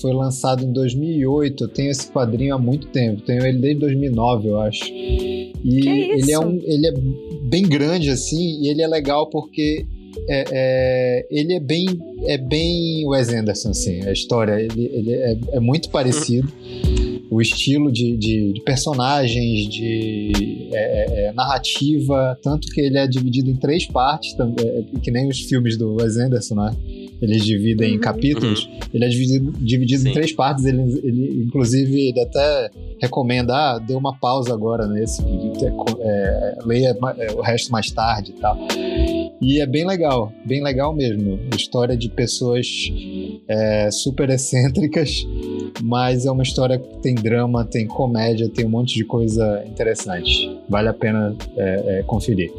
Foi 0.00 0.12
lançado 0.12 0.64
em 0.64 0.72
2008. 0.72 1.64
Eu 1.64 1.68
tenho 1.68 1.90
esse 1.90 2.10
quadrinho 2.10 2.54
há 2.54 2.58
muito 2.58 2.88
tempo. 2.88 3.22
Tenho 3.22 3.44
ele 3.44 3.58
desde 3.58 3.80
2009, 3.80 4.48
eu 4.48 4.60
acho. 4.60 4.84
E 5.64 5.88
ele 6.12 6.32
é 6.32 6.38
um, 6.38 6.60
ele 6.62 6.86
é 6.86 6.92
bem 7.48 7.62
grande 7.62 8.10
assim, 8.10 8.62
e 8.62 8.68
ele 8.68 8.82
é 8.82 8.86
legal 8.86 9.28
porque 9.28 9.86
é, 10.28 10.44
é, 10.50 11.26
ele 11.30 11.54
é 11.54 11.60
bem 11.60 11.86
é 12.26 12.38
bem 12.38 13.06
Wes 13.06 13.28
Anderson, 13.28 13.70
assim, 13.70 14.02
a 14.02 14.12
história 14.12 14.60
ele, 14.60 14.90
ele 14.92 15.12
é, 15.12 15.38
é 15.52 15.60
muito 15.60 15.90
parecido. 15.90 16.52
o 17.30 17.42
estilo 17.42 17.92
de, 17.92 18.16
de, 18.16 18.52
de 18.54 18.60
personagens, 18.62 19.68
de 19.68 20.70
é, 20.72 20.78
é, 20.78 21.24
é 21.26 21.32
narrativa, 21.32 22.38
tanto 22.42 22.68
que 22.68 22.80
ele 22.80 22.98
é 22.98 23.06
dividido 23.06 23.50
em 23.50 23.56
três 23.56 23.86
partes, 23.86 24.34
que 25.02 25.10
nem 25.10 25.28
os 25.28 25.40
filmes 25.40 25.76
do 25.76 25.96
Wes 25.96 26.16
Anderson, 26.16 26.54
né? 26.54 26.76
Eles 27.20 27.44
dividem 27.44 27.90
em 27.90 27.94
uhum. 27.94 28.00
capítulos. 28.00 28.66
Uhum. 28.66 28.78
Ele 28.94 29.04
é 29.04 29.08
dividido, 29.08 29.52
dividido 29.58 30.08
em 30.08 30.12
três 30.12 30.32
partes. 30.32 30.64
Ele, 30.64 30.82
ele, 31.02 31.44
inclusive, 31.44 32.08
ele 32.08 32.20
até 32.20 32.70
recomenda: 33.00 33.54
ah, 33.54 33.78
dê 33.78 33.94
uma 33.94 34.14
pausa 34.16 34.52
agora 34.52 34.86
nesse, 34.86 35.22
é, 35.22 36.58
leia 36.64 36.96
o 37.36 37.40
resto 37.40 37.72
mais 37.72 37.90
tarde 37.90 38.32
e 38.36 38.40
tal. 38.40 38.56
E 39.40 39.60
é 39.60 39.66
bem 39.66 39.86
legal, 39.86 40.32
bem 40.44 40.62
legal 40.62 40.92
mesmo. 40.92 41.38
História 41.56 41.96
de 41.96 42.08
pessoas 42.08 42.66
é, 43.46 43.90
super 43.90 44.30
excêntricas, 44.30 45.26
mas 45.82 46.26
é 46.26 46.30
uma 46.30 46.42
história 46.42 46.78
que 46.78 46.98
tem 46.98 47.14
drama, 47.14 47.64
tem 47.64 47.86
comédia, 47.86 48.48
tem 48.48 48.66
um 48.66 48.70
monte 48.70 48.94
de 48.94 49.04
coisa 49.04 49.64
interessante. 49.66 50.58
Vale 50.68 50.88
a 50.88 50.94
pena 50.94 51.36
é, 51.56 51.98
é, 51.98 52.02
conferir. 52.02 52.50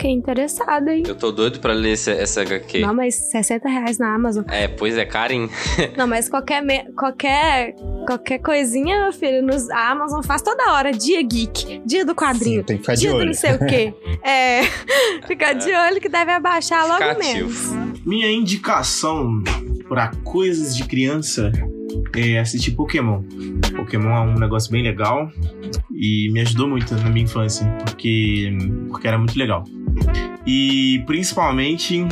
Fiquei 0.00 0.12
interessada, 0.12 0.94
hein? 0.94 1.02
Eu 1.06 1.14
tô 1.14 1.30
doido 1.30 1.60
pra 1.60 1.74
ler 1.74 1.92
essa, 1.92 2.10
essa 2.10 2.40
HQ. 2.40 2.80
Não, 2.80 2.94
mas 2.94 3.16
60 3.16 3.68
reais 3.68 3.98
na 3.98 4.14
Amazon. 4.14 4.44
É, 4.48 4.66
pois 4.66 4.96
é, 4.96 5.04
Karen. 5.04 5.46
Não, 5.94 6.06
mas 6.06 6.26
qualquer, 6.26 6.62
me... 6.62 6.90
qualquer, 6.94 7.74
qualquer 8.06 8.38
coisinha, 8.38 9.02
meu 9.02 9.12
filho, 9.12 9.42
nos 9.42 9.68
a 9.68 9.90
Amazon 9.90 10.22
faz 10.22 10.40
toda 10.40 10.72
hora. 10.72 10.90
Dia 10.90 11.22
geek, 11.22 11.82
dia 11.84 12.06
do 12.06 12.14
quadrinho. 12.14 12.60
Sim, 12.60 12.64
tem 12.64 12.76
que 12.78 12.82
ficar 12.82 12.94
dia 12.94 13.10
de 13.10 13.14
olho. 13.14 13.24
do 13.24 13.26
não 13.26 13.34
sei 13.34 13.52
o 13.52 13.58
quê. 13.58 13.94
é, 14.24 14.62
fica 15.28 15.52
de 15.52 15.70
olho 15.70 16.00
que 16.00 16.08
deve 16.08 16.32
abaixar 16.32 16.88
logo 16.88 17.18
menos. 17.18 17.70
Minha 18.06 18.32
indicação 18.32 19.42
para 19.86 20.12
coisas 20.24 20.74
de 20.74 20.84
criança 20.84 21.52
é 22.16 22.38
assistir 22.38 22.70
Pokémon. 22.70 23.22
Pokémon 23.76 24.16
é 24.16 24.20
um 24.20 24.38
negócio 24.38 24.72
bem 24.72 24.82
legal 24.82 25.30
e 25.92 26.30
me 26.32 26.40
ajudou 26.40 26.68
muito 26.68 26.94
na 26.94 27.10
minha 27.10 27.24
infância, 27.24 27.66
porque, 27.84 28.50
porque 28.88 29.06
era 29.06 29.18
muito 29.18 29.38
legal. 29.38 29.62
E 30.46 31.02
principalmente. 31.06 32.06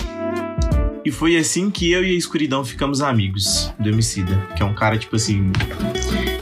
E 1.05 1.10
foi 1.10 1.36
assim 1.36 1.70
que 1.70 1.90
eu 1.90 2.05
e 2.05 2.10
a 2.10 2.15
escuridão 2.15 2.65
ficamos 2.65 3.01
amigos 3.01 3.73
do 3.78 3.89
Emicida, 3.89 4.36
que 4.56 4.62
é 4.62 4.66
um 4.66 4.74
cara, 4.74 4.98
tipo 4.98 5.16
assim. 5.16 5.51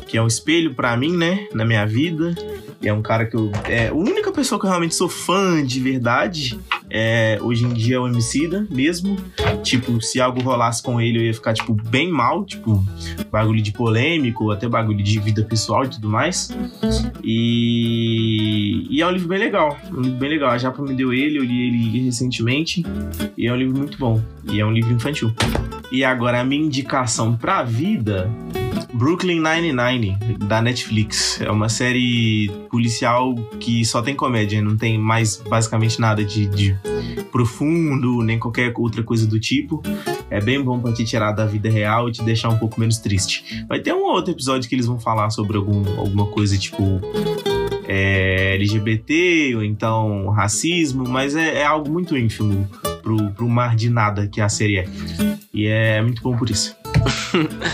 que 0.06 0.16
é 0.16 0.23
um 0.23 0.27
espelho 0.27 0.74
para 0.74 0.97
mim, 0.97 1.16
né? 1.16 1.47
Na 1.52 1.64
minha 1.64 1.86
vida. 1.86 2.35
E 2.81 2.89
é 2.89 2.93
um 2.93 3.02
cara 3.02 3.27
que 3.27 3.36
eu. 3.36 3.52
É 3.64 3.89
a 3.89 3.94
única 3.94 4.32
pessoa 4.32 4.60
que 4.60 4.66
eu 4.66 4.70
realmente 4.70 4.94
sou 4.94 5.09
fã 5.09 5.64
de 5.64 5.81
verdade 5.81 6.59
é, 6.98 7.39
hoje 7.43 7.62
em 7.62 7.74
dia 7.74 7.97
é 7.97 7.98
o 7.98 8.09
Emicida 8.09 8.66
mesmo. 8.70 9.18
Tipo, 9.62 10.01
se 10.01 10.18
algo 10.18 10.40
rolasse 10.40 10.82
com 10.82 10.98
ele, 10.98 11.18
eu 11.18 11.23
ia 11.24 11.35
ficar, 11.35 11.52
tipo, 11.52 11.74
bem 11.74 12.10
mal, 12.10 12.43
tipo, 12.47 12.82
bagulho 13.31 13.60
de 13.60 13.70
polêmico, 13.70 14.51
até 14.51 14.66
bagulho 14.66 15.02
de 15.02 15.20
vida 15.20 15.44
pessoal 15.44 15.85
e 15.85 15.89
tudo 15.89 16.09
mais. 16.09 16.56
E, 17.23 18.86
e 18.89 19.02
é 19.02 19.06
um 19.06 19.10
livro 19.10 19.28
bem 19.28 19.39
legal, 19.39 19.77
um 19.93 20.01
livro 20.01 20.18
bem 20.18 20.31
legal. 20.31 20.51
A 20.51 20.56
Japa 20.56 20.81
me 20.82 20.94
deu 20.94 21.12
ele, 21.12 21.39
eu 21.39 21.44
li 21.44 21.66
ele 21.66 22.05
recentemente, 22.06 22.82
e 23.36 23.47
é 23.47 23.52
um 23.52 23.56
livro 23.56 23.77
muito 23.77 23.98
bom. 23.98 24.23
E 24.51 24.59
é 24.59 24.64
um 24.64 24.73
livro 24.73 24.94
infantil. 24.94 25.31
E 25.93 26.02
agora 26.02 26.40
a 26.40 26.44
minha 26.44 26.64
indicação 26.64 27.36
pra 27.36 27.62
vida 27.62 28.31
Brooklyn 28.94 29.40
Nine-Nine, 29.40 30.19
da 30.47 30.61
Netflix. 30.61 31.40
É 31.40 31.51
uma 31.51 31.69
série 31.69 32.51
policial 32.70 33.35
que 33.61 33.85
só 33.85 34.03
tem 34.03 34.15
comédia, 34.15 34.62
não 34.62 34.77
tem 34.77 34.98
mais 34.98 35.36
basicamente 35.36 36.01
nada 36.01 36.24
de, 36.24 36.47
de 36.47 36.77
profundo, 37.31 38.23
nem 38.23 38.39
qualquer 38.39 38.73
outra 38.77 39.03
coisa 39.03 39.27
do 39.27 39.39
tipo. 39.39 39.82
É 40.31 40.40
bem 40.40 40.62
bom 40.62 40.81
pra 40.81 40.93
te 40.93 41.05
tirar 41.05 41.32
da 41.32 41.47
vida 41.47 41.69
real 41.69 42.09
e 42.09 42.12
te 42.12 42.23
deixar 42.23 42.48
um 42.48 42.59
pouco 42.59 42.81
menos 42.81 42.98
triste. 42.98 43.65
Vai 43.69 43.81
ter 43.81 43.93
um 43.93 44.03
outro 44.03 44.32
episódio 44.32 44.69
que 44.69 44.74
eles 44.74 44.86
vão 44.86 44.98
falar 44.98 45.31
sobre 45.31 45.57
algum, 45.57 45.82
alguma 45.98 46.27
coisa 46.27 46.59
tipo 46.59 47.01
é, 47.86 48.55
LGBT 48.55 49.55
ou 49.55 49.62
então 49.62 50.28
racismo, 50.31 51.09
mas 51.09 51.36
é, 51.36 51.61
é, 51.61 51.65
algo 51.65 51.90
muito 51.90 52.16
ínfimo 52.16 52.69
pro, 53.03 53.31
pro 53.32 53.48
mar 53.48 53.77
de 53.77 53.89
nada 53.89 54.27
que 54.27 54.40
a 54.40 54.48
série 54.48 54.78
é. 54.78 54.85
E 55.55 55.66
é 55.66 56.03
muito 56.03 56.23
bom 56.23 56.36
por 56.36 56.51
isso. 56.51 56.76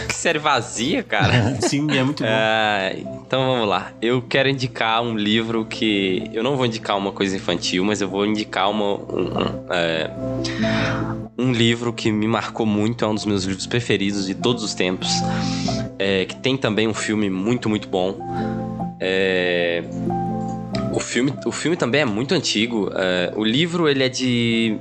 Que 0.08 0.14
série 0.14 0.38
vazia, 0.38 1.02
cara. 1.02 1.56
Sim, 1.62 1.86
é 1.90 2.02
muito 2.02 2.22
bom. 2.22 2.28
É, 2.28 2.96
então 2.98 3.46
vamos 3.46 3.68
lá. 3.68 3.92
Eu 4.00 4.22
quero 4.22 4.48
indicar 4.48 5.02
um 5.02 5.16
livro 5.16 5.64
que. 5.64 6.30
Eu 6.32 6.42
não 6.42 6.56
vou 6.56 6.66
indicar 6.66 6.96
uma 6.96 7.12
coisa 7.12 7.36
infantil, 7.36 7.84
mas 7.84 8.00
eu 8.00 8.08
vou 8.08 8.26
indicar 8.26 8.70
uma. 8.70 8.94
Um, 8.94 9.28
um, 9.28 9.66
é, 9.70 10.10
um 11.38 11.52
livro 11.52 11.92
que 11.92 12.10
me 12.10 12.26
marcou 12.26 12.66
muito, 12.66 13.04
é 13.04 13.08
um 13.08 13.14
dos 13.14 13.24
meus 13.24 13.44
livros 13.44 13.66
preferidos 13.66 14.26
de 14.26 14.34
todos 14.34 14.62
os 14.62 14.74
tempos. 14.74 15.08
É, 15.98 16.24
que 16.24 16.36
tem 16.36 16.56
também 16.56 16.88
um 16.88 16.94
filme 16.94 17.30
muito, 17.30 17.68
muito 17.68 17.88
bom. 17.88 18.18
É, 19.00 19.82
o, 20.92 21.00
filme, 21.00 21.32
o 21.44 21.52
filme 21.52 21.76
também 21.76 22.02
é 22.02 22.04
muito 22.04 22.34
antigo. 22.34 22.90
É, 22.94 23.32
o 23.34 23.44
livro 23.44 23.88
ele 23.88 24.04
é 24.04 24.08
de. 24.08 24.78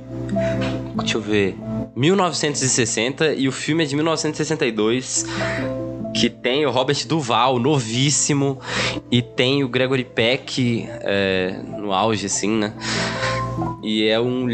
Deixa 0.96 1.16
eu 1.16 1.20
ver. 1.20 1.56
1960 1.94 3.34
e 3.34 3.48
o 3.48 3.52
filme 3.52 3.84
é 3.84 3.86
de 3.86 3.94
1962 3.94 5.26
que 6.14 6.28
tem 6.28 6.66
o 6.66 6.70
Robert 6.70 7.06
Duval, 7.06 7.58
novíssimo, 7.58 8.60
e 9.10 9.22
tem 9.22 9.64
o 9.64 9.68
Gregory 9.68 10.04
Peck 10.04 10.86
é, 11.00 11.58
no 11.78 11.92
auge, 11.92 12.26
assim, 12.26 12.50
né? 12.50 12.74
E 13.82 14.06
é 14.06 14.20
um, 14.20 14.46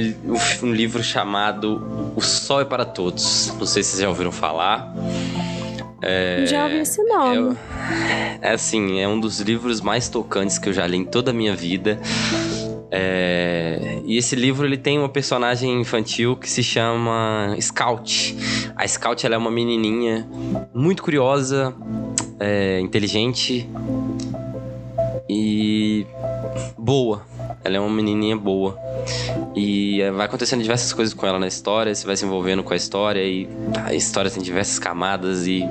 um 0.63 0.73
livro 0.73 1.03
chamado 1.03 2.13
O 2.17 2.21
Sol 2.21 2.61
é 2.61 2.65
para 2.65 2.85
Todos. 2.85 3.53
Não 3.59 3.67
sei 3.67 3.83
se 3.83 3.91
vocês 3.91 4.03
já 4.03 4.09
ouviram 4.09 4.33
falar. 4.33 4.95
É, 6.01 6.45
já 6.47 6.65
ouvi 6.65 6.79
esse 6.79 7.03
nome. 7.03 7.57
É, 8.41 8.49
é 8.49 8.53
assim, 8.53 9.01
é 9.01 9.09
um 9.09 9.19
dos 9.19 9.41
livros 9.41 9.81
mais 9.81 10.09
tocantes 10.09 10.59
que 10.59 10.69
eu 10.69 10.73
já 10.73 10.87
li 10.87 10.99
em 10.99 11.05
toda 11.05 11.31
a 11.31 11.35
minha 11.35 11.55
vida. 11.57 12.01
É, 12.91 14.01
e 14.05 14.17
esse 14.17 14.35
livro 14.35 14.67
ele 14.67 14.79
tem 14.79 14.99
uma 14.99 15.09
personagem 15.09 15.81
infantil 15.81 16.37
que 16.37 16.49
se 16.49 16.63
chama 16.63 17.55
Scout. 17.61 18.37
A 18.75 18.87
Scout 18.87 19.27
ela 19.27 19.35
é 19.35 19.39
uma 19.39 19.51
menininha 19.51 20.27
muito 20.73 21.03
curiosa, 21.03 21.75
é, 22.41 22.81
inteligente 22.81 23.69
e 25.29 26.07
boa. 26.79 27.23
Ela 27.69 27.77
é 27.77 27.81
uma 27.81 27.95
menininha 27.95 28.37
boa. 28.37 28.79
E 29.55 30.01
vai 30.17 30.27
acontecendo 30.27 30.63
diversas 30.63 30.93
coisas 30.93 31.13
com 31.13 31.27
ela 31.27 31.39
na 31.39 31.47
história, 31.47 31.95
você 31.95 32.07
vai 32.07 32.17
se 32.17 32.25
envolvendo 32.25 32.63
com 32.63 32.73
a 32.73 32.77
história 32.77 33.23
e 33.23 33.49
a 33.85 33.93
história 33.95 34.31
tem 34.31 34.43
diversas 34.43 34.79
camadas 34.79 35.47
e 35.47 35.63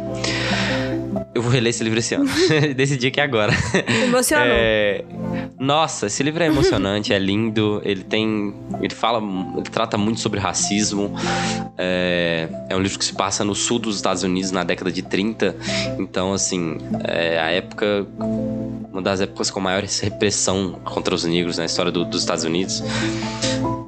eu 1.33 1.41
vou 1.41 1.51
reler 1.51 1.69
esse 1.69 1.83
livro 1.83 1.99
esse 1.99 2.15
ano. 2.15 2.29
Decidi 2.75 3.11
que 3.11 3.19
é 3.19 3.23
agora. 3.23 3.53
Emocionou. 4.03 4.47
É... 4.47 5.03
Nossa, 5.59 6.07
esse 6.07 6.21
livro 6.23 6.43
é 6.43 6.47
emocionante, 6.47 7.13
é 7.13 7.19
lindo. 7.19 7.81
Ele 7.83 8.03
tem. 8.03 8.53
Ele 8.79 8.93
fala. 8.93 9.21
Ele 9.55 9.69
trata 9.69 9.97
muito 9.97 10.19
sobre 10.19 10.39
racismo. 10.39 11.15
É, 11.77 12.47
é 12.69 12.75
um 12.75 12.79
livro 12.79 12.97
que 12.97 13.05
se 13.05 13.13
passa 13.13 13.43
no 13.43 13.55
sul 13.55 13.79
dos 13.79 13.95
Estados 13.95 14.23
Unidos 14.23 14.51
na 14.51 14.63
década 14.63 14.91
de 14.91 15.01
30. 15.01 15.55
Então, 15.99 16.33
assim, 16.33 16.77
é 17.03 17.39
a 17.39 17.51
época. 17.51 18.05
Uma 18.97 19.03
das 19.03 19.21
épocas 19.21 19.51
com 19.51 19.59
maior 19.59 19.83
repressão 19.83 20.71
contra 20.83 21.13
os 21.13 21.23
negros 21.23 21.55
na 21.55 21.65
história 21.65 21.91
do, 21.91 22.03
dos 22.03 22.21
Estados 22.21 22.43
Unidos. 22.43 22.81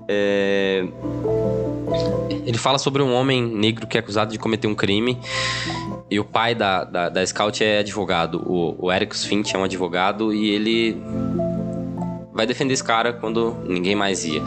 É... 0.08 0.86
Ele 2.46 2.60
fala 2.60 2.78
sobre 2.78 3.02
um 3.02 3.12
homem 3.16 3.42
negro 3.42 3.88
que 3.88 3.98
é 3.98 4.02
acusado 4.02 4.32
de 4.32 4.38
cometer 4.38 4.68
um 4.68 4.76
crime 4.76 5.18
e 6.12 6.20
o 6.20 6.24
pai 6.24 6.54
da, 6.54 6.84
da, 6.84 7.10
da 7.10 7.26
Scout 7.26 7.64
é 7.64 7.80
advogado. 7.80 8.44
O, 8.46 8.86
o 8.86 8.92
Eric 8.92 9.18
Finch 9.18 9.56
é 9.56 9.58
um 9.58 9.64
advogado 9.64 10.32
e 10.32 10.52
ele 10.52 11.02
vai 12.32 12.46
defender 12.46 12.76
esse 12.76 12.84
cara 12.84 13.12
quando 13.12 13.58
ninguém 13.68 13.96
mais 13.96 14.24
ia. 14.24 14.44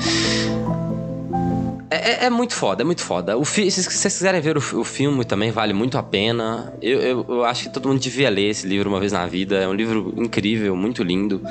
É, 1.93 2.25
é, 2.25 2.25
é, 2.25 2.31
muito 2.31 2.55
foda, 2.55 2.83
é 2.83 2.85
muito 2.85 3.03
foda. 3.03 3.37
O 3.37 3.45
fi, 3.45 3.71
se 3.71 3.83
vocês 3.83 4.15
quiserem 4.15 4.41
ver 4.41 4.57
o, 4.57 4.81
o, 4.81 4.85
filme 4.85 5.25
também, 5.25 5.51
vale 5.51 5.75
muito 5.75 5.99
a 5.99 6.03
pena. 6.03 6.73
Eu, 6.81 7.01
eu, 7.01 7.27
eu, 7.29 7.45
acho 7.45 7.65
que 7.65 7.69
todo 7.69 7.87
mundo 7.87 8.01
devia 8.01 8.31
ler 8.31 8.49
esse 8.49 8.67
livro 8.67 8.89
uma 8.89 8.99
vez 8.99 9.13
na 9.13 9.27
vida. 9.27 9.57
É 9.57 9.69
um 9.69 9.75
livro 9.75 10.15
incrível, 10.17 10.75
muito 10.75 11.03
lindo. 11.03 11.43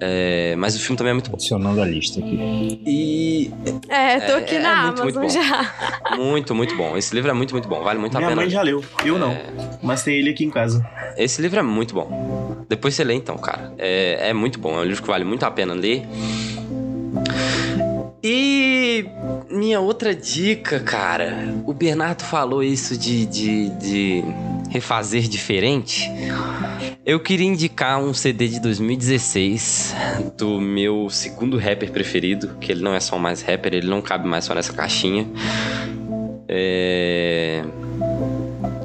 É, 0.00 0.56
mas 0.56 0.74
o 0.74 0.80
filme 0.80 0.96
também 0.96 1.12
é 1.12 1.14
muito 1.14 1.30
bom. 1.30 1.36
Adicionando 1.36 1.80
a 1.80 1.86
lista 1.86 2.18
aqui. 2.18 2.82
E. 2.84 3.50
É, 3.88 4.20
tô 4.20 4.32
aqui 4.32 4.56
é, 4.56 4.60
na 4.60 4.68
é 4.68 4.86
muito, 4.86 5.02
Amazon 5.02 5.22
muito 5.22 5.32
já. 5.32 5.74
Muito, 6.16 6.54
muito 6.54 6.76
bom. 6.76 6.96
Esse 6.96 7.14
livro 7.14 7.30
é 7.30 7.34
muito, 7.34 7.52
muito 7.52 7.68
bom. 7.68 7.80
Vale 7.80 8.00
muito 8.00 8.16
Minha 8.16 8.26
a 8.26 8.30
pena. 8.30 8.42
Minha 8.42 8.46
mãe 8.46 8.50
já 8.50 8.62
leu, 8.62 8.84
eu 9.04 9.18
não. 9.18 9.30
É. 9.30 9.46
Mas 9.80 10.02
tem 10.02 10.16
ele 10.16 10.30
aqui 10.30 10.44
em 10.44 10.50
casa. 10.50 10.84
Esse 11.16 11.40
livro 11.40 11.60
é 11.60 11.62
muito 11.62 11.94
bom. 11.94 12.64
Depois 12.68 12.94
você 12.94 13.04
lê 13.04 13.14
então, 13.14 13.36
cara. 13.38 13.72
É, 13.78 14.30
é 14.30 14.32
muito 14.32 14.58
bom. 14.58 14.76
É 14.76 14.80
um 14.80 14.84
livro 14.84 15.02
que 15.02 15.08
vale 15.08 15.24
muito 15.24 15.44
a 15.44 15.50
pena 15.50 15.74
ler. 15.74 16.02
E 18.26 19.04
minha 19.50 19.80
outra 19.80 20.14
dica, 20.14 20.80
cara, 20.80 21.54
o 21.66 21.74
Bernardo 21.74 22.22
falou 22.22 22.62
isso 22.62 22.96
de, 22.96 23.26
de, 23.26 23.68
de 23.68 24.24
refazer 24.70 25.28
diferente. 25.28 26.10
Eu 27.04 27.20
queria 27.20 27.46
indicar 27.46 28.00
um 28.00 28.14
CD 28.14 28.48
de 28.48 28.60
2016 28.60 29.94
do 30.38 30.58
meu 30.58 31.10
segundo 31.10 31.58
rapper 31.58 31.92
preferido, 31.92 32.56
que 32.58 32.72
ele 32.72 32.82
não 32.82 32.94
é 32.94 33.00
só 33.00 33.18
mais 33.18 33.42
rapper, 33.42 33.74
ele 33.74 33.88
não 33.88 34.00
cabe 34.00 34.26
mais 34.26 34.46
só 34.46 34.54
nessa 34.54 34.72
caixinha. 34.72 35.28
É... 36.48 37.62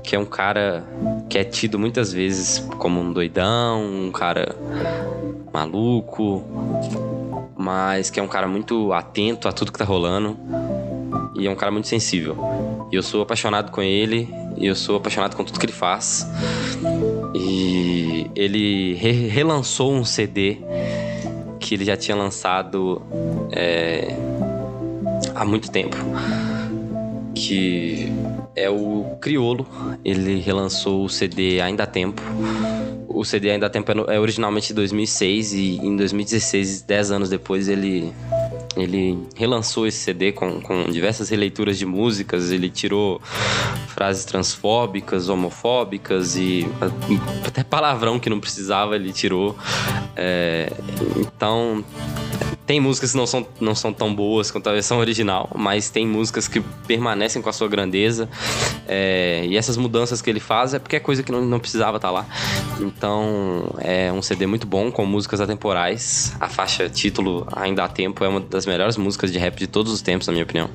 Que 0.03 0.18
é 0.18 0.20
um 0.20 0.26
cara 0.26 0.84
que 1.30 1.38
é 1.38 1.45
tido 1.45 1.80
muitas 1.80 2.11
vezes 2.11 2.60
como 2.78 2.99
um 2.99 3.14
doidão, 3.14 3.86
um 3.86 4.11
cara 4.11 4.53
maluco, 5.53 6.44
mas 7.57 8.10
que 8.10 8.20
é 8.20 8.24
um 8.24 8.28
cara 8.28 8.48
muito 8.48 8.94
atento 8.94 9.48
a 9.48 9.52
tudo 9.52 9.72
que 9.72 9.80
tá 9.80 9.86
rolando 9.86 10.38
e 11.36 11.48
é 11.48 11.52
um 11.52 11.56
cara 11.56 11.72
muito 11.72 11.88
sensível. 11.88 12.38
E 12.91 12.95
eu 12.95 13.03
sou 13.03 13.22
apaixonado 13.22 13.72
com 13.72 13.82
ele, 13.82 14.30
e 14.57 14.66
eu 14.68 14.76
sou 14.76 14.98
apaixonado 14.98 15.36
com 15.36 15.44
tudo 15.44 15.60
que 15.60 15.66
ele 15.66 15.74
faz. 15.74 16.28
E 17.34 18.30
ele 18.36 18.95
re 18.95 19.28
relançou 19.28 19.94
um 19.94 20.03
CD 20.03 20.57
que 21.60 21.76
ele 21.76 21.86
já 21.86 21.95
tinha 21.95 22.16
lançado 22.16 23.02
é, 23.52 24.16
há 25.36 25.45
muito 25.45 25.70
tempo, 25.72 25.95
que 27.48 28.11
é 28.56 28.70
o 28.70 29.18
Criolo. 29.22 29.66
Ele 30.03 30.40
relançou 30.40 31.03
o 31.03 31.10
CD 31.10 31.61
ainda 31.61 31.86
tempo 31.86 32.22
o 33.20 33.26
CD 33.26 33.52
Ainda 33.52 33.70
Tempo 33.70 33.91
é, 33.91 34.16
é 34.16 34.20
originalmente 34.20 34.70
de 34.70 34.76
2006 34.76 35.53
e 35.53 35.78
em 35.78 35.95
2016, 35.98 36.84
10 36.84 37.11
anos 37.11 37.30
depois, 37.30 37.68
ele 37.68 38.14
ele 38.78 39.28
relançou 39.36 39.88
esse 39.88 39.98
CD 39.98 40.32
com, 40.32 40.61
com 40.61 40.86
diversas 40.86 41.28
releituras 41.28 41.78
de 41.78 41.86
músicas, 41.86 42.49
ele 42.52 42.70
tirou 42.70 43.20
frases 43.88 44.24
transfóbicas, 44.24 45.28
homofóbicas 45.28 46.38
e 46.38 46.66
até 47.45 47.61
palavrão 47.61 48.20
que 48.20 48.30
não 48.30 48.40
precisava 48.40 48.95
ele 48.95 49.11
tirou. 49.11 49.57
É, 50.16 50.72
então 51.18 51.84
tem 52.69 52.79
músicas 52.79 53.13
que 53.13 53.17
não 53.17 53.25
são, 53.25 53.47
não 53.59 53.73
são 53.73 53.91
tão 53.91 54.13
boas 54.13 54.51
quanto 54.51 54.69
a 54.69 54.73
versão 54.73 54.99
original, 54.99 55.49
mas 55.55 55.89
tem 55.89 56.05
músicas 56.05 56.47
que 56.47 56.61
permanecem 56.85 57.41
com 57.41 57.49
a 57.49 57.51
sua 57.51 57.67
grandeza. 57.67 58.29
É, 58.87 59.43
e 59.43 59.57
essas 59.57 59.75
mudanças 59.75 60.21
que 60.21 60.29
ele 60.29 60.39
faz 60.39 60.75
é 60.75 60.77
porque 60.77 60.95
é 60.95 60.99
coisa 60.99 61.23
que 61.23 61.31
não, 61.31 61.43
não 61.43 61.59
precisava 61.59 61.97
estar 61.97 62.09
tá 62.09 62.13
lá. 62.13 62.27
Então 62.79 63.73
é 63.79 64.13
um 64.13 64.21
CD 64.21 64.45
muito 64.45 64.67
bom, 64.67 64.91
com 64.91 65.03
músicas 65.03 65.41
atemporais. 65.41 66.31
A 66.39 66.47
faixa 66.47 66.87
título 66.87 67.47
Ainda 67.55 67.85
há 67.85 67.87
Tempo 67.87 68.23
é 68.23 68.27
uma 68.27 68.39
das 68.39 68.67
melhores 68.67 68.97
músicas 68.97 69.31
de 69.31 69.39
rap 69.39 69.57
de 69.57 69.65
todos 69.65 69.91
os 69.91 70.03
tempos, 70.03 70.27
na 70.27 70.33
minha 70.33 70.43
opinião. 70.43 70.69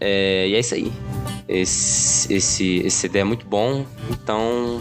É, 0.00 0.48
e 0.48 0.56
é 0.56 0.58
isso 0.58 0.74
aí. 0.74 0.92
Esse, 1.48 2.34
esse, 2.34 2.78
esse 2.78 2.96
CD 2.96 3.20
é 3.20 3.24
muito 3.24 3.46
bom, 3.46 3.86
então 4.10 4.80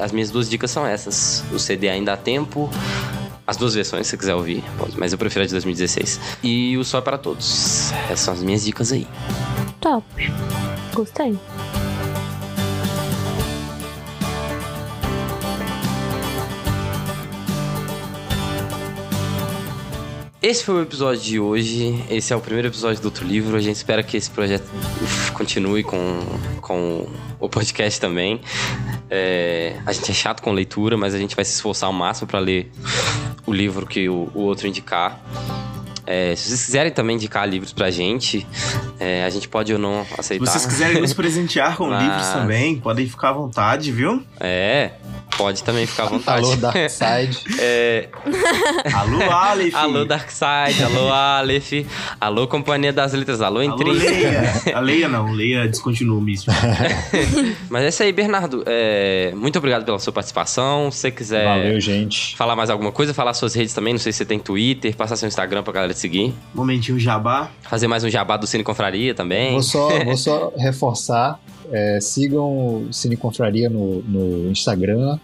as 0.00 0.10
minhas 0.10 0.30
duas 0.30 0.48
dicas 0.48 0.70
são 0.70 0.86
essas. 0.86 1.44
O 1.52 1.58
CD 1.58 1.90
Ainda 1.90 2.14
há 2.14 2.16
Tempo 2.16 2.70
as 3.48 3.56
duas 3.56 3.72
versões, 3.72 4.06
se 4.06 4.10
você 4.10 4.18
quiser 4.18 4.34
ouvir. 4.34 4.62
Mas 4.98 5.10
eu 5.10 5.16
prefiro 5.16 5.42
a 5.42 5.46
de 5.46 5.52
2016. 5.52 6.20
E 6.42 6.76
o 6.76 6.84
Sol 6.84 7.00
é 7.00 7.02
para 7.02 7.16
Todos. 7.16 7.90
Essas 8.04 8.20
são 8.20 8.34
as 8.34 8.42
minhas 8.42 8.62
dicas 8.62 8.92
aí. 8.92 9.08
Top. 9.80 10.04
Gostei. 10.92 11.34
Esse 20.42 20.62
foi 20.62 20.74
o 20.74 20.82
episódio 20.82 21.22
de 21.22 21.40
hoje. 21.40 22.04
Esse 22.10 22.34
é 22.34 22.36
o 22.36 22.40
primeiro 22.42 22.68
episódio 22.68 23.00
do 23.00 23.06
outro 23.06 23.26
livro. 23.26 23.56
A 23.56 23.60
gente 23.60 23.76
espera 23.76 24.02
que 24.02 24.18
esse 24.18 24.30
projeto 24.30 24.68
continue 25.32 25.82
com, 25.82 26.20
com 26.60 27.08
o 27.40 27.48
podcast 27.48 27.98
também. 27.98 28.42
É, 29.10 29.80
a 29.86 29.92
gente 29.92 30.10
é 30.10 30.14
chato 30.14 30.42
com 30.42 30.52
leitura, 30.52 30.96
mas 30.96 31.14
a 31.14 31.18
gente 31.18 31.34
vai 31.34 31.44
se 31.44 31.52
esforçar 31.54 31.86
ao 31.86 31.92
máximo 31.92 32.26
para 32.26 32.38
ler 32.38 32.70
o 33.46 33.52
livro 33.52 33.86
que 33.86 34.08
o, 34.08 34.30
o 34.34 34.40
outro 34.40 34.66
indicar. 34.66 35.20
É, 36.10 36.34
se 36.34 36.48
vocês 36.48 36.64
quiserem 36.64 36.90
também 36.90 37.16
indicar 37.16 37.46
livros 37.46 37.70
pra 37.70 37.90
gente, 37.90 38.46
é, 38.98 39.24
a 39.24 39.28
gente 39.28 39.46
pode 39.46 39.74
ou 39.74 39.78
não 39.78 40.06
aceitar. 40.16 40.46
Se 40.46 40.52
vocês 40.52 40.66
quiserem 40.66 41.02
nos 41.02 41.12
presentear 41.12 41.76
com 41.76 41.84
Mas... 41.92 42.02
livros 42.02 42.28
também, 42.28 42.76
podem 42.78 43.06
ficar 43.06 43.28
à 43.28 43.32
vontade, 43.32 43.92
viu? 43.92 44.22
É. 44.40 44.92
Pode 45.36 45.62
também 45.62 45.86
ficar 45.86 46.04
à 46.04 46.06
vontade. 46.06 46.46
Alô, 46.46 46.56
Darkseid. 46.56 47.38
é... 47.60 48.08
Alô, 48.94 49.30
Aleph. 49.30 49.74
Alô, 49.74 50.04
Darkseid. 50.06 50.82
Alô, 50.82 51.12
Aleph. 51.12 51.72
Alô, 52.18 52.48
Companhia 52.48 52.92
das 52.92 53.12
Letras. 53.12 53.42
Alô, 53.42 53.60
Alô, 53.60 53.74
Intrínseco. 53.74 54.10
Leia. 54.10 54.52
A 54.74 54.80
Leia 54.80 55.08
não, 55.08 55.30
Leia 55.30 55.68
descontinua 55.68 56.16
o 56.16 56.20
místico. 56.20 56.56
Mas 57.68 57.84
é 57.84 57.88
isso 57.88 58.02
aí, 58.02 58.12
Bernardo. 58.12 58.64
É, 58.66 59.30
Muito 59.36 59.58
obrigado 59.58 59.84
pela 59.84 59.98
sua 59.98 60.12
participação. 60.12 60.90
Se 60.90 60.98
você 60.98 61.10
quiser 61.10 61.44
Valeu, 61.44 61.78
gente. 61.78 62.34
falar 62.34 62.56
mais 62.56 62.70
alguma 62.70 62.90
coisa, 62.90 63.12
falar 63.12 63.34
suas 63.34 63.54
redes 63.54 63.74
também. 63.74 63.92
Não 63.92 64.00
sei 64.00 64.10
se 64.12 64.18
você 64.18 64.24
tem 64.24 64.38
Twitter, 64.38 64.96
passar 64.96 65.14
seu 65.14 65.28
Instagram 65.28 65.62
pra 65.62 65.72
galera 65.72 65.92
te 65.98 66.02
seguir. 66.02 66.34
Momentinho 66.54 66.98
jabá. 66.98 67.50
Fazer 67.62 67.88
mais 67.88 68.04
um 68.04 68.08
jabá 68.08 68.36
do 68.36 68.46
Cine 68.46 68.62
Confraria 68.62 69.14
também. 69.14 69.52
Vou 69.52 69.62
só, 69.62 69.88
vou 70.04 70.16
só 70.16 70.52
reforçar. 70.56 71.40
é, 71.70 71.98
sigam 72.00 72.86
o 72.86 72.92
Cine 72.92 73.16
Confraria 73.16 73.68
no, 73.68 74.02
no 74.02 74.50
Instagram. 74.50 75.18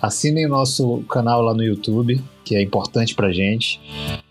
Assinem 0.00 0.46
o 0.46 0.48
nosso 0.48 0.98
canal 1.08 1.42
lá 1.42 1.54
no 1.54 1.62
YouTube, 1.62 2.22
que 2.44 2.54
é 2.54 2.62
importante 2.62 3.14
pra 3.14 3.32
gente. 3.32 3.80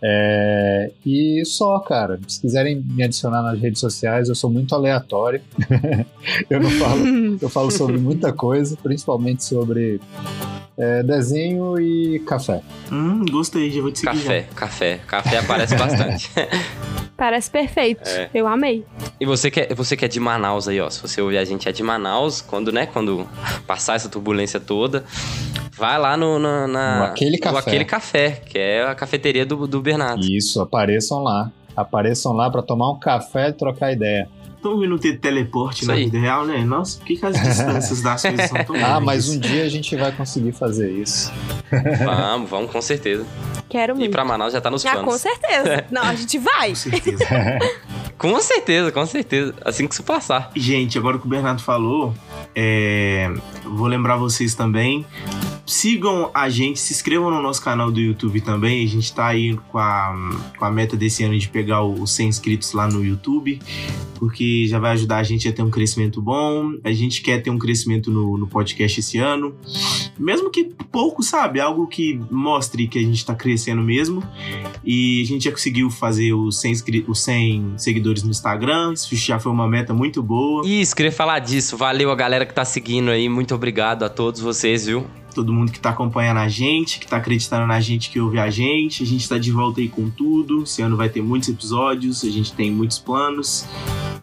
É, 0.00 0.90
e 1.04 1.42
só, 1.44 1.78
cara. 1.80 2.18
Se 2.28 2.40
quiserem 2.40 2.76
me 2.76 3.02
adicionar 3.02 3.42
nas 3.42 3.60
redes 3.60 3.80
sociais, 3.80 4.28
eu 4.28 4.34
sou 4.34 4.48
muito 4.48 4.74
aleatório. 4.74 5.42
eu 6.48 6.60
não 6.60 6.70
falo. 6.70 7.38
Eu 7.40 7.48
falo 7.48 7.70
sobre 7.70 7.98
muita 7.98 8.32
coisa, 8.32 8.76
principalmente 8.82 9.44
sobre 9.44 10.00
é, 10.76 11.02
desenho 11.02 11.78
e 11.80 12.18
café. 12.20 12.60
Hum, 12.90 13.24
gostei, 13.30 13.70
já 13.70 13.80
vou 13.80 13.90
te 13.92 14.00
seguir. 14.00 14.12
Café, 14.22 14.46
café. 14.54 15.00
Café 15.06 15.38
aparece 15.38 15.76
bastante. 15.76 16.30
Parece 17.16 17.48
perfeito. 17.48 18.08
É. 18.08 18.28
Eu 18.34 18.46
amei. 18.48 18.84
E 19.20 19.24
você 19.24 19.48
que, 19.50 19.60
é, 19.60 19.74
você 19.74 19.96
que 19.96 20.04
é 20.04 20.08
de 20.08 20.18
Manaus 20.18 20.66
aí, 20.66 20.80
ó. 20.80 20.90
Se 20.90 21.00
você 21.00 21.20
ouvir 21.22 21.38
a 21.38 21.44
gente 21.44 21.68
é 21.68 21.72
de 21.72 21.82
Manaus, 21.82 22.40
quando, 22.40 22.72
né, 22.72 22.86
quando 22.86 23.26
passar 23.68 23.94
essa 23.94 24.08
turbulência 24.08 24.58
toda, 24.58 25.04
vai 25.76 25.96
lá 25.98 26.16
no, 26.16 26.38
na, 26.40 26.66
na- 26.66 26.98
No 26.98 27.04
Aquele 27.04 27.38
Café. 27.38 27.58
Aquele 27.58 27.84
Café, 27.84 28.30
que 28.44 28.58
é 28.58 28.82
a 28.84 28.94
cafeteria 28.96 29.46
do, 29.46 29.66
do 29.68 29.80
Bernardo. 29.80 30.24
Isso, 30.26 30.60
apareçam 30.60 31.22
lá. 31.22 31.52
Apareçam 31.76 32.32
lá 32.32 32.50
pra 32.50 32.62
tomar 32.62 32.90
um 32.90 32.98
café 32.98 33.48
e 33.48 33.52
trocar 33.52 33.92
ideia. 33.92 34.28
Tão 34.64 34.80
vindo 34.80 34.98
ter 34.98 35.18
teleporte 35.18 35.80
Isso 35.82 35.88
na 35.88 35.92
aí. 35.92 36.06
vida 36.06 36.18
real, 36.18 36.46
né? 36.46 36.64
Nossa, 36.64 36.96
por 36.98 37.04
que, 37.06 37.16
que 37.18 37.26
as 37.26 37.38
distâncias 37.38 38.00
das 38.00 38.22
coisas 38.22 38.48
são 38.48 38.64
tão 38.64 38.74
Ah, 38.82 38.98
grandes? 38.98 39.04
mas 39.04 39.28
um 39.28 39.38
dia 39.38 39.62
a 39.62 39.68
gente 39.68 39.94
vai 39.94 40.10
conseguir 40.10 40.52
fazer 40.52 40.90
isso. 40.90 41.30
Vamos, 42.02 42.48
vamos 42.48 42.70
com 42.70 42.80
certeza. 42.80 43.26
Quero 43.68 43.92
E 43.94 43.98
muito. 43.98 44.10
pra 44.12 44.24
Manaus 44.24 44.54
já 44.54 44.62
tá 44.62 44.70
nos 44.70 44.84
Ah, 44.86 44.92
planos. 44.92 45.12
com 45.12 45.18
certeza. 45.18 45.84
Não, 45.92 46.00
a 46.02 46.14
gente 46.14 46.38
vai. 46.38 46.70
Com 46.70 46.74
certeza. 46.76 47.24
Com 48.16 48.40
certeza, 48.40 48.90
com 48.92 49.04
certeza. 49.04 49.52
Assim 49.64 49.86
que 49.88 49.92
isso 49.92 50.02
passar. 50.04 50.50
Gente, 50.56 50.96
agora 50.96 51.18
que 51.18 51.26
o 51.26 51.28
Bernardo 51.28 51.60
falou, 51.60 52.14
é, 52.54 53.28
vou 53.64 53.86
lembrar 53.88 54.16
vocês 54.16 54.54
também. 54.54 55.04
Sigam 55.66 56.30
a 56.34 56.48
gente, 56.50 56.78
se 56.78 56.92
inscrevam 56.92 57.30
no 57.30 57.40
nosso 57.40 57.62
canal 57.62 57.90
do 57.90 57.98
YouTube 58.00 58.40
também. 58.40 58.84
A 58.84 58.88
gente 58.88 59.12
tá 59.14 59.26
aí 59.28 59.56
com 59.70 59.78
a, 59.78 60.14
com 60.58 60.64
a 60.64 60.70
meta 60.70 60.96
desse 60.96 61.22
ano 61.24 61.38
de 61.38 61.48
pegar 61.48 61.82
os 61.82 62.10
100 62.12 62.28
inscritos 62.28 62.72
lá 62.72 62.86
no 62.86 63.02
YouTube, 63.04 63.58
porque 64.16 64.66
já 64.68 64.78
vai 64.78 64.92
ajudar 64.92 65.16
a 65.18 65.22
gente 65.22 65.48
a 65.48 65.52
ter 65.52 65.62
um 65.62 65.70
crescimento 65.70 66.20
bom. 66.20 66.72
A 66.84 66.92
gente 66.92 67.22
quer 67.22 67.38
ter 67.42 67.48
um 67.50 67.58
crescimento 67.58 68.10
no, 68.10 68.36
no 68.36 68.46
podcast 68.46 69.00
esse 69.00 69.16
ano, 69.18 69.54
mesmo 70.18 70.50
que 70.50 70.64
pouco, 70.92 71.22
sabe? 71.22 71.60
Algo 71.60 71.86
que 71.86 72.20
mostre 72.30 72.86
que 72.86 72.98
a 72.98 73.02
gente 73.02 73.24
tá 73.24 73.34
crescendo 73.34 73.82
mesmo. 73.82 74.22
E 74.84 75.22
a 75.22 75.26
gente 75.26 75.44
já 75.44 75.50
conseguiu 75.50 75.88
fazer 75.90 76.34
os 76.34 76.60
100, 76.60 76.72
inscri- 76.72 77.04
os 77.08 77.20
100 77.24 77.74
seguidores 77.78 78.22
no 78.22 78.30
Instagram. 78.30 78.92
Isso 78.92 79.14
já 79.16 79.38
foi 79.40 79.50
uma 79.50 79.66
meta 79.66 79.94
muito 79.94 80.22
boa. 80.22 80.66
Isso, 80.66 80.94
queria 80.94 81.10
falar 81.12 81.38
disso. 81.38 81.74
Valeu 81.76 82.10
a 82.10 82.14
galera 82.14 82.44
que 82.44 82.52
tá 82.54 82.64
seguindo 82.66 83.10
aí. 83.10 83.28
Muito 83.30 83.54
obrigado 83.54 84.02
a 84.04 84.08
todos 84.10 84.40
vocês, 84.42 84.86
viu? 84.86 85.06
Todo 85.34 85.52
mundo 85.52 85.72
que 85.72 85.80
tá 85.80 85.90
acompanhando 85.90 86.38
a 86.38 86.48
gente, 86.48 86.98
que 86.98 87.06
tá 87.06 87.16
acreditando 87.16 87.66
na 87.66 87.80
gente, 87.80 88.10
que 88.10 88.20
ouve 88.20 88.38
a 88.38 88.50
gente. 88.50 89.02
A 89.02 89.06
gente 89.06 89.28
tá 89.28 89.38
de 89.38 89.50
volta 89.50 89.80
aí 89.80 89.88
com 89.88 90.08
tudo. 90.08 90.62
Esse 90.62 90.82
ano 90.82 90.96
vai 90.96 91.08
ter 91.08 91.22
muitos 91.22 91.48
episódios, 91.48 92.24
a 92.24 92.30
gente 92.30 92.52
tem 92.52 92.70
muitos 92.70 92.98
planos. 92.98 93.66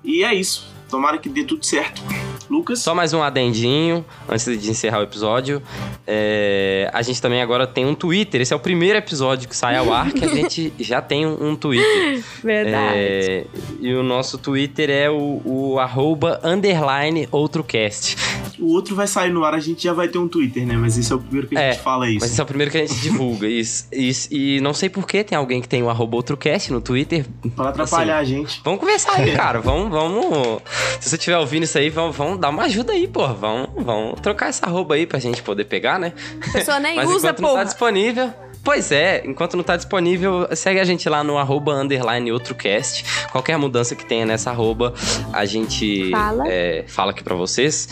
E 0.03 0.23
é 0.23 0.33
isso. 0.33 0.71
Tomara 0.91 1.17
que 1.17 1.29
dê 1.29 1.43
tudo 1.45 1.65
certo. 1.65 2.01
Lucas? 2.49 2.79
Só 2.79 2.93
mais 2.93 3.13
um 3.13 3.23
adendinho 3.23 4.03
antes 4.27 4.43
de 4.61 4.69
encerrar 4.69 4.99
o 4.99 5.03
episódio. 5.03 5.61
É, 6.05 6.89
a 6.93 7.01
gente 7.01 7.21
também 7.21 7.41
agora 7.41 7.65
tem 7.65 7.85
um 7.85 7.95
Twitter. 7.95 8.41
Esse 8.41 8.51
é 8.51 8.55
o 8.55 8.59
primeiro 8.59 8.97
episódio 8.97 9.47
que 9.47 9.55
sai 9.55 9.77
ao 9.77 9.93
ar 9.93 10.11
que 10.11 10.25
a 10.25 10.27
gente 10.35 10.73
já 10.77 11.01
tem 11.01 11.25
um, 11.25 11.51
um 11.51 11.55
Twitter. 11.55 12.21
Verdade. 12.43 12.93
É, 12.97 13.45
e 13.79 13.93
o 13.95 14.03
nosso 14.03 14.37
Twitter 14.37 14.89
é 14.89 15.09
o, 15.09 15.41
o 15.45 15.79
arroba 15.79 16.41
underline 16.43 17.25
outrocast. 17.31 18.17
O 18.59 18.73
outro 18.73 18.95
vai 18.95 19.07
sair 19.07 19.31
no 19.31 19.45
ar, 19.45 19.53
a 19.55 19.59
gente 19.59 19.83
já 19.85 19.93
vai 19.93 20.09
ter 20.09 20.17
um 20.17 20.27
Twitter, 20.27 20.67
né? 20.67 20.75
Mas 20.75 20.97
esse 20.97 21.11
é 21.11 21.15
o 21.15 21.19
primeiro 21.19 21.47
que 21.47 21.57
a 21.57 21.61
É, 21.61 21.71
gente 21.71 21.81
fala 21.81 22.09
isso. 22.09 22.19
Mas 22.19 22.31
esse 22.31 22.39
é 22.41 22.43
o 22.43 22.47
primeiro 22.47 22.69
que 22.69 22.77
a 22.77 22.85
gente 22.85 22.99
divulga. 22.99 23.47
Isso, 23.61 23.87
isso. 23.91 24.27
E 24.31 24.59
não 24.61 24.73
sei 24.73 24.89
por 24.89 25.07
que 25.07 25.23
tem 25.23 25.37
alguém 25.37 25.61
que 25.61 25.69
tem 25.69 25.81
o 25.81 25.89
arroba 25.89 26.17
outrocast 26.17 26.71
no 26.71 26.81
Twitter. 26.81 27.25
Pra 27.55 27.69
atrapalhar 27.69 28.17
a 28.17 28.23
gente. 28.23 28.61
Vamos 28.63 28.79
conversar 28.79 29.13
aí, 29.13 29.31
cara. 29.35 29.61
Vamos, 29.61 29.89
vamos. 29.89 30.61
Se 30.99 31.09
você 31.09 31.15
estiver 31.15 31.37
ouvindo 31.37 31.63
isso 31.63 31.77
aí, 31.77 31.89
vamos, 31.89 32.15
vamos 32.15 32.39
dar 32.39 32.49
uma 32.49 32.63
ajuda 32.63 32.93
aí, 32.93 33.07
pô. 33.07 33.27
Vamos, 33.27 33.69
vamos 33.75 34.19
trocar 34.21 34.49
essa 34.49 34.65
arroba 34.65 34.95
aí 34.95 35.05
pra 35.05 35.19
gente 35.19 35.41
poder 35.41 35.65
pegar, 35.65 35.99
né? 35.99 36.13
A 36.49 36.51
pessoa 36.51 36.79
nem 36.79 36.95
Mas 36.97 37.09
usa, 37.09 37.29
enquanto 37.29 37.41
não 37.41 37.53
tá 37.53 37.63
disponível. 37.63 38.33
Pois 38.63 38.91
é, 38.91 39.23
enquanto 39.25 39.57
não 39.57 39.63
tá 39.63 39.75
disponível, 39.75 40.47
segue 40.55 40.79
a 40.79 40.83
gente 40.83 41.07
lá 41.09 41.23
no 41.23 41.37
arroba 41.37 41.73
underline 41.73 42.31
outrocast. 42.31 43.03
Qualquer 43.31 43.57
mudança 43.57 43.95
que 43.95 44.05
tenha 44.05 44.25
nessa 44.25 44.51
arroba, 44.51 44.93
a 45.33 45.45
gente 45.45 46.09
Fala. 46.11 46.43
é, 46.47 46.83
fala 46.87 47.11
aqui 47.11 47.23
pra 47.23 47.33
vocês. 47.35 47.87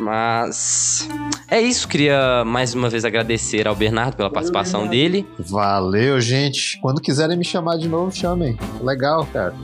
Mas 0.00 1.08
é 1.48 1.60
isso, 1.60 1.86
queria 1.86 2.44
mais 2.44 2.74
uma 2.74 2.88
vez 2.88 3.04
agradecer 3.04 3.68
ao 3.68 3.74
Bernardo 3.74 4.16
pela 4.16 4.30
participação 4.30 4.86
dele. 4.88 5.26
Valeu, 5.38 6.20
gente. 6.20 6.78
Quando 6.80 7.00
quiserem 7.00 7.36
me 7.36 7.44
chamar 7.44 7.76
de 7.78 7.88
novo, 7.88 8.14
chamem. 8.14 8.58
Legal, 8.82 9.26
cara. 9.32 9.54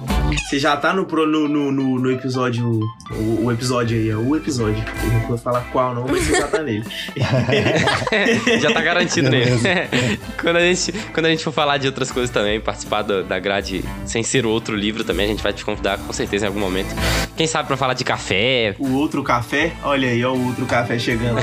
Você 0.49 0.59
já 0.59 0.77
tá 0.77 0.93
no, 0.93 1.05
pro- 1.07 1.27
no, 1.27 1.49
no, 1.49 1.71
no, 1.73 1.99
no 1.99 2.11
episódio. 2.11 2.81
O, 3.11 3.45
o 3.47 3.53
episódio 3.53 3.97
aí, 3.97 4.09
é 4.11 4.17
o 4.17 4.35
episódio. 4.37 4.83
Eu 5.05 5.11
não 5.13 5.21
vou 5.29 5.39
falar 5.39 5.61
qual 5.73 5.95
não, 5.95 6.07
mas 6.09 6.23
você 6.25 6.37
já 6.41 6.49
tá 6.49 6.63
nele. 6.63 6.85
Já 8.61 8.73
tá 8.73 8.81
garantido 8.83 9.31
nele. 9.31 9.51
Quando, 10.45 10.57
a 10.57 10.61
gente, 10.61 10.93
quando 11.15 11.27
a 11.27 11.31
gente 11.31 11.43
for 11.43 11.53
falar 11.53 11.79
de 11.79 11.87
outras 11.87 12.13
coisas 12.13 12.31
também, 12.31 12.61
participar 12.61 13.01
da, 13.01 13.23
da 13.23 13.39
grade 13.39 13.83
sem 14.05 14.23
ser 14.23 14.45
outro 14.45 14.77
livro 14.77 15.03
também, 15.03 15.25
a 15.25 15.29
gente 15.29 15.43
vai 15.43 15.55
te 15.55 15.65
convidar 15.65 15.97
com 15.99 16.13
certeza 16.13 16.45
em 16.45 16.49
algum 16.49 16.61
momento. 16.61 16.95
Quem 17.35 17.47
sabe 17.47 17.67
pra 17.67 17.79
falar 17.79 17.95
de 17.95 18.05
café, 18.05 18.77
O 18.79 18.93
outro 18.93 19.23
café, 19.23 19.73
olha 19.83 20.09
aí, 20.09 20.23
ó, 20.23 20.35
o 20.35 20.47
outro 20.49 20.67
café 20.67 20.99
chegando. 20.99 21.41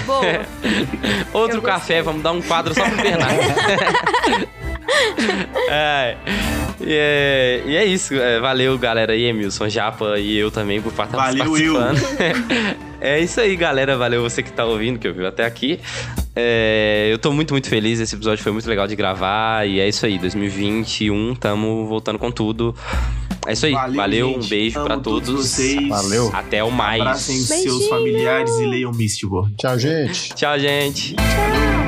Outro 1.33 1.57
Eu 1.57 1.61
café, 1.61 2.01
vamos 2.01 2.21
dar 2.21 2.31
um 2.31 2.41
quadro 2.41 2.73
só 2.73 2.83
pro 2.83 3.01
Bernardo. 3.01 3.41
É, 5.69 6.17
e, 6.79 6.93
é, 6.93 7.63
e 7.65 7.75
é 7.75 7.85
isso. 7.85 8.13
é, 8.15 8.39
valeu, 8.39 8.77
galera 8.77 9.13
aí, 9.13 9.23
Emilson, 9.25 9.69
Japa 9.69 10.19
e 10.19 10.37
eu 10.37 10.51
também 10.51 10.81
por 10.81 10.89
estar 10.89 11.05
Valeu, 11.05 11.57
eu. 11.57 11.75
participando. 11.75 12.77
é 12.99 13.19
isso 13.19 13.39
aí, 13.39 13.55
galera. 13.55 13.97
Valeu 13.97 14.21
você 14.21 14.41
que 14.43 14.51
tá 14.51 14.65
ouvindo, 14.65 14.99
que 14.99 15.07
ouviu 15.07 15.27
até 15.27 15.45
aqui. 15.45 15.79
É, 16.35 17.09
eu 17.11 17.17
tô 17.17 17.31
muito, 17.31 17.53
muito 17.53 17.69
feliz. 17.69 17.99
Esse 17.99 18.15
episódio 18.15 18.43
foi 18.43 18.51
muito 18.51 18.67
legal 18.67 18.87
de 18.87 18.95
gravar. 18.95 19.67
E 19.67 19.79
é 19.79 19.87
isso 19.87 20.05
aí, 20.05 20.17
2021, 20.17 21.35
tamo 21.35 21.85
voltando 21.87 22.19
com 22.19 22.31
tudo. 22.31 22.75
É 23.47 23.53
isso 23.53 23.65
aí. 23.65 23.73
Valeu, 23.73 23.95
Valeu, 23.95 24.29
um 24.37 24.47
beijo 24.47 24.79
Amo 24.79 24.87
pra 24.87 24.97
todos 24.97 25.27
todos. 25.29 25.47
vocês. 25.47 25.87
Valeu. 25.87 26.29
Até 26.33 26.63
o 26.63 26.71
mais. 26.71 27.01
Abracem 27.01 27.37
seus 27.37 27.63
Beijinho. 27.63 27.89
familiares 27.89 28.51
e 28.59 28.65
leiam 28.65 28.91
Mistborn. 28.91 29.53
Tchau, 29.57 29.79
gente. 29.79 30.33
Tchau, 30.35 30.59
gente. 30.59 31.15
Valeu. 31.15 31.80